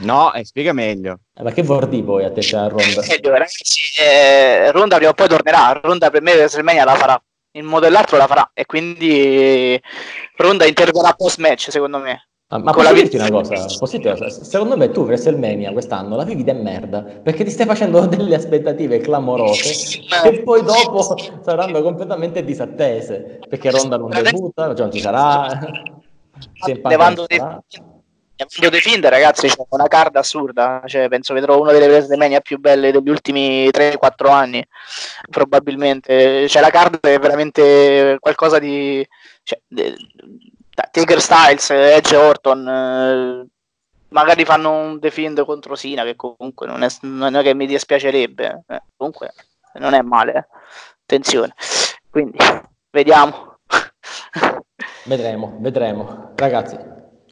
No, 0.00 0.32
eh, 0.32 0.44
spiega 0.44 0.72
meglio. 0.72 1.20
Eh, 1.34 1.42
ma 1.42 1.50
che 1.50 1.62
vorrei 1.62 2.02
poi 2.02 2.24
a 2.24 2.30
te 2.30 2.40
c'è 2.40 2.56
a 2.56 2.68
Ronda? 2.68 3.02
Meglio, 3.08 3.30
ragazzi, 3.30 3.80
eh, 4.00 4.70
Ronda 4.70 4.96
prima 4.96 5.10
o 5.10 5.14
poi 5.14 5.28
tornerà. 5.28 5.72
Ronda 5.82 6.10
per 6.10 6.22
me 6.22 6.34
WrestleMania 6.34 6.84
la 6.84 6.94
farà. 6.94 7.22
In 7.52 7.66
modo 7.66 7.86
o 7.86 7.90
l'altro 7.90 8.16
la 8.16 8.26
farà. 8.26 8.50
E 8.52 8.66
quindi 8.66 9.80
Ronda 10.36 10.66
interverrà 10.66 11.12
post 11.14 11.38
match, 11.38 11.70
secondo 11.70 11.98
me. 11.98 12.28
Ah, 12.54 12.58
ma 12.58 12.72
Con 12.72 12.84
posso 12.84 12.94
la 12.94 13.00
dirti 13.00 13.16
una 13.16 13.30
cosa? 13.30 13.54
Posso 13.54 13.96
dirti 13.98 14.06
una 14.06 14.16
cosa? 14.16 14.44
Secondo 14.44 14.76
me 14.76 14.90
tu 14.92 15.00
WrestleMania 15.00 15.72
quest'anno 15.72 16.14
la 16.14 16.22
vivi 16.22 16.44
de 16.44 16.52
merda 16.52 17.02
perché 17.02 17.42
ti 17.42 17.50
stai 17.50 17.66
facendo 17.66 17.98
delle 18.06 18.36
aspettative 18.36 18.98
clamorose 18.98 20.02
e 20.24 20.42
poi 20.42 20.62
dopo 20.62 21.16
saranno 21.42 21.82
completamente 21.82 22.44
disattese 22.44 23.40
perché 23.48 23.72
Ronda 23.72 23.96
non 23.96 24.08
debutta, 24.10 24.68
cioè 24.68 24.82
non 24.82 24.92
ci 24.92 25.00
sarà. 25.00 25.48
Levando 26.84 27.26
non 27.28 27.60
dei, 27.66 28.46
meglio 28.56 28.70
The 28.70 28.78
Fiend, 28.78 29.04
ragazzi, 29.06 29.48
c'è 29.48 29.54
una 29.70 29.88
card 29.88 30.14
assurda. 30.14 30.82
Cioè, 30.86 31.08
penso 31.08 31.34
vedrò 31.34 31.60
una 31.60 31.72
delle 31.72 31.86
WrestleMania 31.86 32.40
più 32.40 32.58
belle 32.58 32.92
degli 32.92 33.08
ultimi 33.08 33.68
3-4 33.68 34.30
anni. 34.30 34.64
Probabilmente. 35.28 36.48
Cioè, 36.48 36.62
la 36.62 36.70
card 36.70 37.00
è 37.00 37.18
veramente 37.18 38.16
qualcosa 38.20 38.58
di. 38.58 39.06
Cioè, 39.42 39.60
de... 39.66 39.94
Tiger 40.90 41.20
Styles, 41.20 41.70
Edge 41.70 42.16
Orton. 42.16 42.68
Eh, 42.68 43.46
magari 44.08 44.44
fanno 44.44 44.70
un 44.70 45.00
The 45.00 45.10
Fiend 45.10 45.44
contro 45.44 45.74
Sina, 45.74 46.04
che 46.04 46.16
comunque 46.16 46.66
non 46.66 46.82
è, 46.82 46.88
non 47.02 47.34
è 47.34 47.42
che 47.42 47.54
mi 47.54 47.66
dispiacerebbe. 47.66 48.64
Eh, 48.66 48.82
comunque, 48.96 49.32
non 49.74 49.94
è 49.94 50.02
male. 50.02 50.32
Eh. 50.32 50.46
Attenzione. 51.02 51.54
Quindi, 52.10 52.38
vediamo. 52.90 53.58
vedremo, 55.06 55.56
vedremo. 55.60 56.32
Ragazzi, 56.34 56.78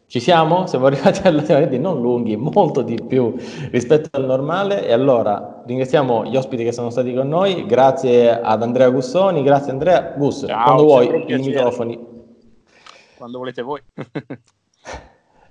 ci 0.07 0.21
siamo? 0.21 0.67
Siamo 0.67 0.87
arrivati 0.87 1.27
alla 1.27 1.41
fine 1.43 1.69
di 1.69 1.79
non 1.79 2.01
lunghi, 2.01 2.37
molto 2.37 2.83
di 2.83 2.99
più 3.03 3.35
rispetto 3.71 4.11
al 4.13 4.27
normale. 4.27 4.87
E 4.87 4.93
allora 4.93 5.63
ringraziamo 5.65 6.27
gli 6.27 6.37
ospiti 6.37 6.65
che 6.65 6.73
sono 6.73 6.91
stati 6.91 7.15
con 7.15 7.29
noi. 7.29 7.65
Grazie 7.65 8.41
ad 8.41 8.63
Andrea 8.63 8.91
Gussoni. 8.91 9.43
Grazie 9.43 9.73
Andrea. 9.73 10.13
Gus, 10.17 10.45
Ciao, 10.47 10.65
quando 10.65 10.83
vuoi 10.83 11.25
i 11.29 11.39
microfoni. 11.39 12.12
Quando 13.23 13.39
volete 13.39 13.63
voi. 13.63 13.81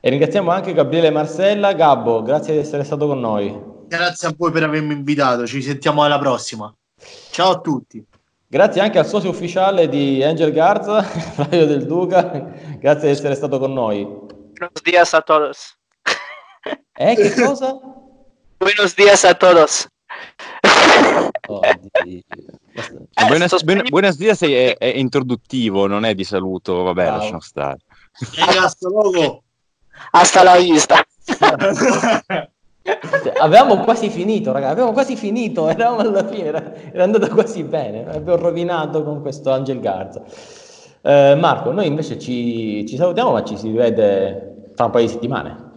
e 0.02 0.10
ringraziamo 0.10 0.52
anche 0.52 0.74
Gabriele 0.74 1.10
Marcella. 1.10 1.72
Gabbo, 1.72 2.22
grazie 2.22 2.52
di 2.52 2.60
essere 2.60 2.84
stato 2.84 3.08
con 3.08 3.22
noi. 3.22 3.58
Grazie 3.88 4.28
a 4.28 4.34
voi 4.36 4.52
per 4.52 4.64
avermi 4.64 4.92
invitato. 4.92 5.48
Ci 5.48 5.62
sentiamo 5.62 6.04
alla 6.04 6.20
prossima. 6.20 6.76
Ciao 7.32 7.52
a 7.52 7.62
tutti. 7.62 8.06
Grazie 8.46 8.82
anche 8.82 9.00
al 9.00 9.06
socio 9.06 9.30
ufficiale 9.30 9.88
di 9.88 10.22
Angel 10.22 10.52
Garza, 10.52 11.02
Flavio 11.34 11.66
Del 11.66 11.86
Duca. 11.86 12.52
Grazie 12.78 13.08
di 13.08 13.14
essere 13.14 13.36
stato 13.36 13.58
con 13.58 13.72
noi. 13.72 14.04
Buenos 14.04 14.84
días 14.84 15.14
a 15.14 15.22
todos. 15.22 15.78
¿Eh? 16.98 17.16
¿Qué 17.16 17.42
cosa? 17.42 17.80
Buenos 18.60 18.98
días 18.98 19.24
a 19.24 19.34
todos. 19.34 19.88
Oh, 21.48 21.62
eh, 21.64 22.24
buenas, 23.28 23.64
ben, 23.64 23.84
buenos 23.90 24.18
días 24.18 24.42
è, 24.42 24.78
è, 24.78 24.86
introduttivo, 24.86 25.88
non 25.88 26.06
è 26.06 26.14
di 26.16 26.24
saluto, 26.24 26.84
vabbè, 26.84 27.08
wow. 27.08 27.18
lasciamo 27.18 27.40
stare. 27.42 27.80
Hasta 28.64 28.90
luego. 28.90 29.44
Hasta 30.12 30.44
la 30.44 30.58
vista. 30.58 31.04
avevamo 33.40 33.80
quasi 33.80 34.10
finito, 34.10 34.52
ragazzi, 34.52 34.72
avevamo 34.72 34.94
quasi 34.94 35.16
finito, 35.16 35.68
eravamo 35.68 36.00
alla 36.00 36.26
fine, 36.28 36.46
era, 36.46 36.74
era 36.92 37.04
andato 37.04 37.28
quasi 37.30 37.64
bene, 37.64 38.08
abbiamo 38.08 38.42
rovinato 38.42 39.04
con 39.04 39.22
questo 39.22 39.52
Angel 39.52 39.80
Garza. 39.80 40.24
Eh, 41.02 41.36
Marco, 41.36 41.72
noi 41.72 41.88
invece 41.88 42.18
ci, 42.20 42.86
ci 42.88 42.96
salutiamo, 42.96 43.32
ma 43.32 43.44
ci 43.44 43.58
si 43.58 43.68
rivede 43.68 44.72
tra 44.76 44.86
un 44.86 44.92
paio 44.92 45.06
di 45.06 45.12
settimane. 45.12 45.70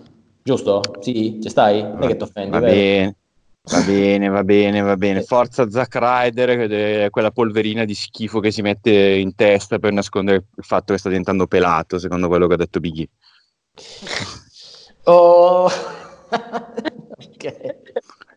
Giusto? 0.43 0.83
Sì? 1.01 1.39
Ci 1.43 1.49
stai? 1.49 1.83
Non 1.83 2.03
è 2.03 2.07
che 2.07 2.17
ti 2.17 2.23
offendi, 2.23 2.51
va 2.51 2.61
bene. 2.61 3.17
Va 3.67 3.81
bene, 3.87 4.29
va 4.29 4.45
bene, 4.45 4.81
va 4.81 4.97
bene. 4.97 5.23
Forza 5.23 5.71
Zack 5.71 5.97
Ryder, 5.97 7.11
quella 7.11 7.31
polverina 7.31 7.85
di 7.85 7.95
schifo 7.95 8.41
che 8.41 8.51
si 8.51 8.63
mette 8.63 8.91
in 8.91 9.35
testa 9.35 9.79
per 9.79 9.93
nascondere 9.93 10.45
il 10.57 10.65
fatto 10.65 10.93
che 10.93 10.99
sta 10.99 11.09
diventando 11.09 11.47
pelato, 11.47 11.99
secondo 11.99 12.29
quello 12.29 12.47
che 12.47 12.55
ha 12.55 12.59
detto 12.59 12.81
Biggie. 12.81 13.09
Oh. 15.05 15.65
okay. 16.31 17.83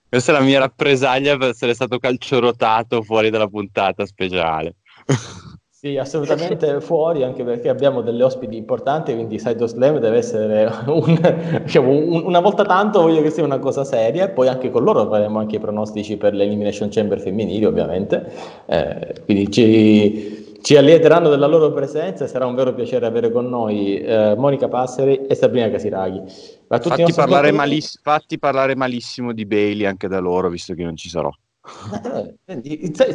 Questa 0.10 0.32
è 0.32 0.36
la 0.36 0.42
mia 0.42 0.60
rappresaglia 0.60 1.36
per 1.38 1.50
essere 1.50 1.74
stato 1.74 2.00
calciorotato 2.00 3.02
fuori 3.02 3.30
dalla 3.30 3.48
puntata 3.48 4.06
speciale. 4.06 4.76
Sì, 5.88 5.98
assolutamente 5.98 6.82
fuori, 6.82 7.24
anche 7.24 7.46
perché 7.46 7.70
abbiamo 7.70 8.02
delle 8.02 8.22
ospiti 8.22 8.58
importanti, 8.58 9.14
quindi 9.14 9.40
Side 9.40 9.66
Slam 9.68 10.00
deve 10.00 10.18
essere 10.18 10.70
un, 10.88 11.62
diciamo, 11.64 11.90
un, 11.90 12.24
una 12.26 12.42
volta 12.42 12.66
tanto 12.66 13.02
voglio 13.02 13.22
che 13.22 13.30
sia 13.30 13.46
una 13.46 13.60
cosa 13.60 13.86
seria 13.86 14.26
e 14.26 14.30
poi 14.30 14.50
anche 14.50 14.70
con 14.70 14.84
loro 14.84 15.08
faremo 15.08 15.40
anche 15.40 15.56
i 15.56 15.60
pronostici 15.60 16.18
per 16.18 16.34
l'Elimination 16.34 16.90
Chamber 16.90 17.22
femminili, 17.22 17.64
ovviamente. 17.64 18.30
Eh, 18.66 19.22
quindi 19.24 19.50
ci, 19.50 20.60
ci 20.62 20.76
allieteranno 20.76 21.30
della 21.30 21.48
loro 21.48 21.72
presenza 21.72 22.26
e 22.26 22.28
sarà 22.28 22.46
un 22.46 22.56
vero 22.56 22.74
piacere 22.74 23.06
avere 23.06 23.32
con 23.32 23.48
noi 23.48 24.02
eh, 24.02 24.36
Monica 24.36 24.68
Passeri 24.68 25.26
e 25.26 25.36
Sabrina 25.36 25.70
Casiraghi. 25.70 26.22
Fatti 26.68 27.14
parlare, 27.14 27.54
maliss- 27.54 28.02
fatti 28.02 28.38
parlare 28.38 28.76
malissimo 28.76 29.32
di 29.32 29.46
Bailey 29.46 29.86
anche 29.86 30.10
da 30.10 30.20
loro, 30.20 30.50
visto 30.50 30.74
che 30.74 30.84
non 30.84 30.98
ci 30.98 31.08
sarò. 31.08 31.32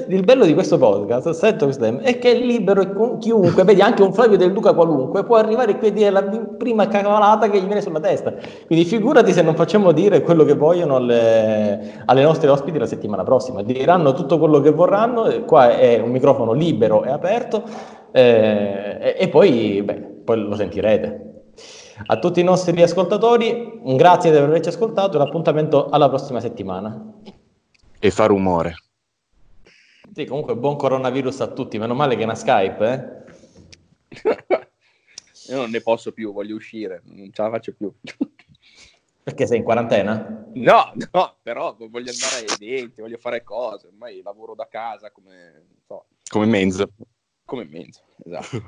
Il 0.09 0.25
bello 0.25 0.45
di 0.45 0.53
questo 0.53 0.77
podcast 0.77 1.47
è 2.03 2.19
che 2.19 2.33
è 2.33 2.35
libero 2.35 3.17
chiunque, 3.19 3.65
vedi 3.65 3.81
anche 3.81 4.03
un 4.03 4.13
Flavio 4.13 4.37
del 4.37 4.53
Duca 4.53 4.75
qualunque, 4.75 5.25
può 5.25 5.37
arrivare 5.37 5.79
qui 5.79 5.89
e 5.89 5.93
dire 5.93 6.11
la 6.11 6.23
prima 6.23 6.87
cavolata 6.87 7.49
che 7.49 7.59
gli 7.59 7.65
viene 7.65 7.81
sulla 7.81 8.01
testa. 8.01 8.35
Quindi 8.67 8.85
figurati 8.85 9.33
se 9.33 9.41
non 9.41 9.55
facciamo 9.55 9.93
dire 9.93 10.21
quello 10.21 10.45
che 10.45 10.55
vogliono 10.55 10.97
alle, 10.97 12.03
alle 12.05 12.23
nostre 12.23 12.51
ospiti 12.51 12.79
la 12.79 12.87
settimana 12.87 13.25
prossima. 13.25 13.63
Diranno 13.63 14.13
tutto 14.13 14.39
quello 14.39 14.61
che 14.61 14.71
vorranno, 14.71 15.45
qua 15.47 15.75
è 15.79 15.99
un 15.99 16.11
microfono 16.11 16.53
libero 16.53 17.05
e 17.05 17.11
aperto 17.11 17.63
eh, 18.13 18.99
e, 19.01 19.17
e, 19.19 19.29
poi, 19.29 19.83
beh, 19.83 20.21
poi 20.25 20.41
lo 20.43 20.55
sentirete. 20.55 21.29
A 22.05 22.19
tutti 22.19 22.41
i 22.41 22.45
nostri 22.45 22.83
ascoltatori, 22.83 23.81
un 23.83 23.97
grazie 23.97 24.31
di 24.31 24.37
averci 24.37 24.69
ascoltato 24.69 25.17
e 25.17 25.19
l'appuntamento 25.19 25.89
alla 25.89 26.09
prossima 26.09 26.41
settimana 26.41 27.13
e 28.05 28.11
fa 28.11 28.27
rumore. 28.27 28.75
Sì, 30.13 30.25
comunque 30.25 30.57
buon 30.57 30.75
coronavirus 30.75 31.43
a 31.43 31.53
tutti, 31.53 31.79
meno 31.79 31.95
male 31.95 32.17
che 32.17 32.23
è 32.23 32.25
una 32.25 32.35
Skype, 32.35 33.25
eh? 34.09 34.19
Io 35.53 35.57
non 35.57 35.71
ne 35.71 35.81
posso 35.83 36.11
più, 36.11 36.33
voglio 36.33 36.57
uscire, 36.57 37.03
non 37.05 37.33
ce 37.33 37.43
la 37.43 37.51
faccio 37.51 37.73
più. 37.75 37.95
Perché 39.23 39.47
sei 39.47 39.59
in 39.59 39.63
quarantena? 39.63 40.47
No, 40.55 40.93
no, 41.13 41.37
però 41.45 41.77
voglio 41.79 42.11
andare 42.11 42.45
ai 42.45 42.57
denti, 42.59 43.01
voglio 43.01 43.19
fare 43.19 43.45
cose, 43.45 43.87
ormai 43.87 44.21
lavoro 44.21 44.57
da 44.57 44.67
casa 44.67 45.13
come... 45.13 45.67
So. 45.87 46.07
Come 46.29 46.47
Menzo. 46.47 46.91
Come 47.45 47.65
Menzo, 47.71 48.03
esatto. 48.25 48.65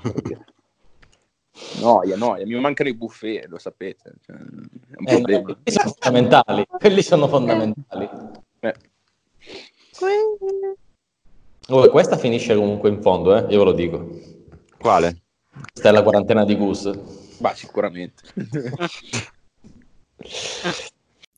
noia, 1.82 2.16
noia, 2.16 2.46
mi 2.46 2.54
mancano 2.60 2.88
i 2.88 2.94
buffet, 2.94 3.46
lo 3.46 3.58
sapete. 3.58 4.14
Cioè, 4.20 4.36
eh, 4.36 5.18
no, 5.18 5.22
quelli 5.22 5.56
sono 5.64 5.92
fondamentali, 5.98 6.66
quelli 6.66 7.02
sono 7.02 7.26
fondamentali. 7.26 8.08
Eh. 8.60 8.74
Oh, 11.68 11.88
questa 11.88 12.18
finisce 12.18 12.54
comunque 12.54 12.90
in 12.90 13.00
fondo, 13.00 13.34
eh? 13.36 13.46
io 13.52 13.58
ve 13.58 13.64
lo 13.64 13.72
dico. 13.72 14.06
Quale? 14.78 15.22
Questa 15.72 15.88
è 15.88 15.92
la 15.92 16.02
quarantena 16.02 16.44
di 16.44 16.56
Gus. 16.56 16.90
Ma 17.38 17.54
sicuramente. 17.54 18.22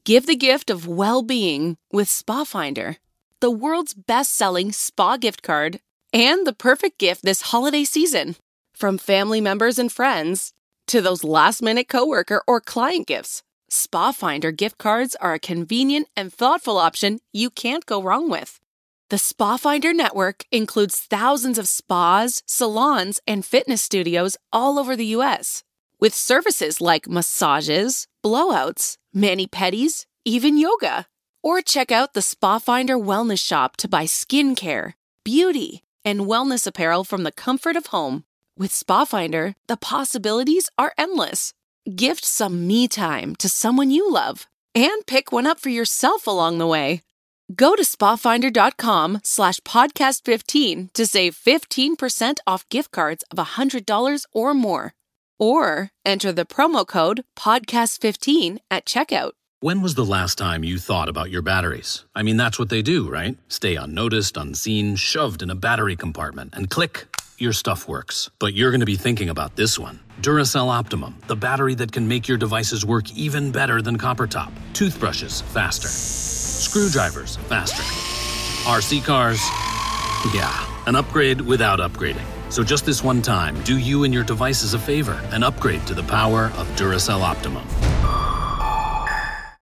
Give 0.04 0.26
the 0.26 0.36
gift 0.36 0.70
of 0.70 0.86
well-being 0.86 1.76
with 1.92 2.08
Spa 2.08 2.44
Finder, 2.44 2.96
the 3.40 3.50
world's 3.50 3.94
best-selling 3.94 4.72
spa 4.72 5.16
gift 5.16 5.42
card 5.42 5.80
and 6.12 6.46
the 6.46 6.52
perfect 6.52 6.98
gift 6.98 7.22
this 7.24 7.52
holiday 7.52 7.84
season. 7.84 8.36
From 8.74 8.98
family 8.98 9.40
members 9.40 9.78
and 9.78 9.90
friends 9.90 10.52
to 10.86 11.00
those 11.00 11.24
last-minute 11.24 11.88
coworker 11.88 12.42
or 12.46 12.60
client 12.60 13.06
gifts. 13.06 13.42
Spa 13.68 14.12
Finder 14.12 14.52
gift 14.52 14.78
cards 14.78 15.16
are 15.16 15.34
a 15.34 15.40
convenient 15.40 16.08
and 16.16 16.32
thoughtful 16.32 16.78
option 16.78 17.18
you 17.32 17.50
can't 17.50 17.84
go 17.84 18.00
wrong 18.00 18.30
with. 18.30 18.60
The 19.10 19.18
Spa 19.18 19.56
Finder 19.56 19.92
network 19.92 20.44
includes 20.52 20.98
thousands 21.00 21.58
of 21.58 21.68
spas, 21.68 22.42
salons, 22.46 23.20
and 23.26 23.44
fitness 23.44 23.82
studios 23.82 24.36
all 24.52 24.78
over 24.78 24.94
the 24.94 25.14
U.S. 25.16 25.64
with 26.00 26.14
services 26.14 26.80
like 26.80 27.08
massages, 27.08 28.06
blowouts, 28.24 28.98
mani 29.12 29.46
pedis, 29.46 30.06
even 30.24 30.58
yoga. 30.58 31.06
Or 31.42 31.60
check 31.60 31.92
out 31.92 32.14
the 32.14 32.22
Spa 32.22 32.58
Finder 32.58 32.96
Wellness 32.96 33.44
Shop 33.44 33.76
to 33.78 33.88
buy 33.88 34.04
skincare, 34.04 34.94
beauty, 35.24 35.82
and 36.04 36.20
wellness 36.20 36.66
apparel 36.66 37.04
from 37.04 37.24
the 37.24 37.32
comfort 37.32 37.76
of 37.76 37.86
home. 37.86 38.24
With 38.56 38.72
Spa 38.72 39.04
Finder, 39.04 39.54
the 39.66 39.76
possibilities 39.76 40.70
are 40.78 40.92
endless. 40.96 41.52
Gift 41.94 42.24
some 42.24 42.66
me 42.66 42.88
time 42.88 43.36
to 43.36 43.48
someone 43.48 43.92
you 43.92 44.10
love 44.10 44.48
and 44.74 45.06
pick 45.06 45.30
one 45.30 45.46
up 45.46 45.60
for 45.60 45.68
yourself 45.68 46.26
along 46.26 46.58
the 46.58 46.66
way. 46.66 47.00
Go 47.54 47.76
to 47.76 47.84
spafinder.com 47.84 49.20
slash 49.22 49.60
podcast15 49.60 50.92
to 50.94 51.06
save 51.06 51.36
15% 51.36 52.38
off 52.44 52.68
gift 52.70 52.90
cards 52.90 53.22
of 53.30 53.38
$100 53.38 54.26
or 54.32 54.52
more. 54.52 54.94
Or 55.38 55.90
enter 56.04 56.32
the 56.32 56.44
promo 56.44 56.84
code 56.84 57.22
podcast15 57.38 58.58
at 58.68 58.84
checkout. 58.84 59.32
When 59.60 59.80
was 59.80 59.94
the 59.94 60.04
last 60.04 60.38
time 60.38 60.64
you 60.64 60.78
thought 60.78 61.08
about 61.08 61.30
your 61.30 61.42
batteries? 61.42 62.04
I 62.16 62.24
mean, 62.24 62.36
that's 62.36 62.58
what 62.58 62.68
they 62.68 62.82
do, 62.82 63.08
right? 63.08 63.38
Stay 63.46 63.76
unnoticed, 63.76 64.36
unseen, 64.36 64.96
shoved 64.96 65.40
in 65.40 65.50
a 65.50 65.54
battery 65.54 65.94
compartment, 65.94 66.52
and 66.54 66.68
click 66.68 67.06
your 67.38 67.52
stuff 67.52 67.88
works. 67.88 68.30
But 68.38 68.54
you're 68.54 68.70
going 68.70 68.80
to 68.80 68.86
be 68.86 68.96
thinking 68.96 69.28
about 69.28 69.56
this 69.56 69.78
one 69.78 70.00
Duracell 70.20 70.68
Optimum, 70.68 71.18
the 71.26 71.36
battery 71.36 71.74
that 71.74 71.92
can 71.92 72.06
make 72.08 72.28
your 72.28 72.38
devices 72.38 72.84
work 72.84 73.12
even 73.14 73.50
better 73.50 73.82
than 73.82 73.98
copper 73.98 74.26
top. 74.26 74.52
Toothbrushes 74.72 75.42
faster, 75.42 75.88
screwdrivers 75.88 77.36
faster. 77.48 77.82
RC 78.70 79.04
cars, 79.04 79.40
yeah, 80.34 80.66
an 80.86 80.96
upgrade 80.96 81.40
without 81.40 81.78
upgrading. 81.78 82.26
So 82.50 82.62
just 82.62 82.86
this 82.86 83.02
one 83.02 83.22
time, 83.22 83.60
do 83.62 83.78
you 83.78 84.04
and 84.04 84.14
your 84.14 84.24
devices 84.24 84.74
a 84.74 84.78
favor 84.78 85.20
and 85.32 85.44
upgrade 85.44 85.86
to 85.86 85.94
the 85.94 86.04
power 86.04 86.46
of 86.56 86.66
Duracell 86.76 87.20
Optimum. 87.20 87.66